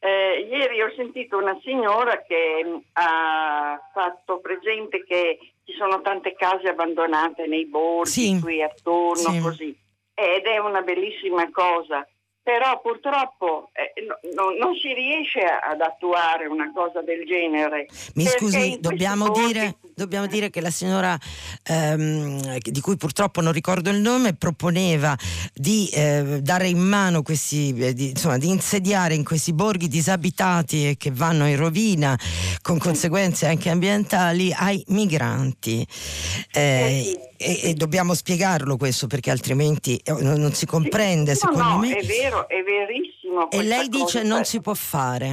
eh, 0.00 0.48
ieri 0.50 0.80
ho 0.80 0.90
sentito 0.96 1.36
una 1.36 1.58
signora 1.62 2.22
che 2.22 2.64
mm, 2.64 2.76
ha 2.94 3.78
fatto 3.92 4.40
presente 4.40 5.04
che 5.04 5.38
ci 5.64 5.74
sono 5.74 6.00
tante 6.00 6.34
case 6.34 6.68
abbandonate 6.68 7.46
nei 7.46 7.66
borghi, 7.66 8.10
sì. 8.10 8.40
qui 8.40 8.62
attorno, 8.62 9.30
sì. 9.30 9.40
così. 9.40 9.78
Ed 10.14 10.44
è 10.44 10.58
una 10.58 10.80
bellissima 10.80 11.48
cosa 11.50 12.06
però 12.50 12.80
purtroppo 12.80 13.70
eh, 13.72 13.92
no, 14.02 14.18
no, 14.34 14.50
non 14.58 14.74
si 14.74 14.92
riesce 14.92 15.38
ad 15.38 15.80
attuare 15.80 16.46
una 16.46 16.72
cosa 16.74 17.00
del 17.00 17.24
genere. 17.24 17.86
Mi 18.14 18.26
scusi, 18.26 18.78
dobbiamo 18.80 19.30
dire, 19.30 19.76
dobbiamo 19.94 20.26
dire, 20.26 20.50
che 20.50 20.60
la 20.60 20.70
signora, 20.70 21.16
ehm, 21.62 22.58
di 22.58 22.80
cui 22.80 22.96
purtroppo 22.96 23.40
non 23.40 23.52
ricordo 23.52 23.90
il 23.90 24.00
nome, 24.00 24.34
proponeva 24.34 25.16
di 25.54 25.88
eh, 25.94 26.40
dare 26.42 26.66
in 26.66 26.80
mano 26.80 27.22
questi, 27.22 27.72
eh, 27.78 27.92
di, 27.92 28.10
insomma, 28.10 28.36
di 28.36 28.48
insediare 28.48 29.14
in 29.14 29.22
questi 29.22 29.52
borghi 29.52 29.86
disabitati 29.86 30.88
e 30.88 30.96
che 30.96 31.12
vanno 31.12 31.46
in 31.46 31.56
rovina 31.56 32.18
con 32.62 32.78
conseguenze 32.78 33.46
anche 33.46 33.70
ambientali 33.70 34.52
ai 34.52 34.82
migranti. 34.88 35.86
Eh, 36.52 37.02
sì 37.04 37.29
e, 37.40 37.70
e, 37.70 37.74
dobbiamo 37.74 38.12
spiegarlo 38.12 38.76
questo 38.76 39.06
perché 39.06 39.30
altrimenti 39.30 39.96
eh, 40.04 40.12
non 40.12 40.52
si 40.52 40.66
comprende 40.66 41.32
sì, 41.32 41.46
secondo 41.46 41.62
no, 41.62 41.78
me. 41.78 41.96
È 41.96 42.04
vero, 42.04 42.46
è 42.46 42.62
verissimo. 42.62 43.50
E 43.50 43.62
lei 43.62 43.88
dice 43.88 44.22
non 44.22 44.44
si 44.44 44.60
può 44.60 44.74
fare. 44.74 45.28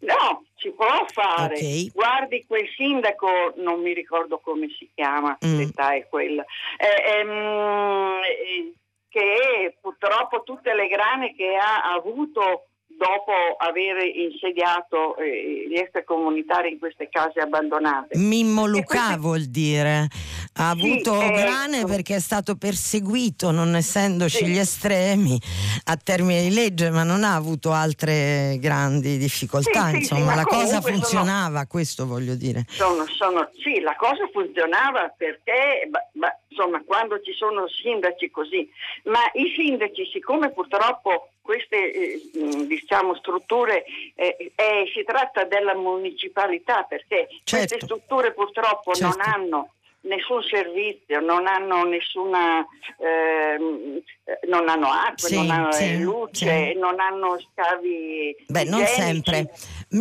No, 0.00 0.42
si 0.56 0.72
può 0.72 1.06
fare. 1.06 1.54
Okay. 1.54 1.90
Guardi 1.94 2.44
quel 2.48 2.66
sindaco, 2.76 3.54
non 3.58 3.80
mi 3.80 3.94
ricordo 3.94 4.38
come 4.38 4.66
si 4.76 4.90
chiama, 4.92 5.38
mm. 5.46 5.56
l'età 5.56 5.94
è 5.94 6.08
quella, 6.08 6.44
eh, 6.78 7.20
ehm, 7.20 7.30
eh, 7.30 8.72
che 9.08 9.76
purtroppo 9.80 10.42
tutte 10.42 10.74
le 10.74 10.88
grane 10.88 11.34
che 11.36 11.54
ha 11.54 11.92
avuto 11.92 12.66
dopo 13.02 13.32
aver 13.58 14.06
insediato 14.14 15.16
eh, 15.16 15.66
gli 15.68 15.74
extracomunitari 15.74 16.70
in 16.70 16.78
queste 16.78 17.08
case 17.10 17.40
abbandonate. 17.40 18.16
Mimmo 18.16 18.66
Luca 18.66 19.16
vuol 19.18 19.42
dire 19.46 20.06
ha 20.54 20.70
avuto 20.70 21.18
sì, 21.18 21.30
grane 21.32 21.78
ecco. 21.78 21.88
perché 21.88 22.16
è 22.16 22.20
stato 22.20 22.54
perseguito, 22.54 23.50
non 23.50 23.74
essendoci 23.74 24.44
sì. 24.44 24.46
gli 24.46 24.58
estremi 24.58 25.40
a 25.84 25.96
termine 25.96 26.42
di 26.42 26.54
legge, 26.54 26.90
ma 26.90 27.02
non 27.02 27.24
ha 27.24 27.34
avuto 27.34 27.72
altre 27.72 28.58
grandi 28.60 29.18
difficoltà. 29.18 29.88
Sì, 29.88 29.96
Insomma, 29.96 30.36
la 30.36 30.44
cosa 30.44 30.80
funzionava, 30.80 31.56
sono, 31.56 31.66
questo 31.68 32.06
voglio 32.06 32.34
dire. 32.34 32.64
Sono, 32.68 33.04
sono, 33.08 33.50
sì, 33.62 33.80
la 33.80 33.96
cosa 33.96 34.28
funzionava 34.30 35.12
perché 35.16 35.88
bah, 36.12 36.38
insomma, 36.48 36.82
quando 36.84 37.20
ci 37.20 37.32
sono 37.32 37.66
sindaci 37.68 38.30
così, 38.30 38.68
ma 39.04 39.20
i 39.32 39.52
sindaci, 39.56 40.08
siccome 40.12 40.50
purtroppo 40.50 41.31
queste 41.42 41.92
eh, 41.92 42.30
diciamo, 42.66 43.14
strutture 43.16 43.84
eh, 44.14 44.52
eh, 44.54 44.90
si 44.94 45.02
tratta 45.04 45.44
della 45.44 45.74
municipalità 45.74 46.84
perché 46.84 47.28
certo. 47.44 47.66
queste 47.66 47.80
strutture 47.80 48.32
purtroppo 48.32 48.94
certo. 48.94 49.16
non 49.16 49.26
hanno 49.26 49.68
nessun 50.02 50.42
servizio, 50.42 51.20
non 51.20 51.46
hanno 51.46 51.84
nessuna 51.84 52.66
ehm, 52.98 54.00
non 54.48 54.68
hanno 54.68 54.88
acqua, 54.88 55.28
sì, 55.28 55.36
non 55.36 55.50
hanno 55.50 55.72
sì, 55.72 55.98
luce, 56.00 56.72
sì. 56.72 56.78
non 56.78 56.98
hanno 57.00 57.38
scavi. 57.38 58.36
Beh, 58.46 58.64
non 58.64 58.84
sempre. 58.86 59.50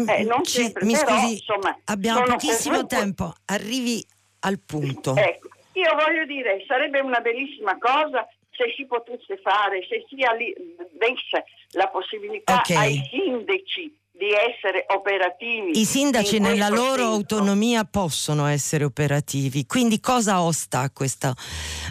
Eh, 0.08 0.24
non 0.24 0.44
Ci, 0.44 0.64
sempre 0.64 0.86
mi 0.86 0.94
però, 0.94 1.18
scusi, 1.18 1.34
insomma, 1.34 1.78
abbiamo 1.86 2.24
pochissimo 2.24 2.76
comunque... 2.76 2.98
tempo, 2.98 3.34
arrivi 3.46 4.06
al 4.40 4.60
punto. 4.60 5.16
Ecco, 5.16 5.50
io 5.74 5.96
voglio 5.96 6.26
dire, 6.26 6.64
sarebbe 6.68 7.00
una 7.00 7.20
bellissima 7.20 7.78
cosa 7.78 8.28
se 8.52 8.74
si 8.76 8.86
potesse 8.86 9.38
fare, 9.38 9.86
se 9.88 10.06
si 10.08 10.16
desse 10.92 11.46
la 11.72 11.88
possibilità 11.88 12.60
okay. 12.60 12.78
ai 12.78 13.10
sindaci 13.10 14.01
di 14.12 14.30
essere 14.32 14.86
operativi. 14.90 15.80
I 15.80 15.86
sindaci 15.86 16.40
nella 16.40 16.70
loro 16.70 16.98
senso. 16.98 17.12
autonomia 17.12 17.86
possono 17.86 18.46
essere 18.46 18.84
operativi, 18.84 19.66
quindi 19.66 20.00
cosa 20.00 20.42
osta 20.42 20.82
a 20.82 20.92
questa, 20.92 21.34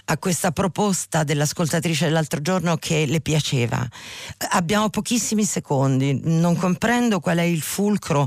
a 0.05 0.19
questa 0.19 0.51
proposta 0.51 1.25
dell'ascoltatrice 1.25 2.05
dell'altro 2.05 2.41
giorno 2.41 2.77
che 2.77 3.07
le 3.07 3.21
piaceva? 3.21 3.79
Abbiamo 4.53 4.91
pochissimi 4.91 5.45
secondi, 5.45 6.21
non 6.23 6.57
comprendo 6.57 7.21
qual 7.21 7.39
è 7.39 7.43
il 7.43 7.63
fulcro 7.63 8.27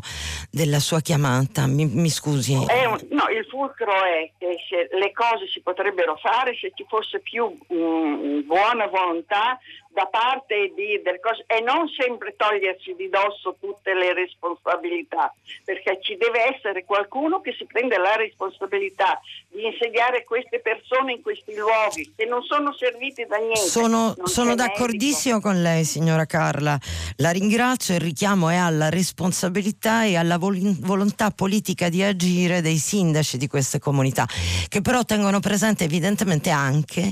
della 0.49 0.79
sua 0.79 0.99
chiamata, 0.99 1.67
mi, 1.67 1.85
mi 1.85 2.09
scusi. 2.09 2.53
Un, 2.53 2.67
no, 3.11 3.27
il 3.29 3.45
fulcro 3.47 3.93
è 4.03 4.31
che 4.37 4.57
le 4.91 5.11
cose 5.13 5.47
si 5.47 5.61
potrebbero 5.61 6.17
fare 6.17 6.57
se 6.59 6.71
ci 6.73 6.85
fosse 6.89 7.19
più 7.19 7.45
mh, 7.45 7.75
mm, 7.75 8.39
buona 8.45 8.87
volontà 8.87 9.59
da 9.93 10.07
parte 10.07 10.73
di, 10.75 11.01
del 11.03 11.19
cos- 11.19 11.43
e 11.45 11.61
non 11.61 11.87
sempre 11.87 12.35
togliersi 12.35 12.95
di 12.95 13.09
dosso 13.09 13.55
tutte 13.59 13.93
le 13.93 14.13
responsabilità, 14.13 15.33
perché 15.63 15.99
ci 16.01 16.17
deve 16.17 16.55
essere 16.55 16.83
qualcuno 16.83 17.41
che 17.41 17.53
si 17.57 17.65
prende 17.65 17.97
la 17.97 18.15
responsabilità 18.15 19.21
di 19.49 19.65
insediare 19.65 20.23
queste 20.23 20.59
persone 20.59 21.13
in 21.13 21.21
questi 21.21 21.53
luoghi 21.55 22.11
che 22.15 22.25
non 22.25 22.41
sono 22.43 22.73
serviti 22.73 23.25
da 23.25 23.37
niente. 23.37 23.59
Sono, 23.59 24.15
sono 24.23 24.55
d'accordissimo 24.55 25.35
medico. 25.35 25.51
con 25.51 25.61
lei, 25.61 25.83
signora 25.83 26.25
Carla. 26.25 26.77
La 27.17 27.29
ringrazio. 27.29 27.93
Il 27.93 28.01
richiamo 28.01 28.49
è 28.49 28.55
alla 28.55 28.89
responsabilità 28.89 30.05
e 30.05 30.15
alla 30.15 30.37
vol- 30.37 30.75
volontà 30.79 31.29
politica 31.29 31.89
di 31.89 32.01
agire 32.01 32.61
dei 32.61 32.77
sindaci 32.77 33.37
di 33.37 33.47
queste 33.47 33.77
comunità, 33.77 34.27
che 34.67 34.81
però 34.81 35.03
tengono 35.03 35.39
presente 35.39 35.83
evidentemente 35.83 36.49
anche 36.49 37.11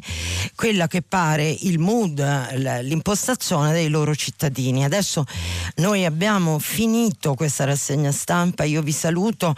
quella 0.55 0.87
che 0.87 1.03
pare 1.03 1.47
il 1.47 1.77
mood, 1.77 2.19
l'impostazione 2.79 3.73
dei 3.73 3.89
loro 3.89 4.15
cittadini. 4.15 4.83
Adesso 4.83 5.23
noi 5.75 6.05
abbiamo 6.05 6.59
finito 6.59 7.33
questa 7.33 7.65
rassegna 7.65 8.11
stampa, 8.11 8.63
io 8.63 8.81
vi 8.81 8.91
saluto, 8.91 9.53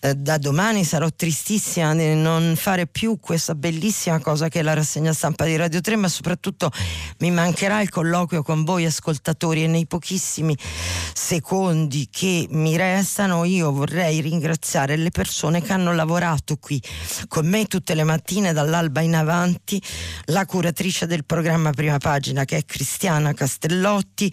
eh, 0.00 0.14
da 0.14 0.38
domani 0.38 0.84
sarò 0.84 1.08
tristissima 1.14 1.94
di 1.94 2.14
non 2.14 2.54
fare 2.56 2.86
più 2.86 3.18
questa 3.20 3.54
bellissima 3.54 4.18
cosa 4.20 4.48
che 4.48 4.60
è 4.60 4.62
la 4.62 4.74
rassegna 4.74 5.12
stampa 5.12 5.44
di 5.44 5.56
Radio 5.56 5.80
3, 5.80 5.96
ma 5.96 6.08
soprattutto 6.08 6.70
mi 7.18 7.30
mancherà 7.30 7.80
il 7.80 7.90
colloquio 7.90 8.42
con 8.42 8.64
voi 8.64 8.84
ascoltatori 8.84 9.64
e 9.64 9.66
nei 9.66 9.86
pochissimi 9.86 10.56
secondi 11.14 12.08
che 12.10 12.46
mi 12.50 12.76
restano 12.76 13.44
io 13.44 13.72
vorrei 13.72 14.20
ringraziare 14.20 14.96
le 14.96 15.10
persone 15.10 15.62
che 15.62 15.72
hanno 15.72 15.92
lavorato 15.94 16.56
qui 16.56 16.80
con 17.28 17.46
me 17.46 17.66
tutte 17.66 17.94
le 17.94 18.04
mattine 18.04 18.52
dall'alba 18.52 19.00
in 19.00 19.14
avanti, 19.14 19.80
la 20.26 20.44
curatrice 20.46 21.06
del 21.06 21.24
programma 21.24 21.70
Prima 21.72 21.98
Pagina 21.98 22.44
che 22.44 22.55
è 22.56 22.64
Cristiana 22.64 23.32
Castellotti 23.34 24.32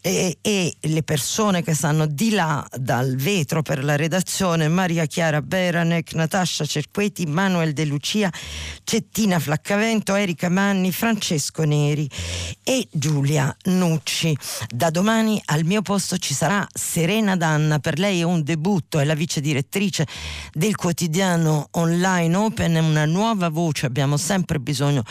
e, 0.00 0.38
e 0.40 0.76
le 0.80 1.02
persone 1.02 1.62
che 1.62 1.74
stanno 1.74 2.06
di 2.06 2.30
là 2.30 2.66
dal 2.76 3.16
vetro 3.16 3.62
per 3.62 3.82
la 3.82 3.96
redazione, 3.96 4.68
Maria 4.68 5.06
Chiara 5.06 5.40
Beranec, 5.40 6.14
Natascia 6.14 6.64
Cerqueti, 6.64 7.26
Manuel 7.26 7.72
De 7.72 7.84
Lucia, 7.84 8.30
Cettina 8.84 9.38
Flaccavento, 9.38 10.14
Erika 10.14 10.48
Manni, 10.48 10.92
Francesco 10.92 11.64
Neri 11.64 12.08
e 12.62 12.86
Giulia 12.90 13.54
Nucci. 13.64 14.36
Da 14.68 14.90
domani 14.90 15.40
al 15.46 15.64
mio 15.64 15.82
posto 15.82 16.18
ci 16.18 16.34
sarà 16.34 16.66
Serena 16.72 17.36
Danna, 17.36 17.78
per 17.78 17.98
lei 17.98 18.20
è 18.20 18.24
un 18.24 18.42
debutto, 18.42 18.98
è 18.98 19.04
la 19.04 19.14
vice 19.14 19.40
direttrice 19.40 20.06
del 20.52 20.76
quotidiano 20.76 21.68
online 21.72 22.36
Open, 22.36 22.74
una 22.76 23.06
nuova 23.06 23.48
voce, 23.48 23.86
abbiamo 23.86 24.16
sempre 24.16 24.60
bisogno 24.60 25.02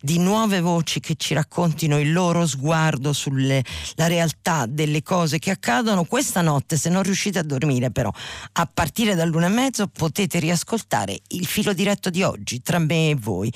di 0.00 0.18
nuove 0.18 0.60
voci 0.60 1.00
che 1.00 1.14
ci 1.16 1.34
raccontino 1.34 1.98
il 2.08 2.12
loro 2.12 2.46
sguardo 2.46 3.12
sulla 3.12 3.62
realtà 3.96 4.66
delle 4.66 5.02
cose 5.02 5.38
che 5.38 5.50
accadono. 5.50 6.04
Questa 6.04 6.40
notte, 6.40 6.76
se 6.76 6.88
non 6.88 7.02
riuscite 7.02 7.38
a 7.38 7.42
dormire 7.42 7.90
però, 7.90 8.10
a 8.52 8.70
partire 8.72 9.14
dall'una 9.14 9.46
e 9.46 9.50
mezzo 9.50 9.86
potete 9.86 10.38
riascoltare 10.38 11.18
il 11.28 11.46
filo 11.46 11.72
diretto 11.72 12.10
di 12.10 12.22
oggi 12.22 12.62
tra 12.62 12.78
me 12.78 13.10
e 13.10 13.14
voi. 13.14 13.52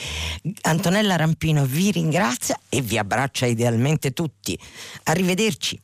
Antonella 0.62 1.16
Rampino 1.16 1.65
vi 1.65 1.91
ringrazia 1.91 2.59
e 2.69 2.81
vi 2.81 2.99
abbraccia 2.99 3.47
idealmente 3.47 4.12
tutti. 4.12 4.59
Arrivederci. 5.05 5.81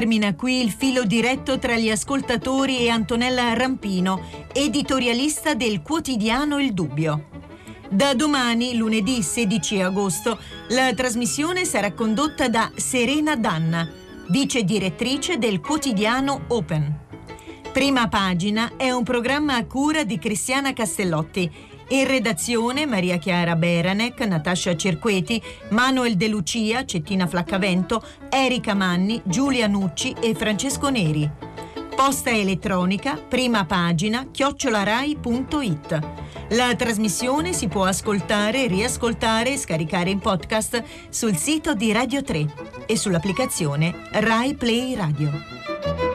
Termina 0.00 0.34
qui 0.34 0.62
il 0.62 0.70
filo 0.70 1.04
diretto 1.04 1.58
tra 1.58 1.76
gli 1.76 1.90
ascoltatori 1.90 2.78
e 2.78 2.88
Antonella 2.88 3.52
Rampino, 3.52 4.46
editorialista 4.50 5.52
del 5.52 5.82
quotidiano 5.82 6.58
Il 6.58 6.72
Dubbio. 6.72 7.28
Da 7.90 8.14
domani, 8.14 8.76
lunedì 8.76 9.22
16 9.22 9.82
agosto, 9.82 10.38
la 10.68 10.94
trasmissione 10.94 11.66
sarà 11.66 11.92
condotta 11.92 12.48
da 12.48 12.72
Serena 12.76 13.36
Danna, 13.36 13.86
vice 14.28 14.64
direttrice 14.64 15.36
del 15.36 15.60
quotidiano 15.60 16.44
Open. 16.48 17.00
Prima 17.70 18.08
pagina 18.08 18.72
è 18.78 18.90
un 18.90 19.02
programma 19.02 19.56
a 19.56 19.66
cura 19.66 20.02
di 20.04 20.18
Cristiana 20.18 20.72
Castellotti. 20.72 21.50
In 21.92 22.06
redazione 22.06 22.86
Maria 22.86 23.16
Chiara 23.16 23.56
Beranec, 23.56 24.20
Natascia 24.20 24.76
Cerqueti, 24.76 25.42
Manuel 25.70 26.14
De 26.16 26.28
Lucia, 26.28 26.84
Cettina 26.84 27.26
Flaccavento, 27.26 28.00
Erika 28.28 28.74
Manni, 28.74 29.20
Giulia 29.24 29.66
Nucci 29.66 30.14
e 30.20 30.34
Francesco 30.36 30.88
Neri. 30.88 31.28
Posta 31.96 32.30
elettronica, 32.30 33.16
prima 33.16 33.64
pagina, 33.64 34.28
chiocciolarai.it. 34.30 35.98
La 36.50 36.74
trasmissione 36.76 37.52
si 37.52 37.66
può 37.66 37.84
ascoltare, 37.84 38.68
riascoltare 38.68 39.54
e 39.54 39.58
scaricare 39.58 40.10
in 40.10 40.20
podcast 40.20 40.84
sul 41.08 41.36
sito 41.36 41.74
di 41.74 41.90
Radio 41.90 42.22
3 42.22 42.84
e 42.86 42.96
sull'applicazione 42.96 43.92
Rai 44.12 44.54
Play 44.54 44.94
Radio. 44.94 46.09